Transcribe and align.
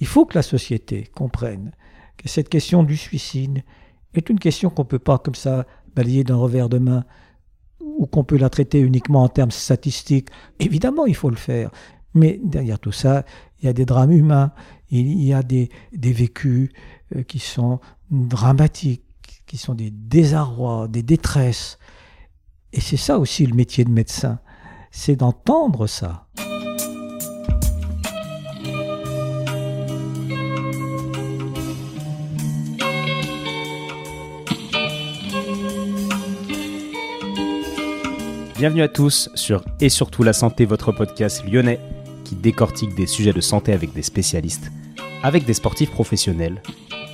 il 0.00 0.06
faut 0.06 0.26
que 0.26 0.36
la 0.36 0.42
société 0.42 1.10
comprenne 1.14 1.72
que 2.16 2.28
cette 2.28 2.48
question 2.48 2.82
du 2.82 2.96
suicide 2.96 3.62
est 4.14 4.28
une 4.28 4.38
question 4.38 4.70
qu'on 4.70 4.82
ne 4.82 4.88
peut 4.88 4.98
pas 4.98 5.18
comme 5.18 5.34
ça 5.34 5.66
balayer 5.94 6.24
d'un 6.24 6.36
revers 6.36 6.68
de 6.68 6.78
main 6.78 7.04
ou 7.80 8.06
qu'on 8.06 8.24
peut 8.24 8.36
la 8.36 8.50
traiter 8.50 8.80
uniquement 8.80 9.22
en 9.22 9.28
termes 9.28 9.50
statistiques. 9.50 10.28
Évidemment, 10.58 11.06
il 11.06 11.14
faut 11.14 11.30
le 11.30 11.36
faire. 11.36 11.70
Mais 12.14 12.40
derrière 12.42 12.78
tout 12.78 12.92
ça, 12.92 13.24
il 13.60 13.66
y 13.66 13.68
a 13.68 13.72
des 13.72 13.84
drames 13.84 14.12
humains, 14.12 14.52
il 14.90 15.22
y 15.22 15.32
a 15.32 15.42
des, 15.42 15.68
des 15.92 16.12
vécus 16.12 16.70
euh, 17.14 17.22
qui 17.22 17.38
sont 17.38 17.80
dramatiques, 18.10 19.02
qui 19.46 19.58
sont 19.58 19.74
des 19.74 19.90
désarrois, 19.90 20.88
des 20.88 21.02
détresses. 21.02 21.78
Et 22.72 22.80
c'est 22.80 22.96
ça 22.96 23.18
aussi 23.18 23.46
le 23.46 23.54
métier 23.54 23.84
de 23.84 23.90
médecin, 23.90 24.38
c'est 24.90 25.16
d'entendre 25.16 25.86
ça. 25.86 26.26
Bienvenue 38.56 38.82
à 38.82 38.88
tous 38.88 39.30
sur 39.34 39.64
Et 39.80 39.88
surtout 39.88 40.22
la 40.22 40.32
santé, 40.32 40.64
votre 40.64 40.92
podcast 40.92 41.44
lyonnais 41.44 41.80
qui 42.24 42.36
décortique 42.36 42.94
des 42.94 43.08
sujets 43.08 43.32
de 43.32 43.40
santé 43.40 43.72
avec 43.72 43.92
des 43.92 44.02
spécialistes, 44.02 44.70
avec 45.24 45.44
des 45.44 45.54
sportifs 45.54 45.90
professionnels 45.90 46.62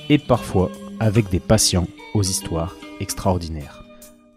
et 0.09 0.19
parfois 0.19 0.69
avec 0.99 1.31
des 1.31 1.39
patients 1.39 1.87
aux 2.13 2.21
histoires 2.21 2.75
extraordinaires. 2.99 3.83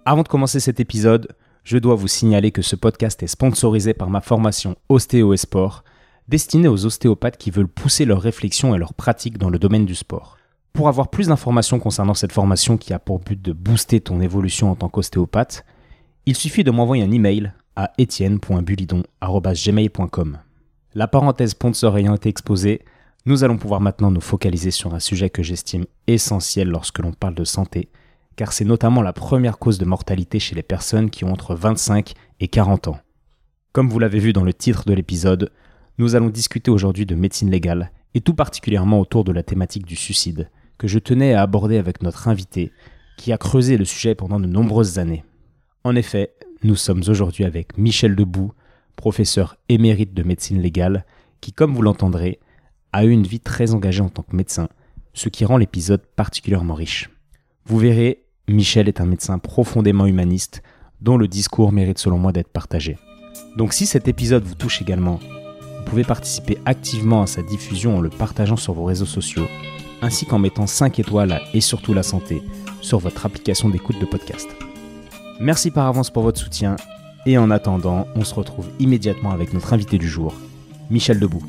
Avant 0.07 0.23
de 0.23 0.29
commencer 0.29 0.61
cet 0.61 0.81
épisode, 0.81 1.29
je 1.63 1.77
dois 1.77 1.95
vous 1.95 2.09
signaler 2.09 2.53
que 2.53 2.63
ce 2.63 2.75
podcast 2.75 3.23
est 3.23 3.27
sponsorisé 3.27 3.93
par 3.93 4.09
ma 4.09 4.23
formation 4.23 4.75
Ostéo 4.89 5.35
et 5.35 5.37
Sport, 5.37 5.85
destinée 6.29 6.69
aux 6.69 6.87
ostéopathes 6.87 7.37
qui 7.37 7.51
veulent 7.51 7.69
pousser 7.69 8.07
leurs 8.07 8.23
réflexions 8.23 8.75
et 8.75 8.79
leurs 8.79 8.95
pratiques 8.95 9.37
dans 9.37 9.51
le 9.51 9.59
domaine 9.59 9.85
du 9.85 9.95
sport. 9.95 10.39
Pour 10.73 10.89
avoir 10.89 11.09
plus 11.09 11.29
d'informations 11.29 11.79
concernant 11.79 12.15
cette 12.15 12.33
formation 12.33 12.79
qui 12.79 12.95
a 12.95 12.99
pour 12.99 13.19
but 13.19 13.41
de 13.41 13.53
booster 13.53 14.01
ton 14.01 14.23
évolution 14.23 14.71
en 14.71 14.75
tant 14.75 14.89
qu'ostéopathe, 14.89 15.67
il 16.27 16.37
suffit 16.37 16.65
de 16.65 16.71
m'envoyer 16.71 17.05
un 17.05 17.11
email 17.11 17.53
à 17.77 17.93
etienne.bulidon.gmail.com. 18.01 20.39
La 20.95 21.07
parenthèse 21.07 21.51
sponsor 21.51 21.99
ayant 21.99 22.15
été 22.15 22.31
exposée, 22.31 22.81
nous 23.27 23.45
allons 23.45 23.59
pouvoir 23.59 23.83
maintenant 23.83 24.11
nous 24.11 24.23
focaliser 24.23 24.71
sur 24.71 24.95
un 24.95 25.01
sujet 25.01 25.29
que 25.29 25.43
j'estime 25.43 25.85
essentiel 26.07 26.69
lorsque 26.69 27.01
l'on 27.01 27.13
parle 27.13 27.35
de 27.35 27.45
santé, 27.45 27.91
car 28.37 28.53
c'est 28.53 28.65
notamment 28.65 29.03
la 29.03 29.13
première 29.13 29.59
cause 29.59 29.77
de 29.79 29.85
mortalité 29.85 30.39
chez 30.39 30.55
les 30.55 30.63
personnes 30.63 31.11
qui 31.11 31.25
ont 31.25 31.33
entre 31.33 31.55
25 31.55 32.15
et 32.41 32.49
40 32.49 32.89
ans. 32.89 32.99
Comme 33.73 33.91
vous 33.91 33.99
l'avez 33.99 34.19
vu 34.19 34.33
dans 34.33 34.45
le 34.45 34.55
titre 34.55 34.85
de 34.87 34.95
l'épisode, 34.95 35.53
nous 35.99 36.15
allons 36.15 36.31
discuter 36.31 36.71
aujourd'hui 36.71 37.05
de 37.07 37.15
médecine 37.15 37.51
légale, 37.51 37.93
et 38.15 38.21
tout 38.21 38.35
particulièrement 38.35 39.01
autour 39.01 39.25
de 39.25 39.33
la 39.33 39.43
thématique 39.43 39.85
du 39.85 39.97
suicide, 39.97 40.49
que 40.79 40.89
je 40.89 40.99
tenais 40.99 41.35
à 41.35 41.43
aborder 41.43 41.77
avec 41.77 42.03
notre 42.03 42.29
invité, 42.29 42.73
qui 43.17 43.33
a 43.33 43.39
creusé 43.39 43.77
le 43.77 43.85
sujet 43.85 44.15
pendant 44.15 44.41
de 44.41 44.47
nombreuses 44.47 44.99
années. 44.99 45.25
En 45.87 45.97
effet, 45.97 46.33
nous 46.63 46.77
sommes 46.77 47.03
aujourd'hui 47.09 47.45
avec 47.45 47.77
Michel 47.77 48.17
Debout, 48.17 48.53
professeur 48.97 49.57
émérite 49.69 50.15
de 50.15 50.23
médecine 50.23 50.63
légale, 50.63 51.05
qui, 51.43 51.53
comme 51.53 51.75
vous 51.75 51.83
l'entendrez, 51.83 52.41
a 52.95 53.05
eu 53.05 53.11
une 53.11 53.27
vie 53.27 53.41
très 53.41 53.75
engagée 53.75 54.01
en 54.01 54.09
tant 54.09 54.23
que 54.23 54.35
médecin, 54.35 54.71
ce 55.13 55.29
qui 55.29 55.45
rend 55.45 55.59
l'épisode 55.59 56.01
particulièrement 56.17 56.73
riche. 56.73 57.11
Vous 57.67 57.79
verrez, 57.79 58.25
Michel 58.49 58.89
est 58.89 59.03
un 59.03 59.05
médecin 59.05 59.39
profondément 59.39 60.07
humaniste, 60.07 60.63
dont 61.03 61.19
le 61.19 61.29
discours 61.29 61.71
mérite 61.71 61.99
selon 61.99 62.17
moi 62.17 62.33
d'être 62.33 62.49
partagé. 62.49 62.97
Donc 63.59 63.75
si 63.75 63.85
cet 63.85 64.09
épisode 64.09 64.45
vous 64.45 64.55
touche 64.55 64.81
également, 64.81 65.21
vous 65.21 65.85
pouvez 65.85 66.05
participer 66.05 66.57
activement 66.65 67.21
à 67.21 67.27
sa 67.27 67.43
diffusion 67.43 67.99
en 67.99 68.01
le 68.01 68.09
partageant 68.09 68.57
sur 68.57 68.73
vos 68.73 68.85
réseaux 68.85 69.05
sociaux, 69.05 69.49
ainsi 70.01 70.25
qu'en 70.25 70.39
mettant 70.39 70.67
5 70.67 70.99
étoiles 70.99 71.43
et 71.53 71.61
surtout 71.61 71.93
la 71.93 72.03
santé 72.03 72.43
sur 72.81 73.01
votre 73.01 73.27
application 73.27 73.69
d'écoute 73.69 73.99
de 73.99 74.07
podcast. 74.07 74.49
Merci 75.41 75.71
par 75.71 75.87
avance 75.87 76.11
pour 76.11 76.23
votre 76.23 76.39
soutien 76.39 76.77
et 77.27 77.39
en 77.39 77.51
attendant, 77.51 78.07
on 78.15 78.23
se 78.23 78.35
retrouve 78.35 78.69
immédiatement 78.79 79.33
avec 79.33 79.53
notre 79.53 79.73
invité 79.73 79.99
du 79.99 80.09
jour, 80.09 80.35
Michel 80.91 81.19
Debout. 81.19 81.43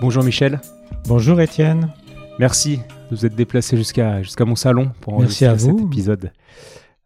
Bonjour 0.00 0.22
Michel. 0.22 0.60
Bonjour 1.06 1.40
Étienne. 1.40 1.90
Merci 2.38 2.78
de 3.10 3.16
vous 3.16 3.26
être 3.26 3.34
déplacé 3.34 3.76
jusqu'à 3.76 4.22
jusqu'à 4.22 4.44
mon 4.44 4.56
salon 4.56 4.90
pour 5.00 5.14
enregistrer 5.14 5.48
Merci 5.48 5.66
cet 5.66 5.80
épisode. 5.80 6.32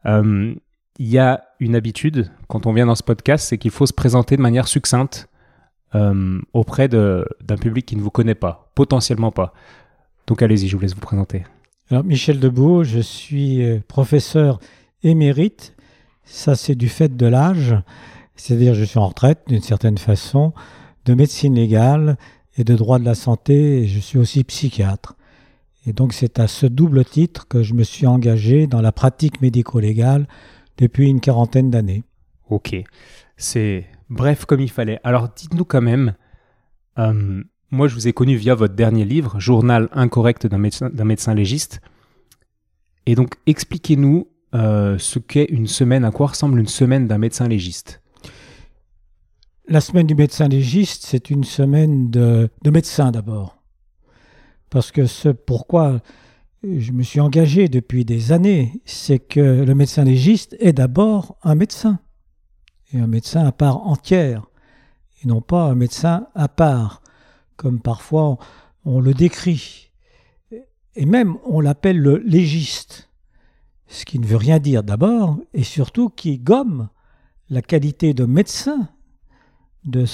Euh, 0.07 0.55
il 0.99 1.09
y 1.09 1.19
a 1.19 1.45
une 1.61 1.75
habitude 1.75 2.31
quand 2.47 2.67
on 2.67 2.73
vient 2.73 2.87
dans 2.87 2.95
ce 2.95 3.03
podcast, 3.03 3.47
c'est 3.49 3.59
qu'il 3.59 3.71
faut 3.71 3.87
se 3.87 3.93
présenter 3.93 4.37
de 4.37 4.43
manière 4.43 4.69
succincte 4.69 5.29
euh, 5.95 6.41
auprès 6.53 6.89
d'un 6.89 7.57
public 7.61 7.87
qui 7.87 7.97
ne 7.97 8.03
vous 8.03 8.11
connaît 8.11 8.35
pas, 8.35 8.71
potentiellement 8.75 9.33
pas. 9.33 9.53
Donc 10.29 10.43
allez-y, 10.43 10.69
je 10.69 10.77
vous 10.77 10.83
laisse 10.83 10.95
vous 10.95 11.01
présenter. 11.01 11.45
Alors 11.91 12.05
Michel 12.05 12.39
Debout, 12.39 12.85
je 12.85 13.01
suis 13.01 13.65
euh, 13.65 13.81
professeur 13.89 14.61
émérite. 15.03 15.75
Ça, 16.25 16.55
c'est 16.55 16.75
du 16.75 16.91
fait 16.91 17.17
de 17.17 17.27
l'âge. 17.27 17.75
C'est-à-dire, 18.37 18.75
je 18.75 18.85
suis 18.85 18.99
en 18.99 19.09
retraite 19.09 19.41
d'une 19.49 19.63
certaine 19.63 19.97
façon 19.97 20.53
de 21.07 21.15
médecine 21.15 21.55
légale 21.55 22.19
et 22.59 22.65
de 22.65 22.77
droit 22.77 22.99
de 22.99 23.07
la 23.07 23.15
santé. 23.15 23.83
Et 23.83 23.87
je 23.87 23.99
suis 24.01 24.19
aussi 24.19 24.45
psychiatre. 24.45 25.17
Et 25.87 25.95
donc, 25.95 26.13
c'est 26.13 26.39
à 26.39 26.47
ce 26.47 26.67
double 26.67 27.07
titre 27.07 27.49
que 27.49 27.63
je 27.63 27.73
me 27.73 27.83
suis 27.83 28.07
engagé 28.07 28.67
dans 28.67 28.83
la 28.83 28.93
pratique 28.93 29.41
médico-légale 29.41 30.29
depuis 30.77 31.09
une 31.09 31.21
quarantaine 31.21 31.71
d'années. 31.71 32.03
Ok. 32.51 32.77
C'est 33.39 33.87
bref 34.11 34.45
comme 34.45 34.61
il 34.61 34.71
fallait. 34.71 35.01
Alors, 35.05 35.31
dites-nous 35.35 35.65
quand 35.65 35.81
même, 35.81 36.15
euh, 36.99 37.43
moi, 37.71 37.87
je 37.87 37.95
vous 37.95 38.09
ai 38.09 38.13
connu 38.13 38.37
via 38.37 38.55
votre 38.55 38.75
dernier 38.75 39.05
livre, 39.05 39.39
Journal 39.39 39.89
incorrect 39.93 40.47
d'un 40.47 40.59
médecin, 40.59 41.35
légiste. 41.35 41.81
Et 43.05 43.15
donc, 43.15 43.35
expliquez-nous 43.47 44.29
euh, 44.55 44.97
ce 44.99 45.19
qu'est 45.19 45.45
une 45.45 45.67
semaine, 45.67 46.05
à 46.05 46.11
quoi 46.11 46.29
ressemble 46.29 46.59
une 46.59 46.69
semaine 46.69 47.07
d'un 47.07 47.19
médecin 47.19 47.47
légiste. 47.47 48.01
La 49.67 49.83
semaine 49.83 50.07
du 50.07 50.15
médecin 50.15 50.49
légiste, 50.49 51.05
c'est 51.05 51.29
une 51.29 51.45
semaine 51.45 52.11
de, 52.11 52.49
de 52.63 52.71
médecin 52.71 53.11
d'abord. 53.11 53.63
Parce 54.71 54.91
que 54.91 55.05
ce 55.05 55.29
pourquoi 55.29 56.01
je 56.63 56.93
me 56.93 57.03
suis 57.03 57.21
engagé 57.21 57.69
depuis 57.69 58.07
des 58.07 58.33
années, 58.33 58.81
c'est 58.87 59.19
que 59.19 59.63
le 59.65 59.75
médecin 59.75 60.05
légiste 60.05 60.57
est 60.59 60.73
d'abord 60.73 61.37
un 61.43 61.55
médecin. 61.55 62.01
Et 62.95 62.99
un 62.99 63.07
médecin 63.07 63.47
à 63.47 63.53
part 63.53 63.87
entière, 63.87 64.47
et 65.23 65.27
non 65.27 65.43
pas 65.43 65.65
un 65.65 65.75
médecin 65.75 66.29
à 66.35 66.49
part 66.49 67.03
comme 67.59 67.81
parfois 67.81 68.39
on 68.87 69.01
le 69.01 69.13
décrit. 69.13 69.91
Et 70.95 71.05
même 71.05 71.37
on 71.45 71.61
l'appelle 71.61 71.99
le 71.99 72.17
légiste, 72.17 73.11
ce 73.89 74.07
qui 74.07 74.19
ne 74.19 74.27
veut 74.27 74.37
rien 74.37 74.59
dire 74.59 74.83
d'abord, 74.83 75.39
et 75.53 75.65
surtout 75.65 76.09
qui 76.09 76.39
gomme 76.39 76.89
la 77.51 77.61
qualité 77.61 78.15
de 78.15 78.25
médecin 78.25 78.89
de, 79.85 80.07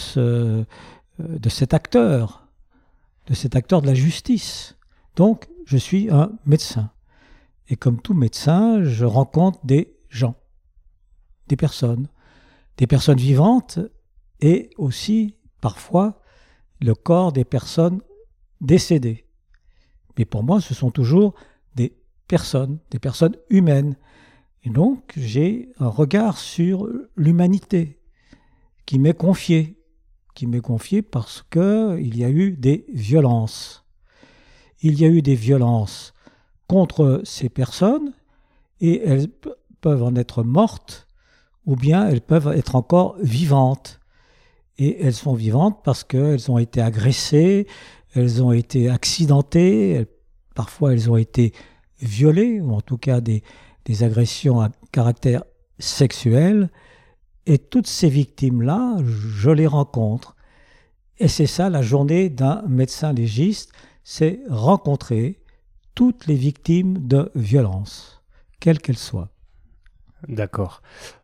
de 1.19 1.49
cet 1.49 1.75
acteur, 1.75 2.49
de 3.27 3.35
cet 3.35 3.55
acteur 3.55 3.83
de 3.83 3.87
la 3.87 3.95
justice. 3.95 4.77
Donc, 5.17 5.49
je 5.67 5.77
suis 5.77 6.11
un 6.11 6.33
médecin. 6.47 6.91
Et 7.69 7.77
comme 7.77 8.01
tout 8.01 8.15
médecin, 8.15 8.83
je 8.85 9.05
rencontre 9.05 9.65
des 9.65 9.97
gens, 10.09 10.37
des 11.49 11.57
personnes, 11.57 12.09
des 12.77 12.87
personnes 12.87 13.19
vivantes 13.19 13.79
et 14.41 14.71
aussi 14.77 15.37
parfois 15.61 16.21
le 16.85 16.95
corps 16.95 17.33
des 17.33 17.45
personnes 17.45 18.03
décédées. 18.61 19.25
Mais 20.19 20.27
pour 20.27 20.43
moi, 20.43 20.61
ce 20.61 20.75
sont 20.75 20.91
toujours 20.91 21.35
des 21.75 21.97
personnes, 22.29 22.79
des 22.91 22.99
personnes 22.99 23.37
humaines. 23.49 23.97
Et 24.65 24.71
donc, 24.71 25.13
j'ai 25.17 25.71
un 25.79 25.89
regard 25.89 26.37
sur 26.37 26.87
l'humanité 27.17 28.01
qui 28.85 28.99
m'est 28.99 29.17
confié, 29.17 29.83
qui 30.35 30.47
m'est 30.47 30.61
confié 30.61 31.01
parce 31.01 31.43
qu'il 31.51 32.17
y 32.17 32.23
a 32.23 32.29
eu 32.29 32.53
des 32.53 32.85
violences. 32.93 33.87
Il 34.83 35.01
y 35.01 35.07
a 35.07 35.09
eu 35.09 35.23
des 35.23 35.37
violences 35.37 36.13
contre 36.69 37.23
ces 37.25 37.49
personnes 37.49 38.13
et 38.81 39.01
elles 39.03 39.29
peuvent 39.81 40.03
en 40.03 40.15
être 40.17 40.43
mortes 40.43 41.09
ou 41.65 41.77
bien 41.77 42.07
elles 42.07 42.21
peuvent 42.21 42.53
être 42.55 42.75
encore 42.75 43.17
vivantes 43.23 44.01
et 44.79 45.03
elles 45.03 45.15
sont 45.15 45.35
vivantes 45.35 45.81
parce 45.85 46.05
qu'elles 46.05 46.51
ont 46.51 46.59
été 46.59 46.81
agressées, 46.81 47.67
elles 48.15 48.43
ont 48.43 48.53
été 48.53 48.91
accidentées, 48.91 50.07
parfois 50.55 50.93
elles 50.93 51.11
ont 51.11 51.17
été 51.17 51.53
violées, 52.01 52.61
ou 52.61 52.73
en 52.73 52.81
tout 52.81 52.99
cas 52.99 53.21
des, 53.21 53.43
des 53.85 54.03
agressions 54.03 54.61
à 54.61 54.71
caractère 54.93 55.45
sexuel. 55.79 56.71
Et 57.47 57.59
toutes 57.59 57.87
ces 57.87 58.09
victimes-là, 58.09 58.97
je 59.05 59.51
les 59.51 59.67
rencontre. 59.67 60.37
Et 61.19 61.29
c'est 61.29 61.47
ça 61.47 61.71
la 61.71 61.83
journée 61.83 62.31
d'un 62.31 62.63
médecin 62.67 63.13
légiste, 63.13 63.73
c'est 64.03 64.41
rencontrer 64.49 65.41
toutes 65.95 66.27
les 66.27 66.35
victimes 66.35 67.07
de 67.07 67.31
violence, 67.35 68.23
quelles 68.61 68.81
qu'elles 68.81 68.99
soient. 68.99 69.29
D'accord. 70.27 70.83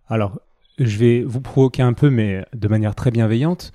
Alors, 0.09 0.41
je 0.81 0.99
vais 0.99 1.23
vous 1.23 1.41
provoquer 1.41 1.83
un 1.83 1.93
peu, 1.93 2.11
mais 2.11 2.45
de 2.55 2.69
manière 2.69 2.95
très 2.95 3.11
bienveillante. 3.11 3.73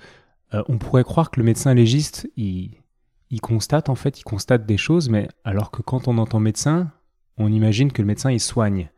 Euh, 0.54 0.62
on 0.68 0.78
pourrait 0.78 1.04
croire 1.04 1.30
que 1.30 1.40
le 1.40 1.46
médecin 1.46 1.72
légiste, 1.72 2.28
il, 2.36 2.72
il 3.30 3.40
constate 3.40 3.88
en 3.88 3.94
fait, 3.94 4.20
il 4.20 4.24
constate 4.24 4.66
des 4.66 4.76
choses, 4.76 5.08
mais 5.08 5.28
alors 5.44 5.70
que 5.70 5.82
quand 5.82 6.08
on 6.08 6.18
entend 6.18 6.40
médecin, 6.40 6.90
on 7.38 7.52
imagine 7.52 7.92
que 7.92 8.02
le 8.02 8.06
médecin 8.06 8.30
il 8.30 8.40
soigne. 8.40 8.90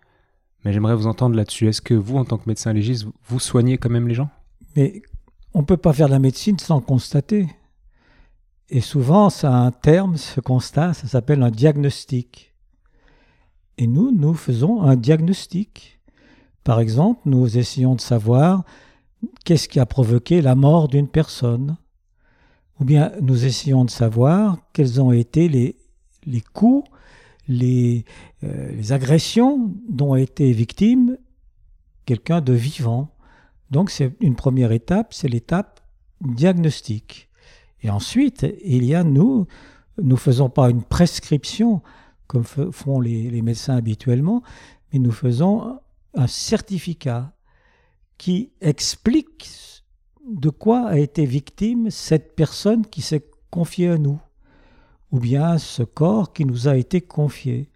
Mais 0.65 0.73
j'aimerais 0.73 0.97
vous 0.97 1.07
entendre 1.07 1.37
là-dessus. 1.37 1.69
Est-ce 1.69 1.83
que 1.83 1.95
vous, 1.95 2.17
en 2.17 2.25
tant 2.25 2.39
que 2.39 2.49
médecin 2.49 2.73
légiste, 2.73 3.07
vous 3.27 3.39
soignez 3.39 3.79
quand 3.79 3.91
même 3.91 4.09
les 4.09 4.15
gens? 4.15 4.31
Mais 4.75 5.03
on 5.55 5.61
ne 5.61 5.65
peut 5.65 5.77
pas 5.77 5.93
faire 5.93 6.09
de 6.09 6.13
la 6.13 6.19
médecine 6.19 6.59
sans 6.59 6.81
constater. 6.81 7.47
Et 8.69 8.81
souvent, 8.81 9.31
ça 9.31 9.55
a 9.55 9.59
un 9.59 9.71
terme, 9.71 10.17
ce 10.17 10.41
constat, 10.41 10.95
ça 10.95 11.07
s'appelle 11.07 11.43
un 11.43 11.51
diagnostic. 11.51 12.55
Et 13.79 13.87
nous, 13.87 14.11
nous 14.11 14.35
faisons 14.35 14.83
un 14.83 14.97
diagnostic. 14.97 15.98
Par 16.69 16.81
exemple, 16.81 17.23
nous 17.25 17.57
essayons 17.57 17.95
de 17.95 18.01
savoir 18.03 18.63
qu'est-ce 19.47 19.71
qui 19.71 19.81
a 19.81 19.87
provoqué 19.87 20.43
la 20.43 20.55
mort 20.55 20.89
d'une 20.89 21.09
personne. 21.09 21.79
Ou 22.79 22.85
bien 22.85 23.11
nous 23.23 23.47
essayons 23.47 23.87
de 23.87 23.91
savoir 23.91 24.59
quels 24.75 25.01
ont 25.01 25.11
été 25.11 25.49
les, 25.49 25.77
les 26.27 26.43
coups, 26.43 26.87
les, 27.49 28.05
euh, 28.45 28.71
les 28.73 28.93
agressions 28.93 29.73
dont 29.89 30.13
a 30.13 30.21
été 30.21 30.53
victime 30.53 31.17
quelqu'un 32.05 32.43
de 32.43 32.53
vivant. 32.53 33.15
Donc 33.71 33.89
c'est 33.89 34.13
une 34.21 34.37
première 34.37 34.71
étape, 34.71 35.15
c'est 35.15 35.29
l'étape 35.29 35.81
diagnostique. 36.21 37.31
Et 37.81 37.89
ensuite, 37.89 38.47
il 38.63 38.85
y 38.85 38.95
a 38.95 39.05
nous, 39.05 39.47
nous 39.97 40.19
faisons 40.19 40.51
pas 40.51 40.69
une 40.69 40.83
prescription 40.83 41.81
comme 42.27 42.45
font 42.45 43.01
les, 43.01 43.31
les 43.31 43.41
médecins 43.41 43.75
habituellement, 43.75 44.43
mais 44.93 44.99
nous 44.99 45.13
faisons 45.13 45.79
un 46.15 46.27
certificat 46.27 47.33
qui 48.17 48.51
explique 48.61 49.51
de 50.27 50.51
quoi 50.51 50.87
a 50.87 50.99
été 50.99 51.25
victime 51.25 51.91
cette 51.91 52.35
personne 52.35 52.87
qui 52.87 53.01
s'est 53.01 53.25
confiée 53.51 53.89
à 53.89 53.99
nous, 53.99 54.21
ou 55.11 55.21
bien 55.21 55.59
ce 55.59 55.83
corps 55.83 56.33
qui 56.33 56.45
nous 56.45 56.69
a 56.69 56.77
été 56.77 57.01
confié. 57.01 57.71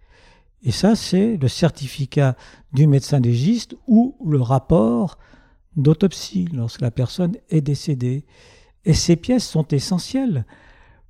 Et 0.61 0.71
ça, 0.71 0.95
c'est 0.95 1.37
le 1.37 1.47
certificat 1.47 2.35
du 2.71 2.87
médecin 2.87 3.19
légiste 3.19 3.75
ou 3.87 4.15
le 4.25 4.41
rapport 4.41 5.17
d'autopsie 5.75 6.47
lorsque 6.53 6.81
la 6.81 6.91
personne 6.91 7.35
est 7.49 7.61
décédée. 7.61 8.25
Et 8.85 8.93
ces 8.93 9.15
pièces 9.15 9.47
sont 9.47 9.67
essentielles 9.69 10.45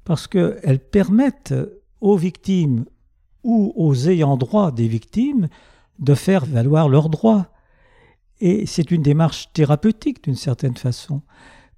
parce 0.06 0.28
qu'elles 0.28 0.80
permettent 0.80 1.56
aux 2.02 2.18
victimes 2.18 2.86
ou 3.44 3.74
aux 3.76 4.08
ayants 4.08 4.38
droit 4.38 4.72
des 4.72 4.88
victimes 4.88 5.50
de 6.00 6.16
faire 6.16 6.46
valoir 6.46 6.90
leurs 6.90 7.10
droits. 7.10 7.48
Et 8.40 8.66
c'est 8.66 8.92
une 8.92 9.02
démarche 9.02 9.52
thérapeutique 9.54 10.24
d'une 10.24 10.36
certaine 10.36 10.76
façon. 10.76 11.22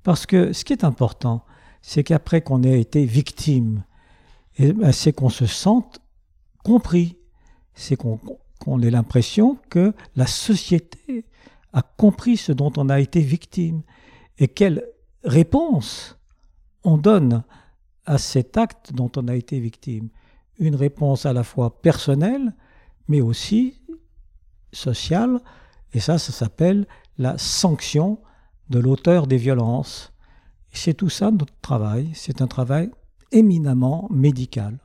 Parce 0.03 0.25
que 0.25 0.53
ce 0.53 0.63
qui 0.63 0.73
est 0.73 0.83
important, 0.83 1.43
c'est 1.81 2.03
qu'après 2.03 2.41
qu'on 2.41 2.63
ait 2.63 2.79
été 2.79 3.05
victime, 3.05 3.83
eh 4.57 4.73
ben, 4.73 4.91
c'est 4.91 5.13
qu'on 5.13 5.29
se 5.29 5.45
sente 5.45 6.01
compris. 6.63 7.17
C'est 7.73 7.95
qu'on 7.97 8.81
ait 8.81 8.89
l'impression 8.89 9.57
que 9.69 9.93
la 10.15 10.27
société 10.27 11.25
a 11.73 11.81
compris 11.81 12.37
ce 12.37 12.51
dont 12.51 12.71
on 12.77 12.89
a 12.89 12.99
été 12.99 13.19
victime. 13.19 13.81
Et 14.37 14.47
quelle 14.47 14.85
réponse 15.23 16.17
on 16.83 16.97
donne 16.97 17.43
à 18.05 18.17
cet 18.17 18.57
acte 18.57 18.93
dont 18.93 19.11
on 19.17 19.27
a 19.27 19.35
été 19.35 19.59
victime? 19.59 20.09
Une 20.57 20.75
réponse 20.75 21.25
à 21.25 21.33
la 21.33 21.43
fois 21.43 21.81
personnelle, 21.81 22.55
mais 23.07 23.21
aussi 23.21 23.81
sociale, 24.75 25.39
et 25.93 25.99
ça, 25.99 26.17
ça 26.17 26.31
s'appelle 26.31 26.87
la 27.17 27.37
sanction 27.37 28.19
de 28.69 28.79
l'auteur 28.79 29.27
des 29.27 29.37
violences. 29.37 30.11
C'est 30.71 30.93
tout 30.93 31.09
ça 31.09 31.31
notre 31.31 31.53
travail, 31.61 32.09
c'est 32.13 32.41
un 32.41 32.47
travail 32.47 32.91
éminemment 33.31 34.07
médical. 34.11 34.77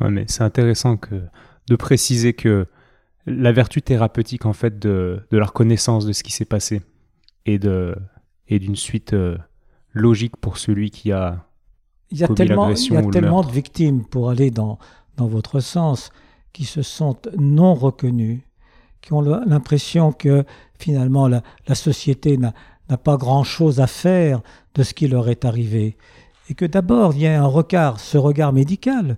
Ouais, 0.00 0.10
mais 0.10 0.24
c'est 0.28 0.42
intéressant 0.42 0.96
que, 0.96 1.22
de 1.68 1.76
préciser 1.76 2.32
que 2.32 2.66
la 3.26 3.52
vertu 3.52 3.80
thérapeutique 3.80 4.44
en 4.44 4.52
fait 4.52 4.78
de, 4.78 5.22
de 5.30 5.38
la 5.38 5.46
reconnaissance 5.46 6.04
de 6.04 6.12
ce 6.12 6.22
qui 6.22 6.32
s'est 6.32 6.44
passé 6.44 6.82
et 7.46 7.58
de 7.58 7.94
et 8.48 8.58
d'une 8.58 8.76
suite 8.76 9.14
euh, 9.14 9.38
logique 9.92 10.36
pour 10.36 10.58
celui 10.58 10.90
qui 10.90 11.12
a 11.12 11.46
il 12.10 12.18
y 12.18 12.24
a 12.24 12.28
tellement, 12.28 12.70
il 12.70 12.92
y 12.92 12.96
a 12.96 13.02
tellement 13.02 13.42
de 13.42 13.50
victimes 13.50 14.04
pour 14.04 14.28
aller 14.30 14.50
dans, 14.50 14.78
dans 15.16 15.26
votre 15.26 15.60
sens 15.60 16.10
qui 16.52 16.64
se 16.64 16.82
sentent 16.82 17.28
non 17.36 17.74
reconnues, 17.74 18.46
qui 19.04 19.12
ont 19.12 19.20
l'impression 19.20 20.12
que 20.12 20.44
finalement 20.78 21.28
la, 21.28 21.42
société 21.74 22.38
n'a 22.38 22.96
pas 22.96 23.16
grand-chose 23.16 23.80
à 23.80 23.86
faire 23.86 24.40
de 24.74 24.82
ce 24.82 24.94
qui 24.94 25.08
leur 25.08 25.28
est 25.28 25.44
arrivé. 25.44 25.96
Et 26.48 26.54
que 26.54 26.64
d'abord 26.64 27.14
il 27.14 27.22
y 27.22 27.26
a 27.26 27.42
un 27.42 27.46
regard, 27.46 28.00
ce 28.00 28.16
regard 28.16 28.52
médical, 28.52 29.16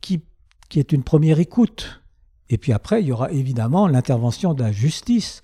qui, 0.00 0.22
qui 0.68 0.78
est 0.78 0.92
une 0.92 1.02
première 1.02 1.40
écoute, 1.40 2.00
et 2.48 2.58
puis 2.58 2.72
après, 2.72 3.02
il 3.02 3.08
y 3.08 3.12
aura 3.12 3.30
évidemment 3.32 3.88
l'intervention 3.88 4.54
de 4.54 4.62
la 4.62 4.72
justice. 4.72 5.42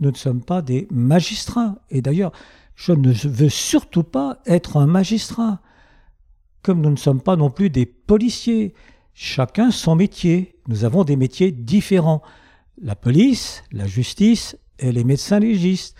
Nous 0.00 0.10
ne 0.10 0.16
sommes 0.16 0.42
pas 0.42 0.62
des 0.62 0.86
magistrats. 0.90 1.76
Et 1.90 2.02
d'ailleurs, 2.02 2.32
je 2.74 2.92
ne 2.92 3.12
veux 3.12 3.48
surtout 3.48 4.02
pas 4.02 4.38
être 4.46 4.76
un 4.76 4.86
magistrat. 4.86 5.60
Comme 6.62 6.80
nous 6.80 6.90
ne 6.90 6.96
sommes 6.96 7.20
pas 7.20 7.36
non 7.36 7.50
plus 7.50 7.70
des 7.70 7.86
policiers. 7.86 8.74
Chacun 9.14 9.70
son 9.70 9.96
métier. 9.96 10.56
Nous 10.68 10.84
avons 10.84 11.04
des 11.04 11.16
métiers 11.16 11.50
différents. 11.50 12.22
La 12.80 12.96
police, 12.96 13.62
la 13.72 13.86
justice 13.86 14.56
et 14.78 14.92
les 14.92 15.04
médecins 15.04 15.38
légistes. 15.38 15.96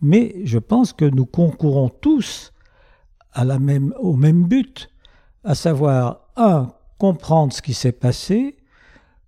Mais 0.00 0.34
je 0.44 0.58
pense 0.58 0.92
que 0.92 1.04
nous 1.04 1.26
concourons 1.26 1.88
tous 1.88 2.52
à 3.32 3.44
même, 3.58 3.94
au 3.98 4.14
même 4.14 4.44
but, 4.44 4.90
à 5.42 5.54
savoir, 5.54 6.28
un, 6.36 6.72
comprendre 6.98 7.52
ce 7.52 7.62
qui 7.62 7.74
s'est 7.74 7.92
passé, 7.92 8.56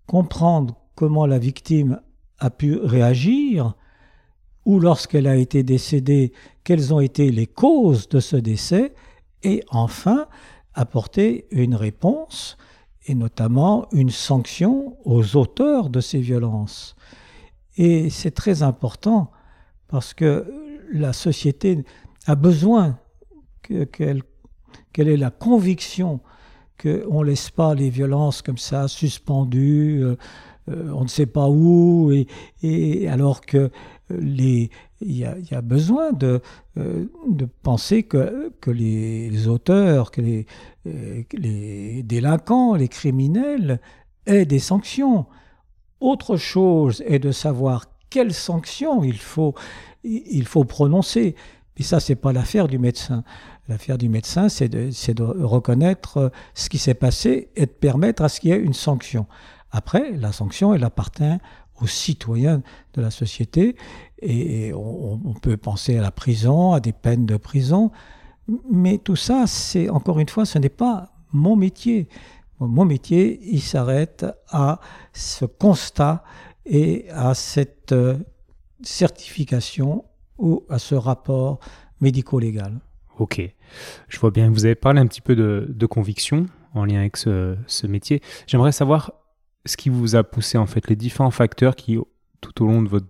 comprendre 0.07 0.77
comment 0.95 1.27
la 1.27 1.39
victime 1.39 2.01
a 2.39 2.51
pu 2.51 2.77
réagir, 2.77 3.75
ou 4.65 4.81
lorsqu'elle 4.81 5.27
a 5.27 5.37
été 5.37 5.63
décédée, 5.63 6.33
quelles 6.65 6.93
ont 6.93 7.01
été 7.01 7.31
les 7.31 7.47
causes 7.47 8.09
de 8.09 8.21
ce 8.21 8.37
décès, 8.37 8.95
et 9.43 9.63
enfin 9.71 10.27
apporter 10.75 11.47
une 11.51 11.75
réponse, 11.75 12.57
et 13.07 13.15
notamment 13.15 13.87
une 13.93 14.11
sanction 14.11 14.97
aux 15.05 15.37
auteurs 15.37 15.91
de 15.91 16.01
ces 16.01 16.19
violences. 16.19 16.97
Et 17.77 18.11
c'est 18.11 18.33
très 18.33 18.63
important 18.63 19.31
parce 19.89 20.15
que 20.15 20.53
la 20.93 21.13
société 21.13 21.85
a 22.27 22.35
besoin 22.35 22.99
qu'elle 23.63 24.23
ait 24.97 25.17
la 25.17 25.31
conviction 25.31 26.21
qu'on 26.81 27.21
ne 27.21 27.25
laisse 27.25 27.51
pas 27.51 27.75
les 27.75 27.91
violences 27.91 28.43
comme 28.43 28.59
ça 28.59 28.89
suspendues, 28.89 30.03
euh, 30.03 30.17
euh, 30.69 30.91
on 30.93 31.05
ne 31.05 31.09
sait 31.09 31.27
pas 31.27 31.49
où, 31.49 32.13
et, 32.63 33.09
alors 33.09 33.41
que 33.41 33.71
il 34.11 34.71
y, 35.01 35.25
a, 35.25 35.61
besoin 35.63 36.13
de, 36.13 36.41
euh, 36.79 37.07
penser 37.63 38.05
que, 38.05 38.53
les, 38.67 39.49
auteurs, 39.49 40.11
que 40.11 40.21
les, 40.21 40.47
les 41.33 42.03
délinquants, 42.03 42.75
les 42.75 42.89
criminels 42.89 43.81
aient 44.27 44.47
des 44.47 44.59
sanctions. 44.59 45.27
Autre 46.01 46.37
chose 46.37 47.03
est 47.07 47.19
de 47.19 47.33
savoir 47.33 47.87
quelles 48.11 48.35
sanctions 48.35 49.03
il 49.03 49.19
faut, 49.19 49.55
il 50.05 50.47
faut 50.47 50.65
prononcer. 50.65 51.35
Mais 51.79 51.85
ça, 51.85 52.01
c'est 52.01 52.17
pas 52.17 52.33
l'affaire 52.33 52.69
du 52.69 52.79
médecin. 52.79 53.25
L'affaire 53.69 53.99
du 53.99 54.09
médecin, 54.09 54.49
c'est 54.49 54.69
de, 54.69 54.91
de, 55.13 55.45
reconnaître 55.45 56.17
euh, 56.19 56.29
ce 56.55 56.69
qui 56.69 56.79
s'est 56.79 56.95
passé 56.95 57.51
et 57.57 57.67
de 57.67 57.71
permettre 57.71 58.23
à 58.23 58.29
ce 58.29 58.41
qu'il 58.41 58.51
y 58.51 58.53
ait 58.53 58.61
une 58.61 58.75
sanction. 58.75 59.27
Après, 59.73 60.13
la 60.13 60.33
sanction, 60.33 60.73
elle 60.73 60.85
appartient 60.85 61.39
aux 61.81 61.87
citoyens 61.87 62.63
de 62.95 63.03
la 63.03 63.11
société 63.11 63.77
et 64.21 64.73
on, 64.75 65.35
peut 65.41 65.57
penser 65.57 65.99
à 65.99 66.03
la 66.03 66.11
prison, 66.11 66.73
à 66.73 66.81
des 66.81 66.93
peines 66.93 67.27
de 67.27 67.37
prison. 67.37 67.91
Mais 68.71 68.99
tout 68.99 69.17
ça, 69.17 69.45
c'est 69.47 69.89
encore 69.89 70.19
une 70.19 70.29
fois, 70.29 70.47
ce 70.47 70.59
n'est 70.59 70.69
pas 70.69 71.13
mon 71.33 71.57
métier. 71.57 72.09
Mon 72.59 72.85
métier, 72.85 73.41
il 73.43 73.61
s'arrête 73.61 74.25
à 74.49 74.81
ce 75.13 75.45
constat 75.45 76.25
et 76.65 77.07
à 77.11 77.35
cette 77.35 77.93
euh, 77.93 78.17
certification 78.83 80.05
ou 80.39 80.65
à 80.71 80.79
ce 80.79 80.95
rapport 80.95 81.61
médico-légal. 82.01 82.81
Ok. 83.19 83.41
Je 84.09 84.19
vois 84.19 84.31
bien, 84.31 84.51
vous 84.51 84.65
avez 84.65 84.75
parlé 84.75 85.01
un 85.01 85.07
petit 85.07 85.21
peu 85.21 85.35
de, 85.35 85.87
conviction 85.87 86.47
en 86.75 86.85
lien 86.85 87.01
avec 87.01 87.17
ce, 87.17 87.87
métier. 87.87 88.21
J'aimerais 88.47 88.73
savoir 88.73 89.13
ce 89.67 89.77
qui 89.77 89.89
vous 89.89 90.17
a 90.17 90.25
poussé, 90.25 90.59
en 90.59 90.67
fait, 90.67 90.89
les 90.89 90.97
différents 90.97 91.31
facteurs 91.31 91.77
qui, 91.77 91.99
tout 92.41 92.65
au 92.65 92.67
long 92.67 92.83
de 92.83 92.89
votre, 92.89 93.07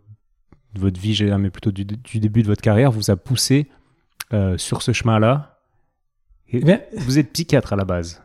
votre 0.75 1.01
vie, 1.01 1.23
mais 1.39 1.51
plutôt 1.51 1.73
du, 1.73 1.85
début 1.85 2.43
de 2.43 2.49
votre 2.49 2.63
carrière, 2.63 2.91
vous 2.91 3.11
a 3.11 3.17
poussé 3.17 3.69
euh, 4.33 4.59
sur 4.59 4.83
ce 4.83 4.93
chemin-là? 4.93 5.61
Vous 6.53 7.19
êtes 7.19 7.33
psychiatre 7.33 7.73
à 7.73 7.77
la 7.77 7.85
base. 7.85 8.23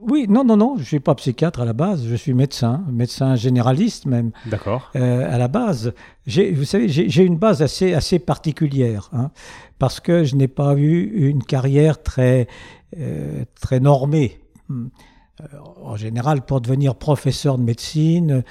oui, 0.00 0.26
non, 0.28 0.44
non, 0.44 0.56
non, 0.56 0.74
je 0.76 0.80
ne 0.80 0.86
suis 0.86 1.00
pas 1.00 1.14
psychiatre 1.14 1.60
à 1.60 1.64
la 1.64 1.74
base, 1.74 2.06
je 2.06 2.14
suis 2.14 2.32
médecin, 2.32 2.84
médecin 2.90 3.36
généraliste 3.36 4.06
même. 4.06 4.32
D'accord. 4.46 4.90
Euh, 4.96 5.32
à 5.32 5.38
la 5.38 5.48
base, 5.48 5.92
vous 6.26 6.64
savez, 6.64 6.88
j'ai 6.88 7.22
une 7.22 7.36
base 7.36 7.62
assez, 7.62 7.92
assez 7.94 8.18
particulière, 8.18 9.10
hein, 9.12 9.30
parce 9.78 10.00
que 10.00 10.24
je 10.24 10.36
n'ai 10.36 10.48
pas 10.48 10.74
eu 10.76 11.28
une 11.28 11.44
carrière 11.44 12.02
très, 12.02 12.48
euh, 12.96 13.44
très 13.60 13.80
normée. 13.80 14.40
Euh, 15.40 15.58
en 15.82 15.96
général, 15.96 16.42
pour 16.42 16.60
devenir 16.60 16.94
professeur 16.94 17.58
de 17.58 17.62
médecine, 17.62 18.44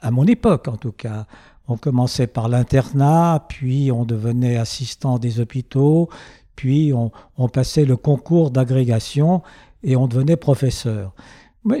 à 0.00 0.10
mon 0.10 0.24
époque 0.24 0.68
en 0.68 0.76
tout 0.76 0.92
cas, 0.92 1.26
on 1.66 1.76
commençait 1.76 2.26
par 2.26 2.48
l'internat, 2.48 3.44
puis 3.48 3.90
on 3.92 4.04
devenait 4.04 4.56
assistant 4.56 5.18
des 5.18 5.40
hôpitaux, 5.40 6.08
puis 6.56 6.92
on, 6.92 7.10
on 7.36 7.48
passait 7.48 7.84
le 7.84 7.96
concours 7.96 8.50
d'agrégation 8.50 9.42
et 9.82 9.96
on 9.96 10.06
devenait 10.06 10.36
professeur. 10.36 11.14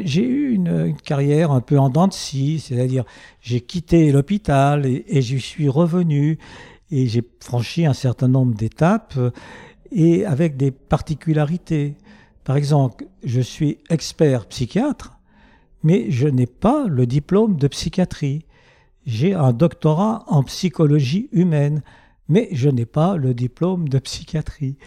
J'ai 0.04 0.24
eu 0.24 0.52
une, 0.52 0.94
carrière 0.96 1.52
un 1.52 1.60
peu 1.60 1.78
en 1.78 1.88
dents 1.88 2.08
de 2.08 2.12
scie, 2.12 2.58
c'est-à-dire 2.58 3.04
j'ai 3.40 3.60
quitté 3.60 4.12
l'hôpital 4.12 4.84
et, 4.86 5.04
et 5.08 5.22
j'y 5.22 5.40
suis 5.40 5.68
revenu 5.68 6.38
et 6.90 7.06
j'ai 7.06 7.22
franchi 7.40 7.86
un 7.86 7.94
certain 7.94 8.28
nombre 8.28 8.54
d'étapes 8.54 9.18
et 9.90 10.26
avec 10.26 10.56
des 10.56 10.70
particularités. 10.70 11.96
Par 12.48 12.56
exemple, 12.56 13.04
je 13.22 13.42
suis 13.42 13.76
expert 13.90 14.46
psychiatre, 14.46 15.18
mais 15.82 16.10
je 16.10 16.26
n'ai 16.26 16.46
pas 16.46 16.86
le 16.88 17.04
diplôme 17.04 17.56
de 17.56 17.68
psychiatrie. 17.68 18.46
J'ai 19.04 19.34
un 19.34 19.52
doctorat 19.52 20.24
en 20.28 20.42
psychologie 20.44 21.28
humaine, 21.30 21.82
mais 22.26 22.48
je 22.52 22.70
n'ai 22.70 22.86
pas 22.86 23.18
le 23.18 23.34
diplôme 23.34 23.90
de 23.90 23.98
psychiatrie. 23.98 24.78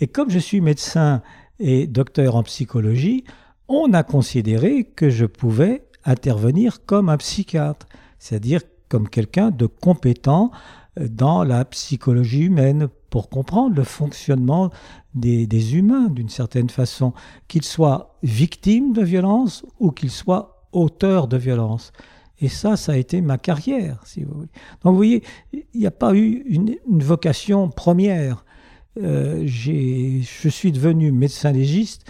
Et 0.00 0.08
comme 0.08 0.28
je 0.28 0.40
suis 0.40 0.60
médecin 0.60 1.22
et 1.60 1.86
docteur 1.86 2.34
en 2.34 2.42
psychologie, 2.42 3.22
on 3.68 3.92
a 3.92 4.02
considéré 4.02 4.82
que 4.82 5.08
je 5.08 5.24
pouvais 5.24 5.86
intervenir 6.04 6.84
comme 6.84 7.08
un 7.08 7.16
psychiatre, 7.16 7.86
c'est-à-dire 8.18 8.62
comme 8.88 9.08
quelqu'un 9.08 9.52
de 9.52 9.66
compétent 9.66 10.50
dans 10.98 11.44
la 11.44 11.64
psychologie 11.64 12.42
humaine 12.42 12.88
pour 13.08 13.28
comprendre 13.28 13.76
le 13.76 13.84
fonctionnement 13.84 14.72
des, 15.14 15.76
humains 15.76 16.08
d'une 16.08 16.28
certaine 16.28 16.70
façon, 16.70 17.12
qu'ils 17.48 17.64
soient 17.64 18.16
victimes 18.22 18.92
de 18.92 19.02
violence 19.02 19.64
ou 19.78 19.90
qu'ils 19.90 20.10
soient 20.10 20.66
auteurs 20.72 21.28
de 21.28 21.36
violence. 21.36 21.92
Et 22.40 22.48
ça, 22.48 22.76
ça 22.76 22.92
a 22.92 22.96
été 22.96 23.20
ma 23.20 23.38
carrière, 23.38 24.00
si 24.04 24.24
vous 24.24 24.34
voulez. 24.34 24.50
Donc 24.82 24.92
vous 24.92 24.96
voyez, 24.96 25.22
il 25.52 25.80
n'y 25.80 25.86
a 25.86 25.92
pas 25.92 26.14
eu 26.14 26.42
une 26.46 26.76
vocation 27.02 27.68
première. 27.68 28.44
Euh, 29.02 29.44
je 29.46 30.48
suis 30.48 30.72
devenu 30.72 31.10
médecin 31.10 31.52
légiste 31.52 32.04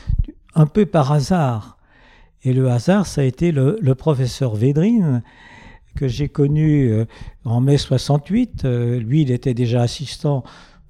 un 0.54 0.66
peu 0.66 0.86
par 0.86 1.12
hasard. 1.12 1.78
Et 2.42 2.52
le 2.52 2.70
hasard, 2.70 3.06
ça 3.06 3.22
a 3.22 3.24
été 3.24 3.52
le, 3.52 3.94
professeur 3.94 4.54
Védrine, 4.54 5.22
que 5.96 6.08
j'ai 6.08 6.28
connu 6.28 6.90
euh, 6.90 7.06
en 7.44 7.60
mai 7.60 7.78
68. 7.78 8.64
Euh, 8.64 8.98
lui, 9.00 9.22
il 9.22 9.30
était 9.30 9.54
déjà 9.54 9.82
assistant. 9.82 10.44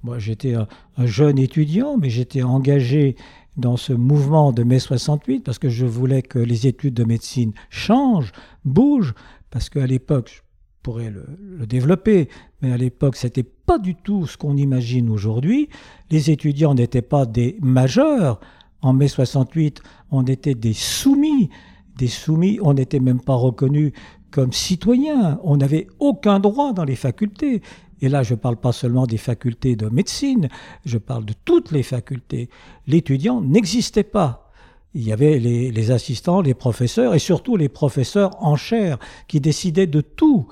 Moi, 0.05 0.19
j'étais 0.19 0.53
un, 0.53 0.67
jeune 1.05 1.39
étudiant, 1.39 1.97
mais 1.97 2.11
j'étais 2.11 2.43
engagé 2.43 3.15
dans 3.57 3.75
ce 3.75 3.91
mouvement 3.91 4.51
de 4.51 4.61
mai 4.61 4.77
68 4.77 5.43
parce 5.43 5.57
que 5.57 5.67
je 5.67 5.87
voulais 5.87 6.21
que 6.21 6.37
les 6.37 6.67
études 6.67 6.93
de 6.93 7.03
médecine 7.03 7.53
changent, 7.71 8.31
bougent, 8.65 9.15
parce 9.49 9.67
qu'à 9.67 9.87
l'époque, 9.87 10.43
pourrait 10.83 11.09
le, 11.09 11.65
développer, 11.65 12.29
mais 12.61 12.71
à 12.71 12.77
l'époque, 12.77 13.15
c'était 13.15 13.41
pas 13.41 13.79
du 13.79 13.95
tout 13.95 14.27
ce 14.27 14.37
qu'on 14.37 14.55
imagine 14.57 15.09
aujourd'hui. 15.09 15.69
Les 16.11 16.29
étudiants 16.29 16.75
n'étaient 16.75 17.01
pas 17.01 17.25
des 17.25 17.57
majeurs. 17.63 18.39
En 18.83 18.93
mai 18.93 19.07
68, 19.07 19.81
on 20.11 20.23
était 20.25 20.53
des 20.53 20.73
soumis. 20.73 21.49
Des 21.97 22.07
soumis, 22.07 22.59
on 22.61 22.75
n'était 22.75 22.99
même 22.99 23.21
pas 23.21 23.33
reconnus 23.33 23.91
comme 24.29 24.53
citoyens. 24.53 25.39
On 25.43 25.57
n'avait 25.57 25.87
aucun 25.97 26.39
droit 26.39 26.73
dans 26.73 26.83
les 26.83 26.95
facultés. 26.95 27.63
Et 28.01 28.09
là, 28.09 28.23
je 28.23 28.33
ne 28.33 28.39
parle 28.39 28.57
pas 28.57 28.71
seulement 28.71 29.07
des 29.07 29.17
facultés 29.17 29.75
de 29.75 29.87
médecine, 29.87 30.49
je 30.85 30.97
parle 30.97 31.25
de 31.25 31.33
toutes 31.45 31.71
les 31.71 31.83
facultés. 31.83 32.49
L'étudiant 32.87 33.41
n'existait 33.41 34.03
pas. 34.03 34.51
Il 34.93 35.03
y 35.03 35.11
avait 35.11 35.39
les, 35.39 35.91
assistants, 35.91 36.41
les 36.41 36.53
professeurs 36.53 37.13
et 37.15 37.19
surtout 37.19 37.57
les 37.57 37.67
professeurs 37.67 38.41
en 38.41 38.55
chair 38.55 38.97
qui 39.27 39.41
décidaient 39.41 39.87
de 39.87 39.99
tout 40.01 40.47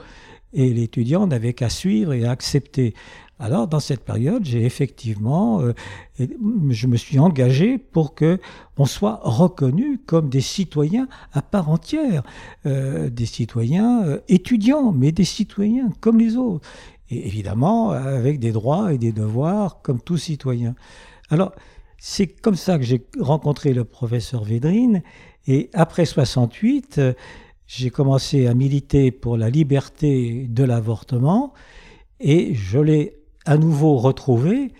et 0.53 0.73
l'étudiant 0.73 1.27
n'avait 1.27 1.53
qu'à 1.53 1.69
suivre 1.69 2.13
et 2.13 2.25
à 2.25 2.31
accepter. 2.31 2.93
Alors, 3.39 3.67
dans 3.67 3.79
cette 3.79 4.05
période, 4.05 4.45
j'ai 4.45 4.63
effectivement, 4.63 5.59
euh, 5.61 5.73
je 6.69 6.87
me 6.87 6.95
suis 6.95 7.19
engagé 7.19 7.77
pour 7.77 8.13
que 8.13 8.39
on 8.77 8.85
soit 8.85 9.19
reconnu 9.23 9.97
comme 9.97 10.29
des 10.29 10.41
citoyens 10.41 11.07
à 11.33 11.41
part 11.41 11.69
entière, 11.69 12.23
euh, 12.65 13.09
des 13.09 13.25
citoyens 13.25 14.03
euh, 14.03 14.19
étudiants, 14.29 14.91
mais 14.91 15.11
des 15.11 15.25
citoyens 15.25 15.89
comme 15.99 16.19
les 16.19 16.37
autres, 16.37 16.65
et 17.13 17.27
évidemment 17.27 17.91
avec 17.91 18.39
des 18.39 18.51
droits 18.51 18.93
et 18.93 18.97
des 18.97 19.11
devoirs 19.11 19.81
comme 19.81 20.01
tout 20.01 20.17
citoyen. 20.17 20.75
Alors, 21.29 21.53
c'est 21.97 22.27
comme 22.27 22.55
ça 22.55 22.77
que 22.77 22.83
j'ai 22.83 23.05
rencontré 23.19 23.73
le 23.73 23.85
professeur 23.85 24.43
Védrine, 24.43 25.03
et 25.47 25.69
après 25.73 26.05
68, 26.05 27.01
j'ai 27.67 27.89
commencé 27.89 28.47
à 28.47 28.53
militer 28.53 29.11
pour 29.11 29.37
la 29.37 29.49
liberté 29.49 30.47
de 30.49 30.63
l'avortement 30.63 31.53
et 32.19 32.53
je 32.55 32.79
l'ai 32.79 33.17
à 33.45 33.57
nouveau 33.57 33.97
retrouvé. 33.97 34.71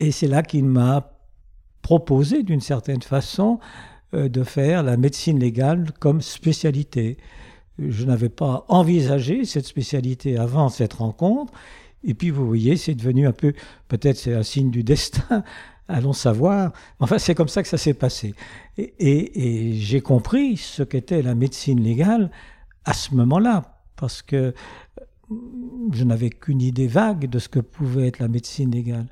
Et 0.00 0.10
c'est 0.10 0.28
là 0.28 0.42
qu'il 0.42 0.64
m'a 0.64 1.12
proposé 1.82 2.42
d'une 2.42 2.60
certaine 2.60 3.02
façon 3.02 3.60
euh, 4.14 4.28
de 4.28 4.42
faire 4.42 4.82
la 4.82 4.96
médecine 4.96 5.38
légale 5.38 5.92
comme 6.00 6.20
spécialité. 6.20 7.16
Je 7.78 8.04
n'avais 8.04 8.28
pas 8.28 8.64
envisagé 8.68 9.44
cette 9.44 9.66
spécialité 9.66 10.38
avant 10.38 10.68
cette 10.68 10.94
rencontre. 10.94 11.52
Et 12.04 12.14
puis 12.14 12.30
vous 12.30 12.46
voyez, 12.46 12.76
c'est 12.76 12.94
devenu 12.94 13.26
un 13.26 13.32
peu, 13.32 13.52
peut-être 13.88 14.16
c'est 14.16 14.34
un 14.34 14.42
signe 14.42 14.70
du 14.70 14.82
destin, 14.82 15.42
allons 15.88 16.12
savoir. 16.12 16.72
Enfin, 17.00 17.18
c'est 17.18 17.34
comme 17.34 17.48
ça 17.48 17.62
que 17.62 17.68
ça 17.68 17.78
s'est 17.78 17.94
passé. 17.94 18.34
Et, 18.78 19.72
j'ai 19.74 20.00
compris 20.00 20.56
ce 20.56 20.82
qu'était 20.82 21.22
la 21.22 21.34
médecine 21.34 21.80
légale 21.80 22.30
à 22.84 22.92
ce 22.92 23.14
moment-là, 23.14 23.80
parce 23.96 24.22
que 24.22 24.54
je 25.92 26.04
n'avais 26.04 26.30
qu'une 26.30 26.62
idée 26.62 26.86
vague 26.86 27.28
de 27.28 27.38
ce 27.38 27.48
que 27.48 27.58
pouvait 27.58 28.06
être 28.06 28.20
la 28.20 28.28
médecine 28.28 28.70
légale. 28.70 29.06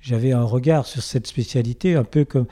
J'avais 0.00 0.32
un 0.32 0.44
regard 0.44 0.86
sur 0.86 1.02
cette 1.02 1.26
spécialité 1.26 1.96
un 1.96 2.04
peu 2.04 2.24
comme 2.24 2.46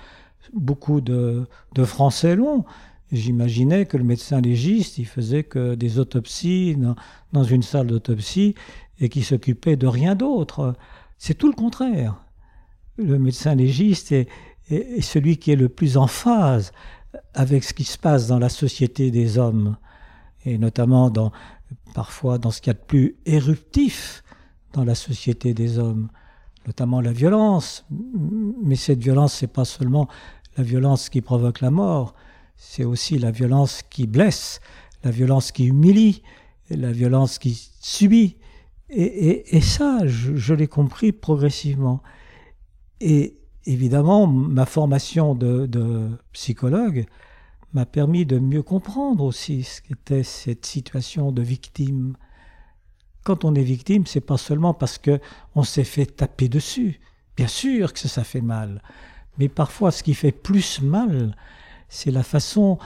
beaucoup 0.53 1.01
de, 1.01 1.47
Français 1.85 2.37
l'ont. 2.37 2.65
J'imaginais 3.13 3.87
que 3.87 3.97
le 3.97 4.05
médecin 4.05 4.41
légiste, 4.41 4.99
il 4.99 5.07
faisait 5.07 5.45
que 5.45 5.75
des 5.75 5.99
autopsies 5.99 6.77
dans 7.33 7.45
une 7.45 7.63
salle 7.63 7.87
d'autopsie 7.87 8.55
et 8.99 9.09
qui 9.09 9.23
s'occupait 9.23 9.77
de 9.77 9.87
rien 9.87 10.15
d'autre. 10.15 10.75
C'est 11.19 11.35
tout 11.35 11.49
le 11.49 11.55
contraire 11.55 12.27
le 12.97 13.19
médecin 13.19 13.55
légiste 13.55 14.13
est, 14.13 14.29
celui 15.01 15.37
qui 15.37 15.53
est 15.53 15.57
le 15.57 15.69
plus 15.69 15.97
en 15.97 16.07
phase 16.07 16.73
avec 17.35 17.65
ce 17.65 17.73
qui 17.73 17.85
se 17.85 17.99
passe 17.99 18.27
dans 18.27 18.39
la 18.39 18.49
société 18.49 19.11
des 19.11 19.39
hommes, 19.39 19.77
et 20.45 20.59
notamment 20.59 21.11
dans, 21.11 21.33
parfois 21.95 22.39
dans 22.39 22.51
ce 22.51 22.61
qu'il 22.61 22.73
y 22.73 22.77
a 22.77 22.79
de 22.79 22.85
plus 22.85 23.17
éruptif 23.27 24.23
dans 24.73 24.85
la 24.85 24.95
société 24.95 25.55
des 25.55 25.79
hommes, 25.79 26.09
notamment 26.67 27.01
la 27.01 27.13
violence. 27.13 27.87
Mais 28.63 28.77
cette 28.77 28.99
violence, 28.99 29.35
c'est 29.35 29.47
pas 29.47 29.65
seulement 29.65 30.09
la 30.57 30.65
violence 30.65 31.09
qui 31.09 31.21
provoque 31.21 31.61
la 31.61 31.71
mort, 31.71 32.15
c'est 32.57 32.85
aussi 32.85 33.19
la 33.19 33.31
violence 33.31 33.83
qui 33.89 34.07
blesse, 34.07 34.61
la 35.05 35.11
violence 35.11 35.53
qui 35.53 35.67
humilie, 35.67 36.23
la 36.71 36.93
violence 36.93 37.39
qui 37.39 37.71
subit. 37.81 38.37
Et, 38.89 39.61
ça, 39.61 40.07
je 40.07 40.55
l'ai 40.55 40.69
compris 40.69 41.13
progressivement. 41.13 42.03
Et 43.01 43.37
évidemment, 43.67 44.27
ma 44.27 44.67
formation 44.67 45.35
de, 45.35 46.11
psychologue 46.33 47.07
m'a 47.73 47.85
permis 47.85 48.25
de 48.25 48.39
mieux 48.39 48.63
comprendre 48.63 49.25
aussi 49.25 49.65
ce 49.65 49.83
qu'était 49.83 50.23
cette 50.23 50.65
situation 50.65 51.33
de 51.33 51.43
victime. 51.43 52.17
Quand 53.25 53.45
on 53.45 53.55
est 53.55 53.63
victime, 53.63 54.07
c'est 54.07 54.21
pas 54.21 54.39
seulement 54.39 54.73
parce 54.73 54.99
que 54.99 55.21
on 55.55 55.65
s'est 55.65 55.85
fait 55.85 56.07
taper 56.07 56.49
dessus. 56.49 57.01
Bien 57.37 57.49
sûr 57.49 57.93
que 57.93 57.99
ça 57.99 58.25
fait 58.25 58.41
mal, 58.41 58.83
mais 59.39 59.49
parfois 59.49 59.91
ce 59.91 60.03
qui 60.03 60.15
fait 60.15 60.33
plus 60.33 60.81
mal, 60.81 61.37
c'est 61.89 62.11
la 62.11 62.23
façon 62.23 62.79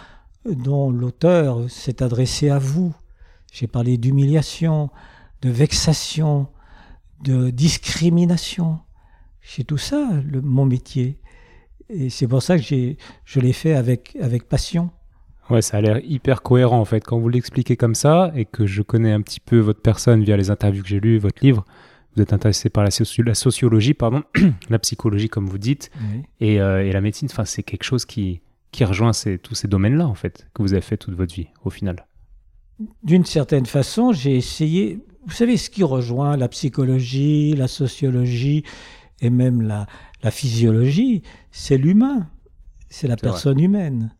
dont 0.44 0.90
l'auteur 0.90 1.68
s'est 1.70 2.02
adressé 2.02 2.50
à 2.50 2.58
vous. 2.58 2.94
J'ai 3.52 3.66
parlé 3.66 3.98
d'humiliation, 3.98 4.90
de 5.42 5.50
vexation, 5.50 6.48
de 7.22 7.50
discrimination. 7.50 8.78
C'est 9.42 9.64
tout 9.64 9.78
ça, 9.78 10.08
le, 10.24 10.40
mon 10.40 10.64
métier. 10.64 11.18
Et 11.88 12.10
c'est 12.10 12.28
pour 12.28 12.42
ça 12.42 12.58
que 12.58 12.62
je 12.62 13.40
l'ai 13.40 13.52
fait 13.52 13.74
avec, 13.74 14.16
avec 14.20 14.48
passion. 14.48 14.90
Ouais, 15.50 15.62
ça 15.62 15.78
a 15.78 15.80
l'air 15.80 15.98
hyper 16.04 16.42
cohérent 16.42 16.78
en 16.78 16.84
fait. 16.84 17.04
Quand 17.04 17.18
vous 17.18 17.28
l'expliquez 17.28 17.76
comme 17.76 17.96
ça 17.96 18.30
et 18.36 18.44
que 18.44 18.66
je 18.66 18.82
connais 18.82 19.10
un 19.10 19.20
petit 19.20 19.40
peu 19.40 19.58
votre 19.58 19.80
personne 19.80 20.22
via 20.22 20.36
les 20.36 20.50
interviews 20.50 20.82
que 20.82 20.88
j'ai 20.88 21.00
lues, 21.00 21.18
votre 21.18 21.42
livre, 21.42 21.64
vous 22.14 22.22
êtes 22.22 22.32
intéressé 22.32 22.70
par 22.70 22.84
la, 22.84 22.90
la 23.24 23.34
sociologie, 23.34 23.94
pardon, 23.94 24.22
la 24.70 24.78
psychologie 24.78 25.28
comme 25.28 25.46
vous 25.46 25.58
dites, 25.58 25.90
et, 26.40 26.60
euh, 26.60 26.84
et, 26.84 26.92
la 26.92 27.00
médecine. 27.00 27.28
Enfin, 27.30 27.44
c'est 27.44 27.64
quelque 27.64 27.82
chose 27.82 28.04
qui, 28.04 28.40
qui 28.72 28.84
rejoint 28.84 29.12
tous 29.42 29.54
ces 29.54 29.68
domaines-là, 29.68 30.06
en 30.06 30.14
fait, 30.14 30.48
que 30.54 30.62
vous 30.62 30.72
avez 30.72 30.82
fait 30.82 30.96
toute 30.96 31.14
votre 31.14 31.34
vie, 31.34 31.48
au 31.64 31.70
final. 31.70 32.06
D'une 33.02 33.24
certaine 33.24 33.66
façon, 33.66 34.12
j'ai 34.12 34.36
essayé, 34.36 35.00
vous 35.26 35.32
savez, 35.32 35.56
ce 35.56 35.70
qui 35.70 35.82
rejoint 35.82 36.36
la 36.36 36.48
psychologie, 36.48 37.54
la 37.54 37.68
sociologie 37.68 38.64
et 39.20 39.30
même 39.30 39.60
la, 39.60 39.86
la 40.22 40.30
physiologie, 40.30 41.22
c'est 41.50 41.76
l'humain, 41.76 42.28
c'est 42.88 43.08
la 43.08 43.16
personne 43.16 43.60
humaine. 43.60 44.14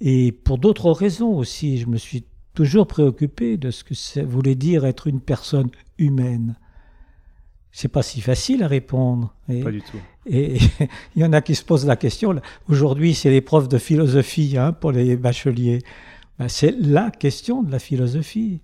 Et 0.00 0.32
pour 0.32 0.58
d'autres 0.58 0.90
raisons 0.90 1.36
aussi, 1.36 1.78
je 1.78 1.86
me 1.86 1.96
suis 1.96 2.24
toujours 2.54 2.86
préoccupé 2.86 3.56
de 3.56 3.70
ce 3.70 3.84
que 3.84 3.94
ça 3.94 4.24
voulait 4.24 4.54
dire 4.54 4.84
être 4.84 5.06
une 5.06 5.20
personne 5.20 5.70
humaine. 5.98 6.56
C'est 7.74 7.88
pas 7.88 8.02
si 8.02 8.20
facile 8.20 8.62
à 8.62 8.68
répondre. 8.68 9.34
pas 9.48 9.70
du 9.70 9.80
tout. 9.80 9.98
Et 10.26 10.58
il 11.16 11.22
y 11.22 11.24
en 11.24 11.32
a 11.32 11.40
qui 11.40 11.54
se 11.54 11.64
posent 11.64 11.86
la 11.86 11.96
question. 11.96 12.38
Aujourd'hui, 12.68 13.14
c'est 13.14 13.30
l'épreuve 13.30 13.66
de 13.66 13.78
philosophie 13.78 14.56
hein, 14.58 14.72
pour 14.72 14.92
les 14.92 15.16
bacheliers. 15.16 15.78
Ben, 16.38 16.48
c'est 16.48 16.70
la 16.78 17.10
question 17.10 17.62
de 17.62 17.72
la 17.72 17.78
philosophie. 17.78 18.60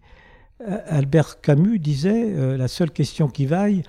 Euh, 0.60 0.78
Albert 0.86 1.40
Camus 1.40 1.78
disait 1.78 2.32
euh, 2.34 2.58
la 2.58 2.68
seule 2.68 2.90
question 2.90 3.28
qui 3.28 3.46
vaille 3.46 3.82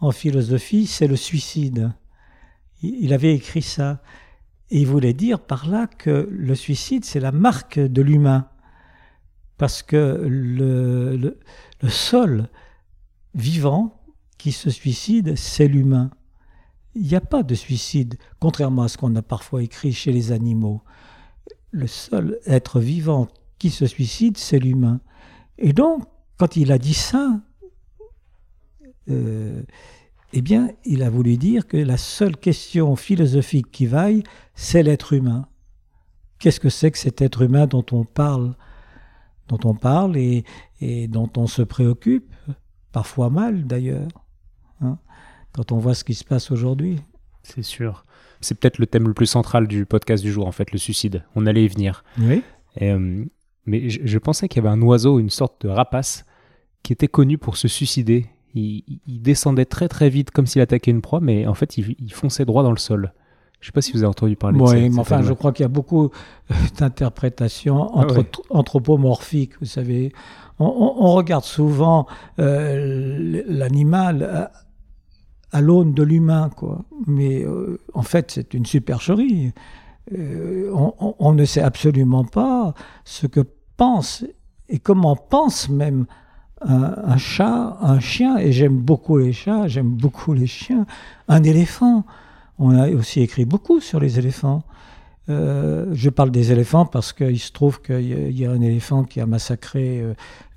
en 0.00 0.10
philosophie, 0.10 0.86
c'est 0.86 1.06
le 1.06 1.16
suicide. 1.16 1.92
Il 2.82 3.12
avait 3.12 3.34
écrit 3.34 3.62
ça. 3.62 4.02
Et 4.70 4.80
il 4.80 4.86
voulait 4.86 5.12
dire 5.12 5.38
par 5.38 5.68
là 5.68 5.86
que 5.86 6.26
le 6.30 6.54
suicide, 6.54 7.04
c'est 7.04 7.20
la 7.20 7.30
marque 7.30 7.78
de 7.78 8.00
l'humain. 8.00 8.48
Parce 9.58 9.82
que 9.82 10.24
le, 10.26 11.16
le, 11.16 11.38
le 11.82 11.88
seul 11.90 12.48
vivant 13.34 14.01
qui 14.42 14.50
se 14.50 14.70
suicide, 14.70 15.36
c'est 15.36 15.68
l'humain. 15.68 16.10
Il 16.96 17.02
n'y 17.02 17.14
a 17.14 17.20
pas 17.20 17.44
de 17.44 17.54
suicide, 17.54 18.16
contrairement 18.40 18.82
à 18.82 18.88
ce 18.88 18.98
qu'on 18.98 19.14
a 19.14 19.22
parfois 19.22 19.62
écrit 19.62 19.92
chez 19.92 20.10
les 20.10 20.32
animaux. 20.32 20.82
Le 21.70 21.86
seul 21.86 22.40
être 22.44 22.80
vivant 22.80 23.28
qui 23.60 23.70
se 23.70 23.86
suicide, 23.86 24.36
c'est 24.36 24.58
l'humain. 24.58 25.00
Et 25.58 25.72
donc, 25.72 26.02
quand 26.38 26.56
il 26.56 26.72
a 26.72 26.78
dit 26.78 26.92
ça, 26.92 27.40
euh, 29.08 29.62
eh 30.32 30.42
bien, 30.42 30.70
il 30.84 31.04
a 31.04 31.08
voulu 31.08 31.36
dire 31.36 31.68
que 31.68 31.76
la 31.76 31.96
seule 31.96 32.36
question 32.36 32.96
philosophique 32.96 33.70
qui 33.70 33.86
vaille, 33.86 34.24
c'est 34.56 34.82
l'être 34.82 35.12
humain. 35.12 35.46
Qu'est-ce 36.40 36.58
que 36.58 36.68
c'est 36.68 36.90
que 36.90 36.98
cet 36.98 37.22
être 37.22 37.42
humain 37.42 37.68
dont 37.68 37.86
on 37.92 38.04
parle, 38.04 38.56
dont 39.46 39.60
on 39.62 39.76
parle 39.76 40.16
et, 40.16 40.44
dont 41.06 41.30
on 41.36 41.46
se 41.46 41.62
préoccupe, 41.62 42.34
parfois 42.90 43.30
mal 43.30 43.68
d'ailleurs 43.68 44.08
quand 45.52 45.72
on 45.72 45.78
voit 45.78 45.94
ce 45.94 46.04
qui 46.04 46.14
se 46.14 46.24
passe 46.24 46.50
aujourd'hui. 46.50 47.00
C'est 47.42 47.62
sûr. 47.62 48.04
C'est 48.40 48.58
peut-être 48.58 48.78
le 48.78 48.86
thème 48.86 49.06
le 49.08 49.14
plus 49.14 49.26
central 49.26 49.68
du 49.68 49.86
podcast 49.86 50.22
du 50.22 50.32
jour, 50.32 50.46
en 50.46 50.52
fait, 50.52 50.72
le 50.72 50.78
suicide. 50.78 51.24
On 51.34 51.46
allait 51.46 51.64
y 51.64 51.68
venir. 51.68 52.04
Oui. 52.18 52.42
Euh, 52.80 53.24
mais 53.66 53.88
je, 53.88 54.18
pensais 54.18 54.48
qu'il 54.48 54.62
y 54.62 54.66
avait 54.66 54.74
un 54.74 54.82
oiseau, 54.82 55.20
une 55.20 55.30
sorte 55.30 55.64
de 55.64 55.68
rapace, 55.68 56.24
qui 56.82 56.92
était 56.92 57.08
connu 57.08 57.38
pour 57.38 57.56
se 57.56 57.68
suicider. 57.68 58.26
Il, 58.54 59.00
descendait 59.06 59.64
très 59.64 59.88
très 59.88 60.10
vite 60.10 60.30
comme 60.30 60.46
s'il 60.46 60.60
attaquait 60.60 60.90
une 60.90 61.00
proie, 61.00 61.20
mais 61.20 61.46
en 61.46 61.54
fait, 61.54 61.78
il, 61.78 62.12
fonçait 62.12 62.44
droit 62.44 62.62
dans 62.62 62.72
le 62.72 62.78
sol. 62.78 63.12
Je 63.60 63.66
ne 63.66 63.70
sais 63.70 63.72
pas 63.72 63.82
si 63.82 63.92
vous 63.92 63.98
avez 63.98 64.08
entendu 64.08 64.34
parler 64.34 64.58
de 64.58 64.66
ça. 64.66 64.74
Oui, 64.74 64.90
mais 64.90 64.98
enfin, 64.98 65.22
je 65.22 65.32
crois 65.32 65.52
qu'il 65.52 65.62
y 65.62 65.66
a 65.66 65.68
beaucoup 65.68 66.06
euh, 66.06 66.54
d'interprétations 66.78 67.88
ah 67.94 68.06
anthropomorphiques, 68.50 69.52
vous 69.60 69.66
savez. 69.66 70.12
On, 70.58 71.14
regarde 71.14 71.44
souvent 71.44 72.06
euh, 72.38 73.42
l'animal 73.46 74.50
à 75.52 75.60
l'aune 75.60 75.92
de 75.92 76.02
l'humain, 76.02 76.50
quoi. 76.56 76.84
Mais 77.06 77.44
euh, 77.44 77.78
en 77.92 78.02
fait, 78.02 78.30
c'est 78.32 78.54
une 78.54 78.66
supercherie. 78.66 79.52
Euh, 80.12 80.72
on, 80.98 81.32
ne 81.32 81.44
sait 81.44 81.60
absolument 81.60 82.24
pas 82.24 82.74
ce 83.04 83.26
que 83.26 83.40
pense 83.76 84.24
et 84.68 84.78
comment 84.80 85.14
pense 85.14 85.68
même 85.68 86.06
un, 86.64 87.16
chat, 87.18 87.76
un 87.80 88.00
chien, 88.00 88.38
et 88.38 88.52
j'aime 88.52 88.78
beaucoup 88.78 89.18
les 89.18 89.32
chats, 89.32 89.68
j'aime 89.68 89.90
beaucoup 89.90 90.32
les 90.32 90.46
chiens, 90.46 90.86
un 91.28 91.42
éléphant. 91.42 92.04
On 92.58 92.70
a 92.70 92.88
aussi 92.90 93.20
écrit 93.20 93.44
beaucoup 93.44 93.80
sur 93.80 94.00
les 94.00 94.18
éléphants. 94.18 94.62
Euh, 95.28 95.86
je 95.92 96.08
parle 96.08 96.30
des 96.30 96.52
éléphants 96.52 96.86
parce 96.86 97.12
qu'il 97.12 97.38
se 97.38 97.52
trouve 97.52 97.80
qu'il 97.80 98.38
y, 98.38 98.46
a 98.46 98.50
un 98.50 98.60
éléphant 98.60 99.04
qui 99.04 99.20
a 99.20 99.26
massacré 99.26 100.04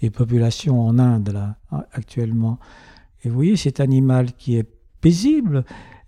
les 0.02 0.10
populations 0.10 0.80
en 0.80 1.00
Inde 1.00 1.30
là, 1.34 1.56
actuellement. 1.92 2.60
Et 3.24 3.30
vous 3.30 3.36
voyez, 3.36 3.56
cet 3.56 3.80
animal 3.80 4.34
qui 4.34 4.58
est 4.58 4.70
paisible, 5.02 5.64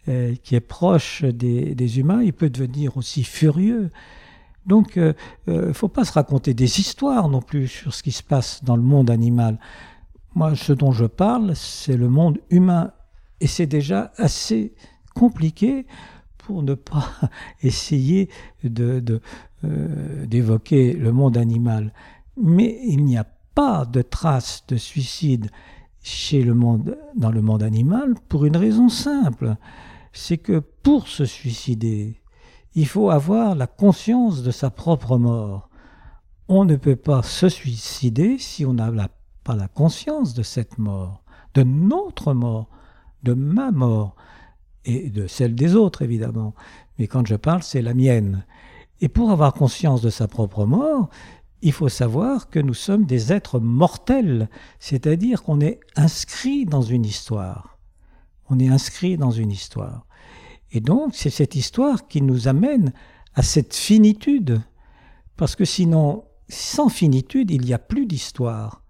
euh, 0.09 0.35
qui 0.41 0.55
est 0.55 0.61
proche 0.61 1.25
des, 1.25 1.99
humains, 1.99 2.23
il 2.23 2.31
peut 2.31 2.49
devenir 2.49 2.95
aussi 2.95 3.25
furieux. 3.25 3.89
Donc, 4.65 4.93
il 4.95 5.01
euh, 5.01 5.13
ne 5.47 5.53
euh, 5.53 5.73
faut 5.73 5.89
pas 5.89 6.05
se 6.05 6.13
raconter 6.13 6.53
des 6.53 6.79
histoires 6.79 7.27
non 7.27 7.41
plus 7.41 7.67
sur 7.67 7.93
ce 7.93 8.03
qui 8.03 8.13
se 8.13 8.23
passe 8.23 8.63
dans 8.63 8.77
le 8.77 8.81
monde 8.81 9.09
animal. 9.09 9.59
Moi, 10.33 10.55
ce 10.55 10.71
dont 10.71 10.93
je 10.93 11.03
parle, 11.03 11.57
c'est 11.57 11.97
le 11.97 12.07
monde 12.07 12.39
humain. 12.49 12.93
Et 13.41 13.47
c'est 13.47 13.65
déjà 13.65 14.13
assez 14.15 14.73
compliqué 15.13 15.85
pour 16.37 16.63
ne 16.63 16.73
pas 16.73 17.09
essayer 17.61 18.29
d'évoquer 18.63 19.19
de, 20.93 20.99
le 20.99 21.11
monde 21.11 21.35
animal. 21.35 21.91
Mais 22.41 22.79
il 22.85 23.03
n'y 23.03 23.17
a 23.17 23.25
pas 23.55 23.83
de 23.83 24.01
traces 24.01 24.63
de 24.69 24.77
suicide 24.77 25.49
chez 26.01 26.41
le 26.41 26.53
monde, 26.53 26.97
dans 27.15 27.31
le 27.31 27.41
monde 27.41 27.63
animal 27.63 28.15
pour 28.29 28.45
une 28.45 28.57
raison 28.57 28.89
simple. 28.89 29.55
C'est 30.13 30.37
que 30.37 30.59
pour 30.59 31.07
se 31.07 31.25
suicider, 31.25 32.21
il 32.75 32.87
faut 32.87 33.09
avoir 33.09 33.55
la 33.55 33.67
conscience 33.67 34.43
de 34.43 34.51
sa 34.51 34.69
propre 34.69 35.17
mort. 35.17 35.69
On 36.47 36.65
ne 36.65 36.75
peut 36.75 36.95
pas 36.95 37.23
se 37.23 37.49
suicider 37.49 38.37
si 38.37 38.65
on 38.65 38.73
n'a 38.73 38.91
pas 39.43 39.55
la 39.55 39.67
conscience 39.67 40.33
de 40.33 40.43
cette 40.43 40.77
mort, 40.77 41.23
de 41.53 41.63
notre 41.63 42.33
mort, 42.33 42.69
de 43.23 43.33
ma 43.33 43.71
mort, 43.71 44.15
et 44.85 45.09
de 45.09 45.27
celle 45.27 45.55
des 45.55 45.75
autres 45.75 46.01
évidemment. 46.01 46.53
Mais 46.97 47.07
quand 47.07 47.27
je 47.27 47.35
parle, 47.35 47.61
c'est 47.61 47.81
la 47.81 47.93
mienne. 47.93 48.45
Et 49.01 49.09
pour 49.09 49.29
avoir 49.29 49.53
conscience 49.53 50.01
de 50.01 50.09
sa 50.09 50.27
propre 50.27 50.65
mort, 50.65 51.09
il 51.67 51.73
faut 51.73 51.89
savoir 51.89 52.49
que 52.49 52.59
nous 52.59 52.73
sommes 52.73 53.03
des 53.03 53.33
êtres 53.33 53.59
mortels, 53.59 54.49
c'est-à-dire 54.79 55.43
qu'on 55.43 55.59
est 55.59 55.81
inscrit 55.97 56.63
dans 56.63 56.81
une 56.81 57.03
histoire. 57.03 57.77
On 58.49 58.57
est 58.57 58.69
inscrit 58.69 59.17
dans 59.17 59.31
une 59.31 59.51
histoire. 59.51 60.07
Et 60.71 60.79
donc, 60.79 61.13
c'est 61.13 61.29
cette 61.29 61.55
histoire 61.55 62.07
qui 62.07 62.21
nous 62.21 62.47
amène 62.47 62.93
à 63.35 63.43
cette 63.43 63.75
finitude. 63.75 64.61
Parce 65.35 65.57
que 65.57 65.65
sinon, 65.65 66.23
sans 66.47 66.87
finitude, 66.87 67.51
il 67.51 67.63
n'y 67.63 67.73
a 67.73 67.79
plus 67.79 68.05
d'histoire. 68.05 68.81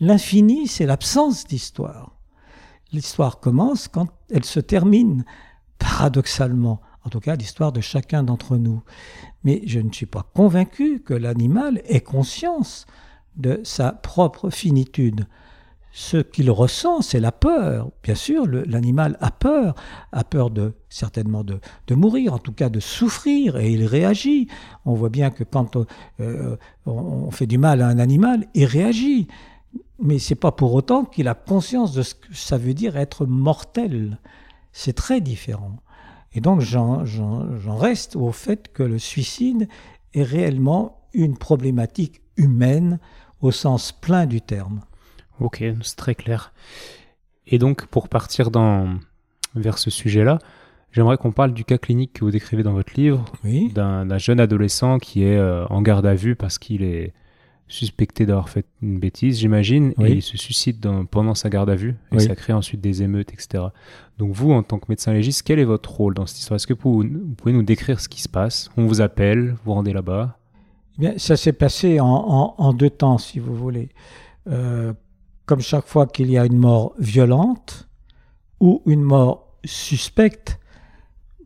L'infini, 0.00 0.68
c'est 0.68 0.86
l'absence 0.86 1.46
d'histoire. 1.46 2.16
L'histoire 2.92 3.40
commence 3.40 3.88
quand 3.88 4.08
elle 4.30 4.46
se 4.46 4.60
termine, 4.60 5.26
paradoxalement 5.78 6.80
en 7.04 7.10
tout 7.10 7.20
cas 7.20 7.36
l'histoire 7.36 7.72
de 7.72 7.80
chacun 7.80 8.22
d'entre 8.22 8.56
nous. 8.56 8.82
Mais 9.44 9.62
je 9.66 9.80
ne 9.80 9.92
suis 9.92 10.06
pas 10.06 10.26
convaincu 10.34 11.00
que 11.00 11.14
l'animal 11.14 11.82
ait 11.86 12.00
conscience 12.00 12.86
de 13.36 13.60
sa 13.64 13.92
propre 13.92 14.50
finitude. 14.50 15.26
Ce 15.94 16.16
qu'il 16.16 16.50
ressent, 16.50 17.02
c'est 17.02 17.20
la 17.20 17.32
peur. 17.32 17.90
Bien 18.02 18.14
sûr, 18.14 18.46
l'animal 18.46 19.18
a 19.20 19.30
peur, 19.30 19.74
a 20.12 20.24
peur 20.24 20.50
de 20.50 20.72
certainement 20.88 21.44
de, 21.44 21.60
mourir, 21.94 22.32
en 22.32 22.38
tout 22.38 22.52
cas 22.52 22.70
de 22.70 22.80
souffrir, 22.80 23.58
et 23.58 23.70
il 23.70 23.84
réagit. 23.84 24.48
On 24.86 24.94
voit 24.94 25.10
bien 25.10 25.30
que 25.30 25.44
quand 25.44 25.76
euh, 26.20 26.56
on 26.86 27.30
fait 27.30 27.46
du 27.46 27.58
mal 27.58 27.82
à 27.82 27.88
un 27.88 27.98
animal, 27.98 28.48
il 28.54 28.64
réagit. 28.64 29.28
Mais 29.98 30.18
c'est 30.18 30.34
pas 30.34 30.50
pour 30.50 30.72
autant 30.72 31.04
qu'il 31.04 31.28
a 31.28 31.34
conscience 31.34 31.92
de 31.92 32.02
ce 32.02 32.14
que 32.14 32.34
ça 32.34 32.56
veut 32.56 32.74
dire 32.74 32.96
être 32.96 33.26
mortel. 33.26 34.18
C'est 34.72 34.94
très 34.94 35.20
différent. 35.20 35.76
Et 36.34 36.40
donc 36.40 36.60
j'en 36.60 37.04
reste 37.76 38.16
au 38.16 38.32
fait 38.32 38.72
que 38.72 38.82
le 38.82 38.98
suicide 38.98 39.68
est 40.14 40.22
réellement 40.22 41.02
une 41.12 41.36
problématique 41.36 42.22
humaine 42.36 42.98
au 43.40 43.50
sens 43.50 43.92
plein 43.92 44.26
du 44.26 44.40
terme. 44.40 44.80
Ok, 45.40 45.62
c'est 45.82 45.96
très 45.96 46.14
clair. 46.14 46.52
Et 47.46 47.58
donc 47.58 47.86
pour 47.86 48.08
partir 48.08 48.50
dans, 48.50 48.98
vers 49.54 49.78
ce 49.78 49.90
sujet-là, 49.90 50.38
j'aimerais 50.92 51.16
qu'on 51.16 51.32
parle 51.32 51.52
du 51.52 51.64
cas 51.64 51.78
clinique 51.78 52.14
que 52.14 52.24
vous 52.24 52.30
décrivez 52.30 52.62
dans 52.62 52.72
votre 52.72 52.94
livre, 52.94 53.24
oui. 53.44 53.70
d'un 53.72 54.18
jeune 54.18 54.40
adolescent 54.40 54.98
qui 54.98 55.24
est 55.24 55.36
euh, 55.36 55.66
en 55.66 55.82
garde 55.82 56.06
à 56.06 56.14
vue 56.14 56.36
parce 56.36 56.58
qu'il 56.58 56.82
est 56.82 57.12
suspecté 57.72 58.26
d'avoir 58.26 58.48
fait 58.48 58.66
une 58.82 58.98
bêtise, 58.98 59.38
j'imagine, 59.38 59.94
et 60.00 60.12
il 60.12 60.22
se 60.22 60.36
suicide 60.36 60.86
pendant 61.10 61.34
sa 61.34 61.48
garde 61.48 61.70
à 61.70 61.74
vue, 61.74 61.96
et 62.12 62.18
ça 62.18 62.36
crée 62.36 62.52
ensuite 62.52 62.80
des 62.80 63.02
émeutes, 63.02 63.32
etc. 63.32 63.64
Donc 64.18 64.32
vous, 64.32 64.52
en 64.52 64.62
tant 64.62 64.78
que 64.78 64.86
médecin 64.88 65.12
légiste, 65.12 65.42
quel 65.42 65.58
est 65.58 65.64
votre 65.64 65.90
rôle 65.90 66.14
dans 66.14 66.26
cette 66.26 66.38
histoire? 66.38 66.56
Est-ce 66.56 66.66
que 66.66 66.74
vous, 66.74 67.04
pouvez 67.36 67.52
nous 67.52 67.62
décrire 67.62 67.98
ce 67.98 68.08
qui 68.08 68.20
se 68.20 68.28
passe? 68.28 68.70
On 68.76 68.86
vous 68.86 69.00
appelle, 69.00 69.56
vous 69.64 69.72
rendez 69.72 69.92
là-bas? 69.92 70.38
Eh 70.96 71.00
Bien, 71.00 71.14
ça 71.16 71.36
s'est 71.36 71.54
passé 71.54 71.98
en, 72.00 72.72
deux 72.74 72.90
temps, 72.90 73.18
si 73.18 73.38
vous 73.38 73.54
voulez. 73.54 73.88
Euh, 74.48 74.92
comme 75.46 75.60
chaque 75.60 75.86
fois 75.86 76.06
qu'il 76.06 76.30
y 76.30 76.36
a 76.36 76.44
une 76.44 76.58
mort 76.58 76.94
violente 76.98 77.88
ou 78.60 78.82
une 78.86 79.02
mort 79.02 79.56
suspecte, 79.64 80.60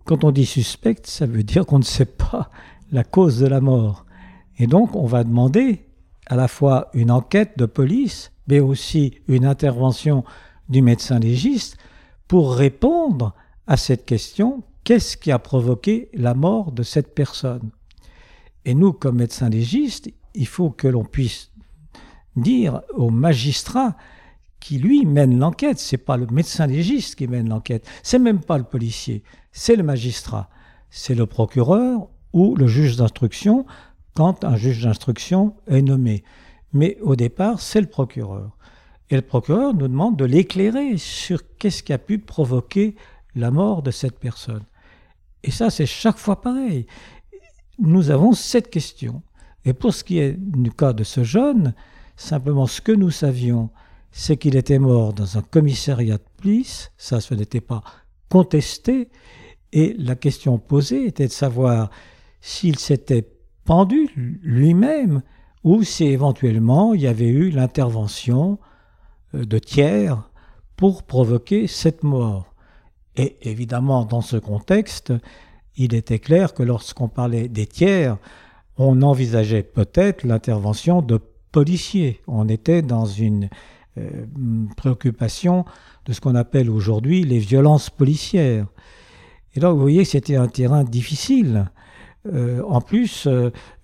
quand 0.05 0.25
on 0.25 0.33
dit 0.33 0.47
suspecte, 0.47 1.07
ça 1.07 1.27
veut 1.27 1.45
dire 1.45 1.67
qu'on 1.67 1.79
ne 1.79 1.85
sait 1.85 2.05
pas 2.05 2.51
la 2.91 3.05
cause 3.05 3.39
de 3.39 3.47
la 3.47 3.61
mort. 3.61 4.07
Et 4.59 4.67
donc, 4.67 4.95
on 4.97 5.07
va 5.07 5.25
demander 5.25 5.86
à 6.27 6.37
la 6.37 6.49
fois 6.49 6.91
une 6.93 7.11
enquête 7.11 7.57
de 7.57 7.67
police, 7.67 8.33
mais 8.49 8.61
aussi 8.61 9.15
une 9.29 9.45
intervention 9.45 10.25
du 10.69 10.83
médecin 10.83 11.19
légiste 11.19 11.77
pour 12.29 12.55
répondre 12.55 13.35
à 13.67 13.77
cette 13.77 14.05
question 14.05 14.63
qu'est-ce 14.85 15.17
qui 15.17 15.33
a 15.33 15.39
provoqué 15.39 16.09
la 16.15 16.35
mort 16.35 16.73
de 16.73 16.83
cette 16.83 17.15
personne? 17.15 17.71
Et 18.65 18.75
nous, 18.75 18.93
comme 18.93 19.17
médecins 19.17 19.49
légistes, 19.49 20.11
il 20.35 20.47
faut 20.47 20.71
que 20.71 20.89
l'on 20.89 21.05
puisse 21.05 21.51
dire 22.37 22.83
au 22.95 23.11
magistrat 23.11 23.97
qui 24.61 24.79
lui 24.79 25.07
mène 25.07 25.39
l'enquête, 25.39 25.79
c'est 25.79 25.97
pas 25.97 26.17
le 26.17 26.27
médecin 26.27 26.67
légiste 26.67 27.15
qui 27.15 27.29
mène 27.29 27.49
l'enquête, 27.49 27.87
c'est 28.03 28.19
même 28.19 28.41
pas 28.41 28.59
le 28.59 28.65
policier, 28.65 29.23
c'est 29.53 29.77
le 29.77 29.83
magistrat, 29.83 30.49
c'est 30.91 31.15
le 31.15 31.27
procureur 31.27 32.09
ou 32.33 32.57
le 32.57 32.67
juge 32.67 32.97
d'instruction 32.97 33.65
quand 34.17 34.45
un 34.45 34.57
juge 34.57 34.83
d'instruction 34.83 35.55
est 35.69 35.83
nommé. 35.83 36.25
Mais 36.73 36.99
au 37.03 37.15
départ, 37.15 37.61
c'est 37.61 37.81
le 37.81 37.87
procureur. 37.87 38.57
Et 39.11 39.15
le 39.15 39.23
procureur 39.23 39.75
nous 39.75 39.87
demande 39.87 40.17
de 40.17 40.25
l'éclairer 40.25 40.97
sur 40.97 41.43
qu'est-ce 41.59 41.83
qui 41.83 41.93
a 41.93 41.99
pu 41.99 42.19
provoquer 42.19 42.97
la 43.35 43.51
mort 43.51 43.83
de 43.83 43.91
cette 43.91 44.19
personne. 44.19 44.65
Et 45.45 45.51
ça, 45.51 45.71
c'est 45.71 45.87
chaque 45.87 46.17
fois 46.17 46.41
pareil. 46.41 46.87
Nous 47.79 48.11
avons 48.11 48.33
cette 48.33 48.71
question. 48.71 49.23
Et 49.65 49.75
pour 49.75 49.95
ce 49.95 50.03
qui 50.03 50.19
est 50.19 50.33
du 50.33 50.73
cas 50.73 50.93
de 50.93 51.05
ce 51.05 51.23
jeune, 51.23 51.75
simplement 52.17 52.67
ce 52.67 52.81
que 52.81 52.93
nous 52.93 53.11
savions, 53.11 53.71
c'est 54.11 54.39
qu'il 54.39 54.57
était 54.57 54.79
mort 54.79 55.13
dans 55.13 55.37
un 55.37 55.43
commissariat 55.43 56.17
de 56.17 56.25
police, 56.39 56.91
ça 56.97 57.21
ce 57.21 57.35
n'était 57.35 57.61
pas 57.61 57.83
contesté, 58.31 59.11
et 59.73 59.95
la 59.99 60.17
question 60.17 60.59
posée 60.59 61.07
était 61.07 61.27
de 61.27 61.33
savoir 61.33 61.91
s'il 62.41 62.79
s'était 62.79 63.36
pendu 63.67 64.09
lui-même 64.43 65.23
ou 65.65 65.83
si 65.83 66.05
éventuellement 66.05 66.95
il 66.95 67.03
y 67.03 67.07
avait 67.07 67.29
eu 67.29 67.51
l'intervention 67.51 68.59
euh, 69.35 69.45
de 69.45 69.59
tiers 69.59 70.31
pour 70.77 71.03
provoquer 71.03 71.67
cette 71.67 72.03
mort. 72.03 72.55
Et 73.17 73.37
évidemment, 73.43 74.05
dans 74.05 74.21
ce 74.21 74.37
contexte, 74.37 75.13
il 75.77 75.95
était 75.95 76.19
clair 76.19 76.55
que 76.55 76.63
lorsqu'on 76.63 77.09
parlait 77.09 77.49
des 77.49 77.67
tiers, 77.67 78.19
on 78.79 79.03
envisageait 79.03 79.63
peut-être 79.63 80.25
l'intervention 80.25 81.03
de 81.03 81.21
policiers. 81.51 82.21
On 82.27 82.49
était 82.49 82.83
dans 82.83 83.07
une 83.07 83.49
euh, 83.99 84.27
préoccupation 84.77 85.65
de 86.05 86.13
ce 86.13 86.21
qu'on 86.21 86.35
appelle 86.35 86.71
aujourd'hui 86.71 87.25
les 87.25 87.39
violences 87.39 87.91
policières. 87.91 88.67
Et 89.55 89.61
là, 89.61 89.73
vous 89.73 89.81
voyez 89.81 90.05
c'était 90.05 90.37
un 90.37 90.49
terrain 90.49 90.85
difficile. 90.85 91.71
Euh, 92.33 92.63
en 92.69 92.81
plus, 92.81 93.29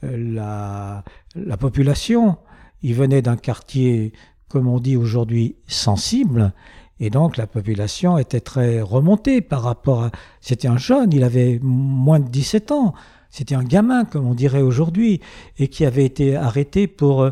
la, 0.02 1.04
la, 1.34 1.56
population, 1.56 2.36
il 2.82 2.94
venait 2.94 3.22
d'un 3.22 3.36
quartier 3.36 4.12
comme 4.52 4.68
on 4.68 4.78
dit 4.78 4.96
aujourd'hui, 4.96 5.56
sensible. 5.66 6.52
Et 7.00 7.08
donc 7.08 7.38
la 7.38 7.46
population 7.46 8.18
était 8.18 8.40
très 8.40 8.82
remontée 8.82 9.40
par 9.40 9.62
rapport 9.62 10.04
à... 10.04 10.10
C'était 10.42 10.68
un 10.68 10.76
jeune, 10.76 11.10
il 11.12 11.24
avait 11.24 11.58
moins 11.62 12.20
de 12.20 12.28
17 12.28 12.70
ans. 12.70 12.92
C'était 13.30 13.54
un 13.54 13.64
gamin, 13.64 14.04
comme 14.04 14.26
on 14.26 14.34
dirait 14.34 14.60
aujourd'hui, 14.60 15.20
et 15.58 15.68
qui 15.68 15.86
avait 15.86 16.04
été 16.04 16.36
arrêté 16.36 16.86
pour 16.86 17.22
euh, 17.22 17.30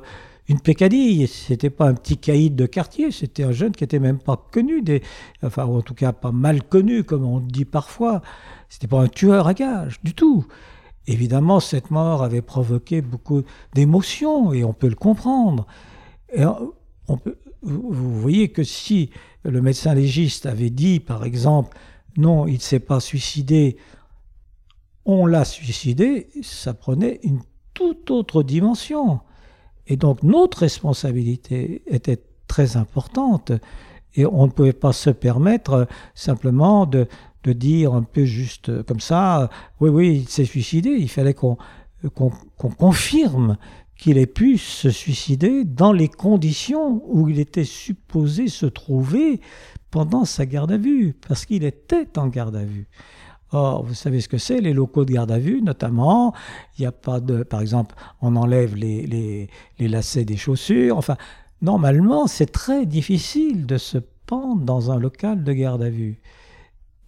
une 0.48 0.60
pécadille. 0.60 1.26
C'était 1.28 1.68
pas 1.68 1.88
un 1.88 1.94
petit 1.94 2.16
caïd 2.16 2.56
de 2.56 2.64
quartier, 2.64 3.10
c'était 3.10 3.44
un 3.44 3.52
jeune 3.52 3.72
qui 3.72 3.84
était 3.84 3.98
même 3.98 4.18
pas 4.18 4.42
connu, 4.50 4.80
des, 4.80 5.02
enfin 5.42 5.66
en 5.66 5.82
tout 5.82 5.94
cas 5.94 6.12
pas 6.12 6.32
mal 6.32 6.62
connu, 6.62 7.04
comme 7.04 7.26
on 7.26 7.38
dit 7.38 7.66
parfois. 7.66 8.22
C'était 8.70 8.88
pas 8.88 9.02
un 9.02 9.08
tueur 9.08 9.46
à 9.46 9.52
gage 9.52 10.00
du 10.02 10.14
tout. 10.14 10.46
Évidemment, 11.10 11.58
cette 11.58 11.90
mort 11.90 12.22
avait 12.22 12.40
provoqué 12.40 13.02
beaucoup 13.02 13.42
d'émotions 13.74 14.52
et 14.52 14.62
on 14.62 14.72
peut 14.72 14.88
le 14.88 14.94
comprendre. 14.94 15.66
Et 16.32 16.44
vous 17.62 18.20
voyez 18.20 18.50
que 18.50 18.62
si 18.62 19.10
le 19.42 19.60
médecin 19.60 19.92
légiste 19.92 20.46
avait 20.46 20.70
dit, 20.70 21.00
par 21.00 21.24
exemple, 21.24 21.76
non, 22.16 22.46
il 22.46 22.54
ne 22.54 22.60
s'est 22.60 22.78
pas 22.78 23.00
suicidé, 23.00 23.76
on 25.04 25.26
l'a 25.26 25.44
suicidé, 25.44 26.28
ça 26.42 26.74
prenait 26.74 27.18
une 27.24 27.40
toute 27.74 28.12
autre 28.12 28.44
dimension. 28.44 29.18
Et 29.88 29.96
donc 29.96 30.22
notre 30.22 30.58
responsabilité 30.58 31.82
était 31.88 32.22
très 32.46 32.76
importante 32.76 33.50
et 34.14 34.26
on 34.26 34.46
ne 34.46 34.52
pouvait 34.52 34.72
pas 34.72 34.92
se 34.92 35.10
permettre 35.10 35.88
simplement 36.14 36.86
de, 36.86 37.08
dire 37.48 37.94
un 37.94 38.03
peu 38.03 38.24
juste 38.24 38.83
comme 38.85 39.00
ça, 39.00 39.48
oui, 39.81 39.88
oui, 39.88 40.16
il 40.22 40.29
s'est 40.29 40.44
suicidé, 40.44 40.90
il 40.90 41.09
fallait 41.09 41.35
qu'on 41.35 41.57
confirme 42.59 43.57
qu'il 43.96 44.16
ait 44.18 44.26
pu 44.26 44.57
se 44.57 44.90
suicider 44.90 45.64
dans 45.64 45.92
les 45.92 46.09
conditions 46.09 47.03
où 47.07 47.29
il 47.29 47.38
était 47.38 47.64
supposé 47.64 48.48
se 48.48 48.66
trouver 48.66 49.40
pendant 49.90 50.24
sa 50.24 50.46
garde 50.46 50.72
à 50.72 50.79
vue, 50.79 51.14
parce 51.29 51.44
qu'il 51.44 51.64
était 51.64 52.18
en 52.18 52.29
garde 52.29 52.57
à 52.57 52.64
vue. 52.64 52.88
Or, 53.53 53.85
vous 53.85 53.94
savez 53.94 54.20
ce 54.20 54.29
que 54.29 54.38
c'est, 54.38 54.61
les 54.61 54.72
locaux 54.72 55.05
de 55.05 55.12
garde 55.12 55.33
à 55.33 55.38
vue, 55.38 55.61
notamment, 55.61 56.33
il 56.79 56.83
n'y 56.83 56.87
a 56.87 56.92
pas 56.92 57.20
de... 57.20 57.42
Par 57.42 57.61
exemple, 57.61 57.96
on 58.22 58.37
enlève 58.37 58.76
les, 58.76 59.07
les, 59.07 59.48
les 59.79 59.88
lacets 59.88 60.24
des 60.24 60.37
chaussures, 60.37 60.96
enfin, 60.96 61.16
normalement, 61.61 62.26
c'est 62.26 62.50
très 62.53 62.87
difficile 62.87 63.66
de 63.66 63.76
se 63.76 63.98
pendre 64.26 64.62
dans 64.62 64.92
un 64.92 64.98
local 64.98 65.42
de 65.42 65.53
garde 65.53 65.83
à 65.83 65.90
vue. 65.90 66.20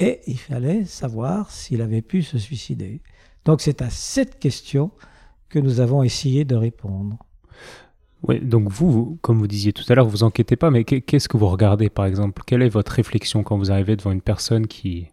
Et 0.03 0.21
il 0.27 0.37
fallait 0.37 0.85
savoir 0.85 1.53
s'il 1.53 1.81
avait 1.81 2.03
pu 2.03 2.25
se 2.25 2.37
suicider. 2.37 3.01
Donc 3.45 3.61
c'est 3.61 3.83
à 3.83 3.89
cette 3.89 4.41
question 4.41 4.91
que 5.49 5.61
nous 5.61 5.79
avons 5.79 6.03
essayé 6.03 6.45
de 6.45 6.57
répondre. 6.57 7.19
Oui, 8.27 8.41
donc 8.41 8.69
vous, 8.69 9.17
comme 9.23 9.39
vous 9.39 9.47
disiez 9.47 9.73
tout 9.73 9.85
à 9.89 9.95
l'heure, 9.95 10.09
vous 10.09 10.25
enquêtez 10.25 10.57
pas, 10.57 10.73
mais 10.73 10.83
qu'est-ce 10.83 11.29
que 11.29 11.37
vous 11.37 11.47
regardez 11.49 11.89
par 11.89 12.07
exemple? 12.07 12.43
Quelle 12.45 12.63
est 12.63 12.69
votre 12.69 12.91
réflexion 12.91 13.45
quand 13.45 13.57
vous 13.57 13.71
arrivez 13.71 13.95
devant 13.95 14.11
une 14.11 14.21
personne 14.21 14.67
qui, 14.67 15.07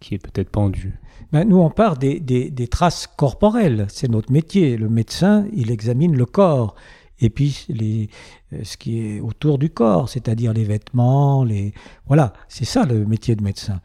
qui 0.00 0.14
est 0.14 0.18
peut-être 0.18 0.48
pendue? 0.48 0.98
Ben, 1.32 1.46
Nous, 1.46 1.58
on 1.58 1.68
part 1.68 1.98
des, 1.98 2.18
des, 2.18 2.68
traces 2.68 3.06
corporelles, 3.06 3.86
c'est 3.90 4.08
notre 4.08 4.32
métier. 4.32 4.78
Le 4.78 4.88
médecin, 4.88 5.46
il 5.52 5.70
examine 5.70 6.16
le 6.16 6.24
corps 6.24 6.76
et 7.20 7.28
puis 7.28 7.66
les, 7.68 8.08
euh, 8.54 8.60
ce 8.62 8.78
qui 8.78 9.00
est 9.00 9.20
autour 9.20 9.58
du 9.58 9.68
corps, 9.68 10.08
c'est-à-dire 10.08 10.54
les 10.54 10.64
vêtements, 10.64 11.44
les 11.44 11.74
voilà, 12.06 12.32
c'est 12.48 12.64
ça 12.64 12.86
le 12.86 13.04
métier 13.04 13.36
de 13.36 13.42
médecin. 13.42 13.82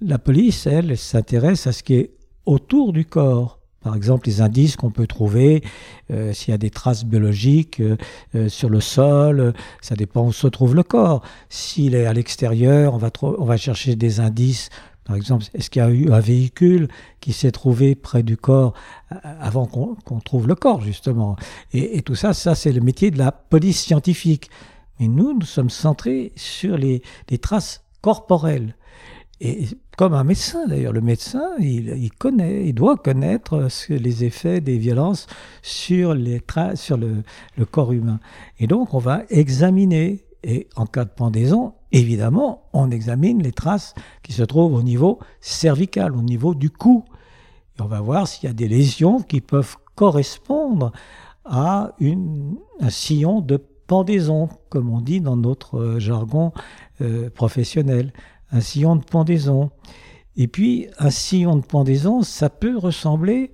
La 0.00 0.20
police, 0.20 0.68
elle, 0.68 0.96
s'intéresse 0.96 1.66
à 1.66 1.72
ce 1.72 1.82
qui 1.82 1.94
est 1.94 2.10
autour 2.46 2.92
du 2.92 3.04
corps. 3.04 3.58
Par 3.80 3.96
exemple, 3.96 4.28
les 4.28 4.40
indices 4.40 4.76
qu'on 4.76 4.92
peut 4.92 5.08
trouver, 5.08 5.64
euh, 6.12 6.32
s'il 6.32 6.52
y 6.52 6.54
a 6.54 6.58
des 6.58 6.70
traces 6.70 7.04
biologiques 7.04 7.80
euh, 7.80 7.96
euh, 8.36 8.48
sur 8.48 8.68
le 8.68 8.80
sol, 8.80 9.54
ça 9.80 9.96
dépend 9.96 10.24
où 10.24 10.32
se 10.32 10.46
trouve 10.46 10.76
le 10.76 10.84
corps. 10.84 11.22
S'il 11.48 11.96
est 11.96 12.06
à 12.06 12.12
l'extérieur, 12.12 12.94
on 12.94 13.44
va, 13.44 13.56
chercher 13.56 13.96
des 13.96 14.20
indices. 14.20 14.70
Par 15.02 15.16
exemple, 15.16 15.46
est-ce 15.52 15.68
qu'il 15.68 15.82
y 15.82 15.84
a 15.84 15.90
eu 15.90 16.12
un 16.12 16.20
véhicule 16.20 16.86
qui 17.18 17.32
s'est 17.32 17.50
trouvé 17.50 17.96
près 17.96 18.22
du 18.22 18.36
corps 18.36 18.74
avant 19.40 19.66
qu'on 19.66 20.20
trouve 20.20 20.46
le 20.46 20.54
corps, 20.54 20.80
justement? 20.80 21.34
Et, 21.72 22.02
tout 22.02 22.14
ça, 22.14 22.34
ça 22.34 22.54
c'est 22.54 22.72
le 22.72 22.82
métier 22.82 23.10
de 23.10 23.18
la 23.18 23.32
police 23.32 23.80
scientifique. 23.80 24.48
Mais 25.00 25.08
nous, 25.08 25.36
nous 25.36 25.46
sommes 25.46 25.70
centrés 25.70 26.32
sur 26.36 26.76
les 26.76 27.02
traces 27.40 27.82
corporelles. 28.00 28.76
Et 29.40 29.66
comme 29.96 30.14
un 30.14 30.24
médecin 30.24 30.66
d'ailleurs, 30.66 30.92
le 30.92 31.00
médecin, 31.00 31.50
il, 31.60 32.10
connaît, 32.18 32.66
il 32.66 32.74
doit 32.74 32.96
connaître 32.96 33.68
les 33.88 34.24
effets 34.24 34.60
des 34.60 34.78
violences 34.78 35.26
sur, 35.62 36.14
les 36.14 36.42
sur 36.74 36.96
le, 36.96 37.22
corps 37.70 37.92
humain. 37.92 38.18
Et 38.58 38.66
donc 38.66 38.94
on 38.94 38.98
va 38.98 39.22
examiner, 39.30 40.24
et 40.42 40.68
en 40.74 40.86
cas 40.86 41.04
de 41.04 41.10
pendaison, 41.10 41.74
évidemment, 41.92 42.68
on 42.72 42.90
examine 42.90 43.42
les 43.42 43.52
traces 43.52 43.94
qui 44.22 44.32
se 44.32 44.42
trouvent 44.42 44.74
au 44.74 44.82
niveau 44.82 45.20
cervical, 45.40 46.16
au 46.16 46.22
niveau 46.22 46.54
du 46.54 46.70
cou. 46.70 47.04
Et 47.78 47.82
on 47.82 47.86
va 47.86 48.00
voir 48.00 48.26
s'il 48.26 48.48
y 48.48 48.50
a 48.50 48.54
des 48.54 48.68
lésions 48.68 49.20
qui 49.20 49.40
peuvent 49.40 49.76
correspondre 49.94 50.90
à 51.44 51.92
un 52.80 52.90
sillon 52.90 53.40
de 53.40 53.62
pendaison, 53.86 54.48
comme 54.68 54.90
on 54.90 55.00
dit 55.00 55.20
dans 55.20 55.36
notre 55.36 55.98
jargon 55.98 56.52
euh, 57.00 57.30
professionnel 57.30 58.12
un 58.52 58.60
sillon 58.60 58.96
de 58.96 59.04
pendaison. 59.04 59.70
Et 60.36 60.48
puis, 60.48 60.88
un 60.98 61.10
sillon 61.10 61.56
de 61.56 61.64
pendaison, 61.64 62.22
ça 62.22 62.48
peut 62.48 62.76
ressembler 62.76 63.50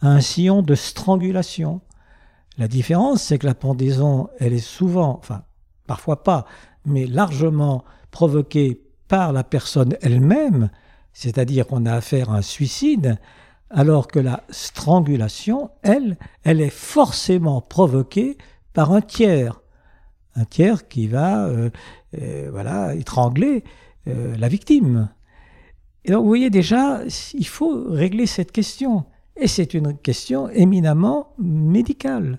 à 0.00 0.08
un 0.08 0.20
sillon 0.20 0.62
de 0.62 0.74
strangulation. 0.74 1.80
La 2.58 2.68
différence, 2.68 3.22
c'est 3.22 3.38
que 3.38 3.46
la 3.46 3.54
pendaison, 3.54 4.28
elle 4.38 4.52
est 4.52 4.58
souvent, 4.58 5.18
enfin, 5.18 5.42
parfois 5.86 6.22
pas, 6.22 6.46
mais 6.84 7.06
largement 7.06 7.84
provoquée 8.10 8.80
par 9.08 9.32
la 9.32 9.44
personne 9.44 9.96
elle-même, 10.02 10.70
c'est-à-dire 11.12 11.66
qu'on 11.66 11.86
a 11.86 11.94
affaire 11.94 12.30
à 12.30 12.38
un 12.38 12.42
suicide, 12.42 13.18
alors 13.70 14.08
que 14.08 14.18
la 14.18 14.44
strangulation, 14.50 15.70
elle, 15.82 16.16
elle 16.42 16.60
est 16.60 16.70
forcément 16.70 17.60
provoquée 17.60 18.38
par 18.72 18.92
un 18.92 19.00
tiers. 19.00 19.60
Un 20.36 20.44
tiers 20.44 20.88
qui 20.88 21.06
va 21.06 21.46
euh, 21.46 21.70
euh, 22.20 22.48
voilà, 22.50 22.94
étrangler 22.94 23.64
euh, 24.08 24.36
la 24.36 24.48
victime. 24.48 25.08
Et 26.04 26.12
donc, 26.12 26.22
vous 26.22 26.28
voyez 26.28 26.50
déjà, 26.50 27.00
il 27.32 27.46
faut 27.46 27.84
régler 27.88 28.26
cette 28.26 28.52
question. 28.52 29.04
Et 29.36 29.48
c'est 29.48 29.74
une 29.74 29.96
question 29.96 30.48
éminemment 30.50 31.32
médicale. 31.38 32.38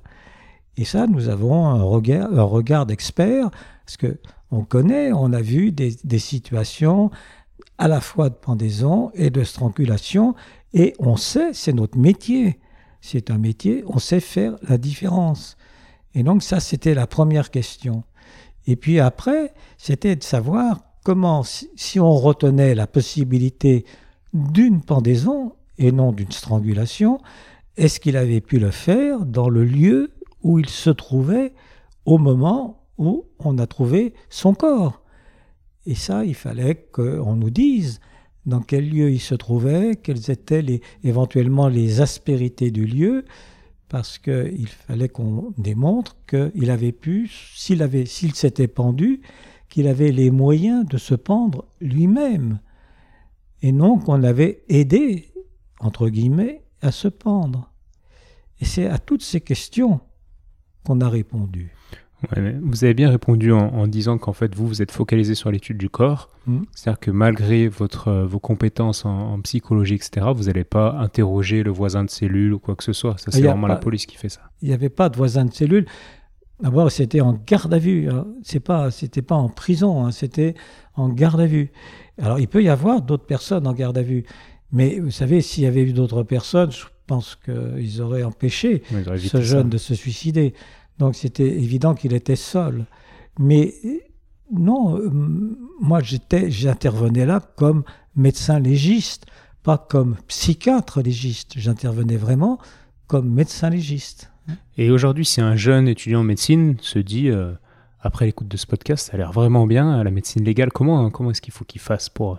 Et 0.78 0.86
ça, 0.86 1.08
nous 1.08 1.30
avons 1.30 1.65
un 1.65 1.82
regard, 1.82 2.32
un 2.32 2.43
regard 2.43 2.86
d'expert, 2.86 3.49
parce 3.86 3.97
que 3.97 4.17
on 4.51 4.63
connaît, 4.63 5.12
on 5.12 5.34
a 5.34 5.41
vu 5.41 5.71
des, 5.71 5.95
des, 6.04 6.19
situations 6.19 7.10
à 7.78 7.88
la 7.88 7.99
fois 7.99 8.30
de 8.30 8.36
pendaison 8.36 9.12
et 9.15 9.30
de 9.30 9.43
strangulation, 9.43 10.36
et 10.73 10.93
on 10.99 11.17
sait, 11.17 11.54
c'est 11.54 11.73
notre 11.73 11.97
métier. 11.97 12.60
C'est 13.01 13.32
un 13.32 13.38
métier, 13.38 13.84
on 13.88 13.99
sait 13.99 14.19
faire 14.19 14.56
la 14.67 14.78
différence. 14.78 15.58
Et 16.13 16.23
donc 16.23 16.43
ça, 16.43 16.60
c'était 16.60 16.93
la 16.93 17.08
première 17.08 17.51
question. 17.51 18.04
Et 18.67 18.75
puis 18.75 18.99
après, 18.99 19.54
c'était 19.78 20.15
de 20.15 20.23
savoir 20.23 20.85
comment, 21.06 21.44
si 21.44 22.00
on 22.00 22.15
retenait 22.15 22.74
la 22.74 22.88
possibilité 22.88 23.86
d'une 24.34 24.82
pendaison 24.82 25.54
et 25.78 25.91
non 25.91 26.12
d'une 26.12 26.32
strangulation, 26.32 27.20
est-ce 27.78 28.00
qu'il 28.00 28.18
avait 28.18 28.41
pu 28.41 28.58
le 28.58 28.72
faire 28.72 29.24
dans 29.24 29.48
le 29.48 29.63
lieu 29.63 30.12
où 30.41 30.58
il 30.58 30.68
se 30.68 30.89
trouvait 30.89 31.54
au 32.06 32.18
moment 32.18 32.88
où 32.98 33.26
on 33.38 33.60
a 33.60 33.68
trouvé 33.68 34.15
son 34.30 34.56
corps? 34.56 35.04
Et 35.86 35.94
ça, 35.94 36.26
il 36.26 36.34
fallait 36.34 36.88
qu'on 36.91 37.36
nous 37.36 37.52
dise 37.52 38.00
dans 38.48 38.62
quel 38.62 38.89
lieu 38.89 39.12
il 39.12 39.22
se 39.22 39.36
trouvait, 39.36 39.98
quelles 40.02 40.32
étaient 40.32 40.63
les, 40.63 40.82
éventuellement 41.04 41.68
les 41.68 42.02
aspérités 42.02 42.72
du 42.72 42.88
lieu, 42.88 43.26
parce 43.89 44.18
qu'il 44.18 44.68
fallait 44.68 45.10
qu'on 45.10 45.54
démontre 45.60 46.18
qu'il 46.28 46.72
avait 46.72 46.91
pu, 46.91 47.30
s'il 47.54 48.34
s'était 48.34 48.68
pendu, 48.68 49.22
qu'il 49.76 49.90
avait 49.90 50.14
les 50.14 50.32
moyens 50.32 50.86
de 50.88 50.98
se 50.98 51.16
pendre 51.16 51.66
lui-même, 51.82 52.60
et 53.62 53.74
non 53.74 54.00
qu'on 54.00 54.16
l'avait 54.16 54.64
aidé, 54.70 55.34
entre 55.82 56.08
guillemets, 56.08 56.64
à 56.82 56.94
se 56.94 57.10
pendre. 57.10 57.74
Et 58.62 58.66
c'est 58.66 58.88
à 58.88 59.00
toutes 59.00 59.22
ces 59.22 59.42
questions 59.42 60.00
qu'on 60.86 61.02
a 61.02 61.10
répondu 61.10 61.74
vous 62.62 62.84
avez 62.84 62.94
bien 62.94 63.10
répondu 63.10 63.52
en, 63.52 63.88
disant 63.88 64.18
qu'en 64.18 64.34
fait, 64.34 64.56
vous, 64.56 64.68
vous 64.68 64.82
êtes 64.82 64.92
focalisé 64.92 65.36
sur 65.36 65.52
l'étude 65.52 65.78
du 65.78 65.90
corps. 65.90 66.30
Hmm. 66.48 66.62
C'est-à-dire 66.74 67.00
que 67.00 67.12
malgré 67.12 67.68
votre, 67.68 68.08
euh, 68.08 68.26
vos 68.26 68.40
compétences 68.40 69.06
en, 69.06 69.40
psychologie, 69.42 69.96
etc., 69.96 70.28
vous 70.36 70.44
n'allez 70.44 70.64
pas 70.64 70.94
interroger 71.00 71.64
le 71.64 71.72
voisin 71.72 72.04
de 72.04 72.10
cellule 72.10 72.54
ou 72.54 72.60
quoi 72.60 72.76
que 72.76 72.84
ce 72.84 72.94
soit. 72.94 73.18
Ça, 73.18 73.32
c'est 73.32 73.42
vraiment 73.42 73.68
la 73.68 73.76
police 73.76 74.06
qui 74.06 74.18
fait 74.18 74.30
ça. 74.30 74.42
Il 74.62 74.70
n'y 74.70 74.74
avait 74.74 74.90
pas 74.90 75.10
de 75.10 75.18
voisin 75.18 75.46
de 75.46 75.54
cellule. 75.54 75.86
D'abord, 76.62 76.91
c'était 76.91 77.22
en 77.22 77.34
garde 77.34 77.74
à 77.74 77.80
vue. 77.80 78.10
Hein. 78.10 78.28
C'est 78.44 78.60
pas, 78.60 78.91
c'était 78.91 79.22
pas 79.22 79.36
en 79.36 79.50
prison. 79.50 80.06
Hein. 80.06 80.12
C'était 80.12 80.56
en 80.96 81.10
garde 81.10 81.41
à 81.41 81.46
vue. 81.46 81.72
Alors, 82.18 82.39
il 82.39 82.48
peut 82.48 82.63
y 82.63 82.70
avoir 82.70 83.02
d'autres 83.02 83.26
personnes 83.26 83.68
en 83.68 83.74
garde 83.74 83.98
à 83.98 84.04
vue. 84.04 84.26
Mais 84.72 85.00
vous 85.00 85.12
savez, 85.12 85.41
s'il 85.41 85.63
y 85.63 85.68
avait 85.68 85.84
eu 85.84 85.94
d'autres 85.94 86.24
personnes, 86.24 86.72
je 86.72 86.86
pense 87.08 87.36
qu'ils 87.36 88.02
auraient 88.02 88.24
empêché 88.24 88.84
ce 89.18 89.41
jeune 89.41 89.70
de 89.70 89.78
se 89.78 89.94
suicider. 89.94 90.54
Donc 90.98 91.15
c'était 91.15 91.48
évident 91.48 91.94
qu'il 91.94 92.13
était 92.13 92.36
seul. 92.36 92.86
Mais 93.39 93.74
non, 94.52 94.98
euh, 94.98 95.10
moi 95.82 96.02
j'étais, 96.02 96.50
j'intervenais 96.50 97.26
là 97.26 97.41
comme 97.58 97.84
médecin 98.15 98.60
légiste, 98.60 99.26
pas 99.63 99.78
comme 99.78 100.15
psychiatre 100.28 101.02
légiste. 101.02 101.54
J'intervenais 101.58 102.18
vraiment 102.18 102.60
comme 103.08 103.30
médecin 103.30 103.70
légiste. 103.70 104.32
Et 104.78 104.92
aujourd'hui, 104.92 105.26
si 105.26 105.42
un 105.42 105.56
jeune 105.56 105.88
étudiant 105.88 106.20
en 106.20 106.24
médecine 106.24 106.76
se 106.82 107.00
dit, 107.00 107.30
euh, 107.30 107.54
après 108.02 108.26
l'écoute 108.26 108.48
de 108.48 108.58
ce 108.58 108.68
podcast, 108.68 109.08
ça 109.08 109.14
a 109.16 109.18
l'air 109.18 109.32
vraiment 109.32 109.66
bien, 109.66 110.04
la 110.04 110.12
médecine 110.12 110.44
légale, 110.44 110.72
comment, 110.72 111.10
comment 111.10 111.32
est-ce 111.32 111.42
qu'il 111.42 111.54
faut 111.54 111.66
qu'il 111.66 111.82
fasse 111.82 112.10
pour 112.10 112.38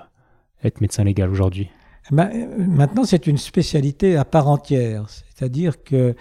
être 0.63 0.81
médecin 0.81 1.05
légal 1.05 1.31
aujourd'hui? 1.31 1.71
Ben, 2.11 2.31
Maintenant, 2.59 3.05
c'est 3.05 3.27
une 3.27 3.39
spécialité 3.39 4.17
à 4.17 4.25
part 4.25 4.49
entière. 4.49 5.07
C'est-à-dire 5.09 5.83
que 5.83 6.15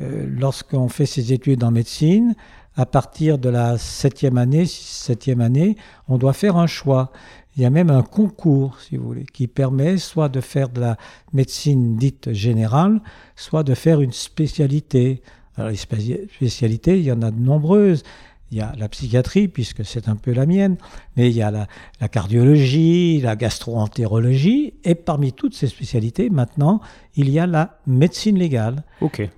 euh, 0.00 0.26
lorsqu'on 0.28 0.88
fait 0.88 1.06
ses 1.06 1.32
études 1.32 1.64
en 1.64 1.70
médecine, 1.70 2.34
à 2.76 2.86
partir 2.86 3.38
de 3.38 3.48
la 3.48 3.76
septième 3.76 4.38
année, 4.38 4.64
septième 4.66 5.40
année, 5.40 5.76
on 6.08 6.16
doit 6.16 6.32
faire 6.32 6.56
un 6.56 6.66
choix. 6.66 7.12
Il 7.56 7.62
y 7.62 7.66
a 7.66 7.70
même 7.70 7.90
un 7.90 8.02
concours, 8.02 8.80
si 8.80 8.96
vous 8.96 9.06
voulez, 9.06 9.24
qui 9.24 9.46
permet 9.46 9.98
soit 9.98 10.28
de 10.28 10.40
faire 10.40 10.68
de 10.68 10.80
la 10.80 10.96
médecine 11.32 11.96
dite 11.96 12.32
générale, 12.32 13.00
soit 13.36 13.62
de 13.62 13.74
faire 13.74 14.00
une 14.00 14.12
spécialité. 14.12 15.22
Alors 15.56 15.70
les 15.70 15.76
spécialités, 15.76 16.98
il 16.98 17.04
y 17.04 17.12
en 17.12 17.20
a 17.20 17.30
de 17.30 17.38
nombreuses 17.38 18.04
il 18.52 18.58
y 18.58 18.60
a 18.60 18.74
la 18.76 18.88
psychiatrie, 18.90 19.48
puisque 19.48 19.82
c'est 19.82 20.08
un 20.08 20.16
peu 20.16 20.30
la 20.32 20.44
mienne, 20.44 20.76
mais 21.16 21.30
il 21.30 21.34
y 21.34 21.40
a 21.40 21.50
la, 21.50 22.08
cardiologie, 22.08 23.18
la 23.22 23.34
gastroentérologie, 23.34 24.74
et 24.84 24.94
parmi 24.94 25.32
toutes 25.32 25.54
ces 25.54 25.68
spécialités, 25.68 26.28
maintenant, 26.28 26.82
il 27.16 27.30
y 27.30 27.38
a 27.38 27.46
la 27.46 27.78
médecine 27.86 28.38
légale. 28.38 28.84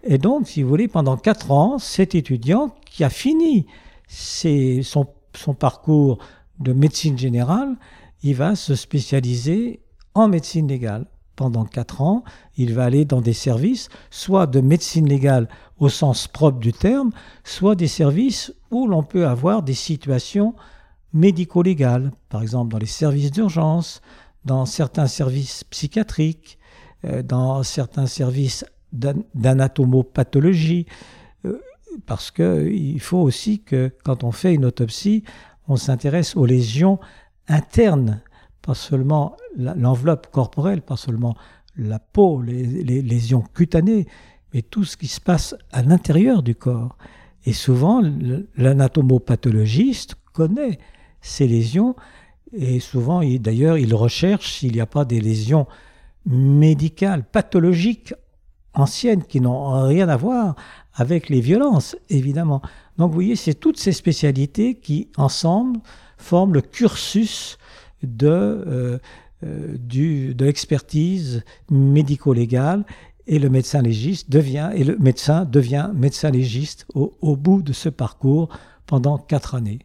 Et 0.03 0.19
donc, 0.19 0.49
si 0.49 0.65
vous 0.65 0.69
voulez, 0.69 0.89
pendant 0.89 1.17
quatre 1.17 1.53
ans, 1.53 1.79
cet 1.79 2.17
étudiant 2.17 2.75
qui 2.87 3.05
a 3.05 3.11
fini 3.11 3.67
son, 4.09 5.07
son 5.33 5.55
parcours 5.55 6.19
de 6.59 6.73
médecine 6.73 7.17
générale, 7.17 7.77
il 8.25 8.35
va 8.35 8.57
se 8.57 8.75
spécialiser 8.75 9.81
en 10.15 10.29
médecine 10.29 10.67
légale. 10.67 11.07
Pendant 11.37 11.65
quatre 11.65 12.01
ans, 12.01 12.25
il 12.57 12.73
va 12.73 12.85
aller 12.85 13.05
dans 13.05 13.21
des 13.21 13.33
services, 13.33 13.89
soit 14.11 14.47
de 14.47 14.61
médecine 14.61 15.09
légale 15.09 15.49
au 15.79 15.89
sens 15.89 16.27
propre 16.27 16.59
du 16.59 16.73
terme, 16.73 17.11
soit 17.43 17.75
des 17.75 17.89
services 17.89 18.55
où 18.71 18.87
l'on 18.87 19.03
peut 19.03 19.27
avoir 19.27 19.63
des 19.63 19.75
situations 19.75 20.55
médico-légales, 21.13 22.13
par 22.29 22.41
exemple 22.41 22.71
dans 22.73 22.79
les 22.79 22.87
services 22.87 23.31
d'urgence, 23.31 24.01
dans 24.45 24.65
certains 24.65 25.07
services 25.07 25.65
psychiatriques, 25.65 26.59
euh, 27.05 27.23
dans 27.23 27.63
certains 27.63 28.07
services 28.07 28.65
d'anatomopathologie, 28.93 30.87
euh, 31.45 31.61
parce 32.07 32.31
qu'il 32.31 33.01
faut 33.01 33.19
aussi 33.21 33.61
que 33.61 33.93
quand 34.05 34.25
on 34.25 34.33
fait 34.33 34.55
une 34.55 34.65
autopsie, 34.65 35.25
on 35.69 35.77
s'intéresse 35.77 36.37
aux 36.37 36.47
lésions 36.47 36.99
internes 37.49 38.21
pas 38.63 38.75
seulement 38.75 39.37
l'enveloppe 39.57 40.29
corporelle, 40.31 40.81
pas 40.81 40.97
seulement 40.97 41.37
la 41.77 41.99
peau, 41.99 42.41
les, 42.41 43.03
lésions 43.03 43.43
cutanées, 43.43 44.07
mais 44.53 44.63
tout 44.63 44.85
ce 44.85 44.97
qui 44.97 45.09
se 45.09 45.21
passe 45.21 45.55
à 45.73 45.83
l'intérieur 45.83 46.43
du 46.43 46.55
corps. 46.55 46.97
Et 47.45 47.53
souvent, 47.53 48.03
l'anatomopathologiste 48.57 50.17
connaît 50.33 50.79
ces 51.21 51.47
lésions 51.47 51.95
et 52.57 52.81
souvent, 52.81 53.21
d'ailleurs, 53.41 53.79
il 53.79 53.95
recherche 53.95 54.59
s'il 54.59 54.73
n'y 54.73 54.81
a 54.81 54.87
pas 54.87 55.05
des 55.05 55.21
lésions 55.21 55.67
médicales, 56.25 57.25
pathologiques, 57.25 58.15
anciennes, 58.75 59.25
qui 59.25 59.41
n'ont 59.41 59.87
rien 59.87 60.09
à 60.09 60.17
voir 60.17 60.55
avec 60.95 61.29
les 61.29 61.41
violences, 61.41 61.97
évidemment. 62.09 62.63
Donc, 62.97 63.09
vous 63.09 63.15
voyez, 63.15 63.37
c'est 63.37 63.55
toutes 63.55 63.79
ces 63.79 63.93
spécialités 63.93 64.77
qui, 64.77 65.09
ensemble, 65.17 65.81
forment 66.17 66.55
le 66.55 66.61
cursus 66.61 67.59
de, 68.03 68.29
euh, 68.29 68.99
euh, 69.45 69.77
du, 69.79 70.35
de 70.35 70.45
l'expertise 70.45 71.45
médico-légale 71.71 72.85
et 73.27 73.39
le 73.39 73.49
médecin 73.49 73.83
légiste 73.83 74.31
devient 74.31 74.71
et 74.75 74.85
le 74.85 74.97
médecin 74.99 75.45
devient 75.45 75.91
médecin 75.95 76.31
légiste 76.31 76.87
au, 76.95 77.37
bout 77.37 77.63
de 77.63 77.73
ce 77.73 77.89
parcours 77.89 78.49
pendant 78.87 79.19
quatre 79.19 79.55
années. 79.55 79.81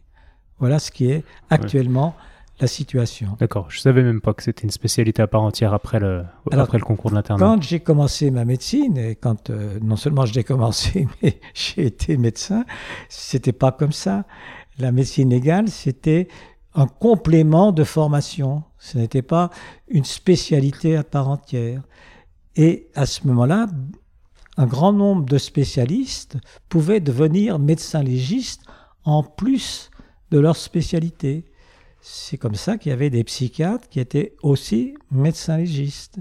Voilà 0.59 0.79
ce 0.79 0.91
qui 0.91 1.09
est 1.09 1.23
actuellement 1.49 2.15
la 2.59 2.67
situation. 2.67 3.37
D'accord, 3.39 3.67
je 3.69 3.79
savais 3.79 4.03
même 4.03 4.21
pas 4.21 4.33
que 4.33 4.43
c'était 4.43 4.63
une 4.63 4.71
spécialité 4.71 5.21
à 5.21 5.27
part 5.27 5.41
entière 5.41 5.73
après 5.73 5.99
le, 5.99 6.25
après 6.51 6.77
le 6.77 6.83
concours 6.83 7.09
de 7.09 7.15
l'internat. 7.15 7.45
Quand 7.45 7.61
j'ai 7.61 7.79
commencé 7.79 8.31
ma 8.31 8.45
médecine, 8.45 8.97
et 8.97 9.15
quand 9.15 9.49
euh, 9.49 9.79
non 9.81 9.95
seulement 9.95 10.25
je 10.25 10.33
l'ai 10.33 10.43
commencé, 10.43 11.07
mais 11.23 11.39
j'ai 11.53 11.85
été 11.85 12.17
médecin, 12.17 12.65
c'était 13.07 13.53
pas 13.53 13.71
comme 13.71 13.93
ça. 13.93 14.25
La 14.79 14.93
médecine 14.93 15.29
légale, 15.29 15.67
c'était 15.69 16.29
un 16.73 16.87
complément 16.87 17.71
de 17.71 17.83
formation. 17.83 18.63
Ce 18.77 18.97
n'était 18.97 19.21
pas 19.21 19.49
une 19.89 20.05
spécialité 20.05 20.95
à 20.95 21.03
part 21.03 21.27
entière. 21.27 21.83
Et 22.55 22.87
à 22.95 23.05
ce 23.05 23.27
moment-là, 23.27 23.67
un 24.55 24.65
grand 24.65 24.93
nombre 24.93 25.25
de 25.25 25.37
spécialistes 25.37 26.37
pouvaient 26.69 27.01
devenir 27.01 27.59
médecins 27.59 28.03
légistes 28.03 28.63
en 29.03 29.23
plus 29.23 29.89
de 30.31 30.39
leur 30.39 30.55
spécialité. 30.55 31.45
C'est 32.01 32.37
comme 32.37 32.55
ça 32.55 32.77
qu'il 32.77 32.91
y 32.91 32.93
avait 32.93 33.09
des 33.09 33.23
psychiatres 33.23 33.89
qui 33.89 33.99
étaient 33.99 34.35
aussi 34.43 34.95
médecins 35.11 35.57
légistes. 35.57 36.19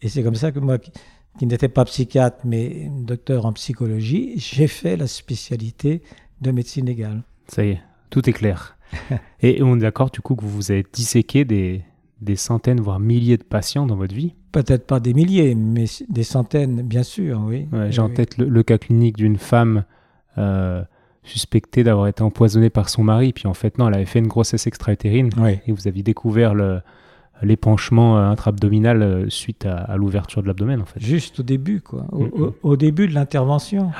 Et 0.00 0.08
c'est 0.08 0.22
comme 0.22 0.34
ça 0.34 0.52
que 0.52 0.58
moi, 0.60 0.78
qui, 0.78 1.46
n'étais 1.46 1.68
pas 1.68 1.84
psychiatre 1.84 2.38
mais 2.44 2.90
docteur 3.00 3.44
en 3.44 3.52
psychologie, 3.52 4.34
j'ai 4.36 4.68
fait 4.68 4.96
la 4.96 5.06
spécialité 5.06 6.02
de 6.40 6.50
médecine 6.50 6.86
légale. 6.86 7.22
Ça 7.48 7.64
y 7.64 7.70
est, 7.70 7.80
tout 8.10 8.28
est 8.28 8.32
clair. 8.32 8.76
Et 9.40 9.62
on 9.62 9.76
est 9.76 9.80
d'accord 9.80 10.10
du 10.10 10.20
coup 10.20 10.36
que 10.36 10.44
vous 10.44 10.70
avez 10.70 10.84
disséqué 10.92 11.44
des, 11.44 11.82
des 12.20 12.36
centaines, 12.36 12.80
voire 12.80 13.00
milliers 13.00 13.36
de 13.36 13.44
patients 13.44 13.86
dans 13.86 13.96
votre 13.96 14.14
vie 14.14 14.34
Peut-être 14.52 14.86
pas 14.86 15.00
des 15.00 15.12
milliers, 15.12 15.54
mais 15.54 15.84
des 16.08 16.22
centaines, 16.22 16.82
bien 16.82 17.02
sûr, 17.02 17.42
oui. 17.44 17.68
J'ai 17.90 18.00
en 18.00 18.08
tête 18.08 18.38
le, 18.38 18.62
cas 18.62 18.78
clinique 18.78 19.16
d'une 19.16 19.36
femme 19.36 19.84
euh, 20.38 20.82
suspectée 21.22 21.84
d'avoir 21.84 22.06
été 22.06 22.22
empoisonnée 22.22 22.70
par 22.70 22.88
son 22.88 23.04
mari, 23.04 23.34
puis 23.34 23.46
en 23.46 23.54
fait, 23.54 23.76
non, 23.76 23.88
elle 23.88 23.94
avait 23.94 24.06
fait 24.06 24.18
une 24.18 24.28
grossesse 24.28 24.66
extra-utérine, 24.66 25.28
et 25.66 25.72
vous 25.72 25.88
aviez 25.88 26.02
découvert 26.02 26.54
le, 26.54 26.80
l'épanchement 27.42 28.16
intra-abdominal 28.16 29.26
suite 29.30 29.66
à, 29.66 29.94
l'ouverture 29.98 30.42
de 30.42 30.46
l'abdomen, 30.46 30.80
en 30.80 30.86
fait. 30.86 31.00
Juste 31.00 31.40
au 31.40 31.42
début, 31.42 31.82
quoi. 31.82 32.06
Au, 32.12 32.24
mm-hmm. 32.24 32.76
début 32.78 33.08
de 33.08 33.14
l'intervention. 33.14 33.90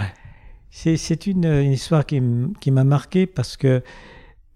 C'est 0.78 1.26
une, 1.26 1.72
histoire 1.72 2.04
qui 2.04 2.20
m'a 2.20 2.84
marqué 2.84 3.26
parce 3.26 3.56
que, 3.56 3.82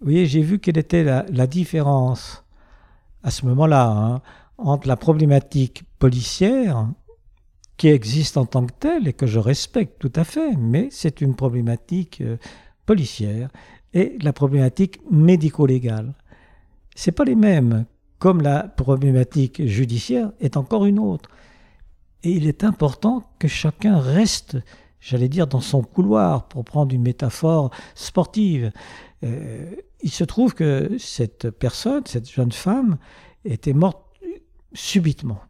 vous 0.01 0.05
voyez, 0.05 0.27
j'ai 0.27 0.43
vu 0.43 0.59
quelle 0.59 0.77
était 0.77 1.03
la, 1.03 1.47
différence 1.47 2.45
à 3.23 3.31
ce 3.31 3.47
moment-là 3.47 3.89
hein, 3.89 4.23
entre 4.59 4.87
la 4.87 4.97
problématique 4.97 5.83
policière 5.99 6.91
qui 7.79 7.89
existe 7.89 8.37
en 8.37 8.45
tant 8.45 8.67
que 8.67 8.75
telle 8.79 9.09
et 9.09 9.15
que 9.15 9.27
je 9.27 9.39
respecte 9.39 9.99
tout 9.99 10.13
à 10.15 10.25
fait, 10.25 10.57
mais 10.59 10.89
c'est 10.91 11.23
une 11.23 11.35
problématique 11.35 12.21
euh, 12.21 12.37
policière 12.85 13.49
et 13.95 14.19
la 14.21 14.35
problématique 14.35 15.01
médico-légale. 15.11 16.13
C'est 16.95 17.13
pas 17.13 17.25
les 17.25 17.35
mêmes, 17.35 17.87
comme 18.19 18.43
la 18.43 18.65
problématique 18.65 19.67
judiciaire 19.67 20.33
est 20.39 20.59
encore 20.59 20.85
une 20.85 20.99
autre. 20.99 21.31
Et 22.25 22.33
il 22.33 22.47
est 22.47 22.63
important 22.63 23.25
que 23.39 23.49
chacun 23.49 23.99
reste, 23.99 24.59
j'allais 25.01 25.29
dire, 25.29 25.47
dans 25.47 25.61
son 25.61 25.83
couloir, 25.83 26.47
pour 26.49 26.65
prendre 26.65 26.95
une 26.95 27.03
métaphore 27.03 27.71
sportive. 27.95 28.73
Euh, 29.25 29.75
il 30.03 30.11
se 30.11 30.25
trouve 30.25 30.55
que 30.55 30.97
cette 30.99 31.51
personne, 31.51 32.03
cette 32.07 32.31
jeune 32.31 32.53
femme, 32.53 32.99
était 33.45 33.73
morte 33.73 34.05
subitement, 34.73 35.41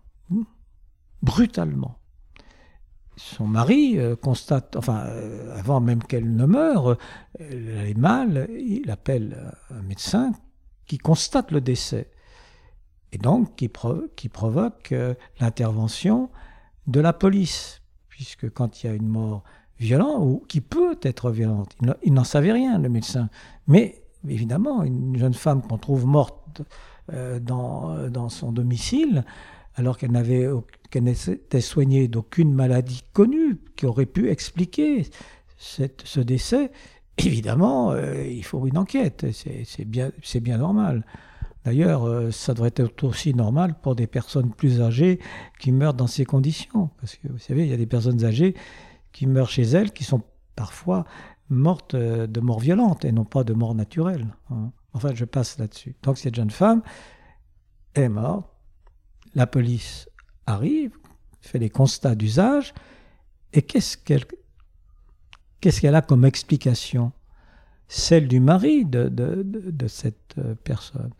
brutalement 1.22 2.00
son 3.20 3.46
mari 3.46 3.98
euh, 3.98 4.16
constate, 4.16 4.76
enfin, 4.76 5.04
euh, 5.06 5.58
avant 5.58 5.80
même 5.80 6.02
qu'elle 6.02 6.34
ne 6.34 6.46
meure, 6.46 6.96
elle 7.38 7.86
est 7.86 7.98
mal, 7.98 8.48
il 8.58 8.90
appelle 8.90 9.52
un 9.70 9.82
médecin 9.82 10.32
qui 10.86 10.98
constate 10.98 11.50
le 11.50 11.60
décès 11.60 12.10
et 13.12 13.18
donc 13.18 13.56
qui, 13.56 13.68
provoque 13.68 14.94
l'intervention 15.40 16.30
de 16.86 17.00
la 17.00 17.12
police, 17.12 17.79
puisque 18.20 18.50
quand 18.50 18.82
il 18.84 18.86
y 18.86 18.90
a 18.90 18.92
une 18.92 19.08
mort 19.08 19.44
violente, 19.78 20.18
ou 20.20 20.44
qui 20.46 20.60
peut 20.60 20.98
être 21.00 21.30
violente, 21.30 21.74
il 22.02 22.12
n'en 22.12 22.22
savait 22.22 22.52
rien, 22.52 22.78
le 22.78 22.90
médecin, 22.90 23.30
mais 23.66 24.02
évidemment, 24.28 24.82
une 24.82 25.16
jeune 25.16 25.32
femme 25.32 25.62
qu'on 25.62 25.78
trouve 25.78 26.04
morte 26.04 26.60
dans, 27.10 28.28
son 28.28 28.52
domicile, 28.52 29.24
alors 29.74 29.96
qu'elle 29.96 30.12
n'avait 30.12 30.50
qu'elle 30.90 31.04
n'était 31.04 31.62
soignée 31.62 32.08
d'aucune 32.08 32.52
maladie 32.52 33.04
connue 33.14 33.56
qui 33.74 33.86
aurait 33.86 34.04
pu 34.04 34.28
expliquer 34.28 35.06
ce 35.56 36.20
décès, 36.20 36.72
évidemment, 37.16 37.92
euh, 37.92 38.22
il 38.22 38.44
faut 38.44 38.66
une 38.66 38.76
enquête. 38.76 39.28
C'est 39.32 39.86
bien, 39.86 40.12
bien 40.42 40.58
normal. 40.58 41.06
D'ailleurs, 41.64 42.04
euh, 42.04 42.30
ça 42.30 42.54
devrait 42.54 42.72
être 42.74 43.04
aussi 43.04 43.34
normal 43.34 43.74
pour 43.80 43.94
des 43.94 44.06
personnes 44.06 44.52
plus 44.52 44.80
âgées 44.80 45.18
qui 45.58 45.72
meurent 45.72 45.94
dans 45.94 46.06
ces 46.06 46.24
conditions. 46.24 46.90
Parce 47.00 47.16
que 47.16 47.28
vous 47.28 47.38
savez, 47.38 47.64
il 47.64 47.70
y 47.70 47.74
a 47.74 47.76
des 47.76 47.86
personnes 47.86 48.24
âgées 48.24 48.54
qui 49.12 49.26
meurent 49.26 49.50
chez 49.50 49.62
elles 49.62 49.92
qui 49.92 50.04
sont 50.04 50.22
parfois 50.56 51.04
mortes 51.48 51.94
euh, 51.94 52.26
de 52.26 52.40
mort 52.40 52.60
violente 52.60 53.04
et 53.04 53.12
non 53.12 53.24
pas 53.24 53.44
de 53.44 53.52
mort 53.52 53.74
naturelle. 53.74 54.26
Hein. 54.50 54.70
Enfin, 54.94 55.10
je 55.14 55.24
passe 55.24 55.58
là-dessus. 55.58 55.94
Donc 56.02 56.18
cette 56.18 56.34
jeune 56.34 56.50
femme 56.50 56.82
est 57.94 58.08
morte 58.08 58.50
la 59.34 59.46
police 59.46 60.08
arrive, 60.46 60.92
fait 61.40 61.58
les 61.58 61.70
constats 61.70 62.14
d'usage, 62.14 62.74
et 63.52 63.62
qu'est-ce 63.62 63.96
qu'elle 63.96 65.94
a 65.94 66.02
comme 66.02 66.24
explication? 66.24 67.12
Celle 67.88 68.28
du 68.28 68.38
mari 68.40 68.84
de, 68.84 69.86
cette 69.88 70.36
euh, 70.38 70.54
personne. 70.54 71.10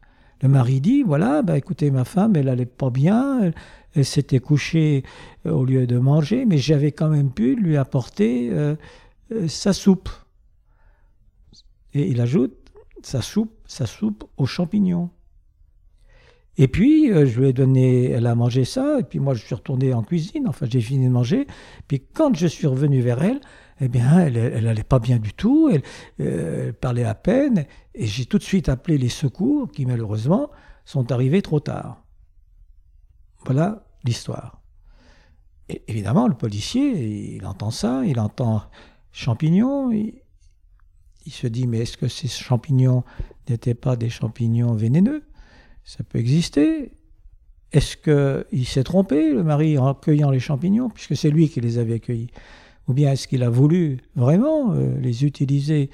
Le 0.42 0.48
mari 0.48 0.80
dit, 0.80 1.02
voilà, 1.02 1.42
bah, 1.42 1.58
écoutez, 1.58 1.90
ma 1.90 2.04
femme, 2.04 2.36
elle 2.36 2.46
n'allait 2.46 2.66
pas 2.66 2.90
bien, 2.90 3.52
elle, 3.94 4.04
s'était 4.04 4.38
couchée 4.38 5.02
euh, 5.46 5.50
au 5.50 5.64
lieu 5.64 5.86
de 5.86 5.98
manger, 5.98 6.46
mais 6.46 6.58
j'avais 6.58 6.92
quand 6.92 7.08
même 7.08 7.30
pu 7.30 7.56
lui 7.56 7.76
apporter 7.76 8.48
euh, 8.50 8.76
sa 9.48 9.72
soupe. 9.72 10.08
Et 11.92 12.08
il 12.08 12.20
ajoute, 12.20 12.54
sa 13.02 13.20
soupe, 13.20 13.52
sa 13.66 13.86
soupe 13.86 14.24
aux 14.36 14.46
champignons. 14.46 15.10
Et 16.56 16.68
puis, 16.68 17.10
euh, 17.10 17.26
je 17.26 17.40
lui 17.40 17.48
ai 17.48 17.52
donné, 17.52 18.10
elle 18.10 18.26
a 18.26 18.34
mangé 18.34 18.64
ça, 18.64 18.98
et 19.00 19.02
puis 19.02 19.18
moi, 19.18 19.34
je 19.34 19.44
suis 19.44 19.54
retourné 19.54 19.92
en 19.94 20.02
cuisine, 20.02 20.46
enfin, 20.48 20.66
j'ai 20.68 20.80
fini 20.80 21.06
de 21.06 21.10
manger. 21.10 21.46
Puis 21.88 22.00
quand 22.12 22.36
je 22.36 22.46
suis 22.46 22.66
revenu 22.66 23.00
vers 23.00 23.22
elle, 23.22 23.40
eh 23.80 23.88
bien, 23.88 24.20
elle 24.20 24.64
n'allait 24.64 24.84
pas 24.84 24.98
bien 24.98 25.18
du 25.18 25.32
tout, 25.32 25.70
elle, 25.72 25.82
euh, 26.20 26.68
elle 26.68 26.74
parlait 26.74 27.04
à 27.04 27.14
peine, 27.14 27.66
et 27.94 28.06
j'ai 28.06 28.26
tout 28.26 28.38
de 28.38 28.42
suite 28.42 28.68
appelé 28.68 28.98
les 28.98 29.08
secours, 29.08 29.70
qui 29.70 29.86
malheureusement 29.86 30.50
sont 30.84 31.10
arrivés 31.12 31.42
trop 31.42 31.60
tard. 31.60 32.04
Voilà 33.44 33.84
l'histoire. 34.04 34.60
Évidemment, 35.86 36.28
le 36.28 36.34
policier, 36.34 37.36
il 37.36 37.46
entend 37.46 37.70
ça, 37.70 38.02
il 38.04 38.18
entend 38.18 38.62
champignons, 39.12 39.90
il, 39.92 40.20
il 41.26 41.32
se 41.32 41.46
dit, 41.46 41.66
mais 41.66 41.78
est-ce 41.78 41.96
que 41.96 42.08
ces 42.08 42.28
champignons 42.28 43.04
n'étaient 43.48 43.74
pas 43.74 43.96
des 43.96 44.10
champignons 44.10 44.74
vénéneux? 44.74 45.22
Ça 45.84 46.02
peut 46.04 46.18
exister. 46.18 46.92
Est-ce 47.72 47.96
qu'il 47.96 48.66
s'est 48.66 48.82
trompé, 48.82 49.32
le 49.32 49.44
mari, 49.44 49.78
en 49.78 49.94
cueillant 49.94 50.30
les 50.30 50.40
champignons, 50.40 50.90
puisque 50.90 51.16
c'est 51.16 51.30
lui 51.30 51.48
qui 51.48 51.60
les 51.60 51.78
avait 51.78 52.00
cueillis? 52.00 52.30
Ou 52.88 52.92
bien 52.92 53.12
est-ce 53.12 53.28
qu'il 53.28 53.42
a 53.42 53.50
voulu 53.50 53.98
vraiment 54.16 54.72
euh, 54.72 54.98
les 54.98 55.24
utiliser? 55.24 55.90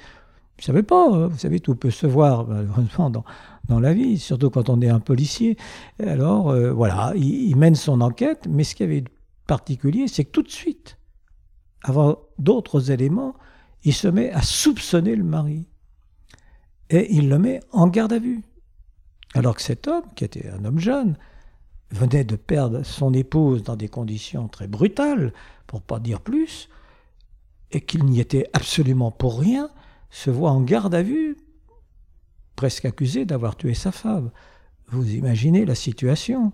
Ne 0.57 0.63
savais 0.63 0.83
pas, 0.83 1.07
hein. 1.11 1.27
vous 1.27 1.37
savez, 1.37 1.59
tout 1.59 1.75
peut 1.75 1.91
se 1.91 2.07
voir 2.07 2.47
malheureusement 2.47 3.09
dans, 3.09 3.79
la 3.79 3.93
vie, 3.93 4.17
surtout 4.17 4.49
quand 4.49 4.69
on 4.69 4.81
est 4.81 4.89
un 4.89 4.99
policier. 4.99 5.57
Alors 5.99 6.49
euh, 6.49 6.71
voilà, 6.71 7.13
il, 7.15 7.55
mène 7.55 7.75
son 7.75 8.01
enquête, 8.01 8.47
mais 8.49 8.63
ce 8.63 8.73
qui 8.73 8.83
avait 8.83 9.01
de 9.01 9.09
particulier, 9.45 10.07
c'est 10.07 10.25
que 10.25 10.31
tout 10.31 10.43
de 10.43 10.49
suite, 10.49 10.97
avant 11.83 12.19
d'autres 12.39 12.91
éléments, 12.91 13.35
il 13.83 13.93
se 13.93 14.07
met 14.07 14.31
à 14.31 14.41
soupçonner 14.41 15.15
le 15.15 15.23
mari. 15.23 15.67
Et 16.89 17.13
il 17.13 17.29
le 17.29 17.37
met 17.37 17.59
en 17.71 17.87
garde 17.87 18.13
à 18.13 18.19
vue. 18.19 18.43
Alors 19.33 19.55
que 19.55 19.61
cet 19.61 19.87
homme, 19.87 20.05
qui 20.15 20.23
était 20.23 20.49
un 20.49 20.63
homme 20.65 20.79
jeune, 20.79 21.17
venait 21.91 22.23
de 22.23 22.35
perdre 22.35 22.83
son 22.83 23.13
épouse 23.13 23.63
dans 23.63 23.75
des 23.75 23.87
conditions 23.87 24.47
très 24.47 24.67
brutales, 24.67 25.33
pour 25.67 25.81
pas 25.81 25.99
dire 25.99 26.21
plus, 26.21 26.69
et 27.71 27.81
qu'il 27.81 28.05
n'y 28.05 28.19
était 28.19 28.49
absolument 28.53 29.11
pour 29.11 29.39
rien, 29.39 29.69
se 30.09 30.29
voit 30.29 30.51
en 30.51 30.61
garde 30.61 30.95
à 30.95 31.03
vue, 31.03 31.37
presque 32.55 32.85
accusé 32.85 33.25
d'avoir 33.25 33.55
tué 33.55 33.73
sa 33.73 33.91
femme. 33.91 34.31
Vous 34.89 35.13
imaginez 35.13 35.65
la 35.65 35.75
situation. 35.75 36.53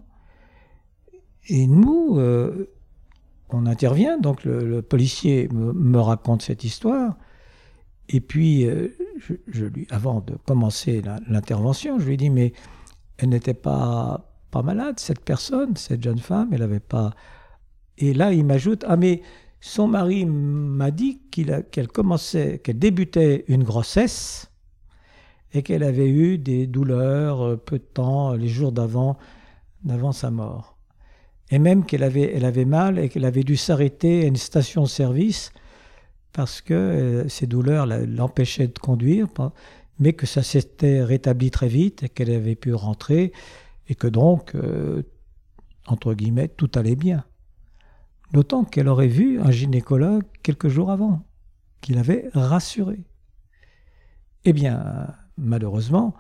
Et 1.48 1.68
nous, 1.68 2.18
euh, 2.18 2.70
on 3.50 3.66
intervient, 3.66 4.18
donc 4.18 4.44
le, 4.44 4.82
policier 4.82 5.48
me, 5.50 6.00
raconte 6.00 6.42
cette 6.42 6.64
histoire, 6.64 7.16
et 8.10 8.20
puis 8.20 8.66
euh, 8.66 8.90
je, 9.48 9.66
lui, 9.66 9.88
avant 9.90 10.22
de 10.22 10.36
commencer 10.46 11.02
l'intervention, 11.28 12.00
je 12.00 12.06
lui 12.06 12.18
dis 12.18 12.30
mais 12.30 12.54
elle 13.18 13.30
n'était 13.30 13.54
pas 13.54 14.30
pas 14.52 14.62
malade 14.62 15.00
cette 15.00 15.24
personne, 15.24 15.76
cette 15.78 16.04
jeune 16.04 16.20
femme, 16.20 16.50
elle 16.52 16.60
n'avait 16.60 16.80
pas. 16.80 17.14
Et 17.98 18.14
là, 18.14 18.34
il 18.34 18.46
m'ajoute 18.46 18.86
ah 18.88 18.98
mais 18.98 19.22
son 19.66 19.88
mari 19.88 20.26
m'a 20.26 20.92
dit 20.92 21.22
qu'elle 21.32 21.88
commençait, 21.88 22.60
qu'elle 22.60 22.80
débutait 22.80 23.46
une 23.48 23.64
grossesse 23.64 24.52
et 25.54 25.64
qu'elle 25.64 25.84
avait 25.84 26.10
eu 26.10 26.38
des 26.38 26.68
douleurs 26.68 27.42
euh, 27.42 27.56
peu 27.56 27.80
de 27.80 27.84
temps, 27.84 28.34
les 28.34 28.50
jours 28.50 28.74
d'avant, 28.74 29.18
d'avant 29.86 30.12
sa 30.12 30.32
mort. 30.32 30.78
Et 31.50 31.60
même 31.60 31.86
qu'elle 31.86 32.04
avait, 32.04 32.66
mal 32.66 33.00
et 33.00 33.08
qu'elle 33.08 33.24
avait 33.24 33.46
dû 33.46 33.56
s'arrêter 33.56 34.26
à 34.26 34.28
une 34.28 34.36
station-service 34.36 35.54
parce 36.34 36.60
que 36.60 36.74
euh, 36.74 37.30
ces 37.30 37.48
douleurs 37.48 37.86
l'empêchaient 37.86 38.68
de 38.68 38.80
conduire, 38.80 39.28
mais 39.98 40.12
que 40.12 40.26
ça 40.26 40.44
s'était 40.44 41.02
rétabli 41.06 41.52
très 41.52 41.70
vite 41.70 42.04
et 42.04 42.10
qu'elle 42.10 42.32
avait 42.32 42.56
pu 42.56 42.74
rentrer 42.74 43.32
et 43.88 43.96
que 43.96 44.08
donc, 44.08 44.56
euh, 44.56 45.04
entre 45.88 46.14
guillemets, 46.16 46.50
tout 46.50 46.70
allait 46.76 46.98
bien. 46.98 47.24
D'autant 48.34 48.64
qu'elle 48.64 48.88
aurait 48.88 49.08
vu 49.08 49.40
un 49.40 49.52
gynécologue 49.52 50.24
quelques 50.42 50.68
jours 50.68 50.92
avant, 50.92 51.24
qui 51.82 51.94
l'avait 51.94 52.30
rassurée. 52.34 53.04
Eh 54.46 54.54
bien, 54.54 55.08
malheureusement, 55.38 56.16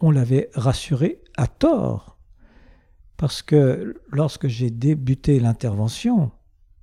on 0.00 0.10
l'avait 0.10 0.50
rassurée 0.54 1.22
à 1.36 1.46
tort, 1.46 2.18
parce 3.16 3.40
que 3.40 3.94
lorsque 4.10 4.48
j'ai 4.48 4.70
débuté 4.70 5.40
l'intervention, 5.40 6.30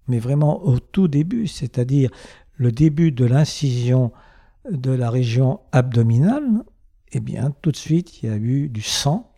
mais 0.08 0.20
vraiment 0.20 0.64
au 0.64 0.80
tout 0.80 1.08
début, 1.08 1.48
c'est-à-dire 1.48 2.10
le 2.56 2.72
début 2.72 3.12
de 3.12 3.26
l'incision 3.26 4.12
de 4.70 4.92
la 4.92 5.10
région 5.10 5.60
abdominale, 5.72 6.64
eh 7.12 7.20
bien, 7.20 7.54
tout 7.62 7.72
de 7.72 7.78
suite, 7.78 8.24
il 8.24 8.30
y 8.30 8.32
a 8.32 8.38
eu 8.38 8.70
du 8.70 8.82
sang 8.82 9.32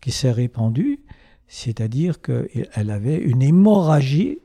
qui, 0.00 0.10
s'est 0.10 0.32
répandu, 0.32 1.00
c'est-à-dire 1.46 2.20
qu'elle 2.20 2.90
avait 2.90 3.16
une 3.16 3.40
hémorragie 3.40 4.41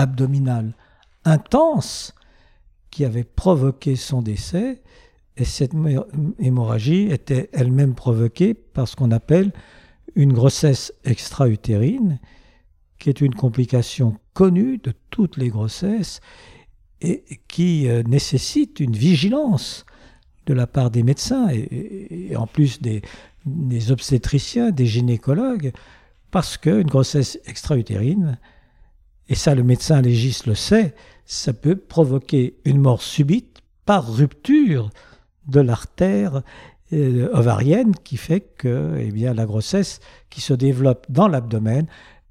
abdominale 0.00 0.72
intense 1.24 2.14
qui 2.90 3.04
avait 3.04 3.24
provoqué 3.24 3.96
son 3.96 4.22
décès, 4.22 4.82
et 5.36 5.44
cette 5.44 5.72
hémorragie 6.38 7.08
était 7.10 7.50
elle-même 7.52 7.94
provoquée 7.94 8.54
par 8.54 8.88
ce 8.88 8.96
qu'on 8.96 9.10
appelle 9.10 9.52
une 10.14 10.32
grossesse 10.32 10.92
extra-utérine, 11.04 12.18
qui 12.98 13.10
est 13.10 13.20
une 13.20 13.34
complication 13.34 14.18
connue 14.34 14.78
de 14.78 14.92
toutes 15.10 15.36
les 15.36 15.48
grossesses 15.48 16.20
et 17.00 17.22
qui 17.48 17.88
euh, 17.88 18.02
nécessite 18.02 18.80
une 18.80 18.96
vigilance 18.96 19.86
de 20.46 20.52
la 20.52 20.66
part 20.66 20.90
des 20.90 21.02
médecins 21.02 21.48
et, 21.50 22.34
en 22.36 22.46
plus 22.46 22.82
des, 22.82 23.02
des, 23.46 23.92
obstétriciens, 23.92 24.70
des 24.70 24.86
gynécologues, 24.86 25.72
parce 26.30 26.56
qu'une 26.56 26.88
grossesse 26.88 27.38
extra-utérine, 27.46 28.38
et 29.30 29.36
ça 29.36 29.54
le 29.54 29.62
médecin 29.62 30.02
légiste 30.02 30.46
le 30.46 30.56
sait, 30.56 30.94
ça 31.24 31.52
peut 31.52 31.76
provoquer 31.76 32.58
une 32.64 32.80
mort 32.80 33.00
subite 33.00 33.62
par 33.86 34.12
rupture 34.12 34.90
de 35.46 35.60
l'artère 35.60 36.42
euh, 36.92 37.30
ovarienne 37.32 37.94
qui 37.94 38.16
fait 38.16 38.40
que 38.40 38.96
eh 38.98 39.12
bien, 39.12 39.32
la 39.32 39.46
grossesse 39.46 40.00
qui 40.28 40.40
se 40.40 40.52
développe 40.52 41.06
dans 41.08 41.28
l'abdomen, 41.28 41.86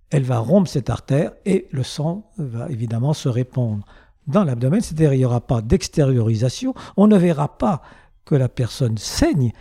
elle 0.10 0.24
va 0.24 0.39
rompre 0.39 0.70
cette 0.70 0.89
artère 0.89 1.32
et 1.45 1.68
le 1.72 1.84
sang 1.84 2.30
va 2.38 2.70
évidemment 2.70 3.14
se 3.14 3.30
répandre 3.30 3.86
dans 4.28 4.43
l'abdomen, 4.43 4.82
c'est-à-dire 4.82 5.14
il 5.14 5.20
n'y 5.20 5.26
aura 5.26 5.41
pas 5.41 5.62
d'extériorisation, 5.62 6.74
on 6.97 7.08
ne 7.08 7.18
verra 7.18 7.58
pas 7.58 7.82
que 8.26 8.36
la 8.36 8.50
personne 8.50 8.97
saigne, 8.97 9.54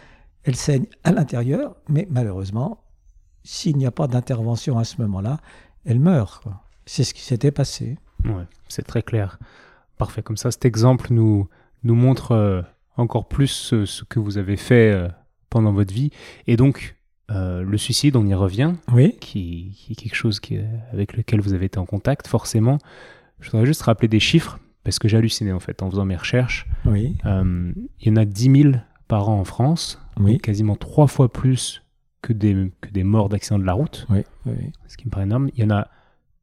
elle 0.43 0.57
saigne 0.57 0.86
à 1.05 1.12
l'intérieur, 1.12 1.76
mais 1.89 2.09
malheureusement, 2.11 2.82
s'il 3.45 3.76
n'y 3.76 3.86
a 3.86 3.93
pas 3.93 4.09
d'intervention 4.09 4.76
à 4.76 4.84
ce 4.84 5.01
moment-là, 5.01 5.39
elle 5.84 6.01
meurt. 6.01 6.49
C'est 6.89 7.05
ce 7.05 7.12
qui 7.12 7.20
s'était 7.20 7.51
passé. 7.51 7.99
Ouais, 8.24 8.45
c'est 8.66 8.82
très 8.82 9.03
clair. 9.03 9.39
Parfait. 9.99 10.22
Comme 10.22 10.39
ça, 10.39 10.51
cet 10.51 10.64
exemple 10.64 11.09
nous, 11.12 11.47
nous 11.84 11.95
montre 11.95 12.32
euh, 12.32 12.62
encore 12.97 13.28
plus 13.28 13.74
ce, 13.84 14.05
que 14.05 14.18
vous 14.18 14.39
avez 14.39 14.57
fait 14.57 14.91
euh, 14.91 15.09
pendant 15.51 15.72
votre 15.72 15.93
vie. 15.93 16.11
Et 16.47 16.57
donc, 16.57 16.97
euh, 17.30 17.62
le 17.62 17.76
suicide, 17.76 18.16
on 18.16 18.26
y 18.26 18.32
revient, 18.32 18.72
oui. 18.91 19.16
qui, 19.20 19.76
qui, 19.76 19.93
est 19.93 19.97
quelque 19.97 20.14
chose 20.14 20.41
qui, 20.41 20.59
avec 20.91 21.14
lequel 21.14 21.43
vous 21.43 21.53
avez 21.53 21.66
été 21.66 21.78
en 21.78 21.84
contact, 21.84 22.26
forcément. 22.26 22.78
Je 23.41 23.51
voudrais 23.51 23.66
juste 23.66 23.82
rappeler 23.82 24.09
des 24.09 24.18
chiffres, 24.18 24.59
parce 24.82 24.99
que 24.99 25.09
j'ai 25.09 25.18
halluciné 25.18 25.53
en 25.53 25.61
fait 25.61 25.82
en 25.82 25.91
faisant 25.91 26.07
mes 26.07 26.16
recherches. 26.16 26.66
Oui. 26.86 27.18
Il 27.26 28.09
y 28.09 28.11
en 28.11 28.16
a 28.16 28.24
10 28.24 28.62
000 28.62 28.74
par 29.09 29.28
an 29.28 29.39
en 29.39 29.45
France, 29.45 30.01
oui. 30.18 30.39
quasiment 30.39 30.74
trois 30.74 31.07
fois 31.07 31.30
plus 31.30 31.82
que 32.22 32.32
des, 32.32 32.72
que 32.80 32.89
des 32.89 33.05
morts 33.05 33.28
d'accidents 33.28 33.59
de 33.59 33.66
la 33.66 33.74
route, 33.74 34.07
oui, 34.09 34.24
ce 34.86 34.97
qui 34.97 35.05
me 35.05 35.11
paraît 35.11 35.24
énorme. 35.24 35.51
Il 35.55 35.61
y 35.61 35.64
en 35.64 35.70
a 35.70 35.89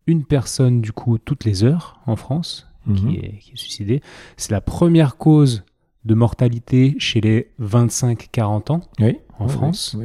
une 0.08 0.24
personne 0.24 0.82
du 0.82 0.92
coup 0.92 1.18
toutes 1.18 1.46
les 1.46 1.64
heures 1.64 2.00
en 2.06 2.16
France 2.16 2.68
qui, 2.96 3.04
mhm. 3.04 3.16
est, 3.16 3.38
qui 3.40 3.52
est 3.54 3.58
suicidée. 3.58 4.02
C'est 4.38 4.52
la 4.52 4.62
première 4.62 5.18
cause 5.18 5.64
de 6.06 6.14
mortalité 6.14 6.96
chez 7.00 7.20
les 7.20 7.50
25-40 7.60 8.72
ans 8.72 8.82
en 9.40 9.48
France. 9.48 9.98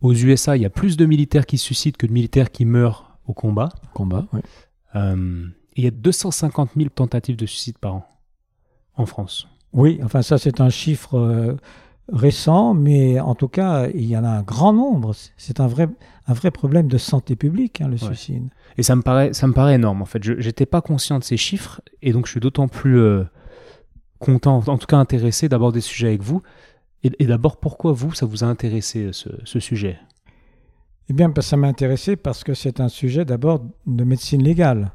Aux 0.00 0.12
USA, 0.12 0.56
il 0.56 0.62
y 0.62 0.66
a 0.66 0.70
plus 0.70 0.96
de 0.96 1.06
militaires 1.06 1.46
qui 1.46 1.58
se 1.58 1.64
suicident 1.64 1.96
que 1.96 2.06
de 2.06 2.12
militaires 2.12 2.50
qui 2.50 2.64
meurent 2.64 3.16
au 3.26 3.32
combat. 3.32 3.68
Combat, 3.94 4.26
euh, 4.96 5.46
il 5.76 5.84
y 5.84 5.86
a 5.86 5.92
250 5.92 6.70
000 6.76 6.88
tentatives 6.90 7.36
de 7.36 7.46
suicide 7.46 7.78
par 7.78 7.94
an 7.94 8.08
en 8.96 9.06
France. 9.06 9.46
Oui, 9.72 10.00
enfin 10.02 10.20
ça 10.22 10.38
c'est 10.38 10.60
un 10.60 10.68
chiffre 10.68 11.16
euh, 11.16 11.56
récent, 12.10 12.74
mais 12.74 13.20
en 13.20 13.34
tout 13.34 13.48
cas 13.48 13.88
il 13.88 14.04
y 14.04 14.16
en 14.16 14.24
a 14.24 14.28
un 14.28 14.42
grand 14.42 14.72
nombre. 14.72 15.14
C'est 15.36 15.60
un 15.60 15.66
vrai, 15.66 15.88
un 16.26 16.32
vrai 16.32 16.50
problème 16.50 16.88
de 16.88 16.98
santé 16.98 17.36
publique, 17.36 17.80
hein, 17.80 17.88
le 17.88 17.96
suicide. 17.96 18.48
Et 18.78 18.82
ça 18.82 18.96
me 18.96 19.02
paraît, 19.02 19.32
ça 19.32 19.46
me 19.46 19.52
paraît 19.52 19.74
énorme 19.74 20.02
en 20.02 20.06
fait. 20.06 20.22
Je 20.22 20.32
n'étais 20.32 20.66
pas 20.66 20.80
conscient 20.80 21.18
de 21.18 21.24
ces 21.24 21.36
chiffres 21.36 21.80
et 22.00 22.12
donc 22.12 22.26
je 22.26 22.32
suis 22.32 22.40
d'autant 22.40 22.68
plus 22.68 22.98
euh, 22.98 23.24
content, 24.18 24.62
en 24.66 24.78
tout 24.78 24.86
cas 24.86 24.98
intéressé 24.98 25.48
d'aborder 25.48 25.78
des 25.78 25.82
sujets 25.82 26.08
avec 26.08 26.22
vous. 26.22 26.42
Et, 27.04 27.26
d'abord, 27.26 27.56
pourquoi 27.56 27.90
vous, 27.90 28.14
ça 28.14 28.26
vous 28.26 28.44
a 28.44 28.46
intéressé 28.46 29.10
ce, 29.10 29.28
ce 29.42 29.58
sujet? 29.58 29.98
Eh 31.08 31.12
bien, 31.12 31.32
ça 31.40 31.56
m'a 31.56 31.66
intéressé 31.66 32.14
parce 32.14 32.44
que 32.44 32.54
c'est 32.54 32.78
un 32.78 32.88
sujet 32.88 33.24
d'abord 33.24 33.64
de 33.86 34.04
médecine 34.04 34.40
légale 34.40 34.92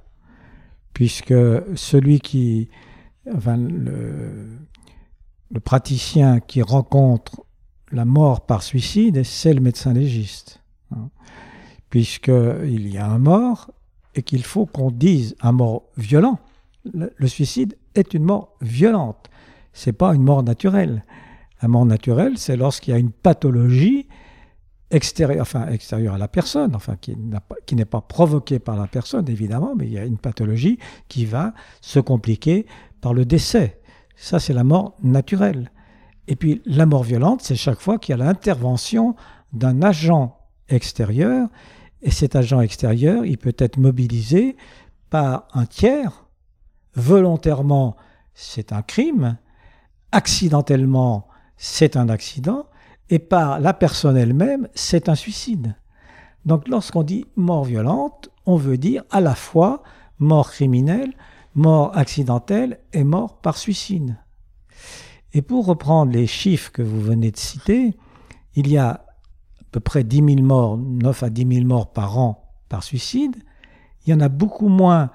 puisque 0.94 1.34
celui 1.76 2.20
qui, 2.20 2.70
enfin, 3.36 3.58
le, 3.58 4.48
praticien 5.64 6.40
qui 6.40 6.62
rencontre 6.62 7.44
la 7.92 8.06
mort 8.06 8.42
par 8.46 8.64
suicide, 8.64 9.24
c'est 9.24 9.54
le 9.54 9.62
médecin 9.62 9.94
légiste. 9.94 10.62
Hein, 10.92 11.10
Puisqu'il 11.90 12.90
y 12.90 12.98
a 12.98 13.08
un 13.08 13.20
mort 13.20 13.72
et 14.16 14.24
qu'il 14.24 14.44
faut 14.44 14.66
qu'on 14.66 14.92
dise 14.92 15.36
un 15.42 15.54
mort 15.54 15.84
violent. 15.96 16.40
Le, 16.94 17.28
suicide 17.28 17.78
est 17.96 18.14
une 18.14 18.24
mort 18.24 18.56
violente. 18.62 19.30
C'est 19.74 19.94
pas 19.94 20.14
une 20.16 20.24
mort 20.24 20.44
naturelle. 20.44 21.04
La 21.62 21.68
mort 21.68 21.86
naturelle, 21.86 22.38
c'est 22.38 22.58
lorsqu'il 22.58 22.92
y 22.92 22.96
a 22.96 23.00
une 23.00 23.12
pathologie 23.12 24.08
extérieur, 24.90 25.42
enfin 25.42 25.68
extérieur 25.68 26.14
à 26.14 26.18
la 26.18 26.28
personne, 26.28 26.76
enfin 26.76 26.96
qui 26.98 27.16
n'est 27.76 27.86
pas, 27.86 28.02
provoquée 28.02 28.60
par 28.60 28.78
la 28.78 28.88
personne 28.88 29.30
évidemment, 29.30 29.76
mais 29.76 29.86
il 29.86 29.94
y 29.94 29.98
a 29.98 30.06
une 30.06 30.18
pathologie 30.18 30.80
qui 31.10 31.26
va 31.26 31.54
se 31.82 32.00
compliquer 32.00 32.66
par 33.02 33.14
le 33.14 33.26
décès. 33.26 33.80
Ça 34.18 34.40
c'est 34.40 34.54
la 34.54 34.66
mort 34.66 34.96
naturelle. 35.02 35.72
Et 36.28 36.36
puis 36.36 36.62
la 36.66 36.86
mort 36.86 37.04
violente, 37.04 37.42
c'est 37.42 37.56
chaque 37.56 37.80
fois 37.80 37.98
qu'il 37.98 38.18
y 38.18 38.22
a 38.22 38.26
l'intervention 38.26 39.16
d'un 39.54 39.82
agent 39.82 40.38
extérieur, 40.68 41.48
et 42.02 42.12
cet 42.12 42.36
agent 42.36 42.60
extérieur, 42.60 43.26
il 43.26 43.38
peut 43.38 43.56
être 43.58 43.78
mobilisé 43.78 44.58
par 45.10 45.48
un 45.54 45.66
tiers. 45.66 46.26
Volontairement, 46.96 47.96
c'est 48.34 48.74
un 48.74 48.82
crime. 48.82 49.38
Accidentellement, 50.12 51.28
c'est 51.56 51.96
un 51.96 52.10
accident 52.10 52.66
et 53.10 53.20
par 53.20 53.60
la 53.60 53.74
personne 53.74 54.18
elle-même, 54.18 54.68
c'est 54.76 55.10
un 55.10 55.16
suicide. 55.16 55.76
Donc 56.46 56.68
lorsqu'on 56.68 57.04
dit 57.04 57.26
mort 57.36 57.66
violente, 57.66 58.30
on 58.46 58.58
veut 58.58 58.78
dire 58.78 59.04
à 59.12 59.22
la 59.22 59.36
fois 59.36 59.84
mort 60.20 60.52
criminelle, 60.52 61.14
mort 61.58 61.98
accidentelle 61.98 62.80
et 62.94 63.04
mort 63.04 63.42
par 63.42 63.58
suicide. 63.58 64.16
Et 65.34 65.42
pour 65.42 65.66
reprendre 65.66 66.12
les 66.12 66.28
chiffres 66.28 66.72
que 66.72 66.82
vous 66.82 67.02
venez 67.02 67.32
de 67.32 67.38
citer, 67.38 67.98
il 68.56 68.70
y 68.70 68.78
a 68.78 68.90
à 68.90 69.64
peu 69.72 69.80
près 69.80 70.04
10 70.04 70.36
000 70.36 70.42
morts, 70.42 70.78
9 70.78 71.24
à 71.24 71.30
10 71.30 71.56
000 71.56 71.68
morts 71.68 71.92
par 71.92 72.18
an 72.18 72.54
par 72.70 72.84
suicide. 72.84 73.36
Il 74.06 74.12
y 74.12 74.14
en 74.14 74.20
a 74.22 74.30
beaucoup 74.30 74.70
moins 74.70 75.10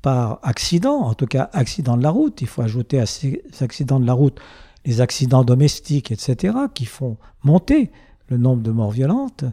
par 0.00 0.40
accident, 0.42 0.96
en 1.02 1.14
tout 1.14 1.26
cas 1.26 1.48
accident 1.52 1.96
de 1.96 2.02
la 2.02 2.10
route. 2.10 2.40
Il 2.40 2.48
faut 2.48 2.62
ajouter 2.62 2.98
à 2.98 3.06
ces 3.06 3.42
accidents 3.60 4.00
de 4.00 4.06
la 4.06 4.14
route 4.14 4.40
les 4.84 5.00
accidents 5.00 5.44
domestiques, 5.44 6.10
etc., 6.10 6.56
qui 6.74 6.86
font 6.86 7.16
monter 7.44 7.92
le 8.28 8.36
nombre 8.36 8.62
de 8.62 8.72
morts 8.72 8.90
violentes 8.90 9.44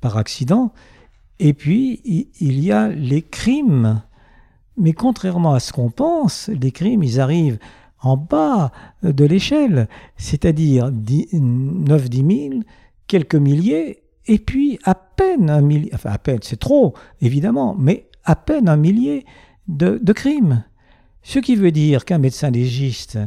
par 0.00 0.18
accident. 0.18 0.72
Et 1.38 1.54
puis, 1.54 2.02
il 2.04 2.60
y 2.60 2.70
a 2.70 2.88
les 2.88 3.22
crimes. 3.22 4.02
Mais 4.76 4.92
contrairement 4.92 5.54
à 5.54 5.60
ce 5.60 5.72
qu'on 5.72 5.90
pense, 5.90 6.48
les 6.48 6.72
crimes, 6.72 7.02
ils 7.02 7.20
arrivent 7.20 7.58
en 8.00 8.16
bas 8.16 8.70
de 9.02 9.24
l'échelle, 9.24 9.88
c'est-à-dire 10.16 10.90
9-10 10.90 12.50
000, 12.50 12.60
quelques 13.06 13.34
milliers, 13.34 14.02
et 14.26 14.38
puis 14.38 14.78
à 14.84 14.94
peine 14.94 15.50
un 15.50 15.60
millier, 15.60 15.90
enfin 15.94 16.10
à 16.10 16.18
peine, 16.18 16.40
c'est 16.42 16.58
trop, 16.58 16.94
évidemment, 17.20 17.74
mais 17.78 18.08
à 18.24 18.36
peine 18.36 18.68
un 18.68 18.76
millier 18.76 19.24
de, 19.68 20.12
crimes. 20.12 20.64
Ce 21.22 21.38
qui 21.38 21.56
veut 21.56 21.72
dire 21.72 22.04
qu'un 22.04 22.18
médecin 22.18 22.50
légiste, 22.50 23.18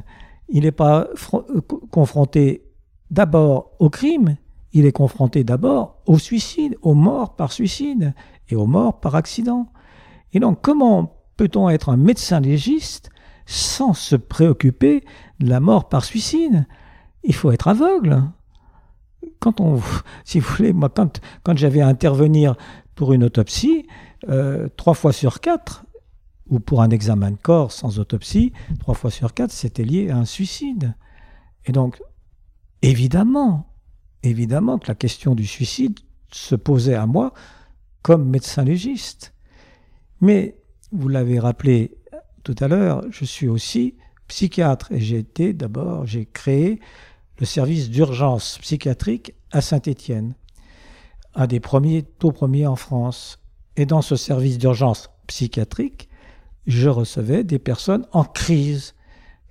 il 0.50 0.64
n'est 0.64 0.72
pas 0.72 1.08
euh, 1.34 1.62
confronté 1.92 2.64
d'abord 3.10 3.72
au 3.80 3.90
crime, 3.90 4.38
il 4.74 4.86
est 4.86 4.92
confronté 4.92 5.44
d'abord 5.44 5.98
au 6.06 6.20
suicide, 6.20 6.78
aux 6.82 6.94
morts 6.94 7.36
par 7.36 7.52
suicide 7.52 8.14
et 8.50 8.56
aux 8.56 8.68
morts 8.68 9.00
par 9.00 9.16
accident. 9.16 9.68
Et 10.34 10.40
donc 10.40 10.62
comment 10.62 11.17
peut-on 11.38 11.70
être 11.70 11.90
un 11.90 11.98
médecin 11.98 12.40
légiste 12.40 13.10
sans 13.46 13.94
se 13.94 14.16
préoccuper 14.16 15.04
de 15.40 15.50
la 15.50 15.60
mort 15.60 15.88
par 15.88 16.04
suicide? 16.04 16.66
Il 17.24 17.34
faut 17.34 17.52
être 17.52 17.68
aveugle. 17.68 18.24
Quand 19.40 19.62
on, 19.62 19.82
si 20.26 20.40
vous 20.40 20.56
voulez, 20.56 20.74
moi, 20.74 20.90
quand, 20.90 21.22
quand 21.44 21.58
j'avais 21.58 21.82
à 21.82 21.88
intervenir 21.88 22.56
pour 22.96 23.14
une 23.14 23.24
autopsie, 23.24 23.86
euh, 24.28 24.68
trois 24.76 24.96
fois 24.96 25.14
sur 25.14 25.40
quatre, 25.40 25.86
ou 26.50 26.60
pour 26.60 26.82
un 26.82 26.90
examen 26.90 27.32
de 27.32 27.38
corps 27.38 27.72
sans 27.72 28.00
autopsie, 28.00 28.54
trois 28.80 28.96
fois 28.96 29.12
sur 29.12 29.34
quatre, 29.34 29.52
c'était 29.52 29.84
lié 29.84 30.10
à 30.10 30.18
un 30.18 30.26
suicide. 30.26 30.96
Et 31.66 31.72
donc, 31.72 32.02
évidemment, 32.82 33.74
évidemment 34.24 34.80
que 34.80 34.88
la 34.88 34.96
question 34.96 35.36
du 35.36 35.46
suicide 35.46 36.00
se 36.32 36.56
posait 36.56 36.96
à 36.96 37.06
moi 37.06 37.34
comme 38.02 38.30
médecin 38.30 38.64
légiste. 38.64 39.34
Mais, 40.22 40.58
vous 40.92 41.08
l'avez 41.08 41.40
rappelé 41.40 41.98
tout 42.44 42.56
à 42.60 42.68
l'heure, 42.68 43.04
je 43.12 43.26
suis 43.26 43.48
aussi 43.48 43.96
psychiatre 44.28 44.92
et 44.92 45.00
j'ai 45.00 45.18
été 45.18 45.54
d'abord, 45.54 46.06
j'ai 46.06 46.26
créé 46.26 46.80
le 47.40 47.46
service 47.46 47.90
d'urgence 47.90 48.58
psychiatrique 48.60 49.34
à 49.52 49.62
Saint-Étienne, 49.62 50.34
un 51.36 51.48
des 51.48 51.60
premiers, 51.60 52.04
tout 52.04 52.32
premiers 52.32 52.68
en 52.68 52.76
France. 52.76 53.40
Et 53.76 53.86
dans 53.86 54.02
ce 54.02 54.16
service 54.16 54.58
d'urgence 54.58 55.10
psychiatrique, 55.28 56.10
je 56.66 56.90
recevais 56.90 57.44
des 57.44 57.60
personnes 57.60 58.08
en 58.12 58.24
crise, 58.24 58.96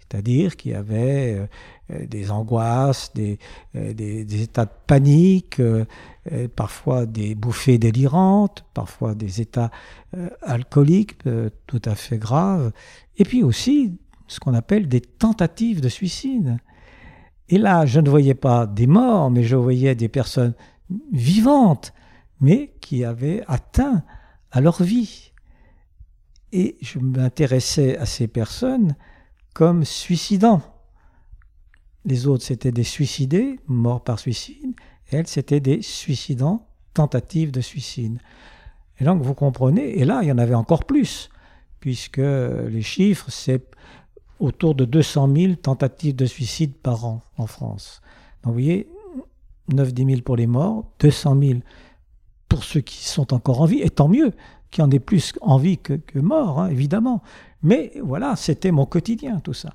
C'est-à-dire 0.09 0.57
qu'il 0.57 0.73
y 0.73 0.75
avait 0.75 1.49
des 1.89 2.31
angoisses, 2.31 3.13
des, 3.15 3.39
des, 3.75 4.43
états 4.43 4.65
de 4.65 4.71
panique, 4.87 5.61
parfois 6.55 7.07
des 7.07 7.35
bouffées 7.35 7.79
délirantes, 7.79 8.65
parfois 8.73 9.15
des 9.15 9.41
états 9.41 9.71
alcooliques 10.43 11.19
tout 11.67 11.83
à 11.85 11.95
fait 11.97 12.19
graves, 12.19 12.73
et 13.19 13.25
puis 13.25 13.43
aussi 13.43 13.99
ce 14.29 14.41
qu'on 14.41 14.55
appelle 14.55 14.89
des 14.89 15.01
tentatives 15.01 15.81
de 15.81 15.89
suicide. 15.89 16.59
Et 17.49 17.59
là, 17.59 17.87
je 17.87 18.01
ne 18.01 18.11
voyais 18.11 18.35
pas 18.35 18.67
des 18.67 18.87
morts, 18.87 19.31
mais 19.31 19.45
je 19.45 19.57
voyais 19.57 19.95
des 19.95 20.09
personnes 20.09 20.55
vivantes, 21.13 21.93
mais 22.41 22.75
qui 22.81 23.05
avaient 23.05 23.43
atteint 23.47 24.03
à 24.51 24.61
leur 24.61 24.83
vie. 24.83 25.33
Et 26.53 26.77
je 26.81 26.99
m'intéressais 26.99 27.97
à 27.99 28.07
ces 28.07 28.27
personnes 28.27 28.95
comme 29.57 29.87
suicidants. 29.87 30.61
Les 32.05 32.27
autres, 32.27 32.45
c'était 32.45 32.73
des 32.73 32.85
suicidés, 32.85 33.59
morts 33.67 34.05
par 34.05 34.19
suicide. 34.19 34.75
elles, 35.11 35.27
c'était 35.27 35.61
des 35.61 35.81
suicidants, 35.81 36.67
tentatives 36.93 37.53
de 37.53 37.63
suicide. 37.63 38.19
Et 39.01 39.05
donc, 39.05 39.23
vous 39.23 39.33
comprenez, 39.33 39.99
et 39.99 40.05
là, 40.05 40.21
il 40.21 40.29
y 40.29 40.33
en 40.33 40.37
avait 40.37 40.55
encore 40.55 40.85
plus, 40.85 41.31
puisque 41.81 42.19
les 42.19 42.83
chiffres, 42.83 43.31
c'est 43.31 43.65
autour 44.41 44.75
de 44.75 44.85
200 44.85 45.35
000 45.35 45.55
tentatives 45.55 46.15
de 46.15 46.27
suicide 46.27 46.75
par 46.75 47.07
an 47.07 47.23
en 47.39 47.47
France. 47.47 48.03
Donc, 48.43 48.53
vous 48.53 48.61
voyez, 48.61 48.91
9-10 49.73 50.07
000 50.11 50.21
pour 50.21 50.37
les 50.37 50.47
morts, 50.47 50.85
200 50.99 51.41
000 51.41 51.61
pour 52.51 52.63
ceux 52.63 52.83
qui 52.83 53.07
sont 53.09 53.33
encore 53.33 53.63
en 53.63 53.65
vie, 53.65 53.81
et 53.81 53.89
tant 53.89 54.09
mieux 54.09 54.33
qu'il 54.71 54.83
y 54.83 54.87
en 54.87 54.91
ait 54.91 54.99
plus 54.99 55.33
en 55.41 55.57
vie 55.57 55.79
que, 55.79 55.95
que 55.95 56.19
morts, 56.19 56.61
hein, 56.61 56.69
évidemment. 56.69 57.23
Mais 57.63 57.93
voilà, 58.03 58.37
c'était 58.37 58.71
mon 58.71 58.87
quotidien, 58.87 59.41
tout 59.41 59.55
ça. 59.55 59.71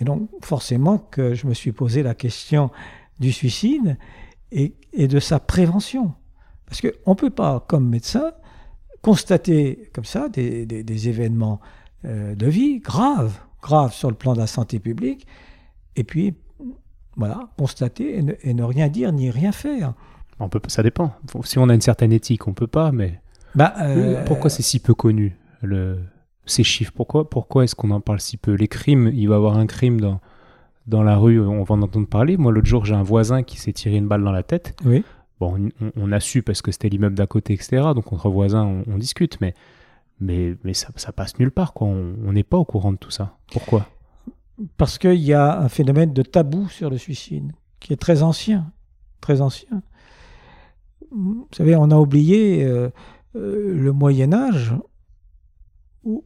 Et 0.00 0.04
donc, 0.04 0.28
forcément 0.42 0.98
que 0.98 1.34
je 1.34 1.46
me 1.46 1.54
suis 1.54 1.72
posé 1.72 2.02
la 2.02 2.14
question 2.14 2.70
du 3.18 3.32
suicide 3.32 3.96
et, 4.52 4.74
de 4.96 5.20
sa 5.20 5.40
prévention. 5.40 6.14
Parce 6.66 6.80
qu'on 6.80 7.10
ne 7.10 7.16
peut 7.16 7.30
pas, 7.30 7.64
comme 7.68 7.88
médecin, 7.88 8.32
constater 9.02 9.90
comme 9.92 10.04
ça 10.04 10.28
des, 10.28 11.08
événements 11.08 11.60
euh, 12.04 12.34
de 12.34 12.46
vie 12.46 12.78
graves, 12.78 13.38
graves 13.62 13.92
sur 13.92 14.10
le 14.10 14.16
plan 14.16 14.34
de 14.34 14.38
la 14.38 14.46
santé 14.46 14.78
publique, 14.78 15.26
et 15.96 16.04
puis, 16.04 16.36
voilà, 17.16 17.50
constater 17.58 18.22
et 18.42 18.54
ne 18.54 18.62
rien 18.62 18.88
dire 18.88 19.12
ni 19.12 19.30
rien 19.30 19.50
faire. 19.50 19.94
On 20.40 20.48
peut, 20.48 20.60
ça 20.68 20.82
dépend. 20.82 21.12
Si 21.44 21.58
on 21.58 21.68
a 21.68 21.74
une 21.74 21.80
certaine 21.80 22.12
éthique, 22.12 22.46
on 22.46 22.52
peut 22.52 22.68
pas, 22.68 22.92
mais. 22.92 23.20
Bah, 23.54 23.74
euh, 23.80 24.24
Pourquoi 24.24 24.50
c'est 24.50 24.62
si 24.62 24.78
peu 24.78 24.94
connu, 24.94 25.36
le... 25.62 25.98
ces 26.50 26.64
chiffres 26.64 26.92
Pourquoi, 26.94 27.28
pourquoi 27.28 27.64
est-ce 27.64 27.74
qu'on 27.74 27.90
en 27.90 28.00
parle 28.00 28.20
si 28.20 28.36
peu? 28.36 28.52
Les 28.54 28.68
crimes, 28.68 29.10
il 29.14 29.28
va 29.28 29.34
y 29.34 29.36
avoir 29.36 29.56
un 29.56 29.66
crime 29.66 30.00
dans, 30.00 30.20
dans 30.86 31.02
la 31.02 31.16
rue, 31.16 31.40
on 31.40 31.62
va 31.62 31.74
en 31.74 31.82
entendre 31.82 32.08
parler. 32.08 32.36
Moi, 32.36 32.50
l'autre 32.50 32.66
jour, 32.66 32.84
j'ai 32.84 32.94
un 32.94 33.02
voisin 33.02 33.42
qui 33.42 33.58
s'est 33.58 33.72
tiré 33.72 33.96
une 33.96 34.08
balle 34.08 34.24
dans 34.24 34.32
la 34.32 34.42
tête. 34.42 34.76
Oui. 34.84 35.04
Bon, 35.38 35.70
on, 35.96 36.12
a 36.12 36.18
su 36.18 36.42
parce 36.42 36.62
que 36.62 36.72
c'était 36.72 36.88
l'immeuble 36.88 37.14
d'à 37.14 37.26
côté, 37.26 37.52
etc. 37.52 37.82
Donc, 37.94 38.12
entre 38.12 38.28
voisins, 38.28 38.82
on, 38.88 38.98
discute, 38.98 39.40
mais, 39.40 39.54
mais, 40.20 40.56
mais 40.64 40.74
ça, 40.74 40.88
ça, 40.96 41.12
passe 41.12 41.38
nulle 41.38 41.52
part. 41.52 41.74
Quoi. 41.74 41.86
On 41.86 42.32
n'est 42.32 42.42
pas 42.42 42.56
au 42.56 42.64
courant 42.64 42.90
de 42.90 42.96
tout 42.96 43.12
ça. 43.12 43.36
Pourquoi? 43.52 43.86
Parce 44.76 44.98
qu'il 44.98 45.20
y 45.20 45.32
a 45.32 45.60
un 45.60 45.68
phénomène 45.68 46.12
de 46.12 46.22
tabou 46.22 46.68
sur 46.68 46.90
le 46.90 46.98
suicide 46.98 47.52
qui 47.78 47.92
est 47.92 47.96
très 47.96 48.24
ancien. 48.24 48.72
Très 49.20 49.40
ancien. 49.40 49.82
Vous 51.12 51.46
savez, 51.52 51.76
on 51.76 51.90
a 51.90 51.96
oublié 51.96 52.64
euh, 52.64 52.90
euh, 53.36 53.74
le 53.74 53.92
Moyen 53.92 54.32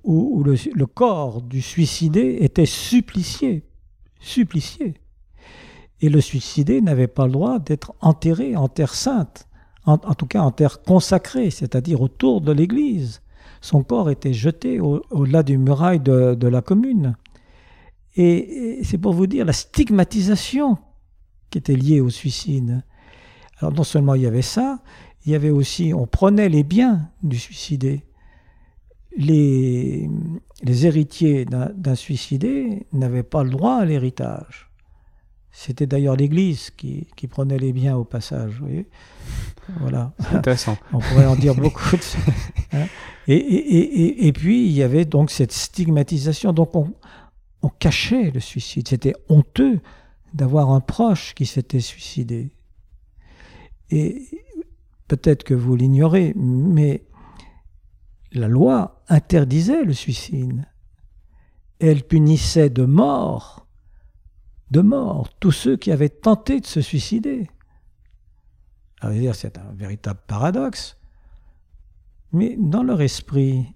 Où, 0.05 0.45
le, 0.45 0.87
corps 0.87 1.43
du 1.43 1.61
suicidé 1.61 2.39
était 2.41 2.67
supplicié, 2.67 3.65
supplicié. 4.21 4.95
Et 6.01 6.09
le 6.09 6.21
suicidé 6.21 6.81
n'avait 6.81 7.09
pas 7.09 7.27
le 7.27 7.33
droit 7.33 7.59
d'être 7.59 7.93
enterré 8.01 8.55
en 8.55 8.69
terre 8.69 8.95
sainte, 8.95 9.49
en, 9.85 9.99
tout 9.99 10.27
cas 10.27 10.43
en 10.43 10.53
terre 10.53 10.83
consacrée, 10.83 11.51
c'est-à-dire 11.51 12.01
autour 12.01 12.41
de 12.41 12.53
l'église. 12.53 13.23
Son 13.61 13.83
corps 13.83 14.11
était 14.11 14.33
jeté 14.33 14.79
au-delà 14.81 15.43
du 15.43 15.59
muraille 15.59 16.01
de, 16.01 16.47
la 16.47 16.63
commune. 16.63 17.17
et 18.15 18.81
c'est 18.85 18.99
pour 18.99 19.15
vous 19.15 19.27
dire 19.27 19.45
la 19.45 19.53
stigmatisation 19.53 20.79
qui 21.51 21.59
était 21.59 21.77
liée 21.77 22.01
au 22.01 22.11
suicide. 22.11 22.85
Alors 23.59 23.73
non 23.73 23.85
seulement 23.85 24.15
il 24.15 24.23
y 24.23 24.27
avait 24.27 24.43
ça, 24.43 24.81
il 25.25 25.33
y 25.33 25.35
avait 25.35 25.51
aussi, 25.51 25.93
on 25.95 26.07
prenait 26.07 26.49
les 26.49 26.65
biens 26.65 27.11
du 27.23 27.39
suicidé. 27.39 28.05
Les, 29.17 30.09
les 30.63 30.87
héritiers 30.87 31.45
d'un 31.45 31.95
suicidé 31.95 32.87
n'avaient 32.93 33.23
pas 33.23 33.45
le 33.45 33.51
droit 33.51 33.77
à 33.77 33.85
l'héritage. 33.85 34.71
C'était 35.51 35.87
d'ailleurs 35.87 36.17
l'Église 36.17 36.71
qui, 36.71 37.07
qui, 37.15 37.27
prenait 37.27 37.59
les 37.59 37.75
biens 37.75 37.97
au 37.97 38.05
passage. 38.05 38.53
Vous 38.53 38.67
voyez 38.67 38.87
voilà. 39.81 40.13
Intéressant. 40.33 40.77
On 40.93 40.99
pourrait 40.99 41.27
en 41.27 41.37
dire 41.37 41.55
beaucoup. 41.55 41.97
Hein. 42.73 42.87
et, 43.29 43.37
et, 43.37 43.81
et, 43.81 44.27
et, 44.27 44.33
puis, 44.33 44.65
il 44.67 44.73
y 44.73 44.83
avait 44.83 45.05
donc 45.05 45.31
cette 45.31 45.53
stigmatisation. 45.53 46.55
Donc, 46.55 46.75
on, 46.75 46.95
on 47.63 47.69
cachait 47.69 48.31
le 48.31 48.41
suicide. 48.41 48.89
C'était 48.89 49.15
honteux 49.29 49.81
d'avoir 50.33 50.71
un 50.71 50.81
proche 50.81 51.35
qui 51.35 51.45
s'était 51.45 51.81
suicidé. 51.81 52.51
Et 53.91 54.27
peut-être 55.07 55.45
que 55.45 55.55
vous 55.55 55.77
l'ignorez, 55.77 56.33
mais 56.35 57.03
la 58.33 58.49
loi 58.49 59.03
interdisait 59.09 59.85
le 59.85 59.93
suicide. 59.93 60.67
Elle 61.79 62.05
punissait 62.05 62.71
de 62.71 62.85
mort, 62.85 63.67
de 64.71 64.81
mort, 64.81 65.29
tous 65.39 65.53
ceux 65.53 65.77
qui 65.77 65.91
avaient 65.91 66.09
tenté 66.09 66.61
de 66.61 66.67
se 66.67 66.81
suicider. 66.81 67.51
C'est 69.33 69.59
un 69.59 69.73
véritable 69.73 70.21
paradoxe. 70.27 70.97
Mais 72.33 72.57
dans 72.59 72.83
leur 72.83 73.03
esprit, 73.03 73.75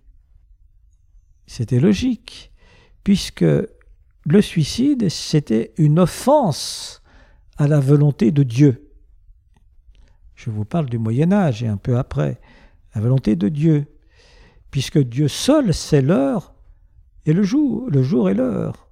c'était 1.46 1.80
logique, 1.80 2.52
puisque 3.04 3.44
le 4.24 4.42
suicide, 4.42 5.08
c'était 5.08 5.74
une 5.76 5.98
offense 5.98 7.02
à 7.58 7.68
la 7.68 7.80
volonté 7.80 8.30
de 8.30 8.42
Dieu. 8.42 8.90
Je 10.34 10.50
vous 10.50 10.64
parle 10.64 10.86
du 10.86 10.98
Moyen 10.98 11.32
Âge 11.32 11.62
et 11.62 11.66
un 11.66 11.76
peu 11.76 11.98
après. 11.98 12.40
La 12.94 13.00
volonté 13.00 13.36
de 13.36 13.48
Dieu. 13.48 13.86
Puisque 14.76 14.98
Dieu 14.98 15.26
seul 15.26 15.72
sait 15.72 16.02
l'heure 16.02 16.52
et 17.24 17.32
le 17.32 17.42
jour, 17.42 17.88
le 17.88 18.02
jour 18.02 18.28
et 18.28 18.34
l'heure. 18.34 18.90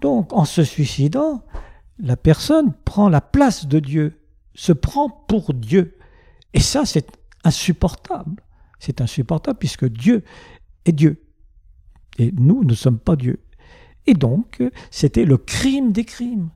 Donc, 0.00 0.32
en 0.32 0.46
se 0.46 0.64
suicidant, 0.64 1.44
la 1.98 2.16
personne 2.16 2.72
prend 2.86 3.10
la 3.10 3.20
place 3.20 3.66
de 3.66 3.80
Dieu, 3.80 4.18
se 4.54 4.72
prend 4.72 5.10
pour 5.10 5.52
Dieu. 5.52 5.98
Et 6.54 6.60
ça, 6.60 6.86
c'est 6.86 7.06
insupportable. 7.44 8.42
C'est 8.78 9.02
insupportable 9.02 9.58
puisque 9.58 9.84
Dieu 9.84 10.24
est 10.86 10.92
Dieu. 10.92 11.22
Et 12.18 12.32
nous, 12.32 12.64
ne 12.64 12.72
sommes 12.72 12.98
pas 12.98 13.16
Dieu. 13.16 13.40
Et 14.06 14.14
donc, 14.14 14.62
c'était 14.90 15.26
le 15.26 15.36
crime 15.36 15.92
des 15.92 16.06
crimes. 16.06 16.48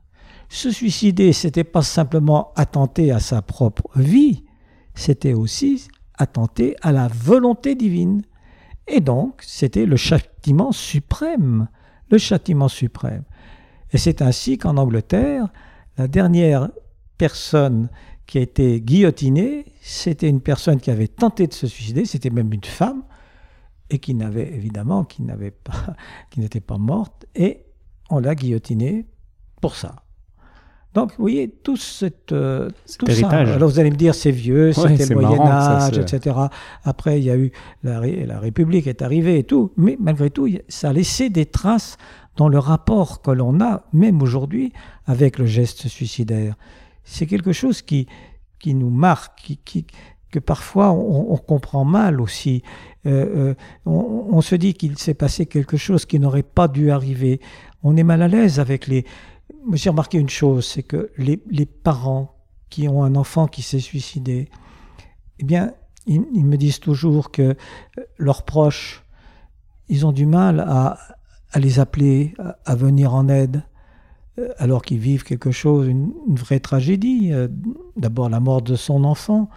Se 0.49 0.71
suicider, 0.71 1.33
c'était 1.33 1.63
pas 1.63 1.83
simplement 1.83 2.51
attenter 2.55 3.11
à 3.11 3.19
sa 3.19 3.43
propre 3.43 3.87
vie, 3.95 4.43
c'était 4.95 5.35
aussi 5.35 5.87
attenter 6.17 6.75
à 6.81 6.91
la 6.91 7.07
volonté 7.09 7.75
divine. 7.75 8.23
Et 8.87 8.99
donc, 8.99 9.41
c'était 9.41 9.85
le 9.85 9.95
châtiment 9.95 10.71
suprême, 10.71 11.67
le 12.09 12.17
châtiment 12.17 12.67
suprême. 12.67 13.23
Et 13.91 13.97
c'est 13.97 14.21
ainsi 14.21 14.57
qu'en 14.57 14.77
Angleterre, 14.77 15.47
la 15.97 16.07
dernière 16.07 16.69
personne 17.17 17.89
qui 18.25 18.37
a 18.37 18.41
été 18.41 18.81
guillotinée, 18.81 19.65
c'était 19.81 20.29
une 20.29 20.41
personne 20.41 20.79
qui 20.79 20.91
avait 20.91 21.07
tenté 21.07 21.47
de 21.47 21.53
se 21.53 21.67
suicider, 21.67 22.05
c'était 22.05 22.29
même 22.29 22.51
une 22.51 22.63
femme, 22.63 23.03
et 23.89 23.99
qui 23.99 24.15
n'avait 24.15 24.51
évidemment, 24.53 25.03
qui 25.03 25.21
n'avait 25.21 25.51
pas, 25.51 25.95
qui 26.31 26.39
n'était 26.39 26.59
pas 26.59 26.77
morte, 26.77 27.25
et 27.35 27.65
on 28.09 28.19
l'a 28.19 28.35
guillotinée 28.35 29.05
pour 29.61 29.75
ça. 29.75 30.04
Donc, 30.95 31.09
vous 31.09 31.23
voyez, 31.23 31.49
tout, 31.49 31.75
cette, 31.75 32.31
euh, 32.31 32.69
tout 32.97 33.11
ça. 33.11 33.27
Alors, 33.27 33.69
vous 33.69 33.79
allez 33.79 33.91
me 33.91 33.97
dire, 33.97 34.15
c'est 34.15 34.31
vieux, 34.31 34.71
c'était 34.71 35.05
le 35.05 35.15
Moyen-Âge, 35.19 35.97
etc. 35.97 36.37
Après, 36.85 37.19
il 37.19 37.25
y 37.25 37.29
a 37.29 37.35
eu 37.35 37.51
la, 37.83 37.99
la, 37.99 38.39
République 38.39 38.87
est 38.87 39.01
arrivée 39.01 39.37
et 39.37 39.43
tout. 39.43 39.73
Mais 39.75 39.97
malgré 39.99 40.29
tout, 40.29 40.49
ça 40.69 40.89
a 40.89 40.93
laissé 40.93 41.29
des 41.29 41.45
traces 41.45 41.97
dans 42.37 42.47
le 42.47 42.59
rapport 42.59 43.21
que 43.21 43.31
l'on 43.31 43.59
a, 43.59 43.83
même 43.91 44.21
aujourd'hui, 44.21 44.71
avec 45.05 45.37
le 45.37 45.45
geste 45.45 45.89
suicidaire. 45.89 46.55
C'est 47.03 47.25
quelque 47.25 47.51
chose 47.51 47.81
qui, 47.81 48.07
qui 48.59 48.73
nous 48.73 48.89
marque, 48.89 49.57
qui, 49.65 49.85
que 50.31 50.39
parfois 50.39 50.91
on, 50.91 51.35
comprend 51.37 51.83
mal 51.83 52.21
aussi. 52.21 52.63
Euh, 53.05 53.49
euh, 53.51 53.55
on, 53.85 54.29
on 54.31 54.41
se 54.41 54.55
dit 54.55 54.73
qu'il 54.73 54.97
s'est 54.97 55.13
passé 55.13 55.45
quelque 55.45 55.75
chose 55.75 56.05
qui 56.05 56.19
n'aurait 56.21 56.43
pas 56.43 56.69
dû 56.69 56.89
arriver. 56.89 57.41
On 57.83 57.97
est 57.97 58.03
mal 58.03 58.21
à 58.21 58.29
l'aise 58.29 58.59
avec 58.61 58.87
les 58.87 59.05
j'ai 59.73 59.89
remarqué 59.89 60.17
une 60.17 60.29
chose, 60.29 60.65
c'est 60.65 60.83
que 60.83 61.11
les, 61.17 61.65
parents 61.65 62.35
qui 62.69 62.87
ont 62.87 63.03
un 63.03 63.15
enfant 63.15 63.47
qui 63.47 63.61
s'est 63.61 63.79
suicidé, 63.79 64.49
eh 65.39 65.43
bien, 65.43 65.73
ils, 66.05 66.21
me 66.21 66.57
disent 66.57 66.79
toujours 66.79 67.31
que 67.31 67.41
euh, 67.97 68.03
leurs 68.17 68.43
proches, 68.43 69.03
ils 69.89 70.05
ont 70.05 70.11
du 70.11 70.25
mal 70.25 70.59
à, 70.59 70.97
les 71.55 71.79
appeler, 71.79 72.33
à, 72.65 72.75
venir 72.75 73.13
en 73.13 73.27
aide, 73.27 73.63
euh, 74.39 74.49
alors 74.57 74.81
qu'ils 74.81 74.99
vivent 74.99 75.23
quelque 75.23 75.51
chose, 75.51 75.87
une, 75.87 76.13
vraie 76.27 76.59
tragédie. 76.59 77.31
Euh, 77.31 77.47
d'abord 77.95 78.29
la 78.29 78.39
mort 78.39 78.61
de 78.61 78.75
son 78.75 79.03
enfant, 79.03 79.49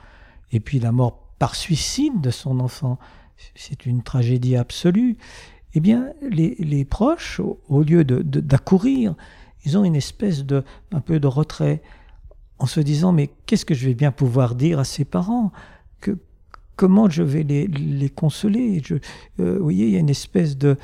et 0.52 0.60
puis 0.60 0.78
la 0.78 0.92
mort 0.92 1.28
par 1.38 1.54
suicide 1.54 2.20
de 2.20 2.30
son 2.30 2.60
enfant. 2.60 2.98
C'est 3.54 3.86
une 3.86 4.02
tragédie 4.02 4.56
absolue. 4.56 5.16
Eh 5.74 5.80
bien, 5.80 6.12
les, 6.22 6.84
proches, 6.84 7.40
au, 7.68 7.82
lieu 7.82 8.04
d'accourir, 8.04 9.14
ils 9.64 9.76
ont 9.76 9.84
une 9.84 9.96
espèce 9.96 10.44
de, 10.44 10.64
un 10.92 11.00
peu 11.00 11.20
de 11.20 11.26
retrait, 11.26 11.82
en 12.58 12.66
se 12.66 12.80
disant, 12.80 13.12
mais 13.12 13.30
qu'est-ce 13.46 13.64
que 13.64 13.74
je 13.74 13.86
vais 13.86 13.94
bien 13.94 14.10
pouvoir 14.10 14.54
dire 14.54 14.78
à 14.78 14.84
ses 14.84 15.04
parents? 15.04 15.52
Que, 16.00 16.18
Comment 16.78 17.10
je 17.10 17.24
vais 17.24 17.42
les, 17.42 18.08
consoler? 18.08 18.80
Je, 18.84 18.94
euh, 19.40 19.56
Vous 19.56 19.64
voyez, 19.64 19.86
il 19.86 19.92
y 19.94 19.96
a 19.96 19.98
une 19.98 20.08
espèce 20.08 20.56
de, 20.56 20.76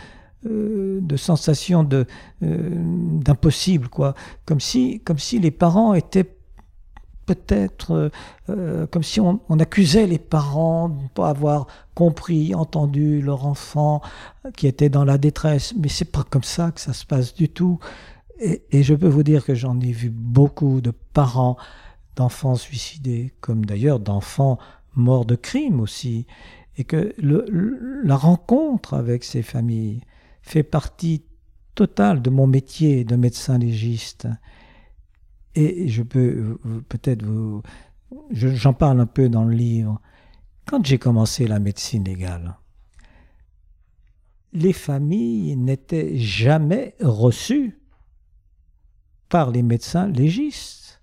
euh, 0.44 0.98
de 1.00 1.16
sensation 1.16 1.84
de 1.84 2.04
euh, 2.42 2.70
d'impossible 3.22 3.88
quoi 3.88 4.14
comme 4.44 4.58
si 4.58 5.00
comme 5.00 5.20
si 5.20 5.38
les 5.38 5.52
parents 5.52 5.94
étaient 5.94 6.28
peut-être 7.26 8.10
comme 8.90 9.02
si 9.04 9.20
on, 9.20 9.40
accusait 9.58 10.06
les 10.06 10.18
parents 10.18 10.90
de 10.90 11.00
ne 11.00 11.08
pas 11.08 11.30
avoir 11.30 11.68
compris, 11.94 12.54
entendu 12.54 13.22
leur 13.22 13.46
enfant 13.46 14.02
qui 14.56 14.66
était 14.66 14.90
dans 14.90 15.04
la 15.04 15.16
détresse. 15.16 15.72
Mais 15.78 15.88
c'est 15.88 16.04
pas 16.04 16.24
comme 16.28 16.42
ça 16.42 16.70
que 16.70 16.80
ça 16.82 16.92
se 16.92 17.06
passe 17.06 17.32
du 17.32 17.48
tout. 17.48 17.78
Et, 18.38 18.82
je 18.82 18.94
peux 18.94 19.08
vous 19.08 19.22
dire 19.22 19.44
que 19.44 19.54
j'en 19.54 19.78
ai 19.80 19.92
vu 19.92 20.10
beaucoup 20.10 20.80
de 20.80 20.90
parents 20.90 21.56
d'enfants 22.16 22.56
suicidés, 22.56 23.32
comme 23.40 23.64
d'ailleurs 23.64 24.00
d'enfants 24.00 24.58
morts 24.94 25.24
de 25.24 25.36
crime 25.36 25.80
aussi, 25.80 26.26
et 26.76 26.84
que 26.84 27.14
la 27.18 28.16
rencontre 28.16 28.94
avec 28.94 29.24
ces 29.24 29.42
familles, 29.42 30.00
fait 30.42 30.62
partie 30.62 31.24
totale 31.74 32.22
de 32.22 32.30
mon 32.30 32.46
métier 32.46 33.04
de 33.04 33.16
médecin 33.16 33.58
légiste. 33.58 34.28
Et 35.54 35.88
je 35.88 36.02
peux 36.02 36.58
peut-être 36.88 37.22
vous... 37.22 37.62
J'en 38.30 38.74
parle 38.74 39.00
un 39.00 39.06
peu 39.06 39.28
dans 39.28 39.44
le 39.44 39.54
livre. 39.54 40.00
Quand 40.66 40.84
j'ai 40.84 40.98
commencé 40.98 41.46
la 41.46 41.58
médecine 41.58 42.04
légale, 42.04 42.56
les 44.52 44.72
familles 44.72 45.56
n'étaient 45.56 46.16
jamais 46.16 46.94
reçues 47.00 47.78
par 49.28 49.50
les 49.50 49.62
médecins 49.62 50.08
légistes. 50.08 51.02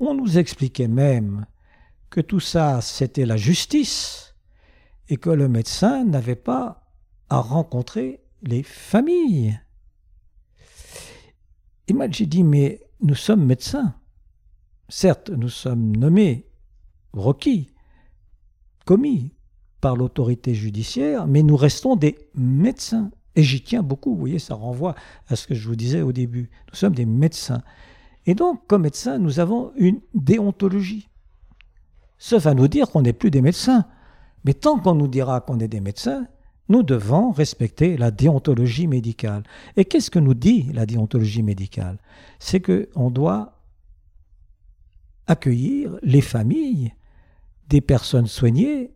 On 0.00 0.14
nous 0.14 0.38
expliquait 0.38 0.88
même 0.88 1.46
que 2.10 2.20
tout 2.20 2.40
ça, 2.40 2.80
c'était 2.80 3.26
la 3.26 3.36
justice 3.36 4.34
et 5.08 5.16
que 5.16 5.30
le 5.30 5.48
médecin 5.48 6.04
n'avait 6.04 6.36
pas 6.36 6.88
à 7.28 7.40
rencontrer 7.40 8.20
les 8.42 8.62
familles. 8.62 9.58
Et 11.88 11.92
moi 11.92 12.10
j'ai 12.10 12.26
dit, 12.26 12.44
mais 12.44 12.80
nous 13.00 13.14
sommes 13.14 13.44
médecins. 13.44 13.94
Certes, 14.88 15.30
nous 15.30 15.48
sommes 15.48 15.96
nommés, 15.96 16.48
requis, 17.12 17.72
commis 18.84 19.34
par 19.80 19.96
l'autorité 19.96 20.54
judiciaire, 20.54 21.26
mais 21.26 21.42
nous 21.42 21.56
restons 21.56 21.96
des 21.96 22.18
médecins. 22.34 23.10
Et 23.38 23.44
j'y 23.44 23.62
tiens 23.62 23.84
beaucoup, 23.84 24.14
vous 24.14 24.18
voyez, 24.18 24.40
ça 24.40 24.56
renvoie 24.56 24.96
à 25.28 25.36
ce 25.36 25.46
que 25.46 25.54
je 25.54 25.68
vous 25.68 25.76
disais 25.76 26.02
au 26.02 26.10
début. 26.10 26.50
Nous 26.70 26.74
sommes 26.74 26.96
des 26.96 27.06
médecins. 27.06 27.62
Et 28.26 28.34
donc, 28.34 28.66
comme 28.66 28.82
médecins, 28.82 29.18
nous 29.18 29.38
avons 29.38 29.70
une 29.76 30.00
déontologie. 30.12 31.08
Sauf 32.18 32.46
à 32.46 32.54
nous 32.54 32.66
dire 32.66 32.90
qu'on 32.90 33.02
n'est 33.02 33.12
plus 33.12 33.30
des 33.30 33.40
médecins. 33.40 33.84
Mais 34.42 34.54
tant 34.54 34.80
qu'on 34.80 34.96
nous 34.96 35.06
dira 35.06 35.40
qu'on 35.40 35.60
est 35.60 35.68
des 35.68 35.78
médecins, 35.80 36.26
nous 36.68 36.82
devons 36.82 37.30
respecter 37.30 37.96
la 37.96 38.10
déontologie 38.10 38.88
médicale. 38.88 39.44
Et 39.76 39.84
qu'est-ce 39.84 40.10
que 40.10 40.18
nous 40.18 40.34
dit 40.34 40.64
la 40.72 40.84
déontologie 40.84 41.44
médicale? 41.44 41.98
C'est 42.40 42.60
qu'on 42.60 43.12
doit 43.12 43.62
accueillir 45.28 45.96
les 46.02 46.22
familles 46.22 46.92
des 47.68 47.82
personnes 47.82 48.26
soignées 48.26 48.90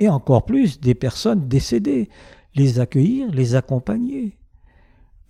et 0.00 0.10
encore 0.10 0.44
plus 0.44 0.80
des 0.80 0.94
personnes 0.94 1.48
décédées, 1.48 2.10
les 2.56 2.80
accueillir, 2.80 3.30
les 3.30 3.54
accompagner. 3.54 4.36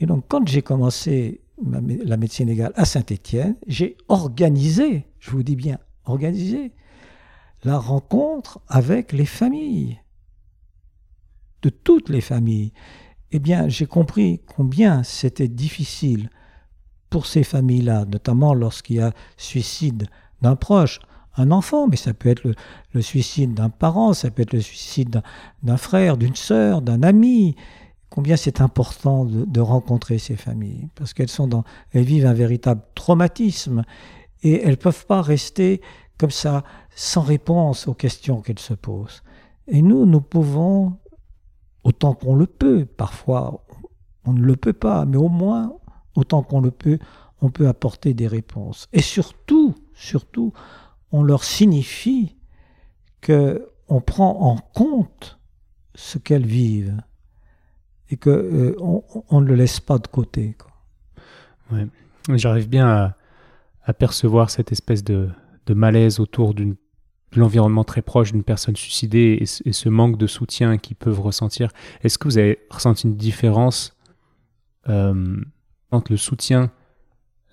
Et 0.00 0.06
donc 0.06 0.24
quand 0.28 0.46
j'ai 0.48 0.62
commencé 0.62 1.42
la 1.64 2.16
médecine 2.16 2.48
légale 2.48 2.72
à 2.76 2.84
Saint-Étienne, 2.84 3.56
j'ai 3.66 3.96
organisé, 4.08 5.06
je 5.18 5.30
vous 5.30 5.42
dis 5.42 5.56
bien 5.56 5.78
organisé, 6.04 6.72
la 7.64 7.78
rencontre 7.78 8.60
avec 8.68 9.12
les 9.12 9.26
familles. 9.26 9.98
De 11.62 11.70
toutes 11.70 12.08
les 12.08 12.20
familles, 12.20 12.72
eh 13.32 13.38
bien, 13.38 13.68
j'ai 13.68 13.86
compris 13.86 14.40
combien 14.46 15.02
c'était 15.02 15.48
difficile 15.48 16.30
pour 17.10 17.26
ces 17.26 17.42
familles-là, 17.42 18.04
notamment 18.04 18.54
lorsqu'il 18.54 18.96
y 18.96 19.00
a 19.00 19.12
suicide 19.36 20.06
d'un 20.42 20.54
proche, 20.54 21.00
un 21.36 21.50
enfant, 21.50 21.86
mais 21.86 21.96
ça 21.96 22.14
peut 22.14 22.28
être 22.28 22.42
le, 22.92 23.02
suicide 23.02 23.54
d'un 23.54 23.68
parent, 23.68 24.14
ça 24.14 24.30
peut 24.30 24.42
être 24.42 24.52
le 24.52 24.60
suicide 24.60 25.22
d'un 25.62 25.76
frère, 25.76 26.16
d'une 26.16 26.34
sœur, 26.34 26.82
d'un 26.82 27.02
ami. 27.02 27.56
Combien 28.08 28.36
c'est 28.36 28.60
important 28.60 29.24
de, 29.24 29.60
rencontrer 29.60 30.18
ces 30.18 30.36
familles, 30.36 30.88
parce 30.94 31.12
qu'elles 31.12 31.28
sont 31.28 31.48
dans, 31.48 31.64
elles 31.92 32.04
vivent 32.04 32.26
un 32.26 32.32
véritable 32.32 32.82
traumatisme 32.94 33.84
et 34.42 34.62
elles 34.62 34.70
ne 34.70 34.74
peuvent 34.76 35.06
pas 35.06 35.22
rester 35.22 35.80
comme 36.18 36.30
ça, 36.30 36.64
sans 36.94 37.20
réponse 37.20 37.88
aux 37.88 37.94
questions 37.94 38.40
qu'elles 38.40 38.58
se 38.58 38.74
posent. 38.74 39.22
Et 39.68 39.82
nous, 39.82 40.06
nous 40.06 40.20
pouvons 40.20 40.96
autant 41.84 42.14
qu'on 42.14 42.34
le 42.34 42.46
peut. 42.46 42.86
Parfois, 42.86 43.64
on 44.24 44.32
ne 44.32 44.40
le 44.40 44.56
peut 44.56 44.72
pas, 44.72 45.04
mais 45.04 45.18
au 45.18 45.28
moins, 45.28 45.74
autant 46.14 46.42
qu'on 46.42 46.60
le 46.60 46.70
peut, 46.70 46.98
on 47.40 47.50
peut 47.50 47.68
apporter 47.68 48.14
des 48.14 48.26
réponses. 48.26 48.88
Et 48.92 49.02
surtout, 49.02 49.74
surtout, 49.94 50.52
on 51.12 51.22
leur 51.22 51.44
signifie 51.44 52.36
que 53.20 53.68
on 53.88 54.00
prend 54.00 54.40
en 54.40 54.56
compte 54.56 55.38
ce 55.94 56.18
qu'elles 56.18 56.46
vivent 56.46 57.00
et 58.10 58.16
que 58.16 58.30
euh, 58.30 58.76
on, 58.80 59.40
ne 59.40 59.46
le 59.46 59.54
laisse 59.54 59.80
pas 59.80 59.98
de 59.98 60.06
côté. 60.06 60.56
J'arrive 62.34 62.68
bien 62.68 63.14
à, 63.84 63.92
percevoir 63.94 64.50
cette 64.50 64.72
espèce 64.72 65.04
de, 65.04 65.28
de 65.66 65.74
malaise 65.74 66.18
autour 66.18 66.54
d'une 66.54 66.76
l'environnement 67.36 67.84
très 67.84 68.02
proche 68.02 68.32
d'une 68.32 68.44
personne 68.44 68.76
suicidée 68.76 69.38
et, 69.40 69.72
ce 69.72 69.88
manque 69.88 70.16
de 70.16 70.26
soutien 70.26 70.78
qu'ils 70.78 70.96
peuvent 70.96 71.20
ressentir. 71.20 71.70
Est-ce 72.02 72.18
que 72.18 72.28
vous 72.28 72.38
avez 72.38 72.58
ressenti 72.70 73.06
une 73.06 73.16
différence 73.16 73.96
euh, 74.88 75.36
entre 75.90 76.12
le 76.12 76.16
soutien 76.16 76.70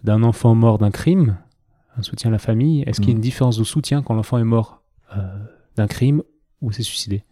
d'un 0.04 0.24
enfant 0.24 0.56
mort 0.56 0.78
d'un 0.78 0.92
crime, 0.92 1.38
un 1.98 2.02
soutien 2.02 2.30
à 2.30 2.32
la 2.32 2.40
famille 2.40 2.84
Est-ce 2.88 3.00
qu'il 3.00 3.10
y 3.10 3.12
a 3.12 3.14
une 3.14 3.20
mm. 3.20 3.22
différence 3.22 3.58
de 3.58 3.64
soutien 3.64 4.02
quand 4.02 4.14
l'enfant 4.14 4.38
est 4.38 4.44
mort 4.44 4.82
euh, 5.16 5.22
d'un 5.76 5.88
crime 5.88 6.24
ou 6.62 6.72
s'est 6.72 6.84
suicidé? 6.84 7.24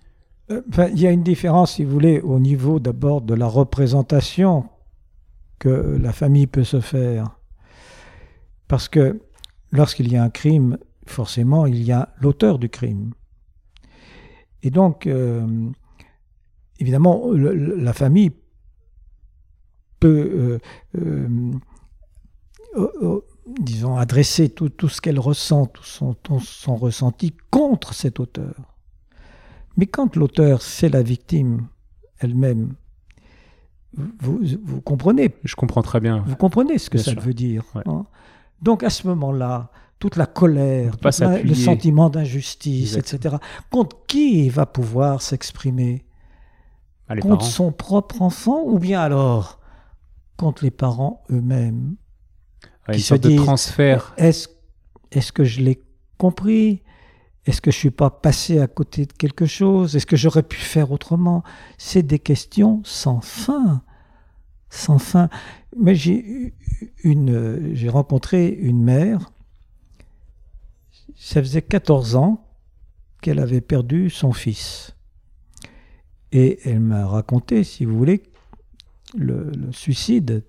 Euh, 0.50 0.62
Il 0.94 1.00
y 1.00 1.08
a 1.08 1.12
une 1.12 1.24
différence, 1.24 1.74
si 1.74 1.84
vous 1.84 1.92
voulez, 1.92 2.20
au 2.20 2.40
niveau 2.40 2.80
d'abord 2.80 3.22
de 3.22 3.34
la 3.34 3.48
représentation 3.48 4.66
que 5.60 5.70
la 6.02 6.12
famille 6.12 6.48
peut 6.48 6.64
se 6.64 6.80
faire. 6.80 7.38
Parce 8.68 8.88
que 8.88 9.22
lorsqu'il 9.72 10.12
y 10.12 10.18
a 10.18 10.24
un 10.24 10.30
crime, 10.30 10.78
forcément, 11.06 11.66
il 11.66 11.84
y 11.84 11.92
a 11.92 12.14
l'auteur 12.20 12.60
du 12.60 12.70
crime. 12.70 13.14
Et 14.64 14.70
donc, 14.70 15.08
euh, 15.08 15.70
évidemment, 16.80 17.32
la 17.34 17.94
famille 17.94 18.32
peut, 20.00 20.60
euh, 20.96 21.52
euh, 22.76 23.22
disons, 23.60 23.98
adresser 23.98 24.50
tout, 24.50 24.72
ce 24.88 25.02
qu'elle 25.02 25.20
ressent, 25.20 25.66
tout 25.66 25.84
son, 25.84 26.16
son, 26.40 26.76
ressenti 26.76 27.34
contre 27.50 27.94
cet 27.94 28.20
auteur. 28.20 28.76
Mais 29.78 29.86
quand 29.86 30.16
l'auteur, 30.16 30.62
c'est 30.62 30.90
la 30.90 31.02
victime 31.02 31.68
elle-même, 32.20 32.76
vous, 33.94 34.40
vous, 34.64 34.82
comprenez 34.82 35.36
Je 35.44 35.56
comprends 35.56 35.82
très 35.82 36.00
bien. 36.00 36.24
Vous 36.26 36.36
comprenez 36.36 36.78
ce 36.78 36.90
que 36.90 36.98
ça 36.98 37.14
veut 37.14 37.34
dire. 37.34 37.64
Hein. 37.86 38.06
donc 38.62 38.84
à 38.84 38.90
ce 38.90 39.08
moment-là, 39.08 39.70
toute 40.00 40.16
la 40.16 40.26
colère, 40.26 40.96
le 41.44 41.54
sentiment 41.54 42.10
d'injustice, 42.10 42.96
etc. 42.96 43.36
Contre 43.70 43.98
qui 44.08 44.50
va 44.50 44.66
pouvoir 44.66 45.22
s'exprimer? 45.22 46.06
Ah, 47.08 47.18
Contre 47.18 47.46
son 47.46 47.72
propre 47.72 48.22
enfant 48.22 48.64
ou 48.66 48.80
bien 48.80 49.02
alors 49.02 49.60
contre 50.38 50.64
les 50.64 50.72
parents 50.72 51.24
eux-mêmes? 51.30 51.96
Qui 52.92 53.02
se 53.02 53.16
disent, 53.16 53.40
de 53.40 53.44
transfert. 53.44 54.14
Est-ce 54.18 54.48
est 55.12 55.32
que 55.32 55.44
je 55.44 55.62
l'ai 55.62 55.82
compris? 56.18 56.82
Est-ce 57.46 57.62
que 57.62 57.72
je 57.72 57.78
ne 57.78 57.80
suis 57.80 57.92
pas 57.92 58.10
passé 58.10 58.60
à 58.60 58.68
côté 58.68 59.06
de 59.06 59.14
quelque 59.14 59.46
chose? 59.46 59.96
Est-ce 59.96 60.06
que 60.06 60.16
j'aurais 60.16 60.44
pu 60.44 60.58
faire 60.58 60.92
autrement? 60.92 61.44
C'est 61.78 62.04
des 62.04 62.20
questions 62.20 62.82
sans 62.84 63.22
fin. 63.22 63.82
Sans 64.70 65.00
fin. 65.00 65.30
Mais 65.78 65.96
j'ai 65.96 66.54
rencontré 67.90 68.48
une 68.48 68.84
mère 68.84 69.32
ça 71.22 71.40
faisait 71.42 71.62
14 71.62 72.16
ans 72.16 72.44
qu'elle 73.22 73.40
avait 73.40 73.62
perdu 73.62 74.10
son 74.10 74.34
fils. 74.34 74.96
Et 76.32 76.60
elle 76.66 76.80
m'a 76.80 77.06
raconté, 77.06 77.64
si 77.64 77.86
vous 77.86 77.96
voulez, 77.96 78.24
le, 79.16 79.52
suicide 79.72 80.44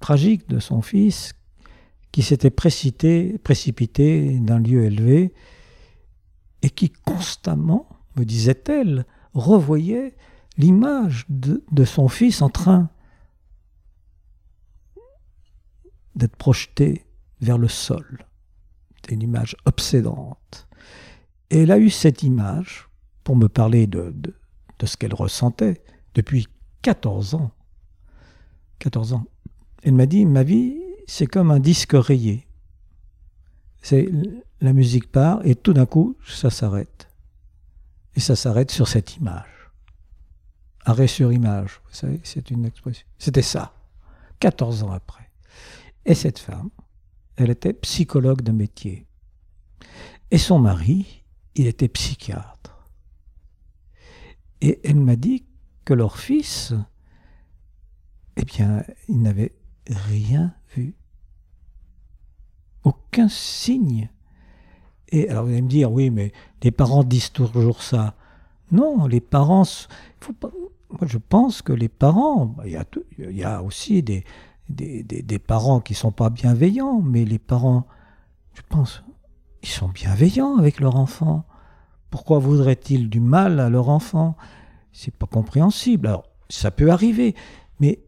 tragique 0.00 0.48
de 0.48 0.58
son 0.58 0.82
fils 0.82 1.34
qui 2.12 2.22
s'était 2.22 2.50
précipité, 2.50 3.38
précipité 3.38 4.38
d'un 4.40 4.58
lieu 4.58 4.84
élevé 4.84 5.32
et 6.62 6.70
qui 6.70 6.90
constamment, 6.90 7.88
me 8.16 8.24
disait-elle, 8.24 9.06
revoyait 9.32 10.16
l'image 10.58 11.24
de, 11.28 11.84
son 11.84 12.08
fils 12.08 12.42
en 12.42 12.50
train 12.50 12.90
d'être 16.16 16.36
projeté 16.36 17.06
vers 17.40 17.56
le 17.56 17.68
sol. 17.68 18.26
C'était 18.96 19.14
une 19.14 19.22
image 19.22 19.56
obsédante. 19.64 20.68
Et 21.50 21.62
elle 21.62 21.70
a 21.70 21.78
eu 21.78 21.90
cette 21.90 22.22
image 22.22 22.88
pour 23.24 23.36
me 23.36 23.48
parler 23.48 23.86
de 23.86 24.34
ce 24.82 24.96
qu'elle 24.96 25.14
ressentait 25.14 25.82
depuis 26.14 26.46
14 26.82 27.34
ans. 27.34 27.52
14 28.80 29.12
ans. 29.14 29.24
Elle 29.82 29.94
m'a 29.94 30.06
dit, 30.06 30.26
ma 30.26 30.42
vie, 30.42 30.80
c'est 31.06 31.26
comme 31.26 31.50
un 31.50 31.60
disque 31.60 31.92
rayé. 31.94 32.46
La 34.60 34.72
musique 34.72 35.10
part 35.10 35.40
et 35.44 35.54
tout 35.54 35.72
d'un 35.72 35.86
coup, 35.86 36.16
ça 36.26 36.50
s'arrête. 36.50 37.08
Et 38.14 38.20
ça 38.20 38.36
s'arrête 38.36 38.70
sur 38.70 38.88
cette 38.88 39.16
image. 39.16 39.70
Arrêt 40.84 41.06
sur 41.06 41.32
image, 41.32 41.80
vous 41.88 41.94
savez, 41.94 42.20
c'est 42.24 42.50
une 42.50 42.64
expression. 42.64 43.06
C'était 43.18 43.42
ça, 43.42 43.74
14 44.40 44.82
ans 44.82 44.92
après. 44.92 45.30
Et 46.04 46.14
cette 46.14 46.38
femme, 46.38 46.70
elle 47.36 47.50
était 47.50 47.72
psychologue 47.72 48.42
de 48.42 48.52
métier. 48.52 49.06
Et 50.30 50.38
son 50.38 50.58
mari, 50.58 51.22
il 51.54 51.66
était 51.66 51.88
psychiatre. 51.88 52.86
Et 54.60 54.80
elle 54.84 55.00
m'a 55.00 55.16
dit 55.16 55.44
que 55.84 55.94
leur 55.94 56.18
fils, 56.18 56.74
eh 58.36 58.44
bien, 58.44 58.84
il 59.08 59.22
n'avait 59.22 59.52
rien 59.88 60.54
vu. 60.74 60.94
Aucun 62.84 63.28
signe. 63.28 64.10
Et 65.08 65.28
alors 65.28 65.44
vous 65.44 65.52
allez 65.52 65.62
me 65.62 65.68
dire, 65.68 65.92
oui, 65.92 66.10
mais 66.10 66.32
les 66.62 66.70
parents 66.70 67.04
disent 67.04 67.32
toujours 67.32 67.82
ça. 67.82 68.14
Non, 68.70 69.06
les 69.06 69.20
parents, 69.20 69.64
moi 70.30 71.06
je 71.06 71.18
pense 71.18 71.62
que 71.62 71.72
les 71.72 71.88
parents, 71.88 72.46
bah, 72.46 72.64
il 72.66 73.36
y 73.36 73.44
a, 73.44 73.62
aussi 73.62 74.02
des, 74.02 74.24
des, 74.68 75.02
des, 75.02 75.38
parents 75.38 75.80
qui 75.80 75.94
sont 75.94 76.12
pas 76.12 76.30
bienveillants, 76.30 77.00
mais 77.00 77.24
les 77.24 77.40
parents, 77.40 77.86
je 78.54 78.62
pense, 78.68 79.02
ils 79.62 79.68
sont 79.68 79.88
bienveillants 79.88 80.56
avec 80.56 80.78
leur 80.78 80.96
enfant. 80.96 81.44
Pourquoi 82.10 82.38
voudraient-ils 82.38 83.10
du 83.10 83.20
mal 83.20 83.58
à 83.60 83.68
leur 83.68 83.88
enfant? 83.88 84.36
C'est 84.92 85.14
pas 85.14 85.26
compréhensible. 85.26 86.06
Alors, 86.06 86.24
ça 86.48 86.70
peut 86.70 86.90
arriver, 86.90 87.34
mais 87.80 88.00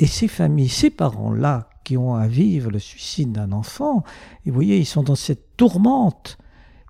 et 0.00 0.06
ces 0.06 0.28
familles, 0.28 0.68
ces 0.68 0.90
parents-là 0.90 1.68
qui 1.84 1.96
ont 1.96 2.14
à 2.14 2.26
vivre 2.26 2.70
le 2.70 2.78
suicide 2.78 3.32
d'un 3.32 3.52
enfant, 3.52 4.02
et 4.44 4.50
vous 4.50 4.54
voyez, 4.54 4.78
ils 4.78 4.86
sont 4.86 5.02
dans 5.02 5.14
cette 5.14 5.56
tourmente 5.56 6.38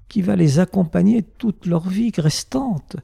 qui 0.08 0.22
va 0.22 0.36
les 0.36 0.58
accompagner 0.58 1.22
toute 1.22 1.66
leur 1.66 1.88
vie 1.88 2.12
restante. 2.16 2.96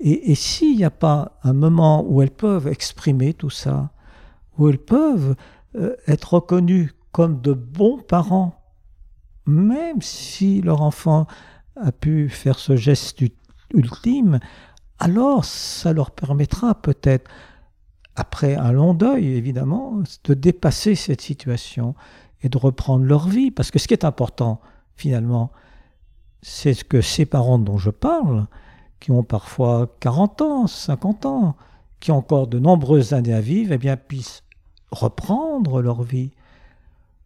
Et, 0.00 0.34
s'il 0.34 0.76
n'y 0.76 0.84
a 0.84 0.90
pas 0.90 1.38
un 1.44 1.52
moment 1.52 2.04
où 2.08 2.22
elles 2.22 2.30
peuvent 2.30 2.66
exprimer 2.66 3.34
tout 3.34 3.50
ça, 3.50 3.92
où 4.58 4.68
elles 4.68 4.78
peuvent 4.78 5.36
euh, 5.76 5.94
être 6.08 6.34
reconnues 6.34 6.92
comme 7.12 7.40
de 7.40 7.52
bons 7.52 7.98
parents, 7.98 8.58
même 9.46 10.02
si 10.02 10.60
leur 10.60 10.82
enfant 10.82 11.26
a 11.76 11.92
pu 11.92 12.28
faire 12.28 12.58
ce 12.58 12.76
geste 12.76 13.22
ultime, 13.72 14.40
alors 14.98 15.44
ça 15.44 15.92
leur 15.92 16.10
permettra 16.10 16.74
peut-être 16.74 17.30
après 18.16 18.56
un 18.56 18.72
long 18.72 18.94
deuil, 18.94 19.26
évidemment, 19.34 20.02
de 20.24 20.34
dépasser 20.34 20.94
cette 20.94 21.20
situation 21.20 21.94
et 22.42 22.48
de 22.48 22.58
reprendre 22.58 23.04
leur 23.04 23.28
vie. 23.28 23.50
Parce 23.50 23.70
que 23.70 23.78
ce 23.78 23.88
qui 23.88 23.94
est 23.94 24.04
important, 24.04 24.60
finalement, 24.96 25.50
c'est 26.42 26.86
que 26.86 27.00
ces 27.00 27.24
parents 27.24 27.58
dont 27.58 27.78
je 27.78 27.90
parle, 27.90 28.46
qui 29.00 29.10
ont 29.10 29.22
parfois 29.22 29.96
40 30.00 30.42
ans, 30.42 30.66
50 30.66 31.26
ans, 31.26 31.56
qui 32.00 32.10
ont 32.10 32.18
encore 32.18 32.48
de 32.48 32.58
nombreuses 32.58 33.12
années 33.12 33.34
à 33.34 33.40
vivre, 33.40 33.72
eh 33.72 33.78
bien, 33.78 33.96
puissent 33.96 34.42
reprendre 34.90 35.80
leur 35.80 36.02
vie, 36.02 36.32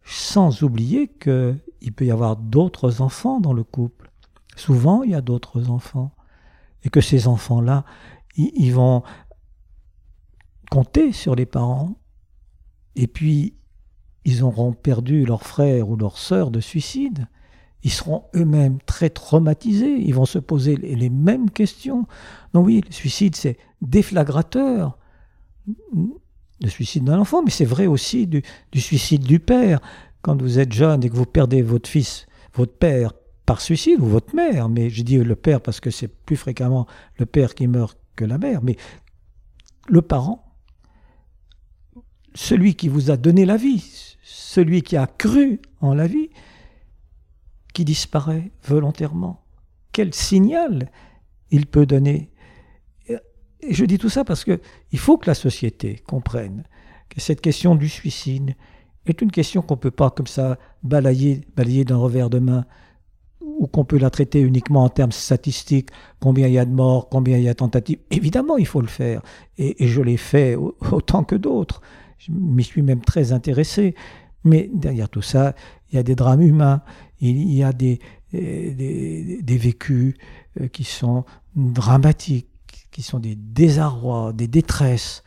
sans 0.05 0.63
oublier 0.63 1.07
qu'il 1.07 1.93
peut 1.95 2.05
y 2.05 2.11
avoir 2.11 2.37
d'autres 2.37 3.01
enfants 3.01 3.39
dans 3.39 3.53
le 3.53 3.63
couple. 3.63 4.09
Souvent, 4.55 5.03
il 5.03 5.11
y 5.11 5.15
a 5.15 5.21
d'autres 5.21 5.69
enfants. 5.69 6.11
Et 6.83 6.89
que 6.89 7.01
ces 7.01 7.27
enfants-là, 7.27 7.83
ils 8.37 8.71
vont 8.71 9.03
compter 10.69 11.11
sur 11.11 11.35
les 11.35 11.45
parents, 11.45 11.95
et 12.95 13.07
puis 13.07 13.53
ils 14.25 14.43
auront 14.43 14.73
perdu 14.73 15.25
leur 15.25 15.43
frère 15.43 15.89
ou 15.89 15.95
leur 15.95 16.17
sœur 16.17 16.51
de 16.51 16.59
suicide, 16.59 17.27
ils 17.83 17.91
seront 17.91 18.25
eux-mêmes 18.35 18.79
très 18.85 19.09
traumatisés, 19.09 19.95
ils 19.99 20.13
vont 20.13 20.25
se 20.25 20.39
poser 20.39 20.75
les 20.75 21.09
mêmes 21.09 21.49
questions. 21.49 22.05
Donc 22.53 22.65
oui, 22.65 22.81
le 22.85 22.91
suicide, 22.91 23.35
c'est 23.35 23.57
déflagrateur, 23.81 24.97
le 25.95 26.69
suicide 26.69 27.05
d'un 27.05 27.19
enfant, 27.19 27.43
mais 27.43 27.51
c'est 27.51 27.65
vrai 27.65 27.87
aussi 27.87 28.27
du, 28.27 28.41
du, 28.71 28.81
suicide 28.81 29.23
du 29.23 29.39
père. 29.39 29.79
Quand 30.21 30.41
vous 30.41 30.59
êtes 30.59 30.73
jeune 30.73 31.03
et 31.03 31.09
que 31.09 31.15
vous 31.15 31.25
perdez 31.25 31.61
votre 31.61 31.89
fils, 31.89 32.25
votre 32.53 32.73
père 32.73 33.13
par 33.45 33.61
suicide, 33.61 34.01
ou 34.01 34.07
votre 34.07 34.35
mère, 34.35 34.67
mais 34.67 34.89
je 34.89 35.03
dis 35.03 35.17
le 35.17 35.35
père 35.35 35.61
parce 35.61 35.79
que 35.79 35.89
c'est 35.89 36.09
plus 36.09 36.35
fréquemment 36.35 36.87
le 37.17 37.25
père 37.25 37.55
qui 37.55 37.67
meurt 37.67 37.97
que 38.17 38.25
la 38.25 38.37
mère, 38.37 38.61
mais 38.61 38.75
le 39.87 40.01
parent, 40.01 40.46
celui 42.37 42.75
qui 42.75 42.87
vous 42.87 43.09
a 43.09 43.17
donné 43.17 43.45
la 43.45 43.57
vie, 43.57 43.83
celui 44.23 44.83
qui 44.83 44.95
a 44.95 45.07
cru 45.07 45.59
en 45.81 45.93
la 45.93 46.07
vie, 46.07 46.29
qui 47.73 47.83
disparaît 47.83 48.51
volontairement. 48.63 49.43
Quel 49.91 50.13
signal 50.13 50.91
il 51.49 51.65
peut 51.65 51.85
donner 51.85 52.29
Et 53.09 53.73
je 53.73 53.85
dis 53.85 53.97
tout 53.97 54.09
ça 54.09 54.23
parce 54.23 54.43
que 54.43 54.61
il 54.91 54.99
faut 54.99 55.17
que 55.17 55.27
la 55.27 55.33
société 55.33 56.01
comprenne 56.05 56.63
que 57.09 57.19
cette 57.19 57.41
question 57.41 57.75
du 57.75 57.89
suicide 57.89 58.55
est 59.07 59.21
une 59.21 59.31
question 59.31 59.61
qu'on 59.61 59.75
ne 59.75 59.79
peut 59.79 59.91
pas 59.91 60.11
comme 60.11 60.27
ça 60.27 60.59
balayer, 60.83 61.41
balayer 61.55 61.85
d'un 61.85 61.97
revers 61.97 62.29
de 62.29 62.39
main 62.39 62.65
ou 63.41 63.65
qu'on 63.65 63.85
peut 63.85 63.97
la 63.97 64.11
traiter 64.11 64.41
uniquement 64.41 64.83
en 64.83 64.89
termes 64.89 65.11
statistiques, 65.11 65.89
combien 66.19 66.47
il 66.47 66.53
y 66.53 66.59
a 66.59 66.65
de 66.65 66.71
morts, 66.71 67.09
combien 67.09 67.37
il 67.37 67.43
y 67.43 67.49
a 67.49 67.53
de 67.53 67.57
tentatives. 67.57 67.99
Évidemment, 68.11 68.57
il 68.57 68.67
faut 68.67 68.81
le 68.81 68.87
faire. 68.87 69.23
Et, 69.57 69.83
et 69.83 69.87
je 69.87 70.01
l'ai 70.01 70.17
fait 70.17 70.55
autant 70.55 71.23
que 71.23 71.35
d'autres. 71.35 71.81
Je 72.17 72.31
m'y 72.31 72.63
suis 72.63 72.81
même 72.81 73.01
très 73.01 73.31
intéressé. 73.31 73.95
Mais 74.43 74.69
derrière 74.73 75.09
tout 75.09 75.21
ça, 75.21 75.55
il 75.89 75.95
y 75.95 75.99
a 75.99 76.03
des 76.03 76.15
drames 76.15 76.41
humains, 76.41 76.81
il 77.19 77.51
y 77.51 77.63
a 77.63 77.73
des, 77.73 77.99
des, 78.31 79.41
des, 79.41 79.57
vécus 79.57 80.15
euh, 80.59 80.67
qui 80.67 80.83
sont 80.83 81.25
dramatiques, 81.55 82.47
qui 82.91 83.01
sont 83.01 83.19
des 83.19 83.35
désarrois, 83.35 84.33
des 84.33 84.47
détresses. 84.47 85.23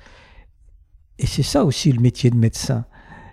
Et 1.18 1.26
c'est 1.26 1.42
ça 1.42 1.64
aussi 1.64 1.92
le 1.92 2.00
métier 2.00 2.30
de 2.30 2.36
médecin, 2.36 2.84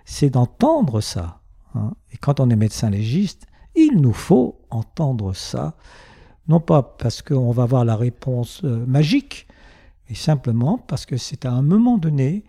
c'est 0.04 0.30
d'entendre 0.30 1.00
ça. 1.00 1.40
Hein. 1.74 1.94
Et 2.12 2.16
quand 2.18 2.40
on 2.40 2.50
est 2.50 2.56
médecin 2.56 2.90
légiste, 2.90 3.46
il 3.74 4.00
nous 4.00 4.12
faut 4.12 4.60
entendre 4.70 5.32
ça, 5.34 5.76
non 6.48 6.60
pas 6.60 6.82
parce 6.82 7.22
qu'on 7.22 7.52
va 7.52 7.62
avoir 7.62 7.84
la 7.84 7.96
réponse 7.96 8.62
euh, 8.64 8.84
magique, 8.86 9.46
mais 10.08 10.14
simplement 10.14 10.78
parce 10.78 11.06
que 11.06 11.16
c'est 11.16 11.46
à 11.46 11.52
un 11.52 11.62
moment 11.62 11.98
donné 11.98 12.44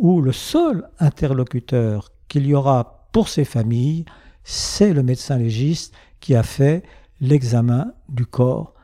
où 0.00 0.22
le 0.22 0.32
seul 0.32 0.88
interlocuteur 0.98 2.10
qu'il 2.26 2.46
y 2.46 2.54
aura 2.54 3.08
pour 3.12 3.28
ces 3.28 3.44
familles, 3.44 4.06
c'est 4.44 4.94
le 4.94 5.02
médecin 5.02 5.36
légiste 5.36 5.94
qui 6.20 6.34
a 6.34 6.42
fait 6.42 6.82
l'examen 7.20 7.92
du 8.08 8.24
corps 8.24 8.74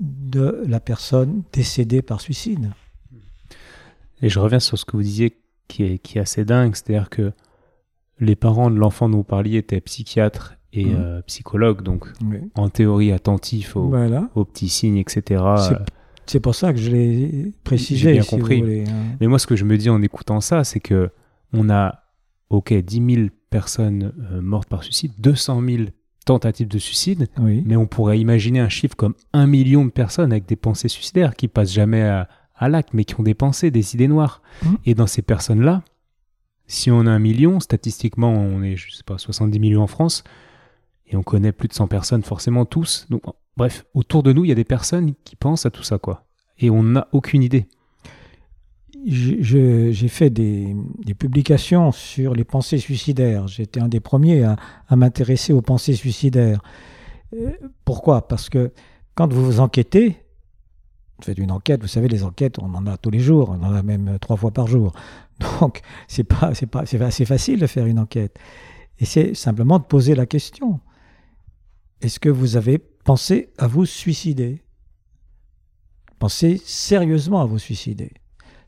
de 0.00 0.62
la 0.66 0.80
personne 0.80 1.42
décédée 1.52 2.00
par 2.00 2.22
suicide. 2.22 2.70
Et 4.22 4.30
je 4.30 4.38
reviens 4.38 4.60
sur 4.60 4.78
ce 4.78 4.86
que 4.86 4.96
vous 4.96 5.02
disiez 5.02 5.38
qui 5.68 5.82
est, 5.82 5.98
qui 5.98 6.16
est 6.16 6.22
assez 6.22 6.46
dingue, 6.46 6.74
c'est-à-dire 6.74 7.10
que 7.10 7.32
les 8.18 8.34
parents 8.34 8.70
de 8.70 8.76
l'enfant 8.76 9.10
dont 9.10 9.18
vous 9.18 9.24
parliez 9.24 9.58
étaient 9.58 9.80
psychiatres 9.82 10.54
et 10.72 10.86
mmh. 10.86 10.96
euh, 10.96 11.22
psychologues, 11.22 11.82
donc 11.82 12.06
en 12.54 12.70
théorie 12.70 13.12
attentifs 13.12 13.76
aux, 13.76 13.94
aux 14.34 14.44
petits 14.46 14.70
signes, 14.70 14.96
etc. 14.96 15.42
C'est 16.26 16.40
pour 16.40 16.54
ça 16.54 16.72
que 16.72 16.78
je 16.78 16.90
l'ai 16.90 17.52
précisé. 17.64 18.00
J'ai 18.00 18.12
bien 18.12 18.22
compris. 18.22 18.84
Hein. 18.88 19.16
Mais 19.20 19.26
moi, 19.26 19.38
ce 19.38 19.46
que 19.46 19.56
je 19.56 19.64
me 19.64 19.76
dis 19.78 19.90
en 19.90 20.02
écoutant 20.02 20.40
ça, 20.40 20.64
c'est 20.64 20.80
que 20.80 21.10
on 21.52 21.70
a, 21.70 22.02
ok, 22.50 22.72
10 22.72 23.14
000 23.14 23.28
personnes 23.50 24.12
euh, 24.32 24.40
mortes 24.40 24.68
par 24.68 24.82
suicide, 24.82 25.12
200 25.18 25.62
000 25.66 25.82
tentatives 26.24 26.66
de 26.66 26.78
suicide, 26.78 27.28
mais 27.38 27.76
on 27.76 27.86
pourrait 27.86 28.18
imaginer 28.18 28.58
un 28.58 28.68
chiffre 28.68 28.96
comme 28.96 29.14
un 29.32 29.46
million 29.46 29.84
de 29.84 29.90
personnes 29.90 30.32
avec 30.32 30.44
des 30.46 30.56
pensées 30.56 30.88
suicidaires 30.88 31.36
qui 31.36 31.46
passent 31.46 31.72
jamais 31.72 32.02
à, 32.02 32.28
l'acte, 32.68 32.94
mais 32.94 33.04
qui 33.04 33.14
ont 33.20 33.22
des 33.22 33.34
pensées, 33.34 33.70
des 33.70 33.94
idées 33.94 34.08
noires. 34.08 34.42
Mmh. 34.62 34.74
Et 34.86 34.94
dans 34.94 35.06
ces 35.06 35.22
personnes-là, 35.22 35.84
si 36.66 36.90
on 36.90 37.06
a 37.06 37.10
un 37.10 37.20
million, 37.20 37.60
statistiquement, 37.60 38.32
on 38.32 38.62
est, 38.62 38.76
je 38.76 38.90
sais 38.90 39.04
pas, 39.04 39.18
70 39.18 39.60
millions 39.60 39.82
en 39.82 39.86
France, 39.86 40.24
et 41.06 41.16
on 41.16 41.22
connaît 41.22 41.52
plus 41.52 41.68
de 41.68 41.74
100 41.74 41.86
personnes, 41.86 42.22
forcément 42.24 42.64
tous. 42.64 43.06
Donc, 43.08 43.22
Bref, 43.56 43.86
autour 43.94 44.22
de 44.22 44.32
nous, 44.32 44.44
il 44.44 44.48
y 44.48 44.52
a 44.52 44.56
des 44.56 44.64
personnes 44.64 45.14
qui 45.24 45.34
pensent 45.34 45.64
à 45.64 45.70
tout 45.70 45.82
ça, 45.82 45.98
quoi. 45.98 46.24
Et 46.58 46.70
on 46.70 46.82
n'a 46.82 47.08
aucune 47.12 47.42
idée. 47.42 47.68
j'ai 49.06 50.08
fait 50.08 50.30
des, 50.30 50.74
publications 51.18 51.90
sur 51.92 52.34
les 52.34 52.44
pensées 52.44 52.78
suicidaires. 52.78 53.48
J'étais 53.48 53.80
un 53.80 53.88
des 53.88 54.00
premiers 54.00 54.44
à, 54.44 54.56
m'intéresser 54.96 55.52
aux 55.52 55.62
pensées 55.62 55.94
suicidaires. 55.94 56.60
Euh, 57.34 57.50
pourquoi? 57.84 58.28
Parce 58.28 58.50
que 58.50 58.72
quand 59.14 59.32
vous 59.32 59.44
vous 59.44 59.60
enquêtez, 59.60 60.22
vous 61.18 61.24
faites 61.24 61.38
une 61.38 61.50
enquête, 61.50 61.80
vous 61.80 61.88
savez, 61.88 62.08
les 62.08 62.24
enquêtes, 62.24 62.58
on 62.58 62.74
en 62.74 62.86
a 62.86 62.98
tous 62.98 63.10
les 63.10 63.20
jours, 63.20 63.50
on 63.50 63.64
en 63.64 63.74
a 63.74 63.82
même 63.82 64.18
trois 64.20 64.36
fois 64.36 64.50
par 64.50 64.66
jour. 64.66 64.92
Donc, 65.60 65.80
c'est 66.08 66.24
pas, 66.24 66.52
c'est 66.54 67.00
assez 67.00 67.24
facile 67.24 67.60
de 67.60 67.66
faire 67.66 67.86
une 67.86 67.98
enquête. 67.98 68.38
Et 68.98 69.06
c'est 69.06 69.34
simplement 69.34 69.78
de 69.78 69.84
poser 69.84 70.14
la 70.14 70.26
question. 70.26 70.80
Est-ce 72.02 72.20
que 72.20 72.28
vous 72.28 72.56
avez 72.56 72.82
pensé 73.06 73.50
à 73.56 73.68
vous 73.68 73.86
suicider 73.86 74.62
Pensez 76.18 76.60
sérieusement 76.64 77.40
à 77.40 77.44
vous 77.44 77.58
suicider. 77.58 78.10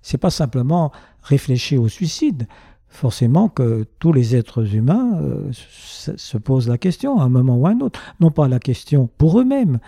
C'est 0.00 0.18
pas 0.18 0.30
simplement 0.30 0.92
réfléchir 1.22 1.82
au 1.82 1.88
suicide. 1.88 2.46
Forcément 2.88 3.48
que 3.48 3.84
tous 3.98 4.12
les 4.12 4.36
êtres 4.36 4.74
humains 4.74 5.18
euh, 5.20 5.50
se 5.52 6.38
posent 6.38 6.68
la 6.68 6.78
question 6.78 7.18
à 7.18 7.24
un 7.24 7.28
moment 7.28 7.56
ou 7.56 7.66
à 7.66 7.70
un 7.70 7.80
autre. 7.80 8.00
Non 8.20 8.30
pas 8.30 8.48
la 8.48 8.60
question 8.60 9.08
pour 9.18 9.40
eux-mêmes, 9.40 9.80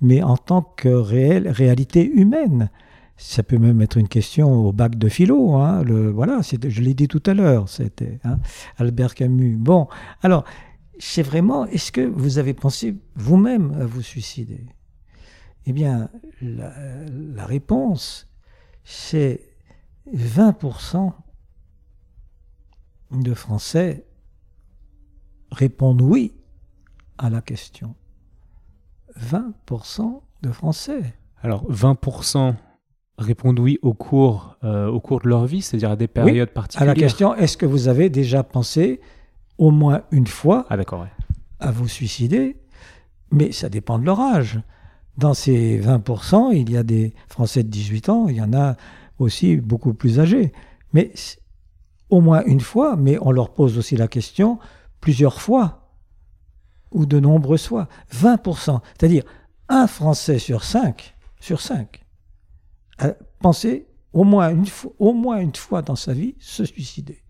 mais 0.00 0.22
en 0.22 0.36
tant 0.36 0.62
que 0.62 0.88
réelle 0.88 1.48
réalité 1.48 2.04
humaine. 2.04 2.70
Ça 3.16 3.42
peut 3.42 3.58
même 3.58 3.80
être 3.82 3.98
une 3.98 4.08
question 4.08 4.66
au 4.66 4.72
bac 4.72 4.96
de 4.96 5.08
philo. 5.08 5.54
Hein, 5.54 5.84
le, 5.84 6.10
voilà, 6.10 6.40
je 6.42 6.80
l'ai 6.80 6.94
dit 6.94 7.08
tout 7.08 7.22
à 7.26 7.34
l'heure, 7.34 7.68
c'était 7.68 8.18
hein, 8.24 8.38
Albert 8.78 9.14
Camus. 9.14 9.56
Bon, 9.56 9.86
alors, 10.22 10.44
c'est 11.04 11.22
vraiment, 11.22 11.66
est-ce 11.66 11.90
que 11.90 12.00
vous 12.00 12.38
avez 12.38 12.54
pensé 12.54 12.94
vous-même 13.16 13.72
à 13.80 13.84
vous 13.84 14.02
suicider? 14.02 14.64
Eh 15.66 15.72
bien, 15.72 16.08
la, 16.40 16.72
la 17.08 17.44
réponse, 17.44 18.28
c'est 18.84 19.40
20% 20.14 21.12
de 23.10 23.34
Français 23.34 24.06
répondent 25.50 26.02
oui 26.02 26.34
à 27.18 27.30
la 27.30 27.42
question. 27.42 27.96
20% 29.18 30.20
de 30.42 30.52
Français. 30.52 31.02
Alors 31.42 31.68
20% 31.68 32.54
répondent 33.18 33.58
oui 33.58 33.80
au 33.82 33.92
cours, 33.92 34.56
euh, 34.62 34.86
au 34.86 35.00
cours 35.00 35.20
de 35.20 35.28
leur 35.28 35.46
vie, 35.46 35.62
c'est-à-dire 35.62 35.90
à 35.90 35.96
des 35.96 36.06
périodes 36.06 36.50
particulières. 36.50 36.90
À 36.90 36.94
la 36.94 36.98
question, 36.98 37.34
est-ce 37.34 37.56
que 37.56 37.66
vous 37.66 37.88
avez 37.88 38.08
déjà 38.08 38.44
pensé 38.44 39.00
au 39.58 39.70
moins 39.70 40.02
une 40.10 40.26
fois 40.26 40.66
ah, 40.68 40.76
à 41.60 41.70
vous 41.70 41.88
suicider 41.88 42.56
Mais 43.30 43.52
ça 43.52 43.68
dépend 43.68 43.98
de 43.98 44.04
leur 44.04 44.20
âge. 44.20 44.60
Dans 45.18 45.34
ces 45.34 45.78
20%, 45.80 46.54
il 46.54 46.70
y 46.70 46.76
a 46.76 46.82
des 46.82 47.14
Français 47.28 47.62
de 47.62 47.68
18 47.68 48.08
ans, 48.08 48.28
il 48.28 48.36
y 48.36 48.40
en 48.40 48.52
a 48.54 48.76
aussi 49.18 49.56
beaucoup 49.56 49.94
plus 49.94 50.18
âgés. 50.18 50.52
Mais 50.92 51.12
au 52.08 52.20
moins 52.20 52.42
une 52.44 52.60
fois, 52.60 52.96
mais 52.96 53.18
on 53.20 53.30
leur 53.30 53.52
pose 53.52 53.78
aussi 53.78 53.96
la 53.96 54.08
question 54.08 54.58
plusieurs 55.00 55.40
fois 55.40 55.82
ou 56.90 57.06
de 57.06 57.20
nombreuses 57.20 57.66
fois. 57.66 57.88
20%, 58.14 58.80
c'est-à-dire 58.98 59.24
un 59.68 59.86
Français 59.86 60.38
sur 60.38 60.64
cinq, 60.64 61.14
sur 61.40 61.60
cinq, 61.60 62.04
a 62.98 63.12
pensé 63.40 63.86
au 64.12 64.24
moins 64.24 64.50
une 64.50 64.66
fois, 64.66 64.92
au 64.98 65.12
moins 65.12 65.38
une 65.38 65.54
fois 65.54 65.82
dans 65.82 65.96
sa 65.96 66.12
vie 66.12 66.34
se 66.38 66.64
suicider. 66.64 67.22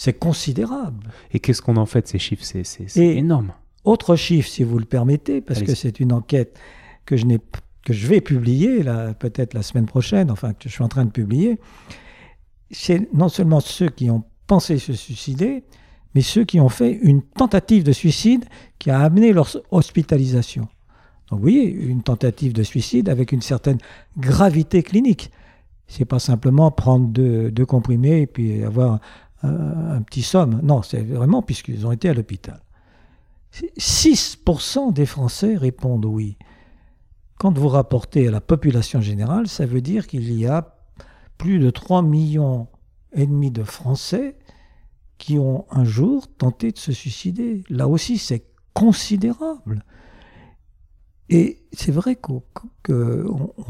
C'est 0.00 0.14
considérable. 0.14 1.10
Et 1.30 1.40
qu'est-ce 1.40 1.60
qu'on 1.60 1.76
en 1.76 1.84
fait 1.84 2.00
de 2.00 2.08
ces 2.08 2.18
chiffres? 2.18 2.42
C'est 2.42 2.96
énorme. 2.96 3.52
Autre 3.84 4.16
chiffre, 4.16 4.48
si 4.48 4.64
vous 4.64 4.78
le 4.78 4.86
permettez, 4.86 5.42
parce 5.42 5.62
que 5.62 5.74
c'est 5.74 6.00
une 6.00 6.14
enquête 6.14 6.58
que 7.04 7.18
je, 7.18 7.26
que 7.84 7.92
je 7.92 8.06
vais 8.06 8.22
publier, 8.22 8.82
peut-être 9.18 9.52
la 9.52 9.60
semaine 9.60 9.84
prochaine, 9.84 10.30
enfin 10.30 10.54
que 10.54 10.70
je 10.70 10.72
suis 10.72 10.82
en 10.82 10.88
train 10.88 11.04
de 11.04 11.10
publier, 11.10 11.58
c'est 12.70 13.12
non 13.12 13.28
seulement 13.28 13.60
ceux 13.60 13.90
qui 13.90 14.08
ont 14.08 14.24
pensé 14.46 14.78
se 14.78 14.94
suicider, 14.94 15.64
mais 16.14 16.22
ceux 16.22 16.44
qui 16.44 16.60
ont 16.60 16.70
fait 16.70 16.92
une 16.92 17.20
tentative 17.20 17.82
de 17.82 17.92
suicide 17.92 18.46
qui 18.78 18.90
a 18.90 19.00
amené 19.00 19.34
leur 19.34 19.54
hospitalisation. 19.70 20.66
Donc 21.28 21.40
vous 21.40 21.42
voyez, 21.42 21.70
une 21.70 22.02
tentative 22.02 22.54
de 22.54 22.62
suicide 22.62 23.10
avec 23.10 23.32
une 23.32 23.42
certaine 23.42 23.76
gravité 24.16 24.82
clinique. 24.82 25.30
C'est 25.88 26.06
pas 26.06 26.20
simplement 26.20 26.70
prendre 26.70 27.08
deux, 27.08 27.66
comprimés 27.66 28.22
et 28.22 28.26
puis 28.26 28.62
avoir 28.62 29.00
un, 29.42 30.02
petit 30.02 30.22
somme. 30.22 30.60
Non, 30.62 30.82
c'est 30.82 31.02
vraiment 31.02 31.42
puisqu'ils 31.42 31.86
ont 31.86 31.92
été 31.92 32.08
à 32.08 32.14
l'hôpital. 32.14 32.60
6% 33.78 34.92
des 34.92 35.06
Français 35.06 35.56
répondent 35.56 36.04
oui. 36.04 36.36
Quand 37.38 37.56
vous 37.56 37.68
rapportez 37.68 38.28
à 38.28 38.30
la 38.30 38.40
population 38.40 39.00
générale, 39.00 39.48
ça 39.48 39.66
veut 39.66 39.80
dire 39.80 40.06
qu'il 40.06 40.32
y 40.32 40.46
a 40.46 40.76
plus 41.38 41.58
de 41.58 41.70
3 41.70 42.02
millions 42.02 42.68
et 43.12 43.26
demi 43.26 43.50
de 43.50 43.64
Français 43.64 44.36
qui 45.18 45.38
ont 45.38 45.66
un 45.70 45.84
jour 45.84 46.28
tenté 46.28 46.70
de 46.70 46.78
se 46.78 46.92
suicider. 46.92 47.64
Là 47.68 47.88
aussi, 47.88 48.18
c'est 48.18 48.44
considérable. 48.74 49.84
Et 51.28 51.62
c'est 51.72 51.92
vrai 51.92 52.16
qu'on 52.16 52.42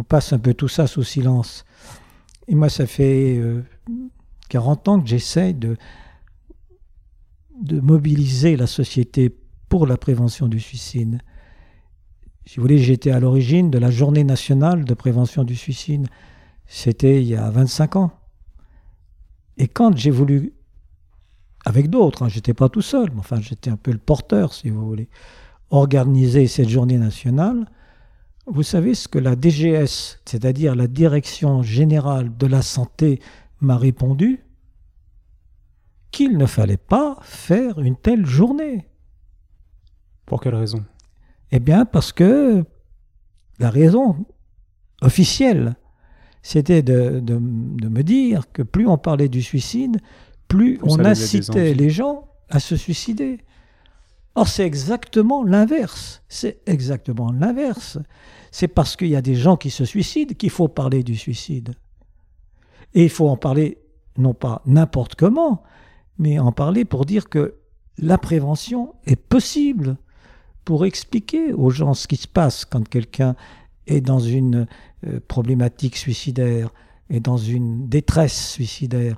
passe 0.08 0.32
un 0.32 0.38
peu 0.38 0.54
tout 0.54 0.68
ça 0.68 0.86
sous 0.86 1.02
silence. 1.02 1.64
Et 2.48 2.54
moi, 2.54 2.68
ça 2.68 2.86
fait 2.86 3.40
40 4.51 4.86
euh, 4.86 4.90
ans 4.90 5.01
que 5.01 5.09
j'essaie 5.09 5.55
de, 5.55 5.78
de 7.62 7.80
mobiliser 7.80 8.57
la 8.57 8.66
société 8.66 9.34
pour 9.68 9.86
la 9.86 9.96
prévention 9.96 10.48
du 10.48 10.61
suicide. 10.61 11.20
Si 12.44 12.57
vous 12.57 12.62
voulez, 12.62 12.78
j'étais 12.78 13.11
à 13.11 13.20
l'origine 13.20 13.70
de 13.70 13.78
la 13.78 13.90
journée 13.90 14.24
nationale 14.24 14.84
de 14.84 14.94
prévention 14.94 15.44
du 15.44 15.55
suicide. 15.55 16.09
C'était 16.66 17.22
il 17.22 17.28
y 17.28 17.36
a 17.36 17.48
25 17.51 17.96
ans. 17.96 18.11
Et 19.57 19.68
quand 19.68 19.96
j'ai 19.96 20.11
voulu, 20.11 20.53
avec 21.64 21.90
d'autres, 21.90 22.24
hein, 22.24 22.28
j'étais 22.28 22.55
pas 22.55 22.68
tout 22.68 22.82
seul, 22.82 23.11
mais 23.12 23.20
enfin 23.20 23.40
j'étais 23.40 23.70
un 23.70 23.76
peu 23.76 23.92
le 23.92 23.98
porteur, 23.98 24.53
si 24.53 24.70
vous 24.70 24.84
voulez, 24.84 25.09
organiser 25.70 26.46
cette 26.46 26.68
journée 26.68 26.98
nationale, 26.98 27.66
vous 28.46 28.62
savez 28.62 28.94
ce 28.94 29.07
que 29.07 29.18
la 29.18 29.36
DGS, 29.36 30.18
c'est-à-dire 30.24 30.74
la 30.74 30.88
Direction 30.88 31.62
générale 31.62 32.36
de 32.36 32.46
la 32.46 32.62
santé, 32.62 33.20
m'a 33.61 33.76
répondu 33.76 34.40
Qu'il 36.11 36.38
ne 36.38 36.46
fallait 36.46 36.76
pas 36.76 37.18
faire 37.22 37.78
une 37.80 37.96
telle 37.96 38.26
journée. 38.26 38.88
Pour 40.26 40.40
quelle 40.40 40.54
raison? 40.54 40.84
Eh 41.52 41.61
bien, 41.61 41.84
parce 41.84 42.12
que 42.12 42.64
la 43.58 43.70
raison 43.70 44.24
officielle, 45.02 45.74
c'était 46.42 46.82
de, 46.82 47.20
me 47.20 48.02
dire 48.02 48.50
que 48.52 48.62
plus 48.62 48.86
on 48.86 48.98
parlait 48.98 49.28
du 49.28 49.42
suicide, 49.42 49.98
plus 50.48 50.78
on 50.82 51.04
incitait 51.04 51.74
les 51.74 51.90
gens 51.90 52.28
à 52.48 52.61
se 52.61 52.76
suicider. 52.76 53.38
Or, 54.34 54.48
c'est 54.48 54.64
exactement 54.64 55.44
l'inverse. 55.44 56.22
C'est 56.28 56.61
exactement 56.66 57.32
l'inverse. 57.32 57.98
C'est 58.50 58.68
parce 58.68 58.96
qu'il 58.96 59.08
y 59.08 59.16
a 59.16 59.22
des 59.22 59.34
gens 59.34 59.56
qui 59.56 59.70
se 59.70 59.84
suicident 59.84 60.34
qu'il 60.34 60.50
faut 60.50 60.68
parler 60.68 61.02
du 61.02 61.16
suicide. 61.16 61.74
Et 62.95 63.05
il 63.05 63.11
faut 63.11 63.28
en 63.28 63.36
parler, 63.36 63.78
non 64.18 64.34
pas 64.34 64.62
n'importe 64.66 65.14
comment, 65.14 65.62
mais 66.18 66.38
en 66.38 66.53
parler 66.53 66.84
pour 66.84 67.05
dire 67.05 67.28
que 67.28 67.55
la 67.99 68.18
prévention 68.18 68.95
est 69.07 69.16
possible 69.16 69.97
pour 70.64 70.84
expliquer 70.84 71.53
aux 71.53 71.70
gens 71.70 71.95
ce 71.95 72.07
qui 72.07 72.16
se 72.16 72.28
passe 72.28 72.64
quand 72.64 72.88
quelqu'un 72.88 73.34
est 73.86 74.01
dans 74.01 74.20
une 74.20 74.66
euh, 75.07 75.20
problématique 75.26 75.97
suicidaire, 75.97 76.70
est 77.09 77.20
dans 77.20 77.36
une 77.36 77.88
détresse 77.88 78.53
suicidaire. 78.53 79.16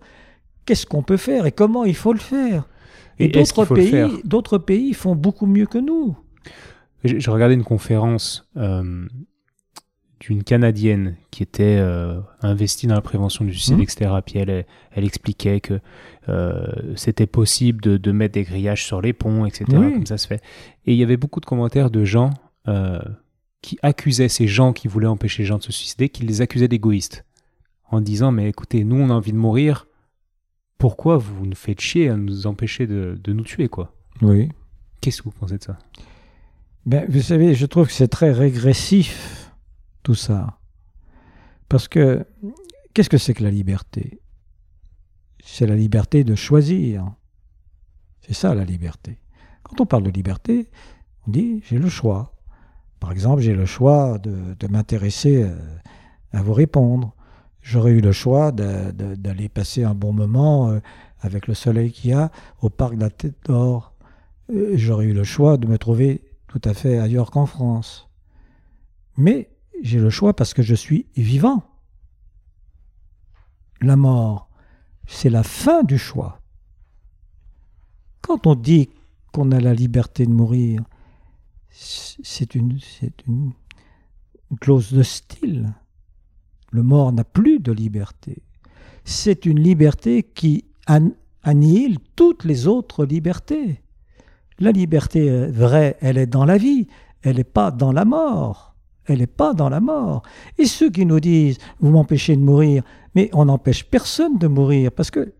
Qu'est-ce 0.64 0.86
qu'on 0.86 1.02
peut 1.02 1.16
faire 1.16 1.46
et 1.46 1.52
comment 1.52 1.84
il 1.84 1.96
faut 1.96 2.12
le 2.12 2.18
faire? 2.18 2.68
Et, 3.18 3.28
d'autres 3.28 3.66
pays, 3.66 4.22
d'autres 4.24 4.58
pays 4.58 4.94
font 4.94 5.14
beaucoup 5.14 5.46
mieux 5.46 5.66
que 5.66 5.78
nous. 5.78 6.16
Je, 7.04 7.30
regardais 7.30 7.54
une 7.54 7.64
conférence 7.64 8.48
euh, 8.56 9.06
d'une 10.22 10.44
Canadienne 10.44 11.16
qui 11.32 11.42
était 11.42 11.78
euh, 11.80 12.20
investie 12.42 12.86
dans 12.86 12.94
la 12.94 13.00
prévention 13.00 13.44
du 13.44 13.52
suicide, 13.52 13.78
mmh. 13.78 13.82
etc. 13.82 14.10
Puis 14.24 14.38
elle, 14.38 14.64
elle 14.92 15.04
expliquait 15.04 15.60
que 15.60 15.80
euh, 16.28 16.64
c'était 16.94 17.26
possible 17.26 17.80
de, 17.80 18.12
mettre 18.12 18.34
des 18.34 18.44
grillages 18.44 18.84
sur 18.84 19.00
les 19.00 19.12
ponts, 19.12 19.46
etc. 19.46 19.64
Comme 19.68 20.06
ça 20.06 20.18
se 20.18 20.28
fait. 20.28 20.40
Et 20.86 20.92
il 20.92 20.96
y 20.96 21.02
avait 21.02 21.16
beaucoup 21.16 21.40
de 21.40 21.46
commentaires 21.46 21.90
de 21.90 22.04
gens 22.04 22.30
euh, 22.68 23.00
qui 23.62 23.78
accusaient 23.82 24.28
ces 24.28 24.46
gens 24.46 24.72
qui 24.72 24.86
voulaient 24.86 25.08
empêcher 25.08 25.42
les 25.42 25.46
gens 25.46 25.58
de 25.58 25.64
se 25.64 25.72
suicider, 25.72 26.08
qui 26.08 26.22
les 26.22 26.40
accusaient 26.40 26.68
d'égoïstes. 26.68 27.24
En 27.90 28.00
disant, 28.00 28.30
mais 28.30 28.48
écoutez, 28.48 28.84
nous 28.84 28.96
on 28.96 29.10
a 29.10 29.14
envie 29.14 29.32
de 29.32 29.36
mourir, 29.36 29.88
pourquoi 30.78 31.16
vous 31.16 31.46
nous 31.46 31.56
faites 31.56 31.80
chier 31.80 32.08
à 32.08 32.16
nous 32.16 32.46
empêcher 32.46 32.86
de, 32.86 33.18
nous 33.26 33.42
tuer, 33.42 33.68
quoi? 33.68 33.92
Oui. 34.22 34.50
Qu'est-ce 35.00 35.20
que 35.20 35.24
vous 35.24 35.34
pensez 35.38 35.58
de 35.58 35.64
ça? 35.64 35.78
Ben, 36.86 37.06
Vous 37.08 37.20
savez, 37.20 37.54
je 37.54 37.66
trouve 37.66 37.88
que 37.88 37.92
c'est 37.92 38.08
très 38.08 38.30
régressif 38.30 39.41
tout 40.02 40.14
ça. 40.14 40.58
Parce 41.68 41.88
que 41.88 42.26
qu'est-ce 42.94 43.08
que 43.08 43.18
c'est 43.18 43.34
que 43.34 43.42
la 43.42 43.50
liberté? 43.50 44.20
C'est 45.44 45.66
la 45.66 45.76
liberté 45.76 46.24
de 46.24 46.34
choisir. 46.34 47.12
C'est 48.20 48.34
ça 48.34 48.54
la 48.54 48.64
liberté. 48.64 49.18
Quand 49.62 49.80
on 49.80 49.86
parle 49.86 50.04
de 50.04 50.10
liberté, 50.10 50.70
on 51.26 51.30
dit 51.30 51.62
j'ai 51.64 51.78
le 51.78 51.88
choix. 51.88 52.34
Par 53.00 53.10
exemple, 53.10 53.42
j'ai 53.42 53.54
le 53.54 53.66
choix 53.66 54.18
de, 54.18 54.66
m'intéresser 54.68 55.50
à, 56.32 56.42
vous 56.42 56.52
répondre. 56.52 57.16
j'aurais 57.60 57.90
eu 57.92 58.00
le 58.00 58.12
choix 58.12 58.52
d'aller 58.52 59.48
passer 59.48 59.82
un 59.82 59.94
bon 59.94 60.12
moment 60.12 60.70
euh, 60.70 60.80
avec 61.20 61.48
le 61.48 61.54
soleil 61.54 61.90
qu'il 61.90 62.10
y 62.10 62.12
a 62.12 62.30
au 62.60 62.68
parc 62.68 62.94
de 62.94 63.00
la 63.00 63.10
Tête 63.10 63.34
d'Or. 63.46 63.94
Euh, 64.50 64.72
j'aurais 64.74 65.06
eu 65.06 65.14
le 65.14 65.24
choix 65.24 65.56
de 65.56 65.66
me 65.66 65.78
trouver 65.78 66.22
tout 66.46 66.60
à 66.64 66.74
fait 66.74 66.98
ailleurs 66.98 67.30
qu'en 67.30 67.46
France. 67.46 68.08
Mais 69.16 69.48
j'ai 69.82 69.98
le 69.98 70.10
choix 70.10 70.34
parce 70.34 70.54
que 70.54 70.62
je 70.62 70.74
suis 70.74 71.06
vivant. 71.16 71.64
La 73.80 73.96
mort, 73.96 74.48
c'est 75.06 75.28
la 75.28 75.42
fin 75.42 75.82
du 75.82 75.98
choix. 75.98 76.40
Quand 78.20 78.46
on 78.46 78.54
dit 78.54 78.88
qu'on 79.32 79.50
a 79.50 79.60
la 79.60 79.74
liberté 79.74 80.24
de 80.24 80.30
mourir, 80.30 80.84
c'est 81.70 82.54
une, 82.54 82.78
clause 84.60 84.92
de 84.92 85.02
style. 85.02 85.74
Le 86.70 86.82
mort 86.82 87.12
n'a 87.12 87.24
plus 87.24 87.58
de 87.58 87.72
liberté. 87.72 88.42
C'est 89.04 89.46
une 89.46 89.58
liberté 89.58 90.22
qui 90.22 90.64
annihile 91.42 91.98
toutes 92.14 92.44
les 92.44 92.68
autres 92.68 93.04
libertés. 93.04 93.82
La 94.60 94.70
liberté 94.70 95.46
vraie, 95.48 95.96
elle 96.00 96.18
est 96.18 96.26
dans 96.26 96.44
la 96.44 96.56
vie, 96.56 96.86
elle 97.22 97.36
n'est 97.36 97.44
pas 97.44 97.72
dans 97.72 97.90
la 97.90 98.04
mort. 98.04 98.71
Elle 99.06 99.18
n'est 99.18 99.26
pas 99.26 99.52
dans 99.54 99.68
la 99.68 99.80
mort. 99.80 100.22
Et 100.58 100.66
ceux 100.66 100.90
qui 100.90 101.06
nous 101.06 101.20
disent, 101.20 101.58
vous 101.80 101.90
m'empêchez 101.90 102.36
de 102.36 102.42
mourir, 102.42 102.82
mais 103.14 103.30
on 103.32 103.46
n'empêche 103.46 103.84
personne 103.84 104.38
de 104.38 104.46
mourir, 104.46 104.92
parce 104.92 105.10
que 105.10 105.32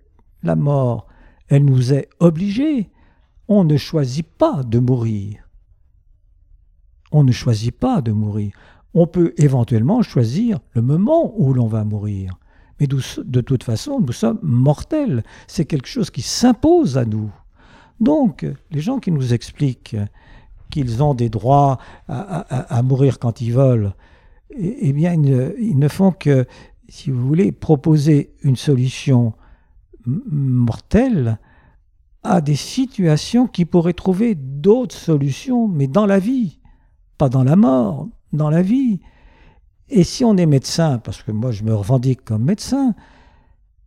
la 0.43 0.57
mort, 0.57 1.07
elle 1.49 1.65
nous 1.65 1.93
est 1.93 2.09
obligée. 2.19 2.91
On 3.49 3.65
ne 3.65 3.77
choisit 3.77 4.27
pas 4.27 4.63
de 4.63 4.79
mourir. 4.79 5.49
On 7.13 7.25
ne 7.25 7.33
choisit 7.33 7.77
pas 7.77 8.01
de 8.01 8.11
mourir. 8.11 8.53
On 8.95 9.07
peut 9.07 9.35
éventuellement 9.37 10.03
choisir 10.03 10.61
le 10.73 10.83
moment 10.83 11.33
où 11.37 11.53
l'on 11.53 11.67
va 11.67 11.85
mourir. 11.85 12.39
Mais 12.81 12.87
de 12.87 13.41
toute 13.41 13.65
façon, 13.65 14.01
nous 14.01 14.13
sommes 14.13 14.41
mortels. 14.43 15.23
C'est 15.47 15.67
quelque 15.67 15.87
chose 15.87 16.11
qui 16.11 16.23
s'impose 16.23 16.99
à 16.99 17.05
nous. 17.05 17.31
Donc, 18.01 18.47
les 18.71 18.81
gens 18.81 18.99
qui 18.99 19.13
nous 19.13 19.33
expliquent 19.33 19.97
qu'ils 20.73 21.03
ont 21.03 21.15
des 21.15 21.29
droits 21.29 21.79
à, 22.09 22.83
mourir 22.83 23.21
quand 23.21 23.41
ils 23.41 23.53
veulent, 23.53 23.93
eh, 24.51 24.89
eh 24.89 24.93
bien, 24.93 25.13
ils 25.13 25.79
ne, 25.79 25.89
font 25.89 26.11
que, 26.11 26.47
si 26.89 27.11
vous 27.11 27.25
voulez, 27.25 27.53
proposer 27.53 28.35
une 28.43 28.57
solution 28.57 29.35
mortelle 30.07 31.39
à 32.25 32.41
des 32.41 32.57
situations 32.57 33.47
qui 33.47 33.65
pourraient 33.65 33.93
trouver 33.93 34.35
d'autres 34.35 34.97
solutions, 34.97 35.69
mais 35.69 35.87
dans 35.87 36.07
la 36.07 36.19
vie, 36.19 36.59
pas 37.19 37.29
dans 37.29 37.45
la 37.45 37.57
mort, 37.57 38.09
dans 38.33 38.51
la 38.51 38.63
vie. 38.63 39.01
Et 39.89 40.05
si 40.05 40.25
on 40.25 40.37
est 40.37 40.47
médecin, 40.47 40.99
parce 40.99 41.23
que 41.23 41.33
moi 41.33 41.51
je 41.51 41.65
me 41.65 41.75
revendique 41.75 42.25
comme 42.25 42.45
médecin, 42.45 42.95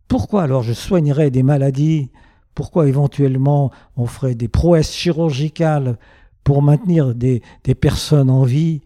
pourquoi 0.06 0.42
alors 0.42 0.62
je 0.62 0.72
soignerais 0.72 1.30
des 1.30 1.42
maladies? 1.42 2.10
Pourquoi 2.54 2.86
éventuellement 2.86 3.72
on 3.96 4.06
ferait 4.06 4.34
des 4.34 4.48
prouesses 4.48 4.92
chirurgicales 4.92 5.98
pour 6.46 6.62
maintenir 6.62 7.12
des, 7.12 7.42
personnes 7.80 8.30
en 8.30 8.44
vie 8.44 8.82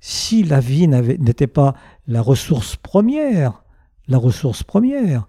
si 0.00 0.42
la 0.42 0.58
vie 0.58 0.88
n'était 0.88 1.46
pas 1.46 1.74
la 2.08 2.20
ressource 2.20 2.74
première 2.74 3.62
La 4.08 4.18
ressource 4.18 4.64
première. 4.64 5.28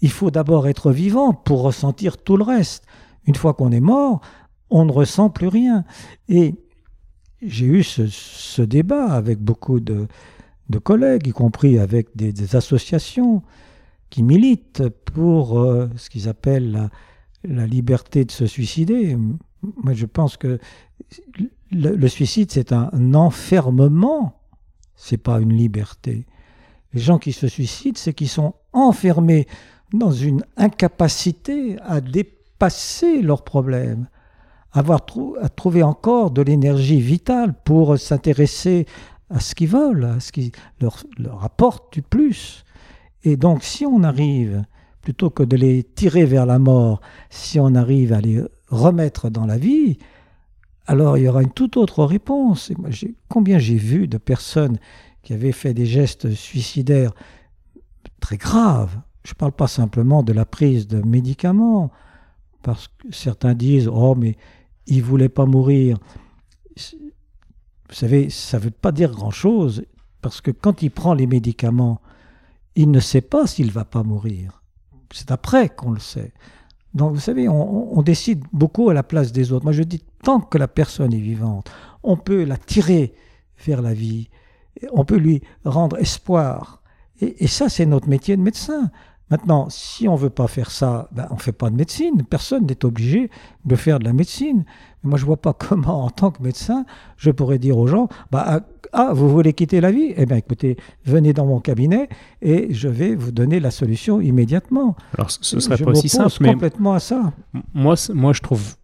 Il 0.00 0.10
faut 0.10 0.30
d'abord 0.30 0.66
être 0.66 0.90
vivant 0.90 1.34
pour 1.34 1.60
ressentir 1.60 2.16
tout 2.16 2.38
le 2.38 2.44
reste. 2.44 2.86
Une 3.26 3.34
fois 3.34 3.52
qu'on 3.52 3.70
est 3.70 3.80
mort, 3.80 4.22
on 4.70 4.86
ne 4.86 4.92
ressent 4.92 5.28
plus 5.28 5.48
rien. 5.48 5.84
Et 6.30 6.54
j'ai 7.42 7.66
eu 7.66 7.82
ce, 7.82 8.62
débat 8.62 9.12
avec 9.12 9.40
beaucoup 9.40 9.78
de, 9.78 10.08
collègues, 10.82 11.26
y 11.26 11.32
compris 11.32 11.78
avec 11.78 12.16
des, 12.16 12.56
associations 12.56 13.42
qui 14.08 14.22
militent 14.22 14.88
pour 15.04 15.60
euh, 15.60 15.90
ce 15.96 16.08
qu'ils 16.08 16.30
appellent 16.30 16.88
la, 17.44 17.66
liberté 17.66 18.24
de 18.24 18.30
se 18.30 18.46
suicider. 18.46 19.18
Moi, 19.62 19.94
je 19.94 20.06
pense 20.06 20.36
que 20.36 20.58
le, 21.70 22.08
suicide, 22.08 22.50
c'est 22.50 22.72
un, 22.72 23.14
enfermement, 23.14 24.40
c'est 24.94 25.16
pas 25.16 25.40
une 25.40 25.52
liberté. 25.52 26.26
Les 26.92 27.00
gens 27.00 27.18
qui 27.18 27.32
se 27.32 27.46
suicident, 27.48 27.98
c'est 27.98 28.12
qu'ils 28.12 28.28
sont 28.28 28.54
enfermés 28.72 29.46
dans 29.92 30.10
une 30.10 30.44
incapacité 30.56 31.76
à 31.80 32.00
dépasser 32.00 33.22
leurs 33.22 33.44
problèmes, 33.44 34.08
avoir 34.72 35.00
à 35.40 35.48
trouver 35.48 35.82
encore 35.82 36.30
de 36.30 36.42
l'énergie 36.42 37.00
vitale 37.00 37.54
pour 37.64 37.98
s'intéresser 37.98 38.86
à 39.30 39.40
ce 39.40 39.54
qu'ils 39.54 39.68
veulent, 39.68 40.04
à 40.04 40.20
ce 40.20 40.32
qui 40.32 40.52
leur, 40.80 41.02
leur 41.18 41.44
apporte 41.44 41.92
du 41.92 42.02
plus. 42.02 42.64
Et 43.24 43.36
donc, 43.36 43.62
si 43.62 43.86
on 43.86 44.02
arrive, 44.02 44.64
plutôt 45.02 45.30
que 45.30 45.42
de 45.42 45.56
les 45.56 45.82
tirer 45.82 46.24
vers 46.24 46.46
la 46.46 46.58
mort, 46.58 47.00
si 47.30 47.58
on 47.60 47.74
arrive 47.74 48.12
à 48.12 48.20
les 48.20 48.42
remettre 48.72 49.30
dans 49.30 49.46
la 49.46 49.58
vie, 49.58 49.98
alors 50.86 51.16
il 51.16 51.24
y 51.24 51.28
aura 51.28 51.42
une 51.42 51.52
toute 51.52 51.76
autre 51.76 52.04
réponse. 52.04 52.70
Et 52.70 52.76
combien 53.28 53.58
j'ai 53.58 53.76
vu 53.76 54.08
de 54.08 54.18
personnes 54.18 54.78
qui 55.22 55.32
avaient 55.32 55.52
fait 55.52 55.74
des 55.74 55.86
gestes 55.86 56.34
suicidaires 56.34 57.12
très 58.20 58.36
graves. 58.36 58.98
Je 59.24 59.32
ne 59.32 59.36
parle 59.36 59.52
pas 59.52 59.68
simplement 59.68 60.22
de 60.22 60.32
la 60.32 60.44
prise 60.44 60.88
de 60.88 61.00
médicaments, 61.00 61.92
parce 62.62 62.88
que 62.88 63.12
certains 63.12 63.54
disent 63.54 63.88
Oh, 63.88 64.14
mais 64.16 64.36
il 64.86 64.98
ne 64.98 65.02
voulait 65.02 65.28
pas 65.28 65.46
mourir. 65.46 65.98
Vous 66.76 67.94
savez, 67.94 68.30
ça 68.30 68.58
ne 68.58 68.64
veut 68.64 68.70
pas 68.70 68.90
dire 68.90 69.12
grand-chose, 69.12 69.84
parce 70.22 70.40
que 70.40 70.50
quand 70.50 70.82
il 70.82 70.90
prend 70.90 71.14
les 71.14 71.26
médicaments, 71.26 72.00
il 72.74 72.90
ne 72.90 73.00
sait 73.00 73.20
pas 73.20 73.46
s'il 73.46 73.70
va 73.70 73.84
pas 73.84 74.02
mourir. 74.02 74.62
C'est 75.12 75.30
après 75.30 75.68
qu'on 75.68 75.92
le 75.92 76.00
sait. 76.00 76.32
Donc, 76.94 77.14
vous 77.14 77.20
savez, 77.20 77.48
on, 77.48 78.02
décide 78.02 78.44
beaucoup 78.52 78.90
à 78.90 78.94
la 78.94 79.02
place 79.02 79.32
des 79.32 79.52
autres. 79.52 79.64
Moi, 79.64 79.72
je 79.72 79.82
dis, 79.82 80.02
tant 80.22 80.40
que 80.40 80.58
la 80.58 80.68
personne 80.68 81.14
est 81.14 81.20
vivante, 81.20 81.70
on 82.02 82.16
peut 82.16 82.44
la 82.44 82.56
tirer 82.58 83.14
vers 83.64 83.80
la 83.80 83.94
vie, 83.94 84.28
on 84.92 85.04
peut 85.04 85.16
lui 85.16 85.42
rendre 85.64 85.98
espoir. 85.98 86.82
Et, 87.20 87.46
ça, 87.46 87.68
c'est 87.68 87.86
notre 87.86 88.08
métier 88.08 88.36
de 88.36 88.42
médecin. 88.42 88.90
Maintenant, 89.32 89.68
si 89.70 90.08
on 90.08 90.12
ne 90.12 90.18
veut 90.18 90.28
pas 90.28 90.46
faire 90.46 90.70
ça, 90.70 91.08
ben, 91.10 91.26
on 91.30 91.36
ne 91.36 91.40
fait 91.40 91.52
pas 91.52 91.70
de 91.70 91.74
médecine. 91.74 92.22
Personne 92.28 92.66
n'est 92.66 92.84
obligé 92.84 93.30
de 93.64 93.76
faire 93.76 93.98
de 93.98 94.04
la 94.04 94.12
médecine. 94.12 94.66
moi, 95.02 95.16
je 95.16 95.22
ne 95.22 95.26
vois 95.26 95.38
pas 95.38 95.54
comment, 95.58 96.04
en 96.04 96.10
tant 96.10 96.30
que 96.30 96.42
médecin, 96.42 96.84
je 97.16 97.30
pourrais 97.30 97.58
dire 97.58 97.78
aux 97.78 97.86
gens, 97.86 98.10
bah, 98.30 98.60
ah, 98.92 99.12
vous 99.14 99.30
voulez 99.30 99.54
quitter 99.54 99.80
la 99.80 99.90
vie? 99.90 100.12
Eh 100.18 100.26
bien, 100.26 100.36
écoutez, 100.36 100.76
venez 101.06 101.32
dans 101.32 101.46
mon 101.46 101.60
cabinet 101.60 102.10
et 102.42 102.74
je 102.74 102.88
vais 102.88 103.14
vous 103.14 103.32
donner 103.32 103.58
la 103.58 103.70
solution 103.70 104.20
immédiatement. 104.20 104.96
Alors, 105.16 105.30
ce 105.30 105.60
serait 105.60 105.78
pas 105.78 105.92
aussi 105.92 106.10
simple, 106.10 106.36
mais 106.42 106.52
complètement 106.52 106.92
à 106.92 107.00
ça. 107.00 107.32
Moi, 107.72 107.94
moi, 108.12 108.34
je 108.34 108.42
trouve. 108.42 108.74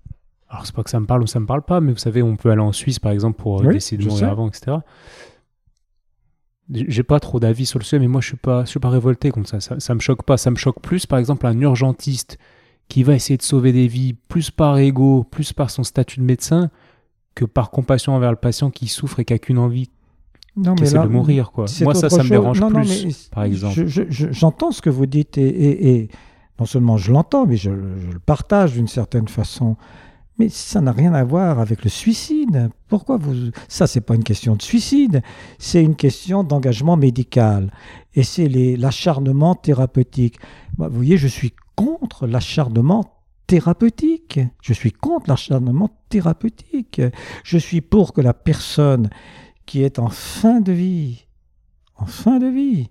Alors, 0.48 0.64
c'est 0.64 0.74
pas 0.74 0.82
que 0.82 0.88
ça 0.88 0.98
me 0.98 1.04
parle 1.04 1.24
ou 1.24 1.26
ça 1.26 1.40
me 1.40 1.46
parle 1.46 1.60
pas, 1.60 1.82
mais 1.82 1.92
vous 1.92 1.98
savez, 1.98 2.22
on 2.22 2.36
peut 2.36 2.50
aller 2.50 2.62
en 2.62 2.72
Suisse, 2.72 2.98
par 2.98 3.12
exemple, 3.12 3.36
pour 3.36 3.60
euh, 3.60 3.70
décider 3.70 4.02
de 4.02 4.08
mourir 4.08 4.30
avant, 4.30 4.48
etc. 4.48 4.78
J'ai 6.70 7.02
pas 7.02 7.18
trop 7.18 7.40
d'avis 7.40 7.66
sur 7.66 7.78
le 7.78 7.84
sujet, 7.84 7.98
mais 7.98 8.08
moi, 8.08 8.20
je 8.20 8.28
suis 8.28 8.36
pas, 8.36 8.64
je 8.64 8.70
suis 8.70 8.80
pas 8.80 8.90
révolté 8.90 9.30
contre 9.30 9.48
ça. 9.48 9.60
ça. 9.60 9.80
Ça 9.80 9.94
me 9.94 10.00
choque 10.00 10.22
pas. 10.22 10.36
Ça 10.36 10.50
me 10.50 10.56
choque 10.56 10.80
plus, 10.80 11.06
par 11.06 11.18
exemple, 11.18 11.46
un 11.46 11.58
urgentiste 11.60 12.38
qui 12.88 13.02
va 13.02 13.14
essayer 13.14 13.36
de 13.36 13.42
sauver 13.42 13.72
des 13.72 13.86
vies, 13.86 14.14
plus 14.14 14.50
par 14.50 14.78
ego, 14.78 15.24
plus 15.24 15.52
par 15.52 15.70
son 15.70 15.82
statut 15.82 16.20
de 16.20 16.24
médecin, 16.24 16.70
que 17.34 17.44
par 17.44 17.70
compassion 17.70 18.14
envers 18.14 18.30
le 18.30 18.36
patient 18.36 18.70
qui 18.70 18.88
souffre 18.88 19.20
et 19.20 19.24
qui 19.24 19.34
a 19.34 19.38
qu'une 19.38 19.58
envie, 19.58 19.90
non, 20.58 20.74
mais 20.80 20.90
là, 20.90 21.04
de 21.04 21.08
mourir. 21.08 21.52
Quoi. 21.52 21.66
Moi, 21.82 21.94
ça, 21.94 22.10
ça 22.10 22.22
me 22.22 22.28
dérange 22.28 22.60
plus, 22.60 23.28
par 23.30 23.44
exemple. 23.44 23.86
J'entends 23.86 24.72
ce 24.72 24.82
que 24.82 24.90
vous 24.90 25.06
dites 25.06 25.38
et, 25.38 26.08
non 26.58 26.66
seulement 26.66 26.96
je 26.96 27.12
l'entends, 27.12 27.46
mais 27.46 27.56
je, 27.56 27.70
le 27.70 28.18
partage 28.24 28.72
d'une 28.72 28.88
certaine 28.88 29.28
façon. 29.28 29.76
Mais 30.38 30.48
ça 30.48 30.80
n'a 30.80 30.92
rien 30.92 31.14
à 31.14 31.24
voir 31.24 31.58
avec 31.58 31.82
le 31.82 31.90
suicide. 31.90 32.70
Pourquoi 32.86 33.16
vous 33.16 33.50
Ça, 33.66 33.86
c'est 33.86 34.00
pas 34.00 34.14
une 34.14 34.22
question 34.22 34.54
de 34.54 34.62
suicide, 34.62 35.22
c'est 35.58 35.82
une 35.82 35.96
question 35.96 36.44
d'engagement 36.44 36.96
médical 36.96 37.72
et 38.14 38.22
c'est 38.22 38.48
l'acharnement 38.48 39.56
thérapeutique. 39.56 40.38
Vous 40.76 40.88
voyez, 40.90 41.16
je 41.16 41.26
suis 41.26 41.52
contre 41.74 42.26
l'acharnement 42.26 43.18
thérapeutique. 43.48 44.38
Je 44.62 44.72
suis 44.72 44.92
contre 44.92 45.28
l'acharnement 45.28 45.90
thérapeutique. 46.08 47.02
Je 47.42 47.58
suis 47.58 47.80
pour 47.80 48.12
que 48.12 48.20
la 48.20 48.34
personne 48.34 49.10
qui 49.66 49.82
est 49.82 49.98
en 49.98 50.08
fin 50.08 50.60
de 50.60 50.72
vie, 50.72 51.26
en 51.96 52.06
fin 52.06 52.38
de 52.38 52.46
vie, 52.46 52.90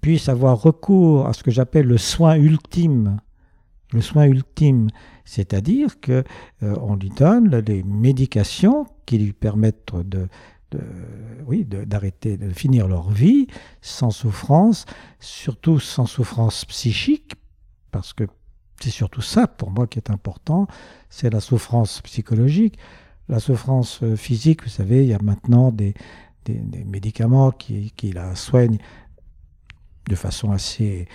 puisse 0.00 0.30
avoir 0.30 0.62
recours 0.62 1.26
à 1.26 1.34
ce 1.34 1.42
que 1.42 1.50
j'appelle 1.50 1.86
le 1.86 1.98
soin 1.98 2.36
ultime. 2.36 3.20
Le 3.92 4.00
soin 4.00 4.24
ultime, 4.24 4.88
c'est-à-dire 5.30 6.00
que 6.00 6.24
euh, 6.64 6.96
lui 7.00 7.10
donne 7.10 7.54
les 7.58 7.84
médications 7.84 8.88
qui 9.06 9.16
lui 9.16 9.32
permettent 9.32 9.94
de, 9.94 10.26
d'arrêter, 11.86 12.36
de, 12.36 12.50
finir 12.50 12.88
leur 12.88 13.12
vie 13.12 13.46
sans 13.80 14.10
souffrance, 14.10 14.86
surtout 15.20 15.78
sans 15.78 16.06
souffrance 16.06 16.64
psychique, 16.64 17.34
parce 17.92 18.12
que 18.12 18.24
c'est 18.80 18.90
surtout 18.90 19.20
ça 19.20 19.46
pour 19.46 19.70
moi 19.70 19.86
qui 19.86 20.00
est 20.00 20.10
important, 20.10 20.66
c'est 21.10 21.30
la 21.30 21.38
souffrance 21.38 22.00
psychologique. 22.00 22.76
La 23.28 23.38
souffrance 23.38 24.00
euh, 24.02 24.16
physique, 24.16 24.64
vous 24.64 24.68
savez, 24.68 25.04
il 25.04 25.10
y 25.10 25.14
a 25.14 25.22
maintenant 25.22 25.70
des, 25.70 25.94
médicaments 26.86 27.52
qui, 27.52 27.92
la 28.12 28.34
soignent 28.34 28.78
de 30.08 30.16
façon 30.16 30.50
assez, 30.50 31.06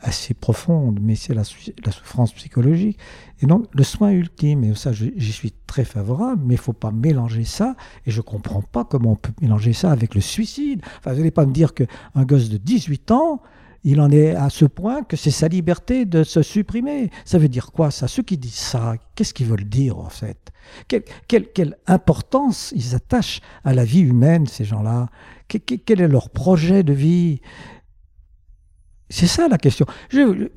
assez 0.00 0.34
profonde, 0.34 0.98
mais 1.02 1.14
c'est 1.14 1.34
la, 1.34 1.44
souffrance 1.44 2.32
psychologique. 2.32 2.98
Et 3.40 3.46
donc, 3.46 3.66
le 3.72 3.82
soin 3.84 4.10
ultime, 4.10 4.64
et 4.64 4.74
ça, 4.74 4.92
j'y 4.92 5.32
suis 5.32 5.52
très 5.66 5.84
favorable, 5.84 6.42
mais 6.44 6.54
il 6.54 6.58
ne 6.58 6.62
faut 6.62 6.72
pas 6.72 6.90
mélanger 6.90 7.44
ça, 7.44 7.74
et 8.06 8.10
je 8.10 8.18
ne 8.18 8.22
comprends 8.22 8.62
pas 8.62 8.84
comment 8.84 9.12
on 9.12 9.16
peut 9.16 9.32
mélanger 9.40 9.72
ça 9.72 9.90
avec 9.90 10.14
le 10.14 10.20
suicide. 10.20 10.82
Enfin, 10.98 11.12
vous 11.12 11.18
n'allez 11.18 11.30
pas 11.30 11.46
me 11.46 11.52
dire 11.52 11.74
qu'un 11.74 12.24
gosse 12.24 12.48
de 12.48 12.58
18 12.58 13.10
ans, 13.10 13.42
il 13.84 14.00
en 14.00 14.10
est 14.10 14.34
à 14.34 14.50
ce 14.50 14.64
point 14.64 15.02
que 15.02 15.16
c'est 15.16 15.30
sa 15.30 15.48
liberté 15.48 16.04
de 16.04 16.24
se 16.24 16.42
supprimer. 16.42 17.10
Ça 17.24 17.38
veut 17.38 17.48
dire 17.48 17.70
quoi 17.72 17.90
ça? 17.90 18.08
Ceux 18.08 18.22
qui 18.22 18.36
disent 18.36 18.54
ça, 18.54 18.96
qu'est-ce 19.14 19.32
qu'ils 19.32 19.46
veulent 19.46 19.68
dire 19.68 19.98
en 19.98 20.10
fait? 20.10 20.50
Quelle, 20.88 21.76
importance 21.86 22.72
ils 22.76 22.94
attachent 22.94 23.40
à 23.64 23.72
la 23.72 23.84
vie 23.84 24.00
humaine, 24.00 24.46
ces 24.46 24.64
gens-là? 24.64 25.08
Quel 25.48 26.00
est 26.00 26.08
leur 26.08 26.30
projet 26.30 26.82
de 26.82 26.92
vie? 26.92 27.40
C'est 29.10 29.26
ça 29.26 29.48
la 29.48 29.58
question. 29.58 29.86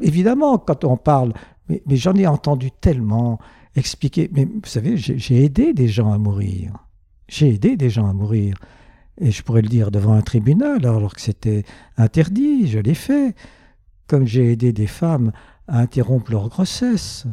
évidemment, 0.01 0.57
quand 0.57 0.83
on 0.83 0.97
parle, 0.97 1.33
mais, 1.69 1.81
j'en 1.95 2.15
ai 2.15 2.27
entendu 2.27 2.71
tellement 2.71 3.39
expliquer, 3.75 4.29
mais 4.33 4.45
vous 4.45 4.59
savez, 4.65 4.97
j'ai 4.97 5.43
aidé 5.43 5.73
des 5.73 5.87
gens 5.87 6.11
à 6.11 6.17
mourir. 6.17 6.73
J'ai 7.29 7.53
aidé 7.53 7.77
des 7.77 7.89
gens 7.89 8.07
à 8.07 8.13
mourir. 8.13 8.55
Et 9.19 9.31
je 9.31 9.41
pourrais 9.43 9.61
le 9.61 9.69
dire 9.69 9.91
devant 9.91 10.13
un 10.13 10.21
tribunal, 10.21 10.85
alors 10.85 11.13
que 11.13 11.21
c'était 11.21 11.63
interdit, 11.97 12.67
je 12.67 12.79
l'ai 12.79 12.93
fait. 12.93 13.35
Comme 14.07 14.25
j'ai 14.25 14.51
aidé 14.51 14.73
des 14.73 14.87
femmes 14.87 15.31
à 15.67 15.79
interrompre 15.79 16.31
leur 16.31 16.49
grossesse. 16.49 17.25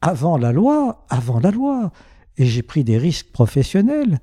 Avant 0.00 0.36
la 0.36 0.52
loi, 0.52 1.04
avant 1.08 1.40
la 1.40 1.50
loi. 1.50 1.90
Et 2.36 2.46
j'ai 2.46 2.62
pris 2.62 2.84
des 2.84 2.98
risques 2.98 3.32
professionnels 3.32 4.20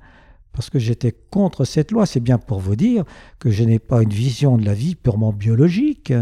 parce 0.54 0.70
que 0.70 0.78
j'étais 0.78 1.12
contre 1.30 1.64
cette 1.64 1.90
loi. 1.90 2.06
C'est 2.06 2.20
bien 2.20 2.38
pour 2.38 2.60
vous 2.60 2.76
dire 2.76 3.04
que 3.38 3.50
je 3.50 3.64
n'ai 3.64 3.78
pas 3.78 4.02
une 4.02 4.12
vision 4.12 4.56
de 4.56 4.64
la 4.64 4.74
vie 4.74 4.94
purement 4.94 5.32
biologique. 5.32 6.12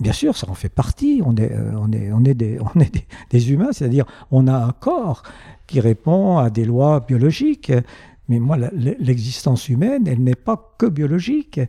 Bien 0.00 0.12
sûr, 0.12 0.36
ça 0.36 0.48
en 0.50 0.54
fait 0.54 0.68
partie. 0.68 1.22
On 1.24 1.36
est, 1.36 1.52
euh, 1.52 1.72
on 1.76 1.92
est, 1.92 2.10
on 2.12 2.24
est, 2.24 2.34
des, 2.34 2.58
on 2.74 2.80
est 2.80 3.06
des 3.30 3.52
humains, 3.52 3.72
c'est-à-dire 3.72 4.06
on 4.30 4.46
a 4.46 4.56
un 4.56 4.72
corps 4.72 5.22
qui 5.66 5.80
répond 5.80 6.38
à 6.38 6.50
des 6.50 6.64
lois 6.64 7.00
biologiques. 7.00 7.72
Mais 8.28 8.38
moi, 8.38 8.58
l'existence 8.58 9.68
humaine, 9.68 10.06
elle 10.06 10.22
n'est 10.22 10.34
pas 10.34 10.74
que 10.78 10.86
biologique. 10.86 11.60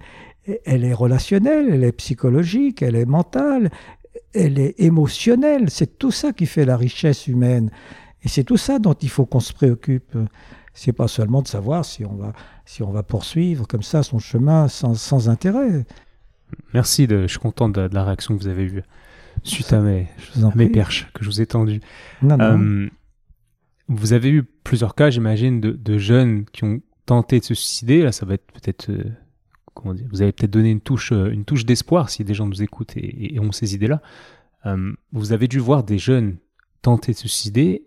Elle 0.65 0.83
est 0.83 0.93
relationnelle, 0.93 1.69
elle 1.71 1.83
est 1.83 1.91
psychologique, 1.93 2.81
elle 2.81 2.95
est 2.95 3.05
mentale, 3.05 3.69
elle 4.33 4.59
est 4.59 4.75
émotionnelle. 4.79 5.69
C'est 5.69 5.97
tout 5.97 6.11
ça 6.11 6.33
qui 6.33 6.45
fait 6.45 6.65
la 6.65 6.75
richesse 6.75 7.27
humaine. 7.27 7.71
Et 8.23 8.27
c'est 8.27 8.43
tout 8.43 8.57
ça 8.57 8.79
dont 8.79 8.93
il 8.93 9.09
faut 9.09 9.25
qu'on 9.25 9.39
se 9.39 9.53
préoccupe. 9.53 10.17
C'est 10.73 10.93
pas 10.93 11.07
seulement 11.07 11.41
de 11.41 11.47
savoir 11.47 11.85
si 11.85 12.05
on 12.05 12.15
va, 12.15 12.33
si 12.65 12.83
on 12.83 12.91
va 12.91 13.03
poursuivre 13.03 13.67
comme 13.67 13.83
ça 13.83 14.03
son 14.03 14.19
chemin 14.19 14.67
sans, 14.67 14.95
sans 14.95 15.29
intérêt. 15.29 15.85
Merci, 16.73 17.07
de, 17.07 17.23
je 17.23 17.27
suis 17.27 17.39
content 17.39 17.69
de, 17.69 17.89
la 17.91 18.03
réaction 18.03 18.37
que 18.37 18.43
vous 18.43 18.47
avez 18.47 18.63
eue 18.63 18.83
suite 19.43 19.71
à 19.73 19.79
mes, 19.79 20.07
mes 20.55 20.69
perches 20.69 21.07
que 21.13 21.23
je 21.23 21.29
vous 21.29 21.41
ai 21.41 21.45
tendues. 21.45 21.81
Non, 22.21 22.37
non. 22.37 22.59
Euh, 22.59 22.89
vous 23.87 24.13
avez 24.13 24.29
eu 24.29 24.43
plusieurs 24.43 24.95
cas, 24.95 25.09
j'imagine, 25.09 25.59
de, 25.59 25.97
jeunes 25.97 26.45
qui 26.45 26.63
ont 26.63 26.81
tenté 27.05 27.39
de 27.39 27.45
se 27.45 27.53
suicider. 27.53 28.03
Là, 28.03 28.11
ça 28.11 28.25
va 28.25 28.35
être 28.35 28.51
peut-être. 28.51 28.89
Euh, 28.89 29.03
comment 29.73 29.93
dire 29.93 30.07
Vous 30.11 30.21
avez 30.21 30.31
peut-être 30.31 30.51
donné 30.51 30.69
une 30.71 30.81
touche, 30.81 31.11
euh, 31.11 31.31
une 31.31 31.45
touche 31.45 31.65
d'espoir 31.65 32.09
si 32.09 32.23
des 32.23 32.33
gens 32.33 32.47
nous 32.47 32.61
écoutent 32.61 32.95
et, 32.95 33.39
ont 33.39 33.51
ces 33.51 33.75
idées-là. 33.75 34.01
Vous 35.13 35.31
avez 35.31 35.47
dû 35.47 35.57
voir 35.57 35.83
des 35.83 35.97
jeunes 35.97 36.37
tenter 36.81 37.13
de 37.13 37.17
se 37.17 37.27
suicider 37.27 37.85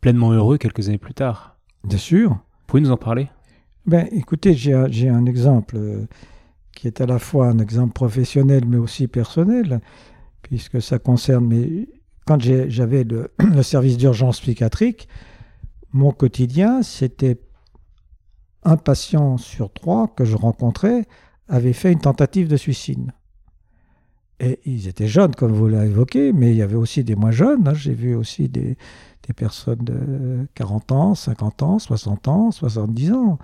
pleinement 0.00 0.32
heureux 0.32 0.58
quelques 0.58 0.88
années 0.88 0.98
plus 0.98 1.14
tard. 1.14 1.53
Bien 1.84 1.98
sûr. 1.98 2.30
Vous 2.30 2.66
pouvez 2.66 2.82
nous 2.82 2.90
en 2.90 2.96
parler? 2.96 3.28
Ben, 3.86 4.08
Écoutez, 4.12 4.54
j'ai 4.54 5.08
un 5.08 5.26
exemple 5.26 6.06
qui 6.72 6.86
est 6.86 7.00
à 7.00 7.06
la 7.06 7.18
fois 7.18 7.48
un 7.48 7.58
exemple 7.58 7.92
professionnel 7.92 8.64
mais 8.66 8.78
aussi 8.78 9.06
personnel, 9.06 9.80
puisque 10.42 10.82
ça 10.82 10.98
concerne 10.98 11.46
mes, 11.46 11.88
quand 12.26 12.40
j'avais 12.40 13.04
le, 13.04 13.62
service 13.62 13.96
d'urgence 13.96 14.40
psychiatrique, 14.40 15.08
mon 15.92 16.10
quotidien, 16.10 16.82
c'était 16.82 17.40
un 18.64 18.76
patient 18.76 19.36
sur 19.36 19.72
trois 19.72 20.08
que 20.08 20.24
je 20.24 20.36
rencontrais 20.36 21.06
avait 21.48 21.74
fait 21.74 21.92
une 21.92 22.00
tentative 22.00 22.48
de 22.48 22.56
suicide. 22.56 23.12
Et 24.40 24.58
ils 24.64 24.88
étaient 24.88 25.06
jeunes, 25.06 25.34
comme 25.34 25.52
vous 25.52 25.68
l'avez 25.68 25.90
évoqué, 25.90 26.32
mais 26.32 26.50
il 26.50 26.56
y 26.56 26.62
avait 26.62 26.74
aussi 26.74 27.04
des 27.04 27.14
moins 27.14 27.30
jeunes. 27.30 27.68
Hein. 27.68 27.74
J'ai 27.74 27.94
vu 27.94 28.16
aussi 28.16 28.48
des, 28.48 28.76
personnes 29.32 29.84
de 29.84 30.46
40 30.54 30.92
ans, 30.92 31.14
50 31.14 31.62
ans, 31.62 31.78
60 31.78 32.28
ans, 32.28 32.50
70 32.50 33.12
ans. 33.12 33.38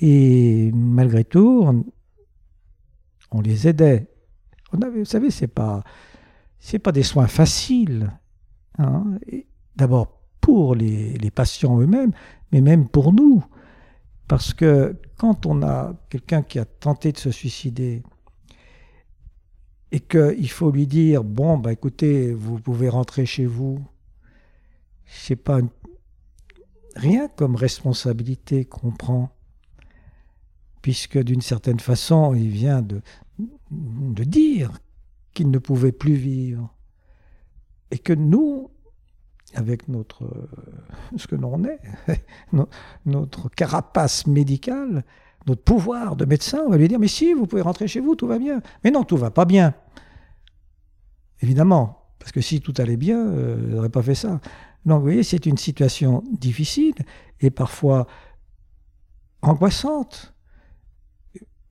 Et 0.00 0.70
malgré 0.72 1.24
tout, 1.24 1.84
on, 3.32 3.40
les 3.40 3.68
aidait. 3.68 4.08
On 4.72 4.78
vous 4.90 5.04
savez, 5.04 5.28
pas 5.48 5.82
c'est 6.60 6.78
pas 6.78 6.92
des 6.92 7.02
soins 7.02 7.26
faciles. 7.26 8.12
Hein. 8.78 9.18
D'abord 9.76 10.20
pour 10.40 10.74
les, 10.74 11.14
les 11.18 11.30
patients 11.30 11.80
eux-mêmes, 11.80 12.12
mais 12.52 12.60
même 12.60 12.88
pour 12.88 13.12
nous. 13.12 13.44
Parce 14.28 14.52
que 14.54 14.96
quand 15.16 15.46
on 15.46 15.62
a 15.62 15.94
quelqu'un 16.10 16.42
qui 16.42 16.58
a 16.58 16.64
tenté 16.64 17.12
de 17.12 17.18
se 17.18 17.30
suicider 17.30 18.02
et 19.90 20.00
qu'il 20.00 20.50
faut 20.50 20.70
lui 20.70 20.86
dire 20.86 21.24
bon 21.24 21.56
bah 21.56 21.72
écoutez 21.72 22.32
vous 22.32 22.58
pouvez 22.60 22.88
rentrer 22.88 23.24
chez 23.24 23.46
vous, 23.46 23.80
c'est 25.08 25.36
pas 25.36 25.60
rien 26.94 27.28
comme 27.28 27.56
responsabilité 27.56 28.64
qu'on 28.64 28.92
prend, 28.92 29.30
puisque 30.82 31.18
d'une 31.18 31.40
certaine 31.40 31.80
façon 31.80 32.34
il 32.34 32.48
vient 32.48 32.82
de, 32.82 33.00
de 33.70 34.24
dire 34.24 34.78
qu'il 35.34 35.50
ne 35.50 35.58
pouvait 35.58 35.92
plus 35.92 36.14
vivre. 36.14 36.74
Et 37.90 37.98
que 37.98 38.12
nous, 38.12 38.70
avec 39.54 39.88
notre, 39.88 40.28
ce 41.16 41.26
que 41.26 41.36
l'on 41.36 41.64
est, 41.64 41.80
notre 43.06 43.48
carapace 43.48 44.26
médicale, 44.26 45.04
notre 45.46 45.62
pouvoir 45.62 46.16
de 46.16 46.26
médecin, 46.26 46.62
on 46.66 46.70
va 46.70 46.76
lui 46.76 46.88
dire, 46.88 46.98
mais 46.98 47.08
si, 47.08 47.32
vous 47.32 47.46
pouvez 47.46 47.62
rentrer 47.62 47.88
chez 47.88 48.00
vous, 48.00 48.14
tout 48.14 48.26
va 48.26 48.38
bien. 48.38 48.60
Mais 48.84 48.90
non, 48.90 49.04
tout 49.04 49.16
va 49.16 49.30
pas 49.30 49.46
bien. 49.46 49.74
Évidemment, 51.40 51.98
parce 52.18 52.32
que 52.32 52.40
si 52.40 52.60
tout 52.60 52.74
allait 52.78 52.96
bien, 52.96 53.18
euh, 53.18 53.56
il 53.68 53.74
n'aurait 53.74 53.88
pas 53.88 54.02
fait 54.02 54.14
ça. 54.14 54.40
Donc, 54.84 54.98
vous 54.98 55.04
voyez, 55.04 55.22
c'est 55.22 55.46
une 55.46 55.58
situation 55.58 56.22
difficile 56.32 56.94
et 57.40 57.50
parfois 57.50 58.06
angoissante. 59.42 60.34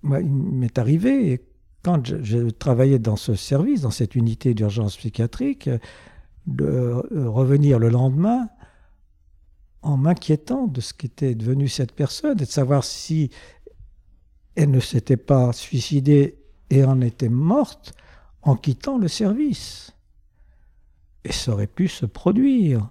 Moi, 0.03 0.21
il 0.21 0.31
m'est 0.31 0.77
arrivé, 0.77 1.45
quand 1.83 2.05
je, 2.05 2.49
travaillais 2.49 2.99
dans 2.99 3.15
ce 3.15 3.35
service, 3.35 3.81
dans 3.81 3.91
cette 3.91 4.15
unité 4.15 4.53
d'urgence 4.53 4.97
psychiatrique, 4.97 5.69
de 6.45 6.65
euh, 6.65 7.29
revenir 7.29 7.79
le 7.79 7.89
lendemain 7.89 8.49
en 9.81 9.97
m'inquiétant 9.97 10.67
de 10.67 10.81
ce 10.81 10.93
qu'était 10.93 11.35
devenue 11.35 11.67
cette 11.67 11.91
personne 11.91 12.33
et 12.33 12.45
de 12.45 12.45
savoir 12.45 12.83
si 12.83 13.31
elle 14.55 14.71
ne 14.71 14.79
s'était 14.79 15.17
pas 15.17 15.53
suicidée 15.53 16.39
et 16.69 16.83
en 16.83 17.01
était 17.01 17.29
morte 17.29 17.93
en 18.41 18.55
quittant 18.55 18.97
le 18.97 19.07
service. 19.07 19.91
Et 21.23 21.31
ça 21.31 21.51
aurait 21.51 21.67
pu 21.67 21.87
se 21.87 22.05
produire. 22.05 22.89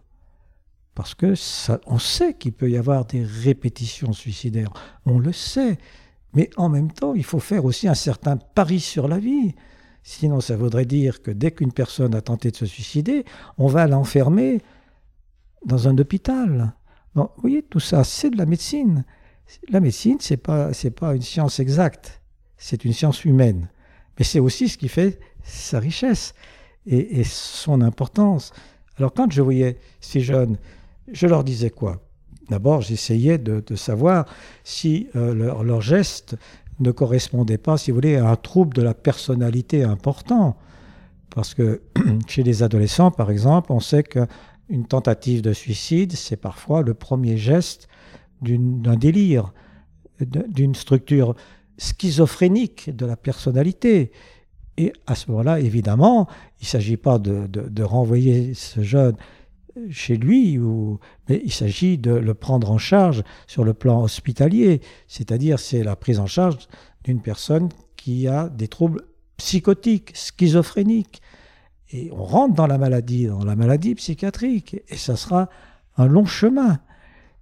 Parce 0.96 1.14
que 1.14 1.34
ça, 1.34 1.78
on 1.86 1.98
sait 1.98 2.32
qu'il 2.32 2.54
peut 2.54 2.70
y 2.70 2.78
avoir 2.78 3.04
des 3.04 3.22
répétitions 3.22 4.14
suicidaires. 4.14 4.72
On 5.04 5.18
le 5.18 5.30
sait. 5.30 5.76
Mais 6.32 6.48
en 6.56 6.70
même 6.70 6.90
temps, 6.90 7.14
il 7.14 7.22
faut 7.22 7.38
faire 7.38 7.66
aussi 7.66 7.86
un 7.86 7.94
certain 7.94 8.38
pari 8.38 8.80
sur 8.80 9.06
la 9.06 9.18
vie. 9.18 9.54
Sinon, 10.02 10.40
ça 10.40 10.56
voudrait 10.56 10.86
dire 10.86 11.22
que 11.22 11.30
dès 11.30 11.50
qu'une 11.50 11.72
personne 11.72 12.14
a 12.14 12.22
tenté 12.22 12.50
de 12.50 12.56
se 12.56 12.64
suicider, 12.64 13.26
on 13.58 13.66
va 13.66 13.86
l'enfermer 13.86 14.62
dans 15.66 15.86
un 15.86 15.98
hôpital. 15.98 16.72
vous 17.14 17.28
voyez, 17.36 17.62
tout 17.62 17.80
ça, 17.80 18.02
c'est 18.02 18.30
de 18.30 18.38
la 18.38 18.46
médecine. 18.46 19.04
La 19.68 19.80
médecine, 19.80 20.18
ce 20.18 20.32
n'est 20.32 20.38
pas, 20.38 20.70
pas 20.96 21.14
une 21.14 21.22
science 21.22 21.60
exacte, 21.60 22.22
c'est 22.56 22.86
une 22.86 22.94
science 22.94 23.26
humaine. 23.26 23.68
Mais 24.18 24.24
c'est 24.24 24.40
aussi 24.40 24.70
ce 24.70 24.78
qui 24.78 24.88
fait 24.88 25.20
sa 25.42 25.78
richesse 25.78 26.32
et, 26.86 27.20
et 27.20 27.24
son 27.24 27.82
importance. 27.82 28.54
Alors 28.96 29.12
quand 29.12 29.30
je 29.30 29.42
voyais 29.42 29.78
ces 30.00 30.20
jeunes, 30.20 30.56
je 31.12 31.26
leur 31.26 31.44
disais 31.44 31.70
quoi? 31.70 32.02
D'abord, 32.48 32.80
j'essayais 32.80 33.38
de, 33.38 33.74
savoir 33.74 34.26
si 34.62 35.08
euh, 35.16 35.34
leur, 35.34 35.80
geste 35.80 36.36
ne 36.78 36.92
correspondait 36.92 37.58
pas, 37.58 37.76
si 37.76 37.90
vous 37.90 37.96
voulez, 37.96 38.16
à 38.16 38.28
un 38.28 38.36
trouble 38.36 38.74
de 38.74 38.82
la 38.82 38.94
personnalité 38.94 39.82
important. 39.82 40.56
Parce 41.34 41.54
que 41.54 41.82
chez 42.28 42.44
les 42.44 42.62
adolescents, 42.62 43.10
par 43.10 43.30
exemple, 43.30 43.72
on 43.72 43.80
sait 43.80 44.04
qu'une 44.04 44.86
tentative 44.88 45.42
de 45.42 45.52
suicide, 45.52 46.12
c'est 46.12 46.36
parfois 46.36 46.82
le 46.82 46.94
premier 46.94 47.36
geste 47.36 47.88
d'un 48.42 48.96
délire, 48.96 49.52
d'une 50.20 50.74
structure 50.74 51.34
schizophrénique 51.78 52.94
de 52.94 53.06
la 53.06 53.16
personnalité. 53.16 54.12
Et 54.78 54.92
à 55.06 55.14
ce 55.14 55.30
moment-là, 55.30 55.60
évidemment, 55.60 56.28
il 56.60 56.64
ne 56.64 56.68
s'agit 56.68 56.96
pas 56.96 57.18
de, 57.18 57.82
renvoyer 57.82 58.54
ce 58.54 58.82
jeune 58.82 59.16
chez 59.90 60.16
lui, 60.16 60.58
ou, 60.58 60.98
mais 61.28 61.40
il 61.44 61.52
s'agit 61.52 61.98
de 61.98 62.12
le 62.12 62.34
prendre 62.34 62.70
en 62.70 62.78
charge 62.78 63.22
sur 63.46 63.64
le 63.64 63.74
plan 63.74 64.02
hospitalier, 64.02 64.80
c'est-à-dire 65.08 65.58
c'est 65.58 65.82
la 65.82 65.96
prise 65.96 66.18
en 66.18 66.26
charge 66.26 66.68
d'une 67.04 67.20
personne 67.20 67.68
qui 67.96 68.28
a 68.28 68.48
des 68.48 68.68
troubles 68.68 69.02
psychotiques, 69.36 70.12
schizophréniques. 70.14 71.22
Et 71.92 72.10
on 72.12 72.24
rentre 72.24 72.54
dans 72.54 72.66
la 72.66 72.78
maladie, 72.78 73.26
dans 73.26 73.44
la 73.44 73.56
maladie 73.56 73.94
psychiatrique, 73.94 74.82
et 74.88 74.96
ça 74.96 75.16
sera 75.16 75.48
un 75.96 76.06
long 76.06 76.24
chemin. 76.24 76.78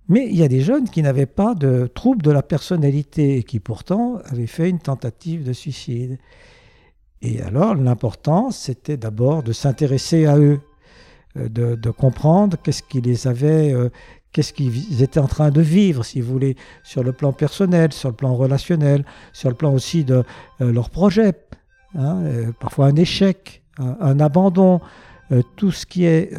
Mais 0.09 0.27
il 0.29 0.37
y 0.37 0.43
a 0.43 0.49
des 0.49 0.61
jeunes 0.61 0.89
qui 0.89 1.03
n'avaient 1.03 1.25
pas 1.27 1.55
de 1.55 1.87
troubles 1.87 2.23
de 2.23 2.31
la 2.31 2.43
personnalité 2.43 3.39
et 3.39 3.43
qui 3.43 3.59
pourtant 3.59 4.19
avaient 4.27 4.47
fait 4.47 4.69
une 4.69 4.81
tentative 4.81 5.45
de 5.45 5.55
suicide. 5.55 6.19
Et 7.23 7.41
alors 7.41 7.75
l'important, 7.75 8.51
c'était 8.51 8.99
d'abord 8.99 9.43
de 9.43 9.53
s'intéresser 9.53 10.27
à 10.27 10.37
eux, 10.37 10.61
euh, 11.37 11.49
de, 11.49 11.91
comprendre 11.91 12.57
qu'est-ce 12.63 12.83
qui 12.83 13.01
les 13.01 13.27
avait, 13.27 13.73
euh, 13.73 13.89
qu'est-ce 14.33 14.53
qu'ils 14.53 15.03
étaient 15.03 15.19
en 15.19 15.27
train 15.27 15.51
de 15.51 15.61
vivre, 15.61 16.05
si 16.05 16.21
vous 16.21 16.33
voulez, 16.33 16.57
sur 16.85 17.03
le 17.03 17.13
plan 17.13 17.33
personnel, 17.33 17.93
sur 17.93 18.09
le 18.09 18.15
plan 18.15 18.37
relationnel, 18.37 19.05
sur 19.33 19.49
le 19.49 19.57
plan 19.57 19.73
aussi 19.73 20.05
de 20.05 20.23
euh, 20.61 20.73
leurs 20.73 20.91
projets, 20.91 21.35
hein, 21.99 22.23
parfois 22.61 22.87
un 22.87 22.97
échec, 22.97 23.63
un, 23.79 24.21
abandon, 24.21 24.81
tout 25.57 25.73
ce 25.73 25.85
qui 25.85 26.05
est 26.05 26.33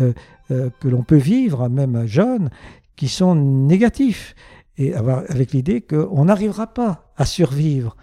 que 0.48 0.88
l'on 0.88 1.04
peut 1.04 1.18
vivre, 1.18 1.68
même 1.68 2.06
jeune, 2.06 2.50
qui 2.96 3.10
sont 3.10 3.36
négatifs, 3.36 4.36
et 4.78 4.94
avec 4.94 5.52
l'idée 5.52 5.82
qu'on 5.82 6.26
n'arrivera 6.26 6.68
pas 6.68 7.12
à 7.18 7.26
survivre 7.26 7.98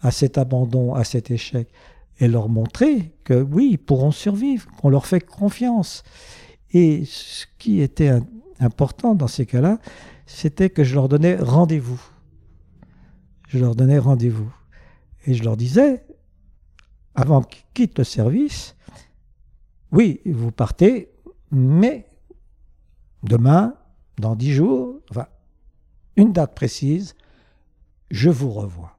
à 0.00 0.10
cet 0.10 0.38
abandon, 0.38 0.94
à 0.94 1.04
cet 1.04 1.30
échec 1.30 1.68
et 2.18 2.28
leur 2.28 2.48
montrer 2.48 3.14
que 3.24 3.40
oui, 3.40 3.70
ils 3.72 3.78
pourront 3.78 4.10
survivre, 4.10 4.68
qu'on 4.76 4.88
leur 4.88 5.06
fait 5.06 5.20
confiance. 5.20 6.02
Et 6.72 7.04
ce 7.04 7.46
qui 7.58 7.80
était 7.80 8.20
important 8.60 9.14
dans 9.14 9.28
ces 9.28 9.46
cas-là, 9.46 9.78
c'était 10.26 10.70
que 10.70 10.84
je 10.84 10.94
leur 10.94 11.08
donnais 11.08 11.36
rendez-vous. 11.36 12.00
Je 13.48 13.58
leur 13.58 13.74
donnais 13.74 13.98
rendez-vous. 13.98 14.52
Et 15.26 15.34
je 15.34 15.42
leur 15.44 15.56
disais, 15.56 16.04
avant 17.14 17.42
qu'ils 17.42 17.64
quittent 17.74 17.98
le 17.98 18.04
service, 18.04 18.76
oui, 19.92 20.20
vous 20.26 20.52
partez, 20.52 21.10
mais 21.50 22.10
demain, 23.22 23.74
dans 24.18 24.36
dix 24.36 24.52
jours, 24.52 25.00
enfin, 25.10 25.26
une 26.16 26.32
date 26.32 26.54
précise, 26.54 27.14
je 28.10 28.28
vous 28.28 28.50
revois. 28.50 28.98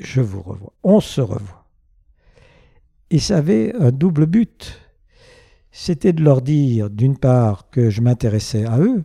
Je 0.00 0.20
vous 0.20 0.42
revois. 0.42 0.72
On 0.82 1.00
se 1.00 1.20
revoit. 1.20 1.63
Et 3.10 3.18
ça 3.18 3.38
avait 3.38 3.74
un 3.76 3.92
double 3.92 4.26
but. 4.26 4.80
C'était 5.70 6.12
de 6.12 6.22
leur 6.22 6.40
dire, 6.42 6.90
d'une 6.90 7.16
part, 7.16 7.70
que 7.70 7.90
je 7.90 8.00
m'intéressais 8.00 8.64
à 8.64 8.78
eux, 8.78 9.04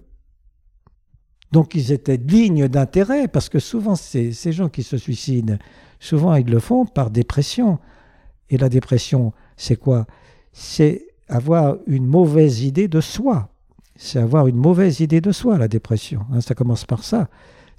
donc 1.51 1.73
ils 1.73 1.91
étaient 1.91 2.17
dignes 2.17 2.67
d'intérêt, 2.67 3.27
parce 3.27 3.49
que 3.49 3.59
souvent 3.59 3.95
ces, 3.95 4.34
ces 4.34 4.51
gens 4.51 4.69
qui 4.69 4.84
se 4.84 4.97
suicident, 4.97 5.57
souvent 5.99 6.35
ils 6.35 6.49
le 6.49 6.59
font 6.59 6.85
par 6.85 7.09
dépression. 7.09 7.80
Et 8.49 8.57
la 8.57 8.69
dépression, 8.69 9.34
c'est 9.57 9.76
quoi? 9.76 10.05
C'est 10.53 11.07
avoir 11.27 11.77
une 11.88 12.05
mauvaise 12.05 12.61
idée 12.61 12.88
de 12.88 13.01
soi. 13.01 13.49
C'est 13.95 14.19
avoir 14.19 14.47
une 14.47 14.55
mauvaise 14.55 14.99
idée 15.01 15.21
de 15.21 15.31
soi, 15.31 15.57
la 15.57 15.67
dépression. 15.67 16.21
Hein, 16.31 16.41
ça 16.41 16.55
commence 16.55 16.85
par 16.85 17.03
ça. 17.03 17.30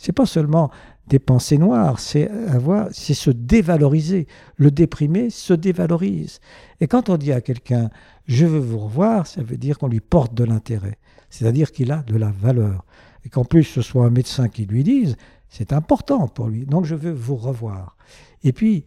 C'est 0.03 0.15
pas 0.15 0.25
seulement 0.25 0.71
des 1.09 1.19
pensées 1.19 1.59
noires, 1.59 2.01
c'est 2.01 2.31
avoir, 2.49 2.89
c'est 2.91 3.13
se 3.13 3.31
dévaloriser. 3.31 4.29
Le 4.57 4.71
déprimé 4.71 5.29
se 5.29 5.53
dévalorise. 5.53 6.41
Et 6.81 6.87
quand 6.87 7.11
on 7.11 7.19
dit 7.19 7.33
à 7.33 7.43
quelqu'un 7.43 7.91
je 8.25 8.47
veux 8.47 8.61
vous 8.61 8.79
revoir, 8.79 9.27
ça 9.27 9.43
veut 9.43 9.59
dire 9.59 9.77
qu'on 9.77 9.89
lui 9.89 10.01
porte 10.01 10.33
de 10.33 10.45
l'intérêt, 10.45 10.97
c'est-à-dire 11.29 11.71
qu'il 11.71 11.93
a 11.93 11.99
de 12.05 12.17
la 12.17 12.31
valeur. 12.31 12.87
Et 13.27 13.29
qu'en 13.29 13.45
plus 13.45 13.65
ce 13.65 13.83
soit 13.83 14.07
un 14.07 14.11
médecin 14.11 14.49
qui 14.49 14.65
lui 14.65 14.85
dise, 14.85 15.19
c'est 15.51 15.75
important 15.75 16.29
pour 16.29 16.49
lui. 16.49 16.65
Donc 16.65 16.87
je 16.87 16.95
veux 16.95 17.13
vous 17.13 17.37
revoir. 17.37 17.99
Et 18.43 18.55
puis, 18.55 18.85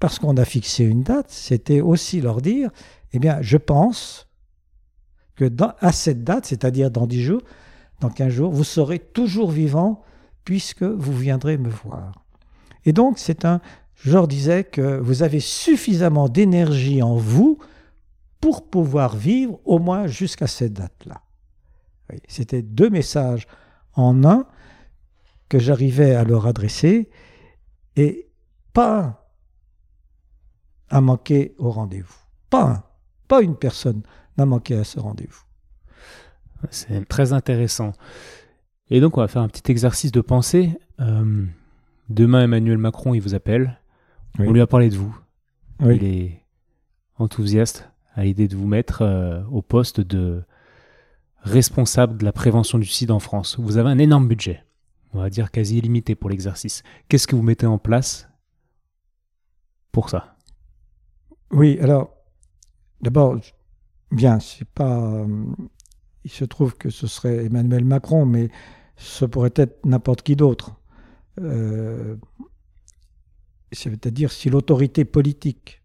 parce 0.00 0.18
qu'on 0.18 0.36
a 0.36 0.44
fixé 0.44 0.84
une 0.84 1.02
date, 1.02 1.30
c'était 1.30 1.80
aussi 1.80 2.20
leur 2.20 2.42
dire, 2.42 2.68
eh 3.14 3.18
bien, 3.18 3.38
je 3.40 3.56
pense 3.56 4.28
que 5.34 5.50
à 5.80 5.92
cette 5.92 6.24
date, 6.24 6.44
c'est-à-dire 6.44 6.90
dans 6.90 7.06
10 7.06 7.22
jours, 7.22 7.42
dans 8.00 8.10
15 8.10 8.28
jours, 8.28 8.52
vous 8.52 8.64
serez 8.64 8.98
toujours 8.98 9.50
vivant 9.50 10.02
puisque 10.44 10.82
vous 10.82 11.16
viendrez 11.16 11.58
me 11.58 11.68
voir. 11.68 12.24
Et 12.84 12.92
donc, 12.92 13.18
c'est 13.18 13.44
un, 13.44 13.60
je 13.94 14.12
leur 14.12 14.28
disais 14.28 14.64
que 14.64 14.98
vous 14.98 15.22
avez 15.22 15.40
suffisamment 15.40 16.28
d'énergie 16.28 17.02
en 17.02 17.16
vous 17.16 17.58
pour 18.40 18.68
pouvoir 18.68 19.16
vivre 19.16 19.60
au 19.64 19.78
moins 19.78 20.06
jusqu'à 20.06 20.46
cette 20.46 20.72
date-là. 20.72 21.22
C'était 22.28 22.62
deux 22.62 22.90
messages 22.90 23.46
en 23.94 24.24
un 24.24 24.46
que 25.48 25.58
j'arrivais 25.58 26.14
à 26.14 26.24
leur 26.24 26.46
adresser 26.46 27.08
et 27.96 28.28
pas 28.72 28.98
un 29.00 29.16
a 30.92 31.00
manqué 31.00 31.54
au 31.58 31.70
rendez-vous. 31.70 32.14
Pas 32.50 32.64
un, 32.64 32.84
pas 33.26 33.40
une 33.40 33.56
personne 33.56 34.02
n'a 34.36 34.44
manqué 34.44 34.76
à 34.76 34.84
ce 34.84 35.00
rendez-vous. 35.00 35.42
C'est 36.70 37.08
très 37.08 37.32
intéressant. 37.32 37.92
Et 38.94 39.00
donc, 39.00 39.16
on 39.16 39.22
va 39.22 39.28
faire 39.28 39.40
un 39.40 39.48
petit 39.48 39.72
exercice 39.72 40.12
de 40.12 40.20
pensée. 40.20 40.78
Euh, 41.00 41.46
demain, 42.10 42.44
Emmanuel 42.44 42.76
Macron, 42.76 43.14
il 43.14 43.22
vous 43.22 43.34
appelle. 43.34 43.80
On 44.38 44.52
lui 44.52 44.60
a 44.60 44.66
parlé 44.66 44.90
de 44.90 44.96
vous. 44.96 45.18
Il 45.80 46.04
est 46.04 46.42
enthousiaste 47.16 47.88
à 48.14 48.24
l'idée 48.24 48.48
de 48.48 48.54
vous 48.54 48.66
mettre 48.66 49.00
euh, 49.00 49.42
au 49.50 49.62
poste 49.62 50.02
de 50.02 50.42
responsable 51.40 52.18
de 52.18 52.24
la 52.26 52.32
prévention 52.32 52.78
du 52.78 52.84
sida 52.84 53.14
en 53.14 53.18
France. 53.18 53.58
Vous 53.58 53.78
avez 53.78 53.88
un 53.88 53.96
énorme 53.96 54.28
budget, 54.28 54.62
on 55.14 55.20
va 55.20 55.30
dire 55.30 55.50
quasi 55.50 55.78
illimité 55.78 56.14
pour 56.14 56.28
l'exercice. 56.28 56.82
Qu'est-ce 57.08 57.26
que 57.26 57.34
vous 57.34 57.42
mettez 57.42 57.66
en 57.66 57.78
place 57.78 58.28
pour 59.90 60.10
ça? 60.10 60.36
Oui, 61.50 61.78
alors, 61.80 62.14
d'abord, 63.00 63.38
bien, 64.10 64.38
c'est 64.38 64.68
pas. 64.68 64.98
Euh, 64.98 65.46
il 66.24 66.30
se 66.30 66.44
trouve 66.44 66.76
que 66.76 66.90
ce 66.90 67.06
serait 67.06 67.46
Emmanuel 67.46 67.86
Macron, 67.86 68.26
mais 68.26 68.50
ce 68.96 69.24
pourrait 69.24 69.52
être 69.56 69.84
n'importe 69.84 70.22
qui 70.22 70.36
d'autre. 70.36 70.74
Euh, 71.40 72.16
c'est-à-dire 73.72 74.30
si 74.30 74.50
l'autorité 74.50 75.04
politique 75.04 75.82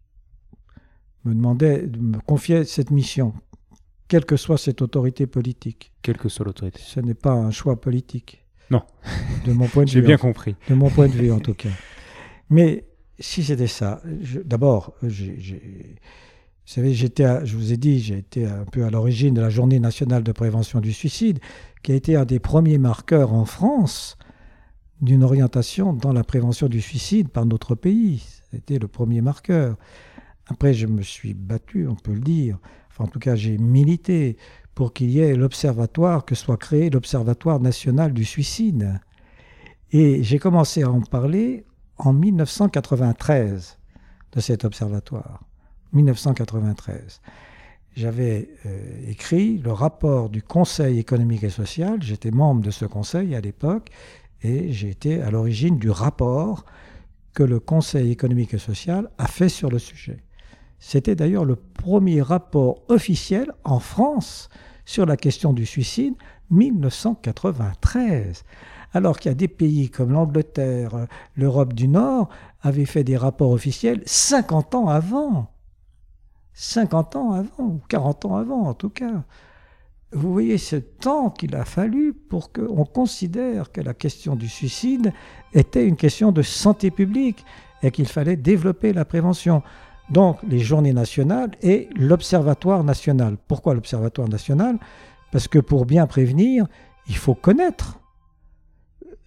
me 1.24 1.34
demandait 1.34 1.86
de 1.86 1.98
me 1.98 2.18
confier 2.20 2.64
cette 2.64 2.90
mission, 2.90 3.34
quelle 4.08 4.24
que 4.24 4.36
soit 4.36 4.58
cette 4.58 4.82
autorité 4.82 5.26
politique. 5.26 5.92
Quelle 6.02 6.16
que 6.16 6.28
soit 6.28 6.44
l'autorité. 6.44 6.80
Ce 6.82 7.00
n'est 7.00 7.14
pas 7.14 7.32
un 7.32 7.50
choix 7.50 7.80
politique. 7.80 8.44
Non. 8.70 8.82
De 9.44 9.52
mon 9.52 9.66
point 9.66 9.84
de 9.84 9.90
vue. 9.90 9.94
J'ai 9.94 10.02
bien 10.02 10.16
compris. 10.16 10.56
De 10.68 10.74
mon 10.74 10.90
point 10.90 11.08
de 11.08 11.12
vue, 11.12 11.32
en 11.32 11.40
tout 11.40 11.54
cas. 11.54 11.70
Mais 12.50 12.86
si 13.18 13.42
c'était 13.42 13.66
ça, 13.66 14.02
d'abord, 14.44 14.94
j'ai 15.02 15.66
vous 16.68 16.74
savez, 16.74 16.92
j'étais, 16.92 17.46
je 17.46 17.56
vous 17.56 17.72
ai 17.72 17.78
dit, 17.78 17.98
j'ai 17.98 18.18
été 18.18 18.44
un 18.44 18.66
peu 18.66 18.84
à 18.84 18.90
l'origine 18.90 19.32
de 19.32 19.40
la 19.40 19.48
Journée 19.48 19.80
nationale 19.80 20.22
de 20.22 20.32
prévention 20.32 20.80
du 20.80 20.92
suicide, 20.92 21.38
qui 21.82 21.92
a 21.92 21.94
été 21.94 22.16
un 22.16 22.24
des 22.24 22.38
premiers 22.38 22.78
marqueurs 22.78 23.32
en 23.32 23.44
France 23.44 24.16
d'une 25.00 25.22
orientation 25.22 25.92
dans 25.92 26.12
la 26.12 26.24
prévention 26.24 26.68
du 26.68 26.80
suicide 26.80 27.28
par 27.28 27.46
notre 27.46 27.74
pays. 27.74 28.24
C'était 28.50 28.78
le 28.78 28.88
premier 28.88 29.20
marqueur. 29.20 29.76
Après, 30.46 30.74
je 30.74 30.86
me 30.86 31.02
suis 31.02 31.34
battu, 31.34 31.86
on 31.86 31.94
peut 31.94 32.14
le 32.14 32.20
dire. 32.20 32.58
Enfin, 32.90 33.04
en 33.04 33.08
tout 33.08 33.18
cas, 33.18 33.36
j'ai 33.36 33.58
milité 33.58 34.36
pour 34.74 34.92
qu'il 34.92 35.10
y 35.10 35.20
ait 35.20 35.34
l'observatoire, 35.34 36.24
que 36.24 36.34
soit 36.34 36.56
créé 36.56 36.90
l'Observatoire 36.90 37.60
national 37.60 38.12
du 38.12 38.24
suicide. 38.24 39.00
Et 39.92 40.22
j'ai 40.22 40.38
commencé 40.38 40.82
à 40.82 40.90
en 40.90 41.00
parler 41.00 41.64
en 41.96 42.12
1993 42.12 43.78
de 44.32 44.40
cet 44.40 44.64
observatoire. 44.64 45.42
1993. 45.92 47.20
J'avais 47.98 48.48
euh, 48.64 49.10
écrit 49.10 49.58
le 49.58 49.72
rapport 49.72 50.28
du 50.28 50.40
Conseil 50.40 51.00
économique 51.00 51.42
et 51.42 51.50
social, 51.50 52.00
j'étais 52.00 52.30
membre 52.30 52.60
de 52.60 52.70
ce 52.70 52.84
conseil 52.84 53.34
à 53.34 53.40
l'époque, 53.40 53.88
et 54.40 54.72
j'ai 54.72 54.90
été 54.90 55.20
à 55.20 55.32
l'origine 55.32 55.78
du 55.78 55.90
rapport 55.90 56.64
que 57.34 57.42
le 57.42 57.58
Conseil 57.58 58.12
économique 58.12 58.54
et 58.54 58.58
social 58.58 59.10
a 59.18 59.26
fait 59.26 59.48
sur 59.48 59.68
le 59.68 59.80
sujet. 59.80 60.18
C'était 60.78 61.16
d'ailleurs 61.16 61.44
le 61.44 61.56
premier 61.56 62.22
rapport 62.22 62.84
officiel 62.86 63.50
en 63.64 63.80
France 63.80 64.48
sur 64.84 65.04
la 65.04 65.16
question 65.16 65.52
du 65.52 65.66
suicide, 65.66 66.14
1993. 66.50 68.44
Alors 68.92 69.18
qu'il 69.18 69.28
y 69.28 69.32
a 69.32 69.34
des 69.34 69.48
pays 69.48 69.90
comme 69.90 70.12
l'Angleterre, 70.12 71.08
l'Europe 71.34 71.72
du 71.72 71.88
Nord, 71.88 72.28
avaient 72.62 72.84
fait 72.84 73.02
des 73.02 73.16
rapports 73.16 73.50
officiels 73.50 74.02
50 74.06 74.76
ans 74.76 74.88
avant. 74.88 75.50
50 76.60 77.14
ans 77.14 77.32
avant, 77.34 77.64
ou 77.64 77.80
40 77.88 78.24
ans 78.24 78.36
avant 78.36 78.62
en 78.64 78.74
tout 78.74 78.88
cas. 78.88 79.22
Vous 80.10 80.32
voyez 80.32 80.58
ce 80.58 80.74
temps 80.74 81.30
qu'il 81.30 81.54
a 81.54 81.64
fallu 81.64 82.12
pour 82.12 82.52
qu'on 82.52 82.84
considère 82.84 83.70
que 83.70 83.80
la 83.80 83.94
question 83.94 84.34
du 84.34 84.48
suicide 84.48 85.12
était 85.52 85.86
une 85.86 85.94
question 85.94 86.32
de 86.32 86.42
santé 86.42 86.90
publique 86.90 87.44
et 87.84 87.92
qu'il 87.92 88.08
fallait 88.08 88.34
développer 88.34 88.92
la 88.92 89.04
prévention. 89.04 89.62
Donc 90.10 90.38
les 90.48 90.58
journées 90.58 90.92
nationales 90.92 91.52
et 91.62 91.88
l'Observatoire 91.94 92.82
national. 92.82 93.36
Pourquoi 93.46 93.74
l'Observatoire 93.74 94.28
national? 94.28 94.80
Parce 95.30 95.46
que 95.46 95.60
pour 95.60 95.86
bien 95.86 96.08
prévenir, 96.08 96.66
il 97.06 97.16
faut 97.16 97.34
connaître. 97.34 98.00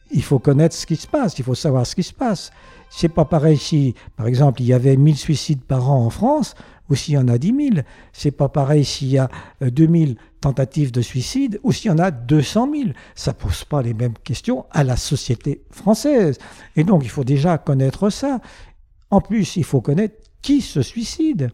Il 0.10 0.24
faut 0.24 0.40
connaître 0.40 0.76
ce 0.76 0.86
qui 0.86 0.98
se 0.98 1.08
passe, 1.08 1.40
il 1.40 1.46
faut 1.46 1.56
savoir 1.56 1.86
ce 1.86 1.96
qui 1.96 2.04
se 2.04 2.14
passe. 2.14 2.52
C'est 2.90 3.08
pas 3.08 3.24
pareil 3.24 3.58
si, 3.58 3.96
par 4.18 4.28
exemple, 4.28 4.62
il 4.62 4.66
y 4.66 4.74
avait 4.74 4.98
1000 4.98 5.16
suicides 5.16 5.64
par 5.64 5.90
an 5.90 6.06
en 6.06 6.10
France 6.10 6.56
ou 6.92 6.96
s'il 6.96 7.14
y 7.14 7.18
en 7.18 7.30
a 7.30 7.38
10 7.38 7.56
000. 7.74 7.86
C'est 8.12 8.32
pas 8.32 8.50
pareil 8.50 8.84
s'il 8.84 9.08
y 9.08 9.18
a 9.18 9.30
2000 9.62 10.10
euh, 10.10 10.14
tentatives 10.42 10.92
de 10.92 11.02
suicide 11.02 11.60
ou 11.64 11.72
s'il 11.72 11.90
y 11.90 11.94
en 11.94 12.00
a 12.00 12.12
200 12.12 12.70
000. 12.74 12.90
Ça 13.16 13.34
pose 13.34 13.64
pas 13.64 13.82
les 13.82 13.94
mêmes 13.94 14.18
questions 14.24 14.66
à 14.72 14.84
la 14.84 14.98
société 14.98 15.64
française. 15.72 16.38
Et 16.76 16.84
donc, 16.84 17.04
il 17.06 17.10
faut 17.10 17.24
déjà 17.24 17.58
connaître 17.58 18.10
ça. 18.10 18.42
En 19.10 19.22
plus, 19.22 19.56
il 19.56 19.64
faut 19.64 19.80
connaître 19.80 20.16
qui 20.42 20.60
se 20.60 20.82
suicide. 20.82 21.52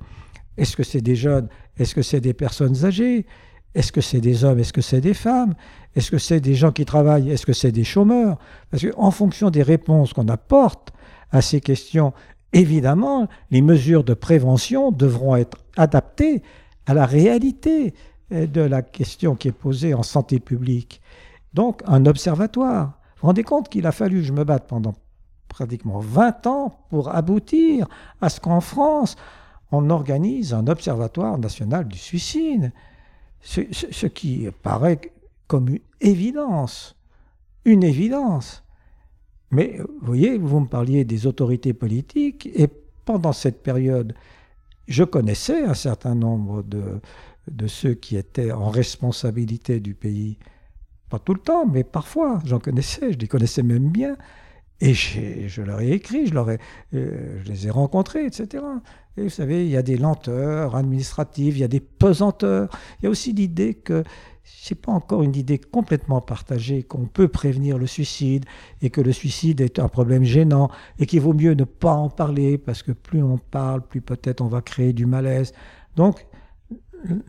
Est-ce 0.57 0.75
que 0.75 0.83
c'est 0.83 1.01
des 1.01 1.15
jeunes? 1.15 1.49
Est-ce 1.77 1.93
que 1.93 2.01
c'est 2.01 2.21
des 2.21 2.33
personnes 2.33 2.83
âgées? 2.83 3.27
Est-ce 3.75 3.91
que 3.91 4.01
c'est 4.01 4.21
des 4.21 4.43
hommes? 4.43 4.57
Est-ce 4.57 4.73
que 4.73 4.81
c'est 4.81 5.01
des 5.01 5.13
femmes? 5.13 5.53
Est-ce 5.95 6.09
que 6.09 6.17
c'est 6.17 6.39
des 6.39 6.55
gens 6.55 6.71
qui 6.71 6.83
travaillent? 6.83 7.29
Est-ce 7.29 7.45
que 7.45 7.53
c'est 7.53 7.71
des 7.71 7.83
chômeurs? 7.83 8.39
Parce 8.71 8.83
qu'en 8.83 9.11
fonction 9.11 9.51
des 9.51 9.61
réponses 9.61 10.13
qu'on 10.13 10.29
apporte 10.29 10.93
à 11.29 11.41
ces 11.41 11.61
questions, 11.61 12.13
évidemment, 12.53 13.27
les 13.51 13.61
mesures 13.61 14.03
de 14.03 14.13
prévention 14.13 14.91
devront 14.91 15.35
être 15.35 15.57
adaptées 15.75 16.41
à 16.85 16.93
la 16.93 17.05
réalité 17.05 17.93
euh, 18.31 18.47
de 18.47 18.61
la 18.61 18.81
question 18.81 19.35
qui 19.35 19.49
est 19.49 19.51
posée 19.51 19.93
en 19.93 20.03
santé 20.03 20.39
publique. 20.39 21.01
Donc, 21.53 21.81
un 21.85 22.05
observatoire. 22.05 22.99
Vous 23.15 23.21
vous 23.21 23.27
rendez 23.27 23.43
compte 23.43 23.69
qu'il 23.69 23.87
a 23.87 23.91
fallu 23.91 24.23
je 24.23 24.33
me 24.33 24.43
batte 24.43 24.67
pendant 24.67 24.93
pratiquement 25.47 25.99
20 25.99 26.47
ans 26.47 26.85
pour 26.89 27.13
aboutir 27.15 27.87
à 28.21 28.29
ce 28.29 28.39
qu'en 28.39 28.61
France, 28.61 29.15
on 29.71 29.89
organise 29.89 30.53
un 30.53 30.67
observatoire 30.67 31.37
national 31.37 31.87
du 31.87 31.97
suicide. 31.97 32.71
Ce 33.41 34.05
qui 34.05 34.47
paraît 34.61 34.99
comme 35.47 35.69
une 35.69 35.79
évidence. 36.01 36.95
Une 37.65 37.83
évidence. 37.83 38.63
Mais 39.51 39.77
vous 39.79 40.05
voyez, 40.05 40.37
vous 40.37 40.59
me 40.59 40.67
parliez 40.67 41.05
des 41.05 41.25
autorités 41.27 41.73
politiques, 41.73 42.49
et 42.53 42.67
pendant 43.05 43.33
cette 43.33 43.63
période, 43.63 44.13
je 44.87 45.03
connaissais 45.03 45.63
un 45.63 45.73
certain 45.73 46.15
nombre 46.15 46.63
de, 46.63 46.99
de 47.49 47.67
ceux 47.67 47.93
qui 47.93 48.17
étaient 48.17 48.51
en 48.51 48.69
responsabilité 48.69 49.79
du 49.79 49.93
pays. 49.93 50.37
Pas 51.09 51.19
tout 51.19 51.33
le 51.33 51.39
temps, 51.39 51.65
mais 51.65 51.83
parfois, 51.83 52.41
j'en 52.45 52.59
connaissais, 52.59 53.13
je 53.13 53.17
les 53.17 53.27
connaissais 53.27 53.63
même 53.63 53.89
bien. 53.89 54.17
Et 54.79 54.93
je 54.93 55.61
leur 55.63 55.81
ai 55.81 55.91
écrit, 55.91 56.27
je, 56.27 56.35
leur 56.35 56.51
ai, 56.51 56.59
euh, 56.93 57.39
je 57.43 57.49
les 57.49 57.65
ai 57.65 57.71
rencontrés, 57.71 58.25
etc. 58.25 58.63
Et 59.17 59.23
vous 59.23 59.29
savez, 59.29 59.65
il 59.65 59.71
y 59.71 59.77
a 59.77 59.81
des 59.81 59.97
lenteurs 59.97 60.75
administratives, 60.75 61.57
il 61.57 61.61
y 61.61 61.63
a 61.63 61.67
des 61.67 61.79
pesanteurs. 61.79 62.69
Il 62.99 63.05
y 63.05 63.07
a 63.07 63.09
aussi 63.09 63.33
l'idée 63.33 63.73
que 63.73 64.03
c'est 64.49 64.75
pas 64.75 64.91
encore 64.91 65.23
une 65.23 65.35
idée 65.35 65.57
complètement 65.57 66.21
partagée 66.21 66.83
qu'on 66.83 67.05
peut 67.05 67.27
prévenir 67.27 67.77
le 67.77 67.85
suicide 67.85 68.45
et 68.81 68.89
que 68.89 69.01
le 69.01 69.11
suicide 69.11 69.59
est 69.59 69.77
un 69.77 69.89
problème 69.89 70.23
gênant 70.23 70.69
et 70.99 71.05
qu'il 71.05 71.21
vaut 71.21 71.33
mieux 71.33 71.53
ne 71.53 71.65
pas 71.65 71.93
en 71.93 72.09
parler 72.09 72.57
parce 72.57 72.81
que 72.81 72.93
plus 72.93 73.21
on 73.21 73.37
parle, 73.37 73.81
plus 73.81 74.01
peut-être 74.01 74.41
on 74.41 74.47
va 74.47 74.61
créer 74.61 74.93
du 74.93 75.05
malaise. 75.05 75.53
Donc, 75.95 76.25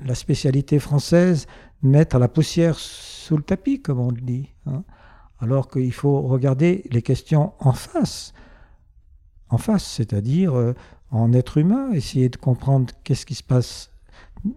la 0.04 0.14
spécialité 0.14 0.78
française, 0.78 1.46
mettre 1.82 2.18
la 2.18 2.28
poussière 2.28 2.78
sous 2.78 3.36
le 3.36 3.42
tapis, 3.42 3.82
comme 3.82 3.98
on 3.98 4.10
le 4.10 4.20
dit. 4.20 4.50
Hein. 4.66 4.84
alors 5.40 5.68
qu'il 5.68 5.92
faut 5.92 6.20
regarder 6.22 6.84
les 6.90 7.02
questions 7.02 7.52
en 7.58 7.72
face. 7.72 8.32
En 9.48 9.58
face, 9.58 9.84
c'est-à-dire 9.84 10.54
euh, 10.56 10.74
en 11.10 11.32
être 11.32 11.58
humain, 11.58 11.92
essayer 11.92 12.28
de 12.28 12.36
comprendre 12.36 12.92
qu'est-ce 13.02 13.26
qui 13.26 13.34
se 13.34 13.42
passe 13.42 13.90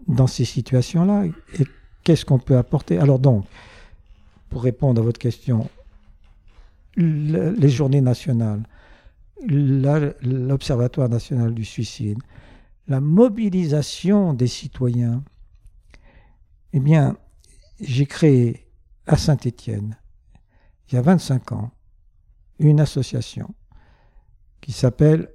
dans 0.07 0.27
ces 0.27 0.45
situations-là 0.45 1.25
Qu'est-ce 2.03 2.25
qu'on 2.25 2.39
peut 2.39 2.57
apporter? 2.57 2.97
Alors 2.97 3.19
donc, 3.19 3.45
pour 4.49 4.63
répondre 4.63 5.01
à 5.01 5.03
votre 5.03 5.19
question, 5.19 5.69
les 6.97 7.69
journées 7.69 8.01
nationales, 8.01 8.63
l'Observatoire 9.47 11.09
national 11.09 11.53
du 11.53 11.65
suicide, 11.65 12.19
la 12.87 12.99
mobilisation 12.99 14.33
des 14.33 14.47
citoyens, 14.47 15.23
eh 16.73 16.79
bien, 16.79 17.17
j'ai 17.79 18.05
créé 18.05 18.67
à 19.07 19.17
Saint-Étienne, 19.17 19.97
il 20.89 20.95
y 20.95 20.97
a 20.97 21.01
25 21.01 21.53
ans, 21.53 21.71
une 22.59 22.79
association 22.79 23.53
qui 24.59 24.71
s'appelle, 24.71 25.29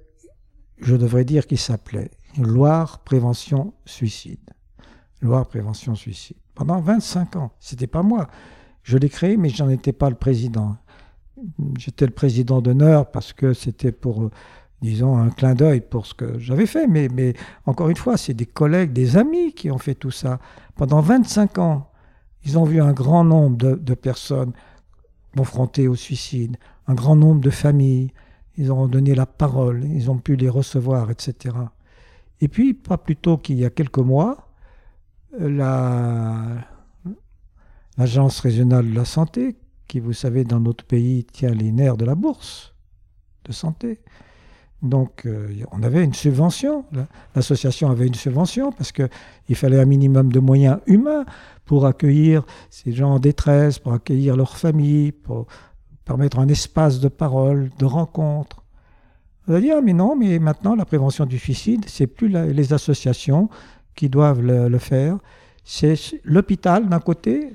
je 0.79 0.95
devrais 0.95 1.25
dire 1.25 1.47
qui 1.47 1.57
s'appelait 1.57 2.11
Loire 2.37 2.99
Prévention 2.99 3.73
Suicide. 3.85 4.51
Loire 5.21 5.47
Prévention 5.47 5.95
Suicide 5.95 6.37
pendant 6.57 6.79
25 6.79 7.35
ans. 7.35 7.51
C'était 7.59 7.87
pas 7.87 8.01
moi. 8.01 8.27
Je 8.83 8.97
l'ai 8.97 9.09
créé, 9.09 9.37
mais 9.37 9.49
je 9.49 9.63
n'en 9.63 9.69
étais 9.69 9.93
pas 9.93 10.09
le 10.09 10.15
président. 10.15 10.75
J'étais 11.77 12.05
le 12.05 12.11
président 12.11 12.61
d'honneur 12.61 13.11
parce 13.11 13.31
que 13.31 13.53
c'était 13.53 13.91
pour, 13.91 14.31
disons, 14.81 15.17
un 15.17 15.29
clin 15.29 15.53
d'œil 15.53 15.81
pour 15.81 16.07
ce 16.07 16.13
que 16.15 16.39
j'avais 16.39 16.65
fait. 16.65 16.87
Mais, 16.87 17.09
mais 17.13 17.33
encore 17.65 17.89
une 17.89 17.95
fois, 17.95 18.17
c'est 18.17 18.33
des 18.33 18.45
collègues, 18.45 18.91
des 18.91 19.17
amis 19.17 19.53
qui 19.53 19.69
ont 19.69 19.77
fait 19.77 19.93
tout 19.93 20.11
ça. 20.11 20.39
Pendant 20.75 21.01
25 21.01 21.59
ans, 21.59 21.91
ils 22.43 22.57
ont 22.57 22.63
vu 22.63 22.81
un 22.81 22.93
grand 22.93 23.23
nombre 23.23 23.57
de, 23.57 23.75
de 23.75 23.93
personnes 23.93 24.53
confrontées 25.35 25.87
au 25.87 25.95
suicide, 25.95 26.57
un 26.87 26.95
grand 26.95 27.15
nombre 27.15 27.41
de 27.41 27.49
familles. 27.49 28.13
Ils 28.57 28.71
ont 28.71 28.87
donné 28.87 29.13
la 29.13 29.27
parole, 29.27 29.83
ils 29.83 30.09
ont 30.09 30.17
pu 30.17 30.35
les 30.35 30.49
recevoir, 30.49 31.11
etc. 31.11 31.55
Et 32.41 32.47
puis, 32.47 32.73
pas 32.73 32.97
plus 32.97 33.15
tôt 33.15 33.37
qu'il 33.37 33.59
y 33.59 33.65
a 33.65 33.69
quelques 33.69 33.99
mois, 33.99 34.46
l'Agence 37.97 38.39
régionale 38.39 38.89
de 38.89 38.95
la 38.95 39.05
santé, 39.05 39.55
qui, 39.87 39.99
vous 39.99 40.13
savez, 40.13 40.43
dans 40.43 40.59
notre 40.59 40.83
pays, 40.83 41.25
tient 41.25 41.53
les 41.53 41.71
nerfs 41.71 41.97
de 41.97 42.05
la 42.05 42.15
bourse 42.15 42.73
de 43.45 43.51
santé. 43.51 43.99
Donc, 44.81 45.25
euh, 45.25 45.49
on 45.71 45.81
avait 45.81 46.03
une 46.03 46.13
subvention. 46.13 46.85
L'association 47.35 47.89
avait 47.89 48.05
une 48.05 48.13
subvention 48.13 48.71
parce 48.71 48.91
qu'il 48.91 49.55
fallait 49.55 49.79
un 49.79 49.85
minimum 49.85 50.31
de 50.31 50.39
moyens 50.39 50.79
humains 50.85 51.25
pour 51.65 51.85
accueillir 51.85 52.45
ces 52.69 52.91
gens 52.91 53.13
en 53.13 53.19
détresse, 53.19 53.79
pour 53.79 53.93
accueillir 53.93 54.37
leurs 54.37 54.57
familles, 54.57 55.11
pour 55.11 55.47
permettre 56.05 56.39
un 56.39 56.47
espace 56.47 56.99
de 56.99 57.07
parole, 57.07 57.71
de 57.79 57.85
rencontre. 57.85 58.63
On 59.47 59.53
va 59.53 59.61
dire, 59.61 59.81
mais 59.81 59.93
non, 59.93 60.15
mais 60.15 60.39
maintenant, 60.39 60.75
la 60.75 60.85
prévention 60.85 61.25
du 61.25 61.39
suicide, 61.39 61.85
c'est 61.87 62.07
plus 62.07 62.27
les 62.27 62.73
associations, 62.73 63.49
qui 63.97 64.07
doivent 64.07 64.41
le, 64.41 64.77
faire. 64.77 65.17
C'est 65.65 65.95
l'hôpital 66.23 66.87
d'un 66.87 66.99
côté, 66.99 67.53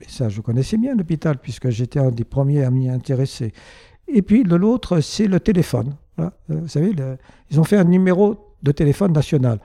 et 0.00 0.08
ça 0.08 0.28
je 0.28 0.40
connaissais 0.40 0.76
bien 0.76 0.94
l'hôpital 0.94 1.38
puisque 1.38 1.70
j'étais 1.70 1.98
un 1.98 2.12
des 2.12 2.24
premiers 2.24 2.62
à 2.62 2.70
m'y 2.70 2.88
intéresser. 2.88 3.52
Et 4.06 4.22
puis 4.22 4.44
de 4.44 4.54
l'autre, 4.54 5.00
c'est 5.00 5.26
le 5.26 5.40
téléphone. 5.40 5.96
Euh, 6.20 6.30
vous 6.48 6.68
savez, 6.68 6.92
ils 7.50 7.58
ont 7.58 7.64
fait 7.64 7.78
un 7.78 7.84
numéro 7.84 8.36
de 8.62 8.70
téléphone 8.70 9.12
national. 9.12 9.58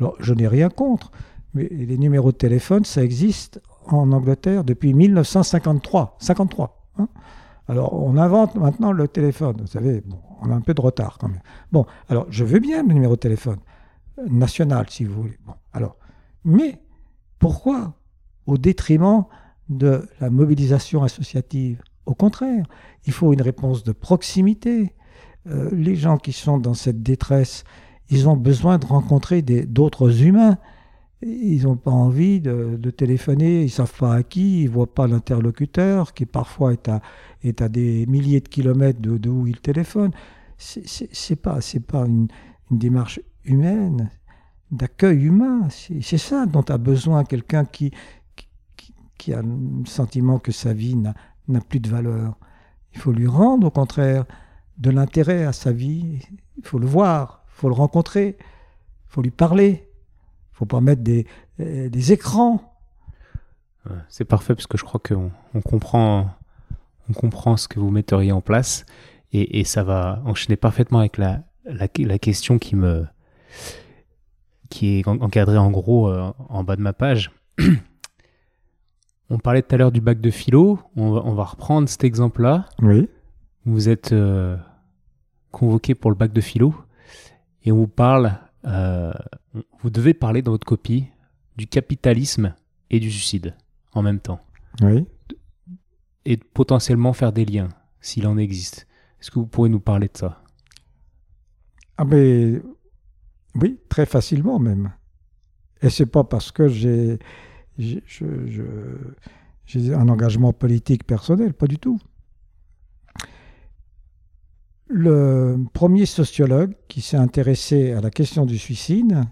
Alors 0.00 0.16
je 0.18 0.34
n'ai 0.34 0.48
rien 0.48 0.68
contre, 0.68 1.12
mais 1.54 1.68
les 1.70 1.96
numéros 1.96 2.32
de 2.32 2.36
téléphone, 2.36 2.84
ça 2.84 3.02
existe 3.02 3.62
en 3.86 4.10
Angleterre 4.12 4.64
depuis 4.64 4.92
1953. 4.92 6.16
53. 6.18 6.78
Hein. 6.98 7.08
alors 7.68 7.94
on 7.94 8.18
invente 8.18 8.56
maintenant 8.56 8.92
le 8.92 9.06
téléphone. 9.08 9.56
Vous 9.60 9.68
savez, 9.68 10.02
on 10.42 10.50
a 10.50 10.54
un 10.54 10.60
peu 10.60 10.74
de 10.74 10.80
retard 10.80 11.18
quand 11.18 11.28
même. 11.28 11.40
Bon, 11.70 11.86
alors 12.08 12.26
je 12.30 12.44
veux 12.44 12.58
bien 12.58 12.82
le 12.82 12.92
numéro 12.92 13.14
de 13.14 13.20
téléphone 13.20 13.58
national, 14.30 14.86
si 14.88 15.04
vous 15.04 15.22
voulez. 15.22 15.38
Bon, 15.46 15.54
alors, 15.72 15.96
mais 16.44 16.80
pourquoi 17.38 17.94
au 18.46 18.58
détriment 18.58 19.24
de 19.68 20.08
la 20.20 20.30
mobilisation 20.30 21.02
associative 21.02 21.82
Au 22.06 22.14
contraire, 22.14 22.64
il 23.06 23.12
faut 23.12 23.32
une 23.32 23.42
réponse 23.42 23.84
de 23.84 23.92
proximité. 23.92 24.94
Euh, 25.48 25.70
les 25.72 25.96
gens 25.96 26.18
qui 26.18 26.32
sont 26.32 26.58
dans 26.58 26.74
cette 26.74 27.02
détresse, 27.02 27.64
ils 28.10 28.28
ont 28.28 28.36
besoin 28.36 28.78
de 28.78 28.86
rencontrer 28.86 29.42
d'autres 29.42 30.22
humains. 30.22 30.58
Ils 31.22 31.62
n'ont 31.62 31.76
pas 31.76 31.92
envie 31.92 32.40
de, 32.40 32.76
téléphoner, 32.90 33.60
ils 33.60 33.66
ne 33.66 33.70
savent 33.70 33.96
pas 33.96 34.14
à 34.14 34.22
qui, 34.24 34.62
ils 34.62 34.66
ne 34.66 34.70
voient 34.70 34.92
pas 34.92 35.06
l'interlocuteur, 35.06 36.14
qui 36.14 36.26
parfois 36.26 36.72
est 36.72 37.60
à, 37.60 37.68
des 37.68 38.06
milliers 38.06 38.40
de 38.40 38.48
kilomètres 38.48 39.00
de, 39.00 39.18
de 39.18 39.30
où 39.30 39.46
il 39.46 39.60
téléphone. 39.60 40.10
Ce 40.58 40.80
n'est 41.04 41.36
pas, 41.36 41.60
pas 41.86 42.06
une 42.06 42.28
démarche 42.72 43.20
humaine, 43.44 44.10
d'accueil 44.70 45.24
humain. 45.24 45.68
C'est 45.70 46.18
ça 46.18 46.46
dont 46.46 46.62
a 46.62 46.78
besoin 46.78 47.24
quelqu'un 47.24 47.64
qui, 47.64 47.92
qui, 49.18 49.32
a 49.32 49.42
le 49.42 49.86
sentiment 49.86 50.38
que 50.38 50.52
sa 50.52 50.72
vie 50.72 50.96
n'a 50.96 51.60
plus 51.60 51.80
de 51.80 51.88
valeur. 51.88 52.36
Il 52.94 53.00
faut 53.00 53.12
lui 53.12 53.26
rendre, 53.26 53.66
au 53.66 53.70
contraire, 53.70 54.24
de 54.78 54.90
l'intérêt 54.90 55.44
à 55.44 55.52
sa 55.52 55.72
vie. 55.72 56.20
Il 56.56 56.64
faut 56.64 56.78
le 56.78 56.86
voir, 56.86 57.44
il 57.48 57.60
faut 57.60 57.68
le 57.68 57.74
rencontrer, 57.74 58.36
il 58.38 59.12
faut 59.12 59.22
lui 59.22 59.30
parler. 59.30 59.88
Il 60.52 60.56
faut 60.56 60.66
pas 60.66 60.80
mettre 60.80 61.02
des, 61.02 61.26
euh, 61.60 61.88
des 61.88 62.12
écrans. 62.12 62.60
C'est 64.08 64.24
parfait 64.24 64.54
parce 64.54 64.68
que 64.68 64.78
je 64.78 64.84
crois 64.84 65.00
qu'on 65.00 65.32
on 65.54 65.60
comprend, 65.60 66.30
on 67.10 67.12
comprend 67.12 67.56
ce 67.56 67.66
que 67.66 67.80
vous 67.80 67.90
metteriez 67.90 68.30
en 68.30 68.40
place 68.40 68.86
et, 69.32 69.58
et 69.58 69.64
ça 69.64 69.82
va 69.82 70.22
enchaîner 70.24 70.56
parfaitement 70.56 71.00
avec 71.00 71.18
la, 71.18 71.42
la 71.64 72.18
question 72.18 72.60
qui 72.60 72.76
me, 72.76 73.04
qui 74.70 74.98
est 75.00 75.08
encadré 75.08 75.58
en 75.58 75.70
gros 75.70 76.08
euh, 76.08 76.32
en 76.48 76.64
bas 76.64 76.76
de 76.76 76.82
ma 76.82 76.92
page. 76.92 77.30
on 79.30 79.38
parlait 79.38 79.62
tout 79.62 79.74
à 79.74 79.78
l'heure 79.78 79.92
du 79.92 80.00
bac 80.00 80.20
de 80.20 80.30
philo. 80.30 80.78
On 80.96 81.12
va, 81.12 81.22
on 81.24 81.34
va 81.34 81.44
reprendre 81.44 81.88
cet 81.88 82.04
exemple-là. 82.04 82.68
Oui. 82.80 83.08
Vous 83.64 83.88
êtes 83.88 84.12
euh, 84.12 84.56
convoqué 85.50 85.94
pour 85.94 86.10
le 86.10 86.16
bac 86.16 86.32
de 86.32 86.40
philo 86.40 86.74
et 87.64 87.72
on 87.72 87.76
vous 87.76 87.86
parle. 87.88 88.38
euh, 88.64 89.12
vous 89.80 89.90
devez 89.90 90.14
parler 90.14 90.40
dans 90.42 90.52
votre 90.52 90.66
copie 90.66 91.06
du 91.56 91.66
capitalisme 91.66 92.54
et 92.90 92.98
du 93.00 93.10
suicide 93.10 93.54
en 93.92 94.00
même 94.02 94.18
temps 94.20 94.40
Oui. 94.80 95.04
et 96.24 96.36
potentiellement 96.38 97.12
faire 97.12 97.32
des 97.32 97.44
liens 97.44 97.68
s'il 98.00 98.26
en 98.26 98.38
existe. 98.38 98.86
Est-ce 99.20 99.30
que 99.30 99.38
vous 99.38 99.46
pourrez 99.46 99.68
nous 99.68 99.80
parler 99.80 100.08
de 100.08 100.16
ça? 100.16 100.42
Ah 101.98 102.04
mais 102.06 102.60
oui, 103.54 103.78
très 103.88 104.06
facilement 104.06 104.58
même. 104.58 104.92
Et 105.82 105.90
c'est 105.90 106.06
pas 106.06 106.24
parce 106.24 106.52
que 106.52 106.68
j'ai 106.68 107.18
un 109.92 110.08
engagement 110.08 110.52
politique 110.52 111.04
personnel, 111.04 111.54
pas 111.54 111.66
du 111.66 111.78
tout. 111.78 111.98
Le 114.86 115.56
premier 115.72 116.06
sociologue 116.06 116.74
qui 116.88 117.00
s'est 117.00 117.16
intéressé 117.16 117.92
à 117.92 118.00
la 118.00 118.10
question 118.10 118.44
du 118.44 118.58
suicide, 118.58 119.22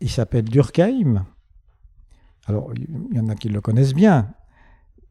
il 0.00 0.10
s'appelle 0.10 0.44
Durkheim. 0.44 1.26
Alors, 2.46 2.72
il 2.74 3.14
y 3.14 3.20
en 3.20 3.28
a 3.28 3.34
qui 3.34 3.50
le 3.50 3.60
connaissent 3.60 3.94
bien, 3.94 4.32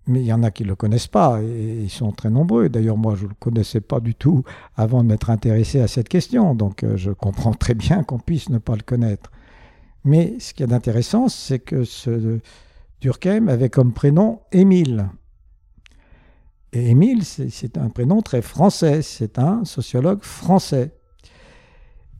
mais 0.08 0.22
il 0.22 0.26
y 0.26 0.34
en 0.34 0.44
a 0.44 0.52
qui 0.52 0.64
ne 0.64 0.70
le 0.70 0.76
connaissent 0.76 1.08
pas, 1.08 1.42
et 1.42 1.82
ils 1.84 1.90
sont 1.90 2.12
très 2.12 2.30
nombreux. 2.30 2.70
D'ailleurs, 2.70 2.98
moi, 2.98 3.16
je 3.16 3.24
ne 3.24 3.30
le 3.30 3.36
connaissais 3.40 3.82
pas 3.82 4.00
du 4.00 4.16
tout 4.16 4.44
avant 4.76 5.04
de 5.04 5.10
m'être 5.10 5.30
intéressé 5.30 5.80
à 5.80 5.88
cette 5.88 6.10
question, 6.10 6.56
donc 6.56 6.84
euh, 6.84 6.98
je 6.98 7.12
comprends 7.12 7.54
très 7.54 7.74
bien 7.74 8.04
qu'on 8.04 8.20
puisse 8.20 8.50
ne 8.50 8.58
pas 8.58 8.76
le 8.76 8.84
connaître. 8.84 9.32
Mais 10.04 10.36
ce 10.40 10.54
qui 10.54 10.64
est 10.64 10.72
intéressant, 10.72 11.28
c'est 11.28 11.60
que 11.60 11.84
ce 11.84 12.40
Durkheim 13.02 13.48
avait 13.48 13.70
comme 13.70 13.94
prénom 13.94 14.40
Émile. 14.52 15.10
Et 16.74 16.92
Émile, 16.92 17.24
c'est 17.24 17.50
c'est 17.50 17.78
un 17.78 17.90
prénom 17.90 18.22
très 18.22 18.42
français, 18.42 19.02
c'est 19.02 19.40
un 19.40 19.66
sociologue 19.66 20.24
français. 20.24 20.92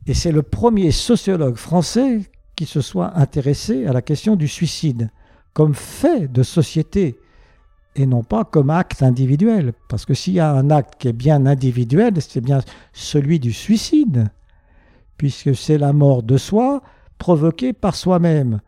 Et 0.06 0.14
c'est 0.14 0.32
le 0.32 0.42
premier 0.42 0.90
sociologue 0.90 1.56
français 1.56 2.20
qui 2.56 2.66
se 2.66 2.80
soit 2.80 3.16
intéressé 3.16 3.86
à 3.86 3.92
la 3.92 4.02
question 4.02 4.36
du 4.36 4.48
suicide 4.48 5.10
comme 5.52 5.74
fait 5.74 6.30
de 6.30 6.42
société 6.42 7.18
et 7.98 8.06
non 8.06 8.22
pas 8.22 8.44
comme 8.44 8.70
acte 8.70 9.02
individuel. 9.02 9.72
Parce 9.88 10.06
que 10.06 10.14
s'il 10.14 10.34
y 10.34 10.40
a 10.40 10.52
un 10.52 10.70
acte 10.70 10.94
qui 10.98 11.08
est 11.08 11.12
bien 11.12 11.44
individuel, 11.46 12.14
c'est 12.22 12.40
bien 12.40 12.60
celui 12.92 13.40
du 13.40 13.52
suicide, 13.52 14.30
puisque 15.16 15.54
c'est 15.54 15.78
la 15.78 15.92
mort 15.92 16.22
de 16.22 16.36
soi 16.36 16.80
provoquée 17.18 17.72
par 17.72 17.96
soi-même. 17.96 18.60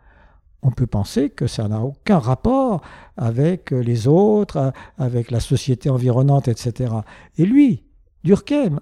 On 0.62 0.72
peut 0.72 0.88
penser 0.88 1.30
que 1.30 1.46
ça 1.46 1.68
n'a 1.68 1.80
aucun 1.80 2.18
rapport 2.18 2.82
avec 3.16 3.70
les 3.70 4.08
autres, 4.08 4.72
avec 4.98 5.30
la 5.30 5.40
société 5.40 5.88
environnante, 5.88 6.48
etc. 6.48 6.92
Et 7.38 7.46
lui, 7.46 7.84
Durkheim, 8.24 8.80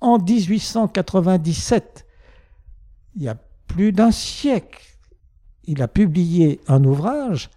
en 0.00 0.18
1897, 0.18 2.06
il 3.14 3.22
y 3.22 3.28
a 3.28 3.36
plus 3.66 3.92
d'un 3.92 4.10
siècle, 4.10 4.82
il 5.64 5.82
a 5.82 5.86
publié 5.86 6.60
un 6.66 6.82
ouvrage 6.82 7.50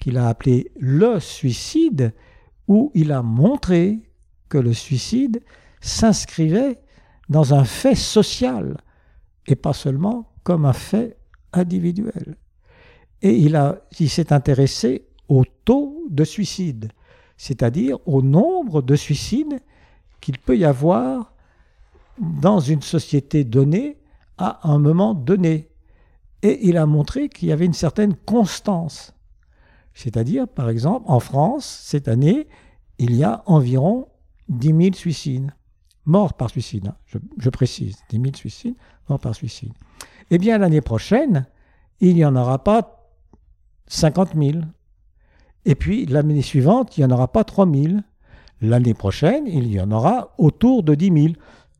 qu'il 0.00 0.18
a 0.18 0.28
appelé 0.28 0.72
Le 0.78 1.20
suicide, 1.20 2.12
où 2.66 2.90
il 2.94 3.12
a 3.12 3.22
montré 3.22 4.00
que 4.48 4.58
le 4.58 4.72
suicide 4.72 5.40
s'inscrivait 5.80 6.80
dans 7.28 7.54
un 7.54 7.64
fait 7.64 7.94
social 7.94 8.76
et 9.46 9.54
pas 9.54 9.72
seulement 9.72 10.32
comme 10.42 10.64
un 10.64 10.72
fait 10.72 11.16
individuel. 11.52 12.36
Et 13.22 13.36
il, 13.36 14.08
s'est 14.08 14.32
intéressé 14.32 15.06
au 15.28 15.44
taux 15.64 16.06
de 16.10 16.24
suicide, 16.24 16.90
c'est-à-dire 17.36 17.98
au 18.06 18.22
nombre 18.22 18.82
de 18.82 18.96
suicides 18.96 19.60
qu'il 20.20 20.38
peut 20.38 20.56
y 20.56 20.64
avoir 20.64 21.32
dans 22.18 22.60
une 22.60 22.82
société 22.82 23.44
donnée 23.44 23.98
à 24.38 24.68
un 24.68 24.78
moment 24.78 25.14
donné. 25.14 25.68
Et 26.42 26.66
il 26.66 26.76
a 26.78 26.86
montré 26.86 27.28
qu'il 27.28 27.48
y 27.48 27.52
avait 27.52 27.66
une 27.66 27.74
certaine 27.74 28.14
constance. 28.14 29.12
C'est-à-dire, 29.94 30.48
par 30.48 30.68
exemple, 30.68 31.04
en 31.08 31.20
France, 31.20 31.66
cette 31.84 32.08
année, 32.08 32.48
il 32.98 33.14
y 33.14 33.24
a 33.24 33.42
environ 33.46 34.08
10 34.48 34.68
000 34.68 34.80
suicides. 34.94 35.50
Morts 36.06 36.34
par 36.34 36.50
suicide, 36.50 36.88
hein, 36.88 36.96
je, 37.06 37.18
je 37.38 37.50
précise, 37.50 37.98
10 38.08 38.16
000 38.16 38.34
suicides, 38.34 38.74
morts 39.08 39.20
par 39.20 39.34
suicide. 39.34 39.72
Eh 40.30 40.38
bien, 40.38 40.58
l'année 40.58 40.80
prochaine, 40.80 41.46
il 42.00 42.14
n'y 42.14 42.24
en 42.24 42.34
aura 42.36 42.64
pas 42.64 43.12
50 43.88 44.30
000. 44.34 44.58
Et 45.64 45.74
puis, 45.74 46.06
l'année 46.06 46.42
suivante, 46.42 46.96
il 46.96 47.00
n'y 47.00 47.12
en 47.12 47.14
aura 47.14 47.30
pas 47.30 47.44
3 47.44 47.70
000. 47.70 47.94
L'année 48.62 48.94
prochaine, 48.94 49.46
il 49.46 49.66
y 49.70 49.80
en 49.80 49.90
aura 49.90 50.34
autour 50.38 50.82
de 50.82 50.94
10 50.94 51.22
000. 51.22 51.34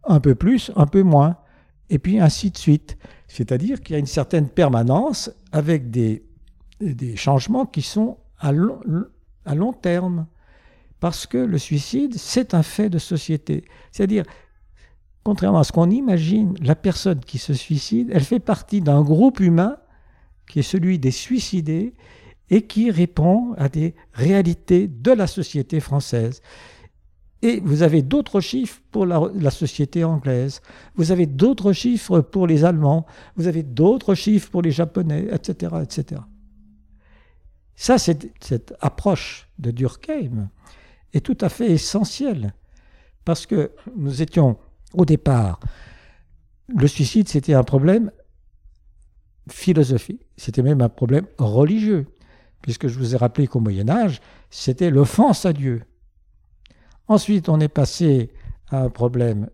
Un 0.05 0.21
peu 0.21 0.35
plus, 0.35 0.71
un 0.77 0.87
peu 0.87 1.03
moins. 1.03 1.37
Et 1.89 1.99
puis, 1.99 2.21
ainsi 2.21 2.51
de 2.51 2.59
suite. 2.59 2.99
C'est-à-dire 3.29 3.81
qu'il 3.81 3.95
y 3.95 3.97
a 3.97 3.99
une 3.99 4.07
certaine 4.07 4.49
permanence 4.49 5.31
avec 5.53 5.91
des, 5.91 6.25
des 6.81 7.17
changements 7.17 7.67
qui 7.67 7.83
sont 7.83 8.19
à 8.39 8.53
long, 8.53 9.73
terme. 9.73 10.27
Parce 10.99 11.27
que 11.27 11.39
le 11.39 11.59
suicide, 11.59 12.15
c'est 12.17 12.55
un 12.55 12.63
fait 12.63 12.91
de 12.91 12.99
société. 12.99 13.65
C'est-à-dire, 13.93 14.25
contrairement 15.23 15.61
à 15.61 15.65
ce 15.65 15.73
qu'on 15.73 15.91
imagine, 15.91 16.55
la 16.61 16.75
personne 16.75 17.21
qui 17.21 17.39
se 17.39 17.55
suicide, 17.55 18.11
elle 18.13 18.25
fait 18.25 18.41
partie 18.41 18.81
d'un 18.81 19.03
groupe 19.03 19.41
humain 19.41 19.77
qui 20.49 20.59
est 20.59 20.63
celui 20.63 20.99
des 20.99 21.11
suicidés 21.11 21.95
et 22.51 22.63
qui 22.63 22.91
répond 22.91 23.55
à 23.57 23.69
des 23.69 23.95
réalités 24.13 24.89
de 24.89 25.13
la 25.13 25.27
société 25.27 25.81
française. 25.81 26.43
Et 27.43 27.61
vous 27.61 27.83
avez 27.83 28.03
d'autres 28.03 28.41
chiffres 28.41 28.83
pour 28.91 29.07
la, 29.07 29.31
la, 29.35 29.51
société 29.51 30.05
anglaise, 30.05 30.61
vous 30.97 31.11
avez 31.11 31.25
d'autres 31.25 31.73
chiffres 31.73 32.21
pour 32.21 32.47
les 32.47 32.65
Allemands, 32.65 33.07
vous 33.37 33.47
avez 33.47 33.63
d'autres 33.63 34.15
chiffres 34.15 34.51
pour 34.51 34.61
les 34.61 34.73
Japonais, 34.73 35.27
etc. 35.33 35.73
etc. 35.83 36.21
Ça, 37.81 37.97
cette 37.97 38.75
approche 38.81 39.49
de 39.59 39.71
Durkheim 39.71 40.51
est 41.15 41.25
tout 41.25 41.39
à 41.41 41.49
fait 41.49 41.71
essentielle, 41.71 42.53
parce 43.25 43.47
que 43.47 43.73
nous 43.97 44.21
étions 44.21 44.59
au 44.93 45.07
départ, 45.07 45.61
le 46.69 46.87
suicide, 46.87 47.27
c'était 47.31 47.55
un 47.55 47.63
problème 47.63 48.13
philosophique, 49.49 50.27
c'était 50.37 50.61
même 50.61 50.83
un 50.83 50.91
problème 50.91 51.25
religieux, 51.39 52.07
puisque 52.61 52.87
je 52.87 52.99
vous 52.99 53.15
ai 53.15 53.17
rappelé 53.17 53.47
qu'au 53.47 53.61
Moyen 53.61 53.89
Âge, 53.89 54.21
c'était 54.51 54.91
l'offense 54.91 55.47
à 55.47 55.55
Dieu. 55.55 55.83
Ensuite, 57.09 57.49
on 57.49 57.61
est 57.61 57.69
passé 57.69 58.31
à 58.69 58.83
un 58.83 58.91
problème 58.91 59.49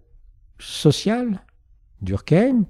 social, 0.58 1.44
Durkheim, 2.02 2.64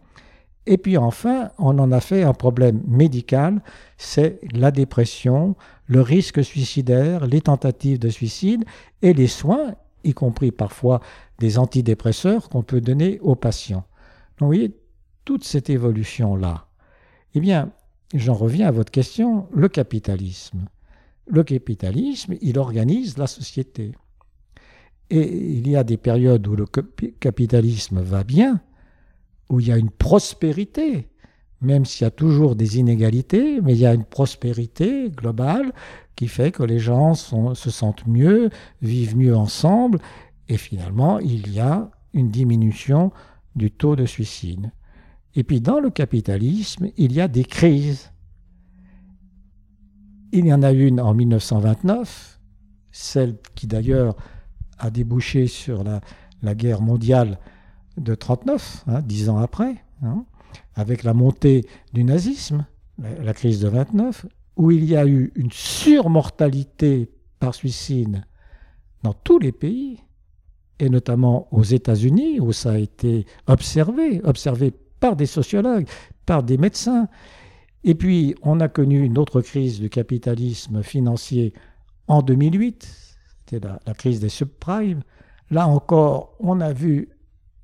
et 0.66 0.78
puis 0.78 0.96
enfin, 0.96 1.50
on 1.58 1.78
en 1.78 1.92
a 1.92 2.00
fait 2.00 2.24
un 2.24 2.32
problème 2.32 2.82
médical, 2.86 3.62
c'est 3.98 4.40
la 4.52 4.70
dépression, 4.70 5.54
le 5.86 6.00
risque 6.00 6.42
suicidaire, 6.42 7.26
les 7.26 7.40
tentatives 7.40 7.98
de 7.98 8.08
suicide 8.08 8.64
et 9.02 9.12
les 9.12 9.28
soins, 9.28 9.74
y 10.02 10.12
compris 10.12 10.50
parfois 10.50 11.00
des 11.38 11.58
antidépresseurs 11.58 12.48
qu'on 12.48 12.62
peut 12.62 12.80
donner 12.80 13.20
aux 13.20 13.36
patients. 13.36 13.84
Donc 14.38 14.40
vous 14.40 14.46
voyez, 14.46 14.76
toute 15.24 15.44
cette 15.44 15.70
évolution-là, 15.70 16.66
eh 17.34 17.40
bien, 17.40 17.70
j'en 18.14 18.34
reviens 18.34 18.68
à 18.68 18.72
votre 18.72 18.90
question, 18.90 19.46
le 19.52 19.68
capitalisme. 19.68 20.66
Le 21.28 21.42
capitalisme, 21.44 22.34
il 22.40 22.58
organise 22.58 23.18
la 23.18 23.26
société. 23.26 23.92
Et 25.10 25.56
il 25.56 25.68
y 25.68 25.76
a 25.76 25.84
des 25.84 25.96
périodes 25.96 26.46
où 26.46 26.56
le 26.56 26.66
capitalisme 26.66 28.00
va 28.00 28.24
bien, 28.24 28.60
où 29.48 29.60
il 29.60 29.68
y 29.68 29.72
a 29.72 29.76
une 29.76 29.90
prospérité, 29.90 31.08
même 31.60 31.84
s'il 31.84 32.04
y 32.04 32.08
a 32.08 32.10
toujours 32.10 32.56
des 32.56 32.78
inégalités, 32.78 33.60
mais 33.60 33.74
il 33.74 33.78
y 33.78 33.86
a 33.86 33.94
une 33.94 34.04
prospérité 34.04 35.10
globale 35.10 35.72
qui 36.14 36.28
fait 36.28 36.52
que 36.52 36.62
les 36.62 36.78
gens 36.78 37.14
se 37.14 37.70
sentent 37.70 38.06
mieux, 38.06 38.50
vivent 38.82 39.16
mieux 39.16 39.36
ensemble, 39.36 39.98
et 40.48 40.56
finalement, 40.56 41.18
il 41.18 41.52
y 41.52 41.60
a 41.60 41.90
une 42.12 42.30
diminution 42.30 43.12
du 43.54 43.70
taux 43.70 43.96
de 43.96 44.06
suicide. 44.06 44.70
Et 45.34 45.44
puis 45.44 45.60
dans 45.60 45.80
le 45.80 45.90
capitalisme, 45.90 46.88
il 46.96 47.12
y 47.12 47.20
a 47.20 47.28
des 47.28 47.44
crises. 47.44 48.12
Il 50.32 50.46
y 50.46 50.52
en 50.52 50.62
a 50.62 50.72
une 50.72 51.00
en 51.00 51.14
1929, 51.14 52.40
celle 52.90 53.36
qui 53.54 53.66
d'ailleurs 53.66 54.16
a 54.78 54.90
débouché 54.90 55.46
sur 55.46 55.84
la 55.84 56.54
guerre 56.54 56.80
mondiale 56.80 57.38
de 57.96 58.14
39, 58.14 58.84
hein, 58.86 59.00
dix 59.02 59.28
ans 59.28 59.38
après, 59.38 59.76
hein, 60.02 60.24
avec 60.74 61.02
la 61.02 61.14
montée 61.14 61.66
du 61.92 62.04
nazisme, 62.04 62.66
la, 62.98 63.34
crise 63.34 63.60
de 63.60 63.68
29, 63.68 64.26
où 64.56 64.70
il 64.70 64.84
y 64.84 64.96
a 64.96 65.06
eu 65.06 65.32
une 65.34 65.52
surmortalité 65.52 67.10
par 67.38 67.54
suicide 67.54 68.24
dans 69.02 69.12
tous 69.12 69.38
les 69.38 69.52
pays, 69.52 70.00
et 70.78 70.88
notamment 70.88 71.48
aux 71.52 71.62
États-Unis, 71.62 72.40
où 72.40 72.52
ça 72.52 72.72
a 72.72 72.78
été 72.78 73.26
observé, 73.46 74.20
observé 74.24 74.72
par 75.00 75.16
des 75.16 75.26
sociologues, 75.26 75.86
par 76.26 76.42
des 76.42 76.58
médecins. 76.58 77.08
Et 77.84 77.94
puis, 77.94 78.34
on 78.42 78.60
a 78.60 78.68
connu 78.68 79.02
une 79.02 79.16
autre 79.16 79.40
crise 79.40 79.80
du 79.80 79.88
capitalisme 79.88 80.82
financier 80.82 81.52
en 82.08 82.22
2008, 82.22 82.88
c'était 83.48 83.66
la, 83.66 83.94
crise 83.94 84.20
des 84.20 84.28
subprimes. 84.28 85.02
Là 85.50 85.68
encore, 85.68 86.34
on 86.40 86.60
a 86.60 86.72
vu 86.72 87.08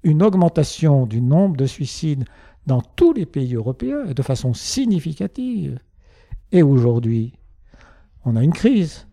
une 0.03 0.23
augmentation 0.23 1.07
du 1.07 1.21
nombre 1.21 1.57
de 1.57 1.67
suicides 1.67 2.25
dans 2.67 2.81
tous 2.81 3.13
les 3.13 3.27
pays 3.27 3.55
européens 3.55 4.05
de 4.05 4.23
façon 4.23 4.55
significative. 4.55 5.79
Et 6.51 6.63
aujourd'hui, 6.63 7.35
on 8.25 8.37
a 8.37 8.43
une 8.43 8.53
crise. 8.53 9.07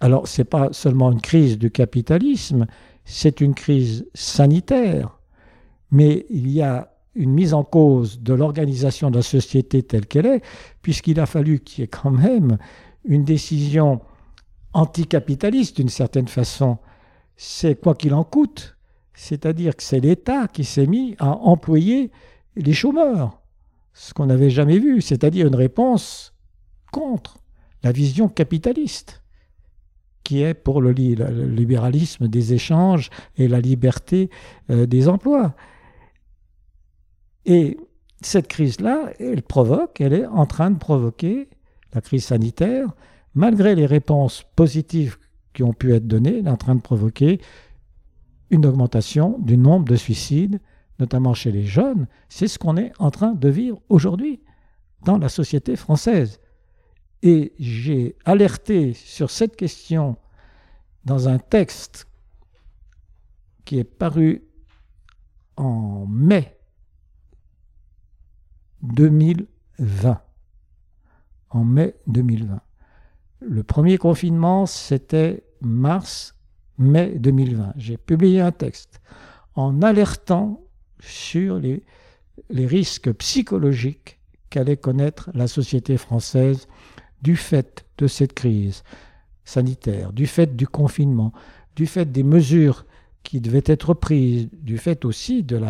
Alors, 0.00 0.26
ce 0.28 0.40
n'est 0.40 0.46
pas 0.46 0.72
seulement 0.72 1.12
une 1.12 1.20
crise 1.20 1.58
du 1.58 1.70
capitalisme, 1.70 2.66
c'est 3.04 3.40
une 3.40 3.54
crise 3.54 4.06
sanitaire, 4.14 5.18
mais 5.90 6.26
il 6.30 6.50
y 6.50 6.62
a 6.62 6.92
une 7.14 7.32
mise 7.32 7.54
en 7.54 7.64
cause 7.64 8.20
de 8.20 8.32
l'organisation 8.32 9.10
de 9.10 9.16
la 9.16 9.22
société 9.22 9.82
telle 9.82 10.06
qu'elle 10.06 10.26
est, 10.26 10.42
puisqu'il 10.80 11.20
a 11.20 11.26
fallu 11.26 11.60
qu'il 11.60 11.82
y 11.82 11.84
ait 11.84 11.88
quand 11.88 12.10
même 12.10 12.56
une 13.04 13.24
décision 13.24 14.00
anticapitaliste 14.72 15.76
d'une 15.76 15.88
certaine 15.88 16.28
façon. 16.28 16.78
C'est 17.36 17.80
quoi 17.80 17.94
qu'il 17.94 18.14
en 18.14 18.24
coûte, 18.24 18.76
c'est-à-dire 19.20 19.76
que 19.76 19.82
c'est 19.82 20.00
l'État 20.00 20.48
qui 20.48 20.64
s'est 20.64 20.86
mis 20.86 21.14
à 21.18 21.28
employer 21.28 22.10
les 22.56 22.72
chômeurs, 22.72 23.42
ce 23.92 24.14
qu'on 24.14 24.24
n'avait 24.24 24.48
jamais 24.48 24.78
vu, 24.78 25.02
c'est-à-dire 25.02 25.46
une 25.46 25.54
réponse 25.54 26.32
contre 26.90 27.36
la 27.82 27.92
vision 27.92 28.30
capitaliste, 28.30 29.22
qui 30.24 30.40
est 30.40 30.54
pour 30.54 30.80
le, 30.80 30.92
libéralisme 30.92 32.28
des 32.28 32.54
échanges 32.54 33.10
et 33.36 33.46
la 33.46 33.60
liberté 33.60 34.30
euh, 34.70 34.86
des 34.86 35.06
emplois. 35.06 35.54
Et 37.44 37.76
cette 38.22 38.48
crise-là, 38.48 39.12
elle 39.18 39.42
provoque, 39.42 40.00
elle 40.00 40.14
est 40.14 40.26
en 40.26 40.46
train 40.46 40.70
de 40.70 40.78
provoquer 40.78 41.50
la 41.92 42.00
crise 42.00 42.24
sanitaire, 42.24 42.88
malgré 43.34 43.74
les 43.74 43.86
réponses 43.86 44.46
positives 44.56 45.18
qui 45.52 45.62
ont 45.62 45.74
pu 45.74 45.92
être 45.92 46.06
données, 46.06 46.38
elle 46.38 46.46
est 46.46 46.50
en 46.50 46.56
train 46.56 46.74
de 46.74 46.80
provoquer 46.80 47.38
une 48.50 48.66
augmentation 48.66 49.38
du 49.38 49.56
nombre 49.56 49.88
de 49.88 49.96
suicides, 49.96 50.60
notamment 50.98 51.34
chez 51.34 51.52
les 51.52 51.64
jeunes. 51.64 52.06
C'est 52.28 52.48
ce 52.48 52.58
qu'on 52.58 52.76
est 52.76 52.92
en 52.98 53.10
train 53.10 53.32
de 53.32 53.48
vivre 53.48 53.80
aujourd'hui 53.88 54.40
dans 55.04 55.18
la 55.18 55.28
société 55.28 55.76
française. 55.76 56.40
Et 57.22 57.52
j'ai 57.58 58.16
alerté 58.24 58.92
sur 58.94 59.30
cette 59.30 59.56
question 59.56 60.16
dans 61.04 61.28
un 61.28 61.38
texte 61.38 62.06
qui 63.64 63.78
est 63.78 63.84
paru 63.84 64.42
en 65.56 66.06
mai 66.06 66.58
2020. 68.82 70.20
En 71.50 71.64
mai 71.64 71.96
2020. 72.06 72.60
Le 73.40 73.62
premier 73.62 73.98
confinement, 73.98 74.66
c'était 74.66 75.44
mars 75.60 76.34
mai 76.80 77.14
2020. 77.18 77.74
J'ai 77.76 77.96
publié 77.96 78.40
un 78.40 78.52
texte 78.52 79.00
en 79.54 79.82
alertant 79.82 80.60
sur 80.98 81.58
les, 81.58 81.82
risques 82.50 83.12
psychologiques 83.12 84.18
qu'allait 84.48 84.76
connaître 84.76 85.30
la 85.34 85.46
société 85.46 85.96
française 85.96 86.66
du 87.22 87.36
fait 87.36 87.84
de 87.98 88.06
cette 88.06 88.32
crise 88.32 88.82
sanitaire, 89.44 90.12
du 90.12 90.26
fait 90.26 90.56
du 90.56 90.66
confinement, 90.66 91.32
du 91.76 91.86
fait 91.86 92.10
des 92.10 92.22
mesures 92.22 92.86
qui 93.22 93.40
devaient 93.40 93.62
être 93.66 93.94
prises, 93.94 94.48
du 94.52 94.78
fait 94.78 95.04
aussi 95.04 95.42
de 95.42 95.60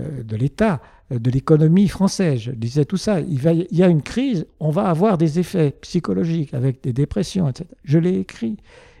euh, 0.00 0.22
l'État, 0.32 0.82
de, 1.10 1.18
de 1.18 1.30
l'économie 1.30 1.88
française. 1.88 2.40
Je 2.40 2.50
disais 2.50 2.84
tout 2.84 2.96
ça. 2.96 3.20
Il, 3.20 3.40
y 3.70 3.82
a 3.82 3.88
une 3.88 4.02
crise, 4.02 4.46
on 4.58 4.70
va 4.70 4.88
avoir 4.88 5.16
des 5.16 5.38
effets 5.38 5.70
psychologiques 5.80 6.52
avec 6.52 6.82
des 6.82 6.92
dépressions, 6.92 7.48
etc. 7.48 7.68
Je 7.84 7.98
l'ai 7.98 8.18
écrit. 8.18 8.56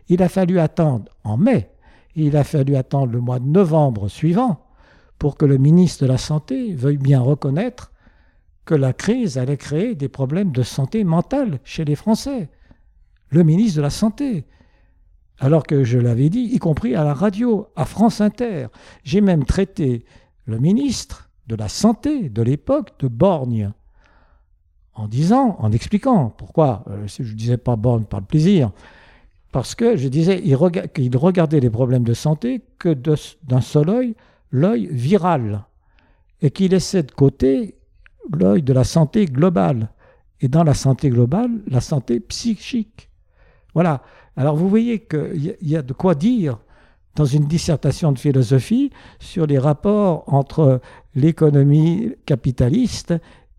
Il 0.08 0.22
a 0.22 0.28
fallu 0.28 0.58
attendre 0.58 1.10
en 1.24 1.36
mai, 1.36 1.70
il 2.14 2.36
a 2.36 2.44
fallu 2.44 2.76
attendre 2.76 3.12
le 3.12 3.20
mois 3.20 3.38
de 3.38 3.46
novembre 3.46 4.08
suivant 4.08 4.66
pour 5.18 5.36
que 5.36 5.46
le 5.46 5.58
ministre 5.58 6.04
de 6.04 6.08
la 6.08 6.18
Santé 6.18 6.74
veuille 6.74 6.98
bien 6.98 7.20
reconnaître 7.20 7.92
que 8.64 8.74
la 8.74 8.92
crise 8.92 9.38
allait 9.38 9.56
créer 9.56 9.94
des 9.94 10.08
problèmes 10.08 10.50
de 10.50 10.62
santé 10.62 11.04
mentale 11.04 11.60
chez 11.64 11.84
les 11.84 11.94
Français. 11.94 12.50
Le 13.30 13.44
ministre 13.44 13.76
de 13.76 13.82
la 13.82 13.90
Santé. 13.90 14.44
Alors 15.38 15.64
que 15.64 15.84
je 15.84 15.98
l'avais 15.98 16.28
dit, 16.28 16.50
y 16.52 16.58
compris 16.58 16.94
à 16.94 17.04
la 17.04 17.14
radio, 17.14 17.68
à 17.76 17.84
France 17.84 18.20
Inter. 18.20 18.68
J'ai 19.04 19.20
même 19.20 19.44
traité 19.44 20.04
le 20.46 20.58
ministre 20.58 21.30
de 21.46 21.54
la 21.54 21.68
Santé 21.68 22.28
de 22.28 22.42
l'époque 22.42 22.98
de 22.98 23.08
Borgne 23.08 23.72
en 24.94 25.08
disant, 25.08 25.56
en 25.58 25.72
expliquant 25.72 26.30
pourquoi, 26.30 26.84
euh, 26.88 27.06
je 27.06 27.22
ne 27.22 27.36
disais 27.36 27.58
pas 27.58 27.76
Borgne 27.76 28.04
par 28.04 28.20
le 28.20 28.26
plaisir, 28.26 28.72
parce 29.56 29.74
que 29.74 29.96
je 29.96 30.08
disais 30.08 30.42
qu'il 30.42 31.16
regardait 31.16 31.60
les 31.60 31.70
problèmes 31.70 32.04
de 32.04 32.12
santé 32.12 32.60
que 32.78 32.90
d'un 32.90 33.62
seul 33.62 33.88
œil, 33.88 34.14
l'œil 34.50 34.86
viral, 34.90 35.64
et 36.42 36.50
qu'il 36.50 36.72
laissait 36.72 37.04
de 37.04 37.10
côté 37.10 37.74
l'œil 38.38 38.60
de 38.62 38.74
la 38.74 38.84
santé 38.84 39.24
globale. 39.24 39.88
Et 40.42 40.48
dans 40.48 40.62
la 40.62 40.74
santé 40.74 41.08
globale, 41.08 41.62
la 41.68 41.80
santé 41.80 42.20
psychique. 42.20 43.08
Voilà. 43.72 44.02
Alors 44.36 44.56
vous 44.56 44.68
voyez 44.68 44.98
qu'il 44.98 45.56
y 45.62 45.74
a 45.74 45.80
de 45.80 45.94
quoi 45.94 46.14
dire 46.14 46.58
dans 47.14 47.24
une 47.24 47.46
dissertation 47.46 48.12
de 48.12 48.18
philosophie 48.18 48.90
sur 49.20 49.46
les 49.46 49.58
rapports 49.58 50.24
entre 50.26 50.82
l'économie 51.14 52.12
capitaliste 52.26 53.14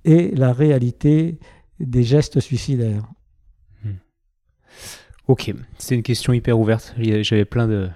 et 0.05 0.29
la 0.35 0.53
réalité 0.53 1.39
des 1.79 2.03
gestes 2.03 2.39
suicidaires. 2.39 3.01
Ok, 5.27 5.53
c'est 5.77 5.95
une 5.95 6.03
question 6.03 6.33
hyper 6.33 6.57
ouverte. 6.59 6.95
J'avais 6.97 7.45
plein 7.45 7.89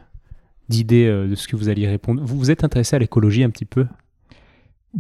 d'idées 0.70 1.06
euh, 1.06 1.28
de 1.28 1.36
ce 1.36 1.48
que 1.48 1.56
vous 1.56 1.70
alliez 1.70 1.88
répondre. 1.88 2.22
Vous 2.24 2.38
vous 2.38 2.52
êtes 2.52 2.64
intéressé 2.64 2.96
à 2.96 3.00
l'écologie 3.00 3.44
un 3.44 3.50
petit 3.50 3.66
peu? 3.66 3.86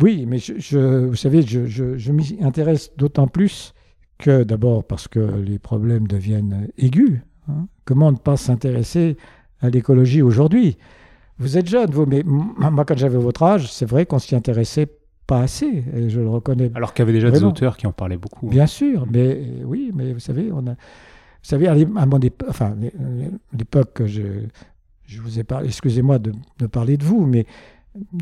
Oui, 0.01 0.25
mais 0.25 0.37
je, 0.37 1.05
vous 1.07 1.15
savez, 1.15 1.41
je, 1.41 1.65
je 1.65 2.11
m'y 2.11 2.37
intéresse 2.41 2.91
d'autant 2.95 3.27
plus 3.27 3.73
que 4.17 4.43
d'abord 4.43 4.85
parce 4.85 5.07
que 5.09 5.19
les 5.19 5.59
problèmes 5.59 6.07
deviennent 6.07 6.69
aigus. 6.77 7.19
Hein. 7.49 7.67
Comment 7.83 8.11
ne 8.11 8.17
pas 8.17 8.37
s'intéresser 8.37 9.17
à 9.59 9.69
l'écologie 9.69 10.21
aujourd'hui? 10.21 10.77
Vous 11.37 11.57
êtes 11.57 11.67
jeune, 11.67 11.89
vous, 11.91 12.05
mais 12.05 12.23
moi, 12.23 12.85
quand 12.85 12.97
j'avais 12.97 13.17
votre 13.17 13.43
âge, 13.43 13.71
c'est 13.71 13.85
vrai 13.85 14.05
qu'on 14.05 14.19
s'y 14.19 14.35
intéressait 14.35 14.87
pas 15.27 15.41
assez, 15.41 15.83
et 15.93 16.09
je 16.09 16.19
le 16.19 16.29
reconnais. 16.29 16.71
Alors 16.75 16.93
qu'il 16.93 17.03
y 17.03 17.03
avait 17.03 17.13
déjà 17.13 17.31
des 17.31 17.43
auteurs 17.43 17.77
qui 17.77 17.87
en 17.87 17.91
parlaient 17.91 18.17
beaucoup. 18.17 18.47
Bien 18.47 18.67
sûr, 18.67 19.07
mais 19.11 19.41
oui, 19.63 19.91
mais 19.93 20.13
vous 20.13 20.19
savez, 20.19 20.51
on 20.53 20.67
a. 20.67 20.75
Vous 21.43 21.49
savez, 21.49 21.67
à 21.67 21.75
mon 22.05 22.19
enfin, 22.47 22.75
l'époque, 23.53 24.03
je, 24.05 24.21
je 25.11 25.21
vous 25.21 25.39
ai 25.39 25.43
parlé, 25.43 25.67
excusez-moi 25.67 26.19
de, 26.19 26.31
parler 26.67 26.97
de 26.97 27.03
vous, 27.03 27.25
mais 27.25 27.45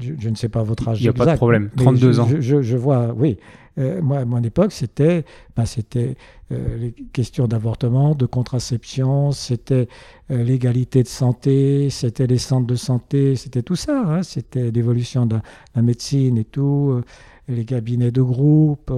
je, 0.01 0.29
ne 0.29 0.35
sais 0.35 0.49
pas 0.49 0.63
votre 0.63 0.87
âge. 0.87 0.99
Il 1.01 1.03
n'y 1.03 1.09
a 1.09 1.13
pas 1.13 1.31
de 1.31 1.35
problème, 1.35 1.69
32 1.77 2.19
ans. 2.19 2.27
Je, 2.39 2.77
vois, 2.77 3.13
oui. 3.15 3.37
Euh, 3.77 4.01
moi, 4.01 4.19
à 4.19 4.25
mon 4.25 4.41
époque, 4.41 4.71
c'était 4.71 5.23
ben, 5.55 5.65
c'était 5.65 6.15
euh, 6.51 6.77
les 6.77 6.91
questions 7.13 7.47
d'avortement, 7.47 8.15
de 8.15 8.25
contraception, 8.25 9.31
c'était 9.31 9.87
euh, 10.31 10.43
l'égalité 10.43 11.03
de 11.03 11.07
santé, 11.07 11.89
c'était 11.91 12.25
les 12.25 12.39
centres 12.39 12.67
de 12.67 12.75
santé, 12.75 13.35
c'était 13.35 13.61
tout 13.61 13.75
ça. 13.75 14.01
Hein. 14.05 14.23
c'était 14.23 14.71
l'évolution 14.71 15.27
de 15.27 15.37
la 15.75 15.81
médecine 15.81 16.37
et 16.37 16.45
tout, 16.45 17.01
les 17.47 17.65
cabinets 17.65 18.11
de 18.11 18.23
groupe, 18.23 18.91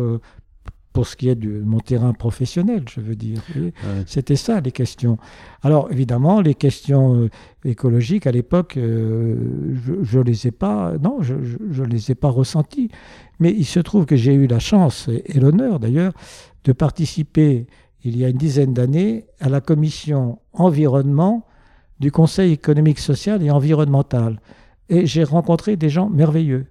pour 0.93 1.07
ce 1.07 1.15
qui 1.15 1.29
est 1.29 1.35
de 1.35 1.61
mon 1.61 1.79
terrain 1.79 2.13
professionnel, 2.13 2.83
je 2.89 2.99
veux 2.99 3.15
dire. 3.15 3.41
C'était 4.05 4.35
ça 4.35 4.59
les 4.59 4.71
questions. 4.71 5.17
Alors 5.63 5.89
évidemment, 5.91 6.41
les 6.41 6.53
questions 6.53 7.15
euh, 7.15 7.29
écologiques 7.63 8.27
à 8.27 8.31
l'époque, 8.31 8.75
euh, 8.77 9.35
je 10.01 10.19
ne 10.19 10.23
les 10.23 10.47
ai 10.47 10.51
pas, 10.51 10.93
non, 11.01 11.21
je 11.21 11.83
les 11.83 12.11
ai 12.11 12.15
pas 12.15 12.29
ressenties. 12.29 12.89
Mais 13.39 13.51
il 13.51 13.65
se 13.65 13.79
trouve 13.79 14.05
que 14.05 14.15
j'ai 14.15 14.33
eu 14.33 14.47
la 14.47 14.59
chance 14.59 15.07
et, 15.07 15.39
l'honneur 15.39 15.79
d'ailleurs 15.79 16.13
de 16.63 16.73
participer 16.73 17.67
il 18.03 18.17
y 18.17 18.25
a 18.25 18.29
une 18.29 18.37
dizaine 18.37 18.73
d'années 18.73 19.25
à 19.39 19.49
la 19.49 19.61
commission 19.61 20.39
environnement 20.53 21.45
du 21.99 22.11
Conseil 22.11 22.51
économique, 22.51 22.99
social 22.99 23.43
et 23.43 23.51
environnemental. 23.51 24.39
Et 24.89 25.05
j'ai 25.05 25.23
rencontré 25.23 25.75
des 25.75 25.89
gens 25.89 26.09
merveilleux. 26.09 26.65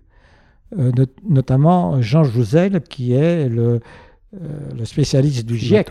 Euh, 0.78 0.92
notamment 1.28 2.00
Jean 2.00 2.22
Jouzel, 2.22 2.80
qui 2.82 3.12
est 3.12 3.48
le, 3.48 3.80
euh, 4.32 4.70
le 4.78 4.84
spécialiste 4.84 5.44
du 5.44 5.56
GIEC, 5.56 5.90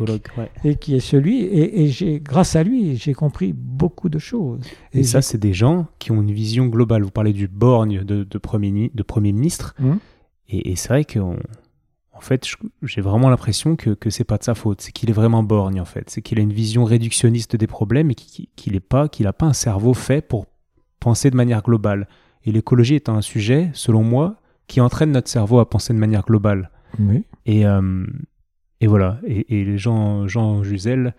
et 0.64 0.76
qui 0.76 0.95
est 0.95 1.02
celui, 1.02 1.44
et, 1.44 1.88
j'ai, 1.90 2.22
grâce 2.22 2.56
à 2.56 2.64
lui, 2.64 2.95
j'ai 2.95 3.14
compris 3.14 3.52
beaucoup 3.53 4.07
de 4.07 4.18
choses. 4.18 4.61
Et, 4.94 5.03
ça, 5.03 5.22
c'est 5.22 5.38
des 5.38 5.52
gens 5.52 5.88
qui 5.99 6.11
ont 6.11 6.22
une 6.22 6.32
vision 6.32 6.68
globale. 6.68 7.03
Vous 7.03 7.11
parlez 7.11 7.34
du 7.34 7.49
borgne 7.49 8.03
de, 8.06 8.24
de, 8.24 8.38
premier, 8.38 8.91
de 8.94 9.03
premier 9.03 9.34
ministre, 9.34 9.76
hum. 9.84 9.99
et, 10.48 10.76
c'est 10.78 10.88
vrai 10.88 11.03
qu'en 11.03 11.36
en 12.14 12.22
fait, 12.22 12.45
j'ai 12.84 13.02
vraiment 13.02 13.30
l'impression 13.30 13.76
que, 13.76 13.91
que 13.91 14.10
c'est 14.10 14.24
pas 14.24 14.38
de 14.38 14.44
sa 14.44 14.56
faute, 14.56 14.82
c'est 14.82 14.91
qu'il 14.91 15.10
est 15.10 15.14
vraiment 15.14 15.41
borgne 15.41 15.80
en 15.80 15.86
fait, 15.86 16.10
c'est 16.10 16.22
qu'il 16.22 16.38
a 16.40 16.41
une 16.41 16.52
vision 16.52 16.84
réductionniste 16.84 17.56
des 17.56 17.68
problèmes 17.68 18.11
et 18.11 18.16
qu'il 18.16 18.74
n'a 18.74 18.80
pas, 18.82 19.07
qu'il 19.07 19.30
pas 19.32 19.45
un 19.45 19.53
cerveau 19.53 19.94
fait 19.94 20.22
pour 20.26 20.45
penser 20.99 21.30
de 21.30 21.36
manière 21.36 21.61
globale. 21.61 22.07
Et 22.45 22.52
l'écologie 22.52 22.95
est 22.95 23.10
un 23.10 23.22
sujet, 23.22 23.70
selon 23.74 24.03
moi, 24.03 24.36
qui 24.68 24.82
entraîne 24.82 25.11
notre 25.11 25.30
cerveau 25.30 25.60
à 25.60 25.70
penser 25.70 25.94
de 25.94 25.98
manière 25.98 26.24
globale. 26.24 26.72
Oui. 26.99 27.24
Et, 27.45 27.66
euh, 27.66 28.06
et 28.81 28.88
voilà. 28.88 29.19
Et, 29.27 29.60
et 29.61 29.77
Jean, 29.77 30.27
Jean 30.27 30.64
Jusel 30.64 31.14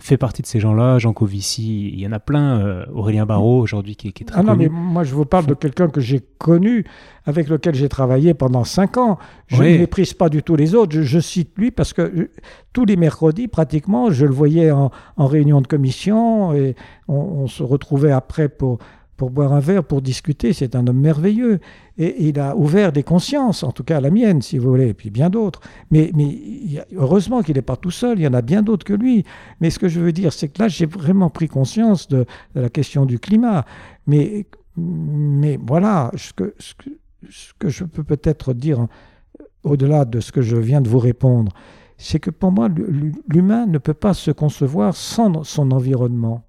fait 0.00 0.16
partie 0.16 0.42
de 0.42 0.46
ces 0.48 0.58
gens-là. 0.58 0.98
Jean 0.98 1.12
Covici, 1.12 1.88
il 1.90 2.00
y 2.00 2.06
en 2.06 2.10
a 2.10 2.18
plein. 2.18 2.58
euh, 2.58 2.84
Aurélien 2.92 3.26
Barraud, 3.26 3.60
aujourd'hui, 3.60 3.94
qui, 3.94 4.12
qui 4.12 4.24
est 4.24 4.26
très 4.26 4.40
Ah 4.40 4.42
non, 4.42 4.52
connu. 4.56 4.64
mais 4.64 4.68
moi 4.68 5.04
je 5.04 5.14
vous 5.14 5.24
parle 5.24 5.46
de 5.46 5.54
quelqu'un 5.54 5.88
que 5.88 6.00
j'ai 6.00 6.18
connu, 6.38 6.84
avec 7.26 7.48
lequel 7.48 7.76
j'ai 7.76 7.88
travaillé 7.88 8.34
pendant 8.34 8.64
cinq 8.64 8.96
ans. 8.96 9.18
Je 9.46 9.62
Oui. 9.62 9.74
ne 9.74 9.78
méprise 9.78 10.12
pas 10.12 10.28
du 10.28 10.42
tout 10.42 10.56
les 10.56 10.74
autres. 10.74 10.92
Je, 10.96 11.02
je 11.02 11.20
cite 11.20 11.52
lui 11.56 11.70
parce 11.70 11.92
que 11.92 12.02
euh, 12.02 12.30
tous 12.72 12.84
les 12.86 12.96
mercredis, 12.96 13.46
pratiquement, 13.46 14.10
je 14.10 14.26
le 14.26 14.32
voyais 14.32 14.72
en, 14.72 14.90
en 15.16 15.26
réunion 15.28 15.60
de 15.60 15.68
commission 15.68 16.52
et 16.54 16.74
on, 17.06 17.14
on 17.14 17.46
se 17.46 17.62
retrouvait 17.62 18.10
après 18.10 18.48
pour, 18.48 18.78
pour 19.16 19.30
boire 19.30 19.52
un 19.52 19.60
verre, 19.60 19.84
pour 19.84 20.02
discuter. 20.02 20.52
C'est 20.52 20.74
un 20.74 20.86
homme 20.86 21.00
merveilleux. 21.00 21.60
Et 21.98 22.28
il 22.28 22.40
a 22.40 22.56
ouvert 22.56 22.90
des 22.92 23.04
consciences, 23.04 23.62
en 23.62 23.70
tout 23.70 23.84
cas 23.84 24.00
la 24.00 24.10
mienne, 24.10 24.42
si 24.42 24.58
vous 24.58 24.68
voulez, 24.68 24.88
et 24.88 24.94
puis 24.94 25.10
bien 25.10 25.30
d'autres. 25.30 25.60
Mais, 25.90 26.10
heureusement 26.96 27.42
qu'il 27.42 27.54
n'est 27.54 27.62
pas 27.62 27.76
tout 27.76 27.92
seul, 27.92 28.18
il 28.18 28.22
y 28.22 28.26
en 28.26 28.34
a 28.34 28.42
bien 28.42 28.62
d'autres 28.62 28.84
que 28.84 28.92
lui. 28.94 29.24
Mais 29.60 29.70
ce 29.70 29.78
que 29.78 29.88
je 29.88 30.00
veux 30.00 30.12
dire, 30.12 30.32
c'est 30.32 30.48
que 30.48 30.60
là, 30.60 30.68
j'ai 30.68 30.86
vraiment 30.86 31.30
pris 31.30 31.48
conscience 31.48 32.08
de, 32.08 32.26
la 32.54 32.68
question 32.68 33.06
du 33.06 33.18
climat. 33.18 33.64
Mais, 34.06 34.46
voilà, 34.76 36.10
ce 36.16 36.32
que, 36.32 36.54
je 37.68 37.84
peux 37.84 38.02
peut-être 38.04 38.52
dire 38.52 38.80
euh, 38.80 39.44
au-delà 39.62 40.04
de 40.04 40.20
ce 40.20 40.32
que 40.32 40.42
je 40.42 40.56
viens 40.56 40.80
de 40.80 40.88
vous 40.88 40.98
répondre, 40.98 41.52
c'est 41.96 42.18
que 42.18 42.30
pour 42.30 42.50
moi, 42.50 42.68
l'hu- 42.68 43.14
l'humain 43.28 43.66
ne 43.66 43.78
peut 43.78 43.94
pas 43.94 44.14
se 44.14 44.30
concevoir 44.32 44.94
sans 44.96 45.44
son 45.44 45.70
environnement. 45.70 46.43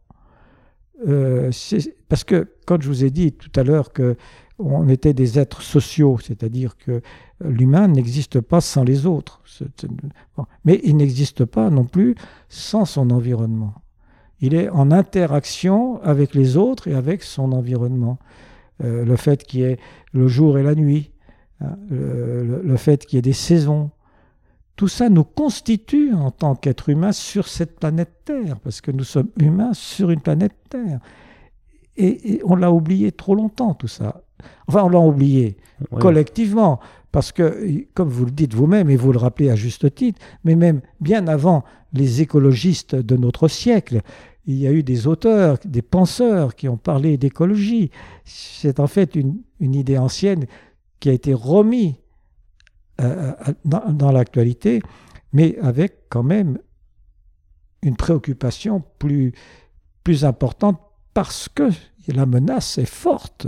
Euh, 1.08 1.52
parce 2.08 2.24
que 2.24 2.48
quand 2.66 2.82
je 2.82 2.88
vous 2.88 3.04
ai 3.04 3.10
dit 3.10 3.34
tout 3.34 3.52
à 3.60 3.64
l'heure 3.64 3.92
que 3.92 4.16
on 4.58 4.88
était 4.88 5.14
des 5.14 5.38
êtres 5.38 5.62
sociaux, 5.62 6.18
c'est-à-dire 6.24 6.78
que 6.78 7.02
l'humain 7.44 7.90
n'existe 7.90 8.40
pas 8.40 8.62
sans 8.62 8.86
les 8.86 9.06
autres. 9.06 9.42
Mais 10.64 10.80
il 10.86 10.96
n'existe 10.96 11.44
pas 11.44 11.70
non 11.70 11.84
plus 11.84 12.16
sans 12.48 12.86
son 12.86 13.10
environnement. 13.10 13.74
Il 14.40 14.54
est 14.54 14.70
en 14.70 14.92
interaction 14.92 16.02
avec 16.04 16.34
les 16.34 16.56
autres 16.56 16.88
et 16.88 16.94
avec 16.94 17.24
son 17.24 17.52
environnement. 17.52 18.18
Euh, 18.82 19.04
le 19.04 19.16
fait 19.18 19.44
qu'il 19.44 19.60
y 19.60 19.64
ait 19.64 19.78
le 20.14 20.30
jour 20.30 20.58
et 20.58 20.64
la 20.64 20.76
nuit, 20.76 21.12
hein, 21.60 21.76
le 21.90 22.78
fait 22.78 23.06
qu'il 23.06 23.18
y 23.18 23.20
ait 23.20 23.22
des 23.22 23.34
saisons, 23.34 23.92
tout 24.76 24.88
ça 24.88 25.10
nous 25.10 25.24
constitue 25.24 26.14
en 26.14 26.32
tant 26.32 26.56
qu'être 26.56 26.90
humain 26.90 27.12
sur 27.12 27.48
cette 27.48 27.80
planète 27.80 28.12
Terre, 28.26 28.60
parce 28.60 28.82
que 28.82 28.92
nous 28.92 29.04
sommes 29.04 29.30
humains 29.40 29.74
sur 29.74 30.12
une 30.12 30.22
planète 30.22 30.56
Terre. 30.70 31.00
Et, 31.98 32.34
et 32.34 32.42
on 32.44 32.56
l'a 32.56 32.72
oublié 32.72 33.12
trop 33.12 33.36
longtemps, 33.36 33.74
tout 33.74 33.88
ça. 33.88 34.24
Enfin, 34.68 34.84
on 34.84 34.90
l'a 34.90 35.00
oublié 35.00 35.58
collectivement, 36.00 36.80
parce 37.12 37.32
que, 37.32 37.86
comme 37.94 38.10
vous 38.10 38.26
le 38.26 38.32
dites 38.32 38.54
vous-même, 38.54 38.90
et 38.90 38.98
vous 38.98 39.14
le 39.14 39.18
rappelez 39.18 39.50
à 39.50 39.56
juste 39.56 39.94
titre, 39.96 40.20
mais 40.44 40.56
même 40.56 40.82
bien 41.00 41.28
avant 41.28 41.64
les 41.94 42.22
écologistes 42.22 42.96
de 42.96 43.16
notre 43.16 43.48
siècle, 43.48 44.02
il 44.46 44.58
y 44.58 44.68
a 44.68 44.72
eu 44.72 44.84
des 44.84 45.08
auteurs, 45.08 45.58
des 45.64 45.82
penseurs 45.82 46.56
qui 46.56 46.68
ont 46.68 46.78
parlé 46.78 47.18
d'écologie. 47.18 47.90
C'est 48.26 48.80
en 48.80 48.88
fait 48.88 49.16
une, 49.16 49.38
une 49.60 49.74
idée 49.74 49.98
ancienne 49.98 50.46
qui 51.00 51.10
a 51.10 51.14
été 51.14 51.34
remise 51.34 51.94
euh, 53.02 53.32
euh, 53.48 53.54
dans, 53.66 53.92
dans 53.92 54.12
l'actualité, 54.12 54.82
mais 55.34 55.58
avec 55.62 56.08
quand 56.10 56.24
même 56.24 56.58
une 57.82 57.96
préoccupation 57.96 58.84
plus, 59.00 59.34
plus 60.04 60.26
importante 60.26 60.80
parce 61.14 61.50
que 61.54 61.70
la 62.08 62.26
menace 62.26 62.78
est 62.78 62.90
forte, 62.90 63.48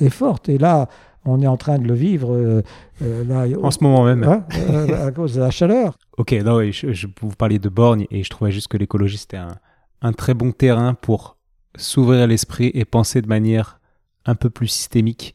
est 0.00 0.10
forte. 0.10 0.48
Et 0.48 0.58
là, 0.58 0.88
on 1.24 1.40
est 1.40 1.46
en 1.46 1.56
train 1.56 1.78
de 1.78 1.86
le 1.86 1.94
vivre 1.94 2.34
euh, 2.34 2.62
euh, 3.02 3.24
là, 3.24 3.46
En 3.62 3.70
ce 3.70 3.82
moment 3.82 4.04
même. 4.04 4.24
hein, 4.24 4.44
euh, 4.68 5.06
à 5.08 5.12
cause 5.12 5.34
de 5.34 5.40
la 5.40 5.50
chaleur. 5.50 5.96
Ok, 6.18 6.32
non, 6.44 6.56
oui, 6.56 6.72
je, 6.72 6.92
je- 6.92 7.06
vous 7.22 7.30
parliez 7.30 7.58
de 7.58 7.70
borgne 7.70 8.06
et 8.10 8.22
je 8.22 8.28
trouvais 8.28 8.52
juste 8.52 8.68
que 8.68 8.76
l'écologie 8.76 9.16
c'était 9.16 9.38
un, 9.38 9.56
un 10.02 10.12
très 10.12 10.34
bon 10.34 10.52
terrain 10.52 10.92
pour 10.92 11.38
s'ouvrir 11.74 12.26
l'esprit 12.26 12.70
et 12.74 12.84
penser 12.84 13.22
de 13.22 13.28
manière 13.28 13.80
un 14.26 14.34
peu 14.34 14.50
plus 14.50 14.68
systémique 14.68 15.34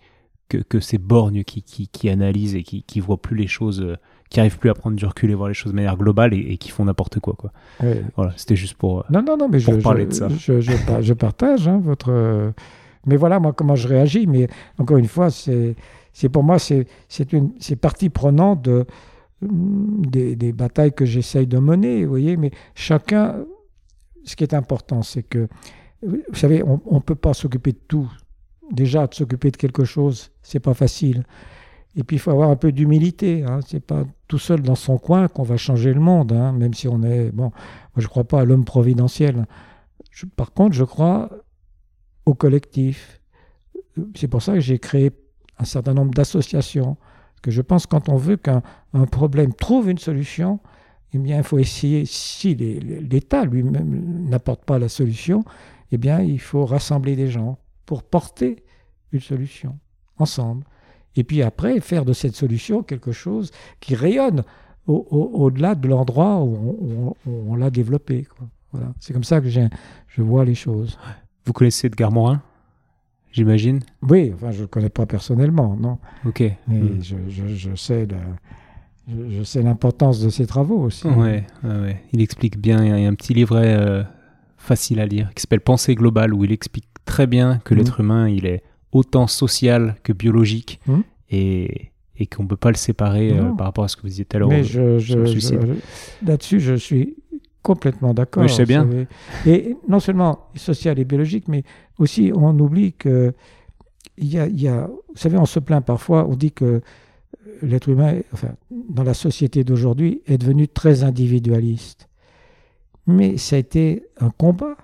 que, 0.49 0.57
que 0.57 0.79
ces 0.79 0.97
borgnes 0.97 1.43
qui, 1.43 1.61
qui, 1.61 1.87
qui 1.87 2.09
analysent 2.09 2.55
et 2.55 2.63
qui, 2.63 2.83
qui 2.83 2.99
voient 2.99 3.21
plus 3.21 3.35
les 3.35 3.47
choses, 3.47 3.81
euh, 3.81 3.95
qui 4.29 4.39
arrivent 4.39 4.57
plus 4.59 4.69
à 4.69 4.73
prendre 4.73 4.95
du 4.95 5.05
recul 5.05 5.29
et 5.31 5.33
voir 5.35 5.47
les 5.49 5.53
choses 5.53 5.71
de 5.71 5.75
manière 5.75 5.97
globale 5.97 6.33
et, 6.33 6.39
et 6.39 6.57
qui 6.57 6.69
font 6.69 6.85
n'importe 6.85 7.19
quoi, 7.19 7.33
quoi. 7.33 7.51
Ouais. 7.81 8.01
Voilà, 8.15 8.33
c'était 8.37 8.55
juste 8.55 8.75
pour. 8.75 8.99
euh, 8.99 9.03
Non, 9.09 9.21
non, 9.23 9.37
non, 9.37 9.47
mais 9.49 9.59
Pour 9.59 9.75
je, 9.75 9.79
parler 9.81 10.03
je, 10.03 10.07
de 10.09 10.13
ça. 10.13 10.27
Je, 10.29 10.61
je 10.61 10.71
pa- 10.87 11.01
je 11.01 11.13
partage 11.13 11.67
hein, 11.67 11.79
votre. 11.83 12.09
euh, 12.11 12.51
Mais 13.05 13.15
voilà, 13.17 13.39
moi, 13.39 13.53
comment 13.53 13.75
je 13.75 13.87
réagis. 13.87 14.27
Mais 14.27 14.47
encore 14.77 14.97
une 14.97 15.07
fois, 15.07 15.29
c'est, 15.29 15.75
c'est 16.13 16.29
pour 16.29 16.43
moi, 16.43 16.59
c'est, 16.59 16.87
c'est 17.09 17.31
une, 17.33 17.51
c'est 17.59 17.75
partie 17.77 18.09
prenante 18.09 18.61
de, 18.63 18.85
mm, 19.41 20.05
des, 20.07 20.35
des 20.35 20.51
batailles 20.53 20.93
que 20.93 21.05
j'essaye 21.05 21.47
de 21.47 21.57
mener. 21.59 22.03
Vous 22.03 22.09
voyez, 22.09 22.37
mais 22.37 22.51
chacun. 22.75 23.35
Ce 24.23 24.35
qui 24.35 24.43
est 24.43 24.53
important, 24.53 25.03
c'est 25.03 25.23
que, 25.23 25.47
vous 26.03 26.19
savez, 26.33 26.61
on 26.61 26.81
ne 26.95 26.99
peut 26.99 27.15
pas 27.15 27.33
s'occuper 27.33 27.71
de 27.71 27.79
tout. 27.87 28.11
Déjà, 28.71 29.07
de 29.07 29.13
s'occuper 29.13 29.51
de 29.51 29.57
quelque 29.57 29.85
chose, 29.85 30.31
c'est 30.41 30.59
pas 30.59 30.73
facile. 30.73 31.23
Et 31.95 32.03
puis, 32.03 32.17
il 32.17 32.19
faut 32.19 32.31
avoir 32.31 32.49
un 32.49 32.55
peu 32.55 32.71
d'humilité. 32.71 33.43
Hein. 33.43 33.59
C'est 33.65 33.79
pas 33.79 34.03
tout 34.27 34.37
seul 34.37 34.61
dans 34.61 34.75
son 34.75 34.97
coin 34.97 35.27
qu'on 35.27 35.43
va 35.43 35.57
changer 35.57 35.93
le 35.93 35.99
monde, 35.99 36.31
hein, 36.31 36.51
même 36.51 36.73
si 36.73 36.87
on 36.87 37.01
est. 37.03 37.31
Bon, 37.31 37.45
moi, 37.45 37.51
je 37.97 38.07
crois 38.07 38.23
pas 38.23 38.41
à 38.41 38.45
l'homme 38.45 38.65
providentiel. 38.65 39.45
Par 40.35 40.53
contre, 40.53 40.75
je 40.75 40.83
crois 40.83 41.29
au 42.25 42.33
collectif. 42.33 43.21
C'est 44.15 44.27
pour 44.27 44.41
ça 44.41 44.53
que 44.53 44.59
j'ai 44.59 44.79
créé 44.79 45.11
un 45.57 45.65
certain 45.65 45.93
nombre 45.93 46.13
d'associations. 46.13 46.97
Que 47.41 47.51
je 47.51 47.61
pense 47.61 47.85
quand 47.85 48.09
on 48.09 48.17
veut 48.17 48.37
qu'un 48.37 48.61
un 48.93 49.05
problème 49.05 49.53
trouve 49.53 49.89
une 49.89 49.97
solution, 49.97 50.59
eh 51.13 51.19
bien, 51.19 51.37
il 51.37 51.43
faut 51.43 51.59
essayer, 51.59 52.05
si 52.05 52.55
l'État 52.55 53.45
lui-même 53.45 54.27
n'apporte 54.27 54.65
pas 54.65 54.77
la 54.77 54.89
solution, 54.89 55.45
eh 55.91 55.97
bien, 55.97 56.19
il 56.19 56.39
faut 56.39 56.65
rassembler 56.65 57.15
des 57.15 57.29
gens 57.29 57.57
pour 57.87 58.03
porter 58.03 58.63
une 59.11 59.19
solution 59.21 59.79
ensemble. 60.19 60.63
Et 61.15 61.23
puis 61.23 61.41
après, 61.41 61.79
faire 61.79 62.05
de 62.05 62.13
cette 62.13 62.35
solution 62.35 62.83
quelque 62.83 63.11
chose 63.11 63.49
qui 63.79 63.95
rayonne 63.95 64.43
au- 64.85 65.07
au- 65.09 65.31
au-delà 65.45 65.73
de 65.73 65.87
l'endroit 65.87 66.43
où 66.43 67.15
on, 67.25 67.55
l'a 67.55 67.71
développé. 67.71 68.23
quoi. 68.37 68.47
Voilà. 68.71 68.93
C'est 68.99 69.13
comme 69.13 69.23
ça 69.23 69.41
que 69.41 69.49
je 69.49 70.21
vois 70.21 70.45
les 70.45 70.53
choses. 70.53 70.99
Vous 71.45 71.53
connaissez 71.53 71.87
Edgar 71.87 72.11
Morin 72.11 72.41
J'imagine? 73.31 73.81
Oui, 74.01 74.31
enfin, 74.33 74.51
je 74.51 74.57
ne 74.57 74.61
le 74.63 74.67
connais 74.67 74.89
pas 74.89 75.05
personnellement, 75.05 75.75
non. 75.75 75.97
Ok. 76.25 76.41
Mais 76.67 76.79
Hmm. 76.79 77.03
je, 77.03 77.15
je- 77.29 77.47
je 77.55 77.75
sais 77.75 78.07
je, 79.07 79.29
je 79.37 79.43
sais 79.43 79.61
l'importance 79.61 80.19
de 80.21 80.29
ses 80.29 80.45
travaux 80.47 80.79
aussi. 80.79 81.07
Ouais, 81.07 81.45
ouais, 81.63 81.79
ouais. 81.79 82.03
Il 82.13 82.21
explique 82.21 82.57
bien. 82.59 82.83
Il 82.83 83.01
y 83.01 83.05
a 83.05 83.09
un 83.09 83.13
petit 83.15 83.33
livret 83.33 83.75
euh, 83.79 84.03
facile 84.57 84.99
à 84.99 85.05
lire 85.05 85.33
qui 85.33 85.41
s'appelle 85.41 85.61
Pensée 85.61 85.95
globale 85.95 86.33
où 86.33 86.43
il 86.43 86.51
explique 86.51 86.87
très 87.07 87.25
bien 87.27 87.59
que 87.63 87.73
l'être 87.73 87.99
humain, 88.01 88.29
il 88.29 88.45
est 88.45 88.61
autant 88.91 89.25
social 89.27 89.95
que 90.03 90.13
biologique 90.13 90.79
Mhm. 90.87 91.03
et, 91.31 91.91
et 92.17 92.25
qu'on 92.27 92.43
ne 92.43 92.47
peut 92.47 92.55
pas 92.57 92.69
le 92.71 92.77
séparer 92.77 93.31
euh, 93.37 93.51
par 93.57 93.65
rapport 93.67 93.83
à 93.83 93.87
ce 93.87 93.95
que 93.95 94.01
vous 94.03 94.07
disiez 94.09 94.25
tout 94.25 94.37
à 94.37 94.39
l'heure. 94.39 94.49
Mais 94.49 94.63
je, 94.63 94.99
je- 94.99 95.25
je- 95.25 96.25
là-dessus, 96.25 96.59
je 96.59 96.75
suis 96.75 97.15
complètement 97.63 98.13
d'accord. 98.13 98.43
Oui, 98.43 98.49
je 98.49 98.53
sais 98.53 98.65
bien. 98.65 98.87
Et 99.45 99.75
non 99.87 99.99
seulement 99.99 100.47
social 100.55 100.97
et 100.99 101.05
biologique, 101.05 101.47
mais 101.47 101.63
aussi 101.99 102.31
on 102.33 102.57
oublie 102.59 102.93
que 102.93 103.33
il 104.17 104.27
y 104.33 104.39
a, 104.39 104.47
il 104.47 104.61
y 104.61 104.67
a- 104.67 104.87
vous 104.87 105.15
savez, 105.17 105.37
on 105.37 105.45
se 105.45 105.59
plaint 105.59 105.83
parfois, 105.85 106.27
on 106.27 106.35
dit 106.35 106.51
que 106.51 106.81
l'être 107.61 107.89
humain, 107.89 108.15
enfin, 108.33 108.49
dans 108.71 109.03
la 109.03 109.13
société 109.13 109.63
d'aujourd'hui, 109.63 110.21
est 110.27 110.37
devenu 110.37 110.67
très 110.67 111.03
individualiste. 111.03 112.07
Mais 113.05 113.37
ça 113.37 113.55
a 113.55 113.59
été 113.59 114.03
un 114.19 114.29
combat. 114.31 114.75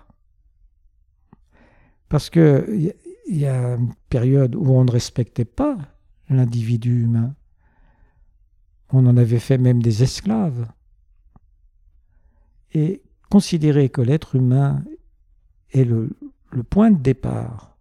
Parce 2.13 2.29
que 2.29 2.67
il 3.27 3.37
y 3.39 3.47
a- 3.47 3.73
une 3.73 3.91
période 4.07 4.53
où 4.53 4.69
on 4.69 4.83
ne 4.83 4.91
respectait 4.91 5.45
pas 5.45 5.79
l'individu 6.29 7.05
humain. 7.05 7.33
On 8.91 9.07
en 9.07 9.17
avait 9.17 9.39
fait 9.39 9.57
même 9.57 9.81
des 9.81 10.03
esclaves. 10.03 10.67
Et 12.71 13.01
considérer 13.31 13.89
que 13.89 14.01
l'être 14.01 14.35
humain 14.35 14.83
est 15.71 15.85
le, 15.85 16.15
point 16.69 16.91
de 16.91 17.01
départ, 17.01 17.75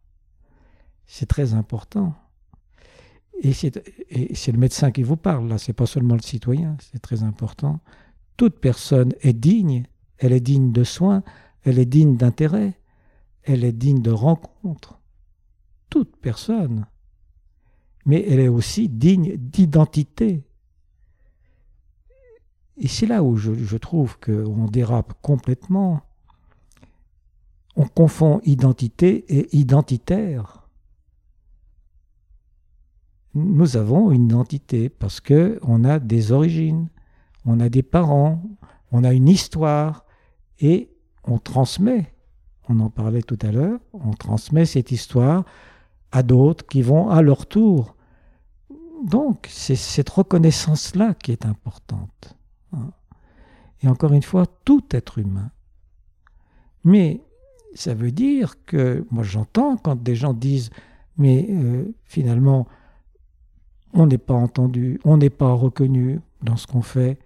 c'est 1.05 1.27
très 1.27 1.53
important. 1.53 2.15
Et 3.43 3.53
c'est 3.53 3.83
et 4.09 4.35
c'est 4.35 4.53
le 4.53 4.59
médecin 4.59 4.93
qui 4.93 5.03
vous 5.03 5.19
parle, 5.19 5.47
là, 5.47 5.59
c'est 5.59 5.75
pas 5.75 5.85
seulement 5.85 6.15
le 6.15 6.23
citoyen, 6.23 6.79
c'est 6.91 7.03
très 7.03 7.23
important. 7.23 7.81
Toute 8.39 8.61
personne 8.61 9.13
est 9.21 9.35
digne, 9.35 9.85
elle 10.17 10.33
est 10.33 10.41
digne 10.41 10.73
de 10.73 10.85
soins, 10.85 11.23
elle 11.65 11.79
est 11.79 11.85
digne 11.85 12.17
d'intérêt, 12.17 12.79
elle 13.45 13.65
est 13.65 13.73
digne 13.73 14.03
de 14.03 14.11
rencontres. 14.11 14.99
Toute 15.91 16.17
personne. 16.17 16.87
Mais 18.05 18.25
elle 18.29 18.41
est 18.41 18.49
aussi 18.49 18.89
digne 18.89 19.37
d'identité. 19.37 20.45
Et 22.79 22.89
c'est 22.89 23.07
là 23.07 23.23
où 23.23 23.37
je, 23.37 23.55
je 23.55 23.77
trouve 23.77 24.19
qu'on 24.19 24.67
dérape 24.67 25.15
complètement. 25.23 26.03
On 27.77 27.87
confond 27.87 28.41
identité 28.45 29.25
et 29.29 29.57
identitaire. 29.57 30.63
nous 33.35 33.77
avons 33.77 34.11
une 34.11 34.27
identité 34.27 34.89
parce 34.89 35.21
que 35.21 35.59
on 35.63 35.85
a 35.85 35.99
des 35.99 36.33
origines, 36.33 36.89
on 37.45 37.61
a 37.61 37.69
des 37.69 37.83
parents, 37.83 38.43
on 38.91 39.05
a 39.05 39.13
une 39.13 39.29
histoire 39.29 40.05
et 40.61 40.91
on 41.25 41.39
transmet. 41.39 42.13
On 42.69 42.81
en 42.81 42.91
parlait 42.91 43.23
tout 43.23 43.39
à 43.43 43.51
l'heure, 43.51 43.81
on 43.93 44.13
transmet 44.13 44.67
cette 44.67 44.93
histoire 44.93 45.45
à 46.13 46.23
d'autres 46.23 46.67
qui 46.67 46.83
vont 46.83 47.11
à 47.11 47.23
leur 47.23 47.47
tour. 47.47 47.97
Donc, 49.05 49.49
c'est 49.51 49.77
cette 49.77 50.11
reconnaissance-là 50.11 51.15
qui 51.15 51.33
est 51.33 51.45
importante. 51.45 52.37
Hein. 52.73 52.91
Et 53.83 53.89
encore 53.89 54.13
une 54.13 54.23
fois, 54.23 54.47
tout 54.65 54.85
être 54.93 55.19
humain. 55.19 55.51
Mais 56.85 57.21
ça 57.75 57.95
veut 57.95 58.13
dire 58.13 58.55
que, 58.65 59.05
moi 59.11 59.25
j'entends 59.25 59.77
quand 59.77 60.01
des 60.01 60.15
gens 60.15 60.35
disent, 60.35 60.71
mais 61.17 61.47
euh, 61.51 61.85
finalement, 62.05 62.67
on 63.93 64.07
n'est 64.07 64.19
pas 64.19 64.35
entendu, 64.35 65.01
on 65.05 65.17
n'est 65.17 65.31
pas 65.31 65.53
reconnu 65.53 66.21
dans 66.43 66.57
ce 66.57 66.67
qu'on 66.67 66.83
fait. 66.83 67.19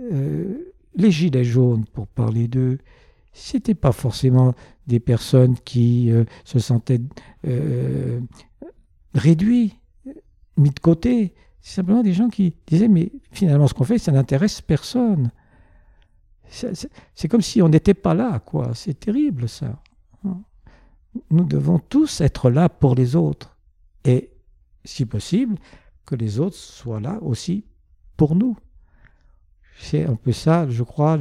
Euh, 0.00 0.72
les 0.94 1.10
gilets 1.10 1.44
jaunes, 1.44 1.84
pour 1.92 2.06
parler 2.06 2.48
d'eux, 2.48 2.78
c'était 3.32 3.74
pas 3.74 3.92
forcément 3.92 4.54
des 4.86 5.00
personnes 5.00 5.56
qui 5.58 6.10
euh, 6.10 6.24
se 6.44 6.58
sentaient 6.58 7.00
euh, 7.46 8.20
réduits, 9.14 9.78
mis 10.56 10.70
de 10.70 10.80
côté. 10.80 11.34
C'est 11.60 11.76
simplement 11.76 12.02
des 12.02 12.12
gens 12.12 12.28
qui 12.28 12.54
disaient 12.66 12.88
mais 12.88 13.12
finalement 13.30 13.66
ce 13.66 13.74
qu'on 13.74 13.84
fait, 13.84 13.98
ça 13.98 14.12
n'intéresse 14.12 14.60
personne. 14.60 15.30
C'est 16.48 17.28
comme 17.28 17.40
si 17.40 17.62
on 17.62 17.68
n'était 17.70 17.94
pas 17.94 18.12
là, 18.12 18.38
quoi. 18.38 18.72
C'est 18.74 18.98
terrible 19.00 19.48
ça. 19.48 19.80
Nous 21.30 21.44
devons 21.44 21.78
tous 21.78 22.20
être 22.20 22.50
là 22.50 22.68
pour 22.68 22.94
les 22.94 23.16
autres. 23.16 23.56
Et, 24.04 24.30
si 24.84 25.06
possible, 25.06 25.56
que 26.04 26.14
les 26.14 26.40
autres 26.40 26.56
soient 26.56 27.00
là 27.00 27.18
aussi 27.22 27.64
pour 28.16 28.34
nous. 28.34 28.56
C'est 29.78 30.04
un 30.04 30.16
peu 30.16 30.32
ça, 30.32 30.68
je 30.68 30.82
crois, 30.82 31.16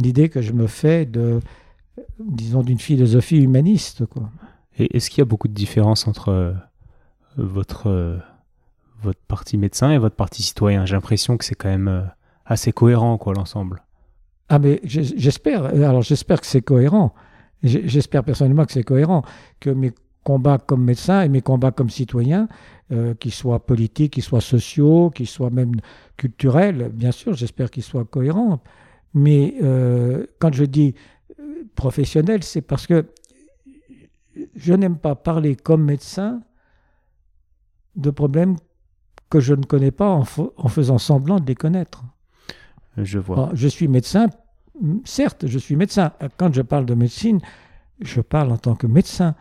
l'idée 0.00 0.28
que 0.28 0.40
je 0.40 0.52
me 0.52 0.66
fais 0.66 1.06
de, 1.06 1.40
disons, 2.18 2.62
d'une 2.62 2.78
philosophie 2.78 3.38
humaniste. 3.38 4.06
Quoi. 4.06 4.30
Et 4.78 4.96
est-ce 4.96 5.10
qu'il 5.10 5.18
y 5.18 5.22
a 5.22 5.26
beaucoup 5.26 5.48
de 5.48 5.54
différences 5.54 6.06
entre 6.06 6.30
euh, 6.30 6.52
votre, 7.36 7.88
euh, 7.88 8.18
votre 9.02 9.20
parti 9.28 9.58
médecin 9.58 9.92
et 9.92 9.98
votre 9.98 10.16
parti 10.16 10.42
citoyen? 10.42 10.86
J'ai 10.86 10.94
l'impression 10.94 11.36
que 11.36 11.44
c'est 11.44 11.54
quand 11.54 11.68
même 11.68 11.88
euh, 11.88 12.02
assez 12.46 12.72
cohérent, 12.72 13.18
quoi, 13.18 13.34
l'ensemble. 13.34 13.82
Ah, 14.48 14.58
mais 14.58 14.80
j'espère. 14.84 15.66
Alors, 15.66 16.02
j'espère 16.02 16.40
que 16.40 16.46
c'est 16.46 16.62
cohérent. 16.62 17.14
J'espère 17.62 18.24
personnellement 18.24 18.64
que 18.64 18.72
c'est 18.72 18.82
cohérent, 18.82 19.22
que 19.60 19.70
mes 19.70 19.92
combats 20.24 20.58
comme 20.58 20.84
médecin 20.84 21.22
et 21.22 21.28
mes 21.28 21.42
combats 21.42 21.70
comme 21.70 21.90
citoyen, 21.90 22.48
euh, 22.92 23.14
qu'ils 23.14 23.32
soient 23.32 23.64
politiques, 23.64 24.14
qu'ils 24.14 24.22
soient 24.22 24.40
sociaux, 24.40 25.10
qu'ils 25.10 25.28
soient 25.28 25.50
même 25.50 25.72
culturels, 26.16 26.90
bien 26.92 27.12
sûr, 27.12 27.34
j'espère 27.34 27.70
qu'ils 27.70 27.82
soient 27.82 28.04
cohérents. 28.04 28.60
Mais 29.14 29.54
euh, 29.62 30.26
quand 30.38 30.52
je 30.52 30.64
dis 30.64 30.94
euh, 31.38 31.64
professionnel, 31.74 32.42
c'est 32.42 32.60
parce 32.60 32.86
que 32.86 33.06
je 34.54 34.74
n'aime 34.74 34.96
pas 34.96 35.14
parler 35.14 35.56
comme 35.56 35.84
médecin 35.84 36.42
de 37.96 38.10
problèmes 38.10 38.56
que 39.28 39.40
je 39.40 39.54
ne 39.54 39.64
connais 39.64 39.90
pas 39.90 40.08
en, 40.08 40.24
en 40.56 40.68
faisant 40.68 40.98
semblant 40.98 41.40
de 41.40 41.46
les 41.46 41.54
connaître. 41.54 42.04
Je 42.96 43.18
vois. 43.18 43.50
je 43.54 43.68
suis 43.68 43.88
médecin, 43.88 44.28
certes, 45.04 45.46
je 45.46 45.58
suis 45.58 45.76
médecin. 45.76 46.12
Quand 46.36 46.52
je 46.52 46.62
parle 46.62 46.86
de 46.86 46.94
médecine, 46.94 47.40
je 48.00 48.20
parle 48.20 48.52
en 48.52 48.58
tant 48.58 48.74
que 48.74 48.86
médecin. 48.86 49.34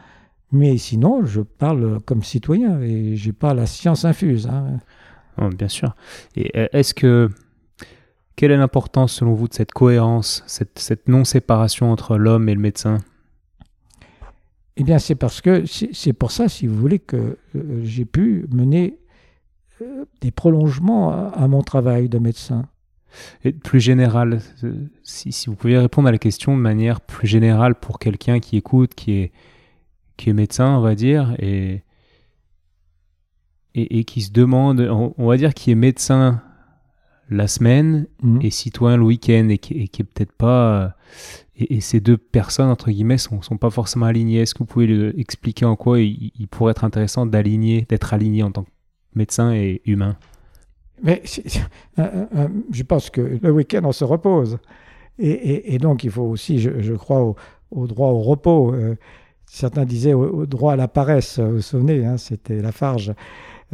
Mais 0.52 0.78
sinon, 0.78 1.26
je 1.26 1.42
parle 1.42 2.00
comme 2.02 2.24
citoyen 2.24 2.82
et 2.82 3.16
j'ai 3.16 3.34
pas 3.34 3.54
la 3.54 3.66
science 3.66 4.06
infuse. 4.06 4.48
Hein. 4.48 4.80
Oh, 5.40 5.50
bien 5.50 5.68
sûr. 5.68 5.96
Et 6.36 6.52
euh, 6.58 6.68
est-ce 6.74 6.94
que 6.94 7.30
quelle 8.40 8.52
est 8.52 8.58
l'importance 8.58 9.16
selon 9.16 9.34
vous 9.34 9.50
de 9.50 9.54
cette 9.54 9.74
cohérence, 9.74 10.46
cette, 10.48 11.10
non-séparation 11.10 11.92
entre 11.92 12.16
l'homme 12.16 12.48
et 12.48 12.54
le 12.54 12.62
médecin? 12.62 13.00
Eh 14.78 14.84
bien, 14.86 14.98
c'est 14.98 15.16
parce 15.16 15.42
que 15.42 15.66
c'est 15.66 16.14
pour 16.14 16.32
ça, 16.32 16.48
si 16.48 16.66
vous 16.66 16.78
voulez, 16.78 17.00
que 17.00 17.38
euh, 17.58 17.82
j'ai 17.84 18.06
pu 18.06 18.46
mener 18.50 18.98
euh, 19.82 20.06
des 20.22 20.32
prolongements 20.32 21.30
à, 21.34 21.50
mon 21.50 21.64
travail 21.64 22.08
de 22.08 22.18
médecin. 22.18 22.64
Et 23.44 23.52
plus 23.52 23.82
général, 23.82 24.40
si, 25.04 25.34
si, 25.34 25.50
vous 25.50 25.58
pouviez 25.58 25.78
répondre 25.78 26.08
à 26.08 26.14
la 26.14 26.18
question 26.18 26.56
de 26.56 26.62
manière 26.62 27.02
plus 27.02 27.28
générale 27.28 27.76
pour 27.76 28.00
quelqu'un 28.00 28.40
qui 28.40 28.56
écoute, 28.56 28.96
qui 28.96 29.16
est 29.16 29.32
qui 30.16 30.30
est 30.30 30.34
médecin, 30.34 30.78
on 30.78 30.82
va 30.82 30.96
dire, 30.96 31.36
et, 31.40 31.84
et, 33.76 34.06
qui 34.06 34.22
se 34.22 34.32
demande, 34.32 34.80
on, 34.80 35.28
va 35.28 35.36
dire, 35.36 35.54
qui 35.54 35.72
est 35.72 35.76
médecin 35.76 36.42
la 37.30 37.48
semaine 37.48 38.08
mhm. 38.24 38.40
et 38.42 38.50
citoyen 38.50 38.98
le 38.98 39.04
week-end, 39.04 39.48
et 39.50 39.58
qui, 39.58 39.82
est 39.82 40.04
peut-être 40.04 40.32
pas. 40.32 40.96
Et, 41.56 41.82
ces 41.82 42.00
deux 42.00 42.18
personnes, 42.18 42.70
entre 42.70 42.90
guillemets, 42.92 43.18
sont, 43.18 43.42
sont 43.42 43.58
pas 43.58 43.70
forcément 43.70 44.06
alignées. 44.06 44.42
Est-ce 44.42 44.54
que 44.54 44.60
vous 44.60 44.66
pouvez 44.66 45.20
expliquer 45.20 45.66
en 45.66 45.76
quoi 45.76 46.00
il, 46.00 46.48
pourrait 46.50 46.72
être 46.72 46.84
intéressant 46.84 47.26
d'aligner, 47.26 47.86
d'être 47.90 48.14
aligné 48.14 48.44
en 48.44 48.52
tant 48.52 48.64
que 48.64 48.70
médecin 49.16 49.54
et 49.54 49.82
humain? 49.86 50.18
Mais 51.04 51.22
je 51.26 52.84
pense 52.84 53.10
que 53.10 53.40
le 53.42 53.52
week-end, 53.52 53.82
on 53.84 53.92
se 53.92 54.04
repose. 54.04 54.58
Et, 55.18 55.78
donc, 55.80 56.04
il 56.04 56.12
faut 56.12 56.24
aussi, 56.24 56.60
je, 56.60 56.94
crois, 56.94 57.22
au, 57.22 57.36
au, 57.72 57.88
droit 57.88 58.10
au 58.10 58.20
repos. 58.20 58.74
Euh, 58.74 58.96
Certains 59.52 59.84
disaient 59.84 60.14
au, 60.14 60.46
droit 60.46 60.74
à 60.74 60.76
la 60.76 60.88
paresse, 60.88 61.40
vous 61.40 61.56
vous 61.56 61.62
souvenez, 61.62 62.06
hein, 62.06 62.18
c'était 62.18 62.62
Lafarge, 62.62 63.14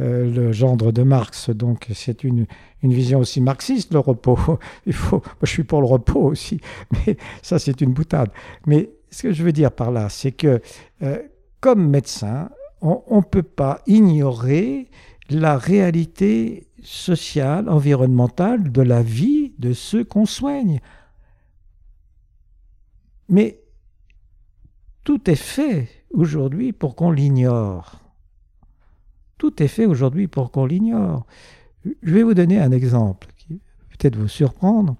euh, 0.00 0.30
le 0.30 0.52
gendre 0.52 0.92
de 0.92 1.02
Marx. 1.02 1.50
Donc 1.50 1.88
c'est 1.94 2.24
une, 2.24 2.46
une, 2.82 2.92
vision 2.92 3.20
aussi 3.20 3.40
marxiste, 3.40 3.92
le 3.92 3.98
repos. 3.98 4.38
Il 4.86 4.92
faut, 4.92 5.16
moi, 5.16 5.34
je 5.42 5.50
suis 5.50 5.64
pour 5.64 5.80
le 5.80 5.86
repos 5.86 6.22
aussi, 6.22 6.60
mais 7.06 7.16
ça 7.42 7.58
c'est 7.58 7.80
une 7.80 7.92
boutade. 7.92 8.30
Mais 8.66 8.90
ce 9.10 9.22
que 9.22 9.32
je 9.32 9.42
veux 9.42 9.52
dire 9.52 9.72
par 9.72 9.90
là, 9.90 10.08
c'est 10.08 10.32
que 10.32 10.60
euh, 11.02 11.18
comme 11.60 11.88
médecin, 11.88 12.50
on 12.82 13.16
ne 13.16 13.22
peut 13.22 13.42
pas 13.42 13.80
ignorer 13.86 14.88
la 15.30 15.56
réalité 15.56 16.68
sociale, 16.82 17.68
environnementale 17.68 18.70
de 18.70 18.82
la 18.82 19.02
vie 19.02 19.52
de 19.58 19.72
ceux 19.72 20.04
qu'on 20.04 20.26
soigne. 20.26 20.80
Mais 23.28 23.60
tout 25.04 25.30
est 25.30 25.34
fait 25.34 25.88
aujourd'hui 26.10 26.72
pour 26.72 26.94
qu'on 26.94 27.10
l'ignore. 27.10 28.05
Tout 29.38 29.62
est 29.62 29.68
fait 29.68 29.86
aujourd'hui 29.86 30.28
pour 30.28 30.50
qu'on 30.50 30.66
l'ignore. 30.66 31.26
Je 31.84 32.12
vais 32.12 32.22
vous 32.22 32.34
donner 32.34 32.58
un 32.58 32.72
exemple 32.72 33.28
qui 33.36 33.60
peut-être 33.90 34.16
vous 34.16 34.28
surprendre. 34.28 34.96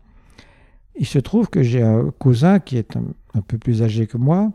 Il 0.96 1.06
se 1.06 1.18
trouve 1.18 1.48
que 1.48 1.62
j'ai 1.62 1.82
un 1.82 2.10
cousin 2.18 2.58
qui 2.58 2.78
est 2.78 2.96
un, 2.96 3.40
peu 3.42 3.58
plus 3.58 3.82
âgé 3.82 4.06
que 4.06 4.16
moi, 4.16 4.50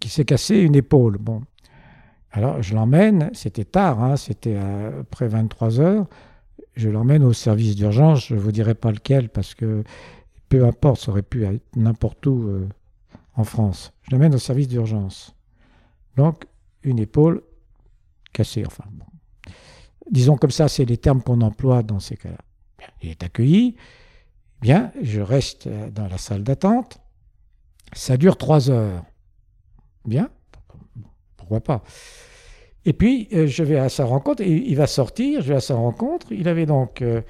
qui 0.00 0.08
s'est 0.08 0.24
cassé 0.24 0.58
une 0.58 0.74
épaule. 0.74 1.18
Bon. 1.18 1.42
Alors 2.32 2.62
je 2.62 2.74
l'emmène, 2.74 3.30
c'était 3.32 3.64
tard, 3.64 4.02
hein, 4.02 4.16
c'était 4.16 4.56
après 4.56 5.28
23 5.28 5.80
heures, 5.80 6.06
je 6.74 6.88
l'emmène 6.88 7.22
au 7.22 7.32
service 7.32 7.76
d'urgence, 7.76 8.26
je 8.26 8.34
ne 8.34 8.40
vous 8.40 8.52
dirai 8.52 8.74
pas 8.74 8.90
lequel 8.90 9.28
parce 9.28 9.54
que 9.54 9.84
peu 10.48 10.66
importe, 10.66 11.00
ça 11.02 11.12
aurait 11.12 11.22
pu 11.22 11.44
être 11.44 11.62
n'importe 11.76 12.26
où. 12.26 12.48
Euh, 12.48 12.68
en 13.36 13.44
France. 13.44 13.92
Je 14.02 14.12
l'amène 14.12 14.34
au 14.34 14.38
service 14.38 14.68
d'urgence. 14.68 15.34
Donc, 16.16 16.44
une 16.82 16.98
épaule 16.98 17.42
cassée, 18.34 18.64
enfin 18.66 18.84
bon. 18.90 19.06
Disons 20.10 20.36
comme 20.36 20.50
ça, 20.50 20.68
c'est 20.68 20.84
les 20.84 20.98
termes 20.98 21.22
qu'on 21.22 21.40
emploie 21.40 21.82
dans 21.82 22.00
ces 22.00 22.16
cas-là. 22.18 22.36
Il 23.02 23.08
est 23.08 23.22
accueilli. 23.22 23.76
Bien, 24.60 24.92
je 25.00 25.22
reste 25.22 25.66
dans 25.68 26.06
la 26.06 26.18
salle 26.18 26.44
d'attente. 26.44 26.98
Ça 27.94 28.18
dure 28.18 28.36
trois 28.36 28.70
heures. 28.70 29.04
Bien, 30.04 30.28
pourquoi 31.36 31.60
pas. 31.60 31.82
Et 32.84 32.92
puis, 32.92 33.28
euh, 33.32 33.46
je 33.46 33.62
vais 33.62 33.78
à 33.78 33.88
sa 33.88 34.04
rencontre, 34.04 34.42
il 34.42 34.74
va 34.76 34.86
sortir, 34.86 35.40
je 35.40 35.48
vais 35.48 35.54
à 35.54 35.60
sa 35.60 35.74
rencontre. 35.74 36.26
Il 36.32 36.48
avait 36.48 36.66
donc, 36.66 37.00
euh, 37.00 37.22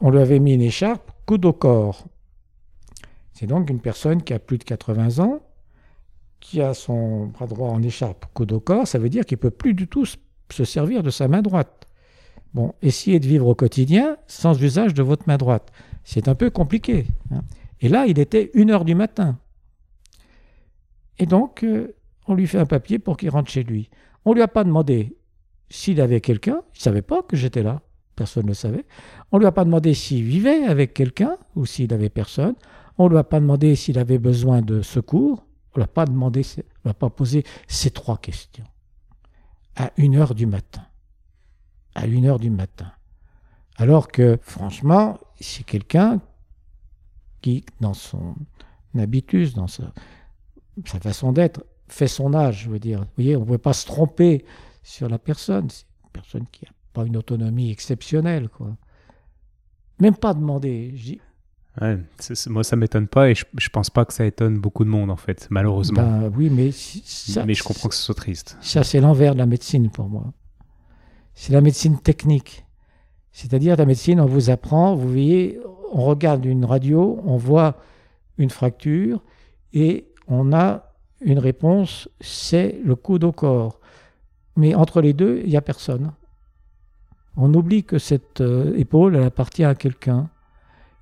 on 0.00 0.10
lui 0.10 0.18
avait 0.18 0.38
mis 0.38 0.54
une 0.54 0.60
écharpe 0.60 1.10
coude 1.24 1.44
au 1.46 1.52
corps. 1.52 2.04
C'est 3.32 3.46
donc 3.46 3.70
une 3.70 3.80
personne 3.80 4.22
qui 4.22 4.34
a 4.34 4.38
plus 4.38 4.58
de 4.58 4.64
80 4.64 5.24
ans, 5.24 5.40
qui 6.40 6.60
a 6.60 6.74
son 6.74 7.26
bras 7.26 7.46
droit 7.46 7.70
en 7.70 7.82
écharpe 7.82 8.26
coude 8.34 8.52
au 8.52 8.60
corps, 8.60 8.86
ça 8.86 8.98
veut 8.98 9.08
dire 9.08 9.24
qu'il 9.24 9.38
peut 9.38 9.50
plus 9.50 9.72
du 9.72 9.88
tout 9.88 10.04
se 10.04 10.16
servir 10.52 11.02
de 11.02 11.10
sa 11.10 11.28
main 11.28 11.42
droite. 11.42 11.86
Bon, 12.54 12.74
essayez 12.82 13.20
de 13.20 13.26
vivre 13.26 13.46
au 13.46 13.54
quotidien 13.54 14.16
sans 14.26 14.60
usage 14.60 14.94
de 14.94 15.02
votre 15.02 15.28
main 15.28 15.36
droite. 15.36 15.70
C'est 16.04 16.28
un 16.28 16.34
peu 16.34 16.50
compliqué. 16.50 17.06
Hein. 17.30 17.42
Et 17.80 17.88
là, 17.88 18.06
il 18.06 18.18
était 18.18 18.50
une 18.54 18.70
heure 18.70 18.84
du 18.84 18.94
matin. 18.94 19.38
Et 21.18 21.26
donc, 21.26 21.62
euh, 21.62 21.94
on 22.26 22.34
lui 22.34 22.46
fait 22.46 22.58
un 22.58 22.66
papier 22.66 22.98
pour 22.98 23.16
qu'il 23.16 23.30
rentre 23.30 23.50
chez 23.50 23.62
lui. 23.62 23.88
On 24.24 24.30
ne 24.30 24.36
lui 24.36 24.42
a 24.42 24.48
pas 24.48 24.64
demandé 24.64 25.16
s'il 25.68 26.00
avait 26.00 26.20
quelqu'un. 26.20 26.62
Il 26.74 26.78
ne 26.78 26.82
savait 26.82 27.02
pas 27.02 27.22
que 27.22 27.36
j'étais 27.36 27.62
là. 27.62 27.82
Personne 28.16 28.44
ne 28.44 28.48
le 28.48 28.54
savait. 28.54 28.84
On 29.30 29.36
ne 29.36 29.42
lui 29.42 29.46
a 29.46 29.52
pas 29.52 29.64
demandé 29.64 29.94
s'il 29.94 30.24
vivait 30.24 30.64
avec 30.64 30.92
quelqu'un 30.92 31.36
ou 31.56 31.66
s'il 31.66 31.92
avait 31.94 32.10
personne. 32.10 32.54
On 32.98 33.04
ne 33.04 33.10
lui 33.10 33.18
a 33.18 33.24
pas 33.24 33.40
demandé 33.40 33.76
s'il 33.76 33.98
avait 33.98 34.18
besoin 34.18 34.60
de 34.60 34.82
secours. 34.82 35.46
On 35.74 35.80
ne 35.80 35.84
lui 35.84 36.90
a 36.90 36.94
pas 36.94 37.10
posé 37.10 37.44
ces 37.68 37.90
trois 37.90 38.18
questions 38.18 38.64
à 39.76 39.92
une 39.96 40.16
heure 40.16 40.34
du 40.34 40.46
matin. 40.46 40.86
à 41.94 42.06
1h 42.06 42.38
du 42.38 42.50
matin. 42.50 42.92
Alors 43.76 44.08
que, 44.08 44.38
franchement, 44.42 45.18
c'est 45.40 45.64
quelqu'un 45.64 46.20
qui, 47.40 47.64
dans 47.80 47.94
son 47.94 48.36
habitus, 48.96 49.54
dans 49.54 49.66
sa, 49.66 49.92
façon 50.84 51.32
d'être, 51.32 51.64
fait 51.88 52.06
son 52.06 52.34
âge, 52.34 52.64
je 52.64 52.70
veux 52.70 52.78
dire. 52.78 53.00
Vous 53.00 53.06
voyez, 53.16 53.36
on 53.36 53.40
ne 53.40 53.44
pouvait 53.44 53.58
pas 53.58 53.72
se 53.72 53.86
tromper 53.86 54.44
sur 54.82 55.08
la 55.08 55.18
personne. 55.18 55.70
C'est 55.70 55.86
une 56.04 56.10
personne 56.12 56.46
qui 56.52 56.64
n'a 56.66 56.72
pas 56.92 57.04
une 57.04 57.16
autonomie 57.16 57.70
exceptionnelle, 57.70 58.48
quoi. 58.48 58.76
Même 59.98 60.16
pas 60.16 60.34
demander. 60.34 60.94
Ouais, 61.80 61.98
moi, 62.48 62.62
ça 62.62 62.76
m'étonne 62.76 63.06
pas 63.06 63.30
et 63.30 63.34
je, 63.34 63.44
je 63.58 63.68
pense 63.70 63.88
pas 63.88 64.04
que 64.04 64.12
ça 64.12 64.26
étonne 64.26 64.58
beaucoup 64.58 64.84
de 64.84 64.90
monde, 64.90 65.10
en 65.10 65.16
fait, 65.16 65.46
malheureusement. 65.50 66.02
Ben, 66.02 66.32
oui, 66.36 66.50
mais 66.50 66.70
mais 67.46 67.54
je 67.54 67.62
comprends 67.62 67.88
que 67.88 67.94
ce 67.94 68.02
soit 68.02 68.14
triste. 68.14 68.58
Ça, 68.60 68.84
c'est 68.84 69.00
l'envers 69.00 69.34
de 69.34 69.38
la 69.38 69.46
médecine 69.46 69.90
pour 69.90 70.08
moi. 70.08 70.32
C'est 71.34 71.52
la 71.52 71.60
médecine 71.60 71.98
technique. 71.98 72.66
C'est-à-dire, 73.32 73.76
la 73.76 73.86
médecine, 73.86 74.20
on 74.20 74.26
vous 74.26 74.50
apprend, 74.50 74.94
vous 74.94 75.08
voyez, 75.08 75.58
on 75.92 76.04
regarde 76.04 76.44
une 76.44 76.64
radio, 76.64 77.20
on 77.24 77.36
voit 77.36 77.76
une 78.36 78.50
fracture 78.50 79.22
et 79.72 80.06
on 80.28 80.52
a 80.52 80.94
une 81.20 81.38
réponse, 81.38 82.08
c'est 82.20 82.80
le 82.84 82.94
coude 82.94 83.24
au 83.24 83.32
corps. 83.32 83.80
Mais 84.56 84.74
entre 84.74 85.00
les 85.00 85.12
deux, 85.12 85.40
il 85.44 85.50
n'y 85.50 85.56
a 85.56 85.62
personne. 85.62 86.12
On 87.36 87.52
oublie 87.54 87.84
que 87.84 87.98
cette 87.98 88.40
euh, 88.40 88.74
épaule, 88.76 89.16
elle 89.16 89.22
appartient 89.22 89.64
à 89.64 89.74
quelqu'un. 89.74 90.28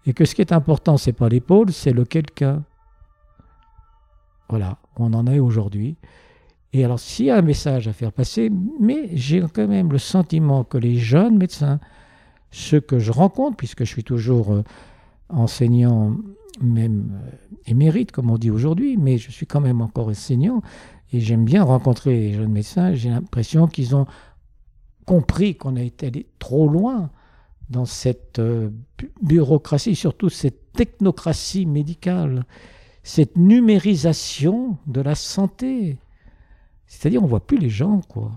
Et 0.09 0.14
que 0.14 0.24
ce 0.24 0.35
qui 0.35 0.40
est 0.40 0.52
important, 0.52 0.97
c'est 0.97 1.12
pas 1.12 1.28
l'épaule, 1.28 1.70
c'est 1.70 1.93
le 1.93 2.06
quelqu'un. 2.06 2.64
Voilà, 4.48 4.78
on 4.97 5.12
en 5.12 5.26
est 5.26 5.39
aujourd'hui. 5.39 5.98
Et 6.72 6.82
alors, 6.82 6.98
s'il 6.98 7.26
y 7.26 7.30
a 7.30 7.36
un 7.36 7.43
message 7.43 7.89
à 7.89 7.93
faire 7.93 8.10
passer, 8.10 8.51
mais 8.80 9.10
j'ai 9.12 9.43
quand 9.52 9.68
même 9.68 9.93
le 9.93 9.98
sentiment 9.98 10.64
que 10.64 10.78
les 10.78 10.97
jeunes 10.97 11.36
médecins, 11.36 11.78
ceux 12.51 12.80
que 12.80 12.98
je 12.98 13.12
rencontre, 13.12 13.59
puisque 13.59 13.80
je 13.80 13.90
suis 13.90 14.02
toujours 14.02 14.55
euh, 14.55 14.62
enseignant, 15.28 16.16
même 16.62 17.20
euh, 17.26 17.52
émérite, 17.66 18.10
comme 18.10 18.30
on 18.30 18.39
dit 18.39 18.51
aujourd'hui, 18.51 18.97
mais 18.97 19.18
je 19.18 19.30
suis 19.30 19.47
quand 19.47 19.60
même 19.60 19.82
encore 19.82 20.09
enseignant, 20.09 20.62
et 21.12 21.20
j'aime 21.20 21.44
bien 21.44 21.62
rencontrer 21.64 22.18
les 22.18 22.32
jeunes 22.32 22.52
médecins, 22.52 22.94
j'ai 22.94 23.10
l'impression 23.10 23.66
qu'ils 23.66 23.94
ont 23.94 24.06
compris 25.05 25.55
qu'on 25.55 25.76
a 25.76 25.82
été 25.82 26.06
allé 26.06 26.26
trop 26.39 26.66
loin 26.66 27.10
dans 27.70 27.84
cette 27.84 28.38
euh, 28.38 28.70
bureaucratie, 29.22 29.94
surtout 29.94 30.28
cette 30.28 30.72
technocratie 30.72 31.66
médicale, 31.66 32.46
cette 33.02 33.36
numérisation 33.36 34.78
de 34.86 35.00
la 35.00 35.14
santé. 35.14 35.98
C'est-à-dire, 36.86 37.22
on 37.22 37.26
voit 37.26 37.46
plus 37.46 37.58
les 37.58 37.70
gens, 37.70 38.00
quoi. 38.08 38.32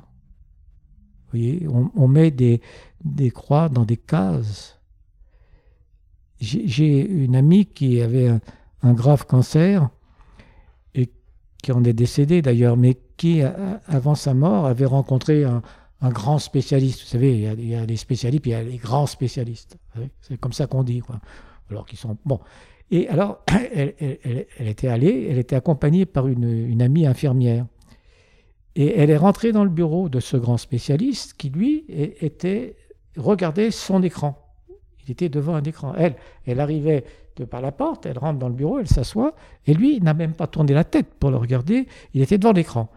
Vous 1.33 1.39
voyez, 1.39 1.65
on, 1.95 2.07
met 2.09 2.29
des, 2.29 2.59
des, 3.05 3.31
croix 3.31 3.69
dans 3.69 3.85
des 3.85 3.95
cases. 3.95 4.79
J'ai 6.41 7.07
une 7.07 7.37
amie 7.37 7.67
qui 7.67 8.01
avait 8.01 8.37
un, 8.81 8.93
grave 8.93 9.25
cancer 9.25 9.89
et 10.93 11.09
qui 11.63 11.71
en 11.71 11.85
est 11.85 11.93
décédée 11.93 12.41
d'ailleurs, 12.41 12.75
mais 12.75 12.97
qui, 13.15 13.41
avant 13.43 14.15
sa 14.15 14.33
mort, 14.33 14.65
avait 14.65 14.85
rencontré 14.85 15.45
un, 15.45 15.61
un 16.01 16.09
grand 16.09 16.39
spécialiste. 16.39 17.01
Vous 17.01 17.07
savez, 17.07 17.37
il 17.37 17.69
y, 17.69 17.75
a, 17.75 17.85
les 17.85 17.95
spécialistes, 17.95 18.41
puis 18.41 18.51
il 18.51 18.53
y 18.55 18.57
a 18.57 18.63
les 18.63 18.77
grands 18.77 19.05
spécialistes. 19.05 19.77
C'est 20.21 20.39
comme 20.39 20.53
ça 20.53 20.67
qu'on 20.67 20.83
dit. 20.83 20.99
Quoi. 20.99 21.19
Alors 21.69 21.85
qu'ils 21.85 21.99
sont. 21.99 22.17
Bon. 22.25 22.39
Et 22.89 23.07
alors, 23.07 23.43
elle, 23.73 24.45
était 24.59 24.87
allée, 24.87 25.27
elle 25.29 25.37
était 25.37 25.55
accompagnée 25.55 26.05
par 26.05 26.27
une, 26.27 26.81
amie 26.81 27.05
infirmière. 27.05 27.65
Et 28.75 28.97
elle 28.97 29.09
est 29.09 29.17
rentrée 29.17 29.51
dans 29.51 29.63
le 29.63 29.69
bureau 29.69 30.09
de 30.09 30.19
ce 30.19 30.37
grand 30.37 30.57
spécialiste 30.57 31.33
qui, 31.33 31.49
lui, 31.49 31.85
était 31.89 32.75
regardait 33.17 33.69
son 33.69 34.01
écran. 34.01 34.37
Il 35.05 35.11
était 35.11 35.29
devant 35.29 35.55
un 35.55 35.63
écran. 35.63 35.93
Elle, 35.97 36.15
elle 36.45 36.59
arrivait 36.59 37.03
de 37.35 37.45
par 37.45 37.61
la 37.61 37.71
porte, 37.71 38.05
elle 38.05 38.17
rentre 38.17 38.39
dans 38.39 38.49
le 38.49 38.55
bureau, 38.55 38.79
elle 38.79 38.87
s'assoit, 38.87 39.35
et 39.65 39.73
lui, 39.73 39.97
il 39.97 40.03
n'a 40.03 40.13
même 40.13 40.33
pas 40.33 40.47
tourné 40.47 40.73
la 40.73 40.83
tête 40.83 41.07
pour 41.19 41.31
le 41.31 41.37
regarder, 41.37 41.87
il 42.13 42.21
était 42.21 42.37
devant 42.37 42.51
l'écran 42.51 42.89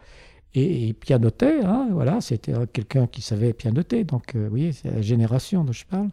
et, 0.54 0.92
pianotait. 0.94 1.64
Hein, 1.64 1.88
voilà, 1.90 2.20
c'était 2.20 2.52
quelqu'un 2.72 3.06
qui 3.06 3.22
savait 3.22 3.52
pianoter. 3.52 4.04
Donc, 4.04 4.34
euh, 4.34 4.44
vous 4.44 4.50
voyez, 4.50 4.72
c'est 4.72 4.90
la 4.90 5.02
génération 5.02 5.64
dont 5.64 5.72
je 5.72 5.84
parle. 5.84 6.08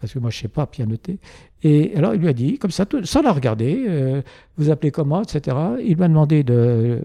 Parce 0.00 0.12
que 0.12 0.18
moi, 0.18 0.30
je 0.30 0.38
ne 0.38 0.42
sais 0.42 0.48
pas 0.48 0.66
pianoter. 0.66 1.20
Et 1.62 1.94
alors, 1.96 2.14
il 2.14 2.20
lui 2.20 2.28
a 2.28 2.32
dit, 2.32 2.58
comme 2.58 2.72
ça, 2.72 2.84
sans 3.04 3.22
la 3.22 3.32
regarder, 3.32 3.84
euh, 3.88 4.22
vous 4.56 4.70
appelez 4.70 4.90
comment, 4.90 5.22
etc. 5.22 5.56
Il 5.80 5.96
lui 5.96 6.02
a 6.02 6.08
demandé 6.08 6.42
de, 6.42 7.04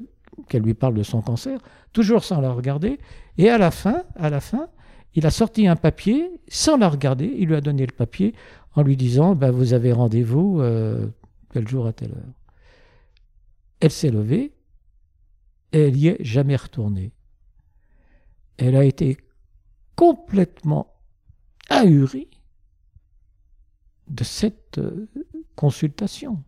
qu'elle 0.50 0.64
lui 0.64 0.74
parle 0.74 0.96
de 0.96 1.04
son 1.04 1.22
cancer, 1.22 1.60
toujours 1.94 2.24
sans 2.24 2.42
la 2.42 2.52
regarder. 2.52 2.98
Et 3.38 3.50
à 3.50 3.58
la 3.60 3.70
fin, 3.70 4.04
à 4.16 4.30
la 4.32 4.40
fin, 4.40 4.68
il 5.14 5.26
a 5.26 5.32
sorti 5.32 5.68
un 5.68 5.76
papier 5.76 6.30
sans 6.48 6.78
la 6.78 6.90
regarder. 6.90 7.32
Il 7.38 7.50
lui 7.50 7.56
a 7.56 7.62
donné 7.62 7.86
le 7.86 7.92
papier 7.92 8.34
en 8.76 8.82
lui 8.82 8.98
disant, 8.98 9.36
ben, 9.36 9.52
vous 9.52 9.74
avez 9.74 9.92
rendez-vous 9.92 10.60
euh, 10.62 11.08
tel 11.52 11.68
jour 11.68 11.88
à 11.88 11.94
telle 11.94 12.12
heure. 12.12 12.34
Elle 13.80 13.92
s'est 13.92 14.10
levée, 14.10 14.54
elle 15.72 15.94
n'y 15.94 16.08
est 16.08 16.24
jamais 16.24 16.56
retournée. 16.56 17.12
Elle 18.58 18.76
a 18.76 18.84
été 18.84 19.18
complètement 19.96 20.94
ahurie 21.70 22.30
de 24.08 24.24
cette 24.24 24.78
euh, 24.78 25.10
consultation. 25.56 26.44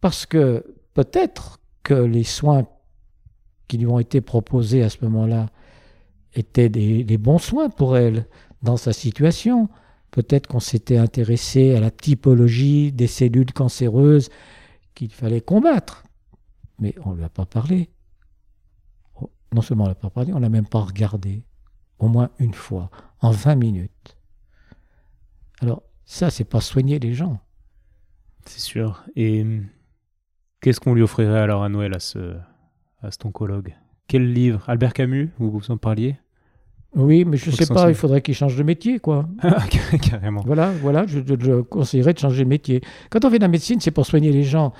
Parce 0.00 0.26
que 0.26 0.76
peut-être 0.94 1.60
que 1.82 1.94
les 1.94 2.24
soins 2.24 2.66
qui 3.66 3.78
lui 3.78 3.86
ont 3.86 3.98
été 3.98 4.20
proposés 4.20 4.82
à 4.82 4.90
ce 4.90 4.98
moment-là 5.04 5.50
étaient 6.34 6.68
des, 6.68 7.04
des, 7.04 7.18
bons 7.18 7.38
soins 7.38 7.70
pour 7.70 7.96
elle 7.96 8.26
dans 8.62 8.76
sa 8.76 8.92
situation. 8.92 9.68
Peut-être 10.10 10.46
qu'on 10.46 10.60
s'était 10.60 10.96
intéressé 10.96 11.74
à 11.74 11.80
la 11.80 11.90
typologie 11.90 12.92
des 12.92 13.06
cellules 13.06 13.52
cancéreuses 13.52 14.28
qu'il 14.94 15.10
fallait 15.10 15.40
combattre 15.40 16.03
mais 16.78 16.94
on 17.04 17.10
ne 17.12 17.16
lui 17.16 17.24
a 17.24 17.28
pas 17.28 17.46
parlé. 17.46 17.90
Non 19.52 19.62
seulement 19.62 19.84
on 19.84 19.86
ne 19.86 19.92
l'a 19.92 19.96
pas 19.96 20.10
parlé, 20.10 20.32
on 20.32 20.36
ne 20.36 20.42
l'a 20.42 20.48
même 20.48 20.66
pas 20.66 20.80
regardé, 20.80 21.44
au 21.98 22.08
moins 22.08 22.30
une 22.38 22.54
fois, 22.54 22.90
en 23.20 23.30
20 23.30 23.54
minutes. 23.54 24.16
Alors, 25.60 25.82
ça, 26.04 26.30
c'est 26.30 26.44
pas 26.44 26.60
soigner 26.60 26.98
les 26.98 27.14
gens. 27.14 27.38
C'est 28.46 28.60
sûr. 28.60 29.04
Et 29.16 29.46
qu'est-ce 30.60 30.80
qu'on 30.80 30.94
lui 30.94 31.02
offrirait 31.02 31.38
alors 31.38 31.62
à 31.62 31.68
Noël 31.68 31.94
à 31.94 32.00
ce, 32.00 32.36
à 33.00 33.10
cet 33.10 33.24
oncologue? 33.24 33.74
Quel 34.08 34.32
livre? 34.32 34.68
Albert 34.68 34.92
Camus, 34.92 35.30
vous 35.38 35.50
vous 35.50 35.70
en 35.70 35.76
parliez? 35.76 36.16
Oui, 36.94 37.24
mais 37.24 37.36
je 37.36 37.50
ne 37.50 37.54
sais 37.56 37.66
pas, 37.66 37.88
il 37.88 37.94
faudrait 37.94 38.22
qu'il 38.22 38.34
change 38.34 38.56
de 38.56 38.62
métier, 38.62 39.00
quoi. 39.00 39.28
Carrément. 40.02 40.42
Voilà, 40.44 40.70
voilà, 40.70 41.06
je, 41.06 41.20
je, 41.26 41.60
conseillerais 41.62 42.12
de 42.12 42.18
changer 42.18 42.44
de 42.44 42.48
métier. 42.48 42.82
Quand 43.10 43.24
on 43.24 43.30
fait 43.30 43.38
de 43.38 43.44
la 43.44 43.48
médecine, 43.48 43.80
c'est 43.80 43.90
pour 43.90 44.06
soigner 44.06 44.30
les 44.30 44.44
gens. 44.44 44.72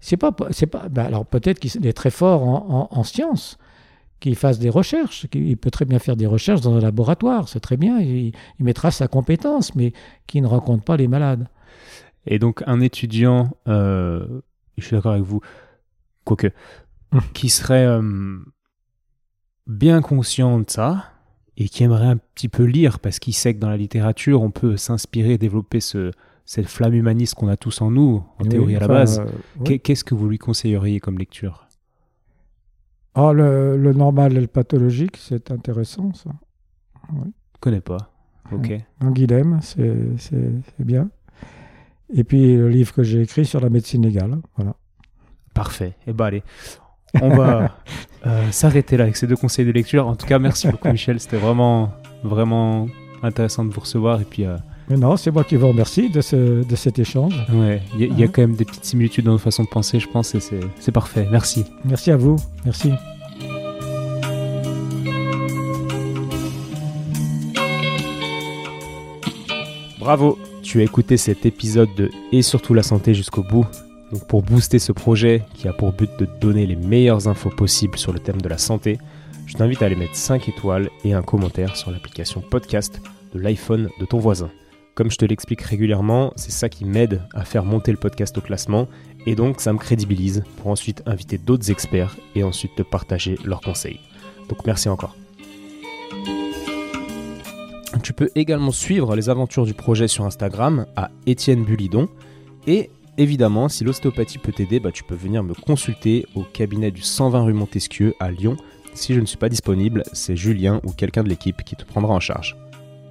C'est 0.00 0.16
pas, 0.16 0.34
c'est 0.50 0.66
pas. 0.66 0.88
Ben 0.88 1.04
alors 1.04 1.26
peut-être 1.26 1.58
qu'il 1.58 1.86
est 1.86 1.92
très 1.92 2.10
fort 2.10 2.42
en, 2.42 2.88
en, 2.90 3.02
sciences, 3.04 3.58
qu'il 4.20 4.36
fasse 4.36 4.58
des 4.58 4.70
recherches, 4.70 5.26
qu'il 5.28 5.56
peut 5.56 5.70
très 5.70 5.84
bien 5.84 5.98
faire 5.98 6.16
des 6.16 6.26
recherches 6.26 6.60
dans 6.60 6.74
un 6.74 6.80
laboratoire, 6.80 7.48
c'est 7.48 7.60
très 7.60 7.76
bien, 7.76 7.98
il, 8.00 8.32
mettra 8.58 8.90
sa 8.90 9.08
compétence, 9.08 9.74
mais 9.74 9.92
qui 10.26 10.40
ne 10.40 10.46
rencontre 10.46 10.84
pas 10.84 10.96
les 10.96 11.08
malades. 11.08 11.48
Et 12.26 12.38
donc 12.38 12.62
un 12.66 12.80
étudiant, 12.80 13.56
euh, 13.68 14.40
je 14.78 14.84
suis 14.84 14.96
d'accord 14.96 15.12
avec 15.12 15.24
vous, 15.24 15.40
quoique, 16.24 16.48
hum. 17.12 17.20
qui 17.32 17.48
serait 17.48 17.86
euh, 17.86 18.38
bien 19.66 20.02
conscient 20.02 20.60
de 20.60 20.68
ça 20.68 21.12
et 21.56 21.68
qui 21.68 21.84
aimerait 21.84 22.06
un 22.06 22.18
petit 22.18 22.48
peu 22.48 22.64
lire 22.64 22.98
parce 22.98 23.18
qu'il 23.18 23.34
sait 23.34 23.54
que 23.54 23.60
dans 23.60 23.70
la 23.70 23.76
littérature 23.76 24.42
on 24.42 24.50
peut 24.50 24.76
s'inspirer, 24.76 25.38
développer 25.38 25.80
ce, 25.80 26.10
cette 26.46 26.68
flamme 26.68 26.94
humaniste 26.94 27.34
qu'on 27.34 27.48
a 27.48 27.56
tous 27.56 27.82
en 27.82 27.90
nous, 27.90 28.22
en 28.38 28.44
théorie 28.44 28.76
à 28.76 28.80
la 28.80 28.88
base. 28.88 29.20
Euh, 29.20 29.78
qu'est-ce 29.78 30.04
que 30.04 30.14
vous 30.14 30.28
lui 30.28 30.38
conseilleriez 30.38 31.00
comme 31.00 31.18
lecture? 31.18 31.66
Ah, 33.14 33.32
le, 33.32 33.92
normal 33.92 34.36
et 34.36 34.40
le 34.40 34.46
pathologique, 34.46 35.16
c'est 35.16 35.50
intéressant, 35.50 36.12
ça. 36.14 36.30
Ouais. 37.12 37.30
Je 37.54 37.60
connais 37.60 37.80
pas. 37.80 38.12
Ok. 38.52 38.72
Guilhem, 39.02 39.58
c'est 39.60 40.84
bien. 40.84 41.10
Et 42.14 42.22
puis 42.22 42.56
le 42.56 42.68
livre 42.68 42.94
que 42.94 43.02
j'ai 43.02 43.22
écrit 43.22 43.44
sur 43.44 43.60
la 43.60 43.68
médecine 43.68 44.02
légale. 44.02 44.36
Voilà. 44.56 44.76
Parfait. 45.54 45.96
Et 46.06 46.10
eh 46.10 46.12
ben 46.12 46.26
allez, 46.26 46.42
on 47.20 47.30
va 47.30 47.78
euh, 48.26 48.50
s'arrêter 48.52 48.96
là 48.96 49.04
avec 49.04 49.16
ces 49.16 49.26
deux 49.26 49.36
conseils 49.36 49.64
de 49.64 49.72
lecture. 49.72 50.06
En 50.06 50.14
tout 50.14 50.26
cas, 50.26 50.38
merci 50.38 50.68
beaucoup 50.68 50.88
Michel. 50.92 51.18
C'était 51.18 51.38
vraiment, 51.38 51.90
vraiment 52.22 52.86
intéressant 53.22 53.64
de 53.64 53.72
vous 53.72 53.80
recevoir. 53.80 54.20
Et 54.20 54.24
puis, 54.24 54.44
euh, 54.44 54.56
mais 54.88 54.96
non, 54.96 55.16
c'est 55.16 55.32
moi 55.32 55.42
qui 55.42 55.56
vous 55.56 55.66
remercie 55.66 56.10
de, 56.10 56.20
ce, 56.20 56.64
de 56.64 56.76
cet 56.76 56.98
échange. 57.00 57.34
Ouais, 57.52 57.82
il 57.98 58.18
y, 58.18 58.22
a 58.22 58.28
quand 58.28 58.42
même 58.42 58.54
des 58.54 58.64
petites 58.64 58.84
similitudes 58.84 59.24
dans 59.24 59.32
nos 59.32 59.38
façons 59.38 59.64
de 59.64 59.68
penser, 59.68 59.98
je 59.98 60.08
pense, 60.08 60.34
et 60.34 60.38
c'est 60.78 60.92
parfait. 60.92 61.26
Merci. 61.30 61.64
Merci 61.84 62.12
à 62.12 62.16
vous. 62.16 62.36
Merci. 62.64 62.92
Bravo, 69.98 70.38
tu 70.62 70.78
as 70.78 70.84
écouté 70.84 71.16
cet 71.16 71.46
épisode 71.46 71.88
de 71.96 72.10
Et 72.30 72.42
surtout 72.42 72.72
la 72.72 72.84
santé 72.84 73.12
jusqu'au 73.12 73.42
bout. 73.42 73.66
Donc 74.12 74.24
pour 74.28 74.42
booster 74.42 74.78
ce 74.78 74.92
projet 74.92 75.42
qui 75.54 75.66
a 75.66 75.72
pour 75.72 75.92
but 75.92 76.10
de 76.16 76.28
donner 76.40 76.64
les 76.64 76.76
meilleures 76.76 77.26
infos 77.26 77.50
possibles 77.50 77.98
sur 77.98 78.12
le 78.12 78.20
thème 78.20 78.40
de 78.40 78.48
la 78.48 78.56
santé, 78.56 78.98
je 79.46 79.54
t'invite 79.54 79.82
à 79.82 79.86
aller 79.86 79.96
mettre 79.96 80.14
5 80.14 80.48
étoiles 80.48 80.90
et 81.04 81.12
un 81.12 81.22
commentaire 81.22 81.76
sur 81.76 81.90
l'application 81.90 82.40
podcast 82.40 83.00
de 83.34 83.40
l'iPhone 83.40 83.88
de 83.98 84.04
ton 84.04 84.18
voisin. 84.18 84.48
Comme 84.96 85.10
je 85.10 85.18
te 85.18 85.26
l'explique 85.26 85.60
régulièrement, 85.60 86.32
c'est 86.36 86.50
ça 86.50 86.70
qui 86.70 86.86
m'aide 86.86 87.20
à 87.34 87.44
faire 87.44 87.66
monter 87.66 87.92
le 87.92 87.98
podcast 87.98 88.38
au 88.38 88.40
classement 88.40 88.88
et 89.26 89.34
donc 89.34 89.60
ça 89.60 89.74
me 89.74 89.78
crédibilise 89.78 90.42
pour 90.56 90.68
ensuite 90.68 91.02
inviter 91.04 91.36
d'autres 91.36 91.70
experts 91.70 92.16
et 92.34 92.42
ensuite 92.42 92.74
te 92.76 92.82
partager 92.82 93.36
leurs 93.44 93.60
conseils. 93.60 94.00
Donc 94.48 94.64
merci 94.64 94.88
encore. 94.88 95.14
Tu 98.02 98.14
peux 98.14 98.30
également 98.34 98.70
suivre 98.70 99.14
les 99.16 99.28
aventures 99.28 99.66
du 99.66 99.74
projet 99.74 100.08
sur 100.08 100.24
Instagram 100.24 100.86
à 100.96 101.10
Étienne 101.26 101.62
Bulidon. 101.62 102.08
Et 102.66 102.88
évidemment, 103.18 103.68
si 103.68 103.84
l'ostéopathie 103.84 104.38
peut 104.38 104.52
t'aider, 104.52 104.80
bah, 104.80 104.92
tu 104.92 105.04
peux 105.04 105.14
venir 105.14 105.42
me 105.42 105.52
consulter 105.52 106.24
au 106.34 106.42
cabinet 106.42 106.90
du 106.90 107.02
120 107.02 107.42
rue 107.42 107.52
Montesquieu 107.52 108.14
à 108.18 108.30
Lyon. 108.30 108.56
Si 108.94 109.12
je 109.12 109.20
ne 109.20 109.26
suis 109.26 109.36
pas 109.36 109.50
disponible, 109.50 110.04
c'est 110.14 110.36
Julien 110.36 110.80
ou 110.84 110.92
quelqu'un 110.92 111.22
de 111.22 111.28
l'équipe 111.28 111.62
qui 111.64 111.76
te 111.76 111.84
prendra 111.84 112.14
en 112.14 112.20
charge. 112.20 112.56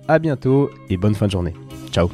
A 0.08 0.20
bientôt 0.20 0.70
et 0.90 0.98
bonne 0.98 1.16
fin 1.16 1.26
de 1.28 1.32
journée. 1.32 1.54
Ciao 1.92 2.10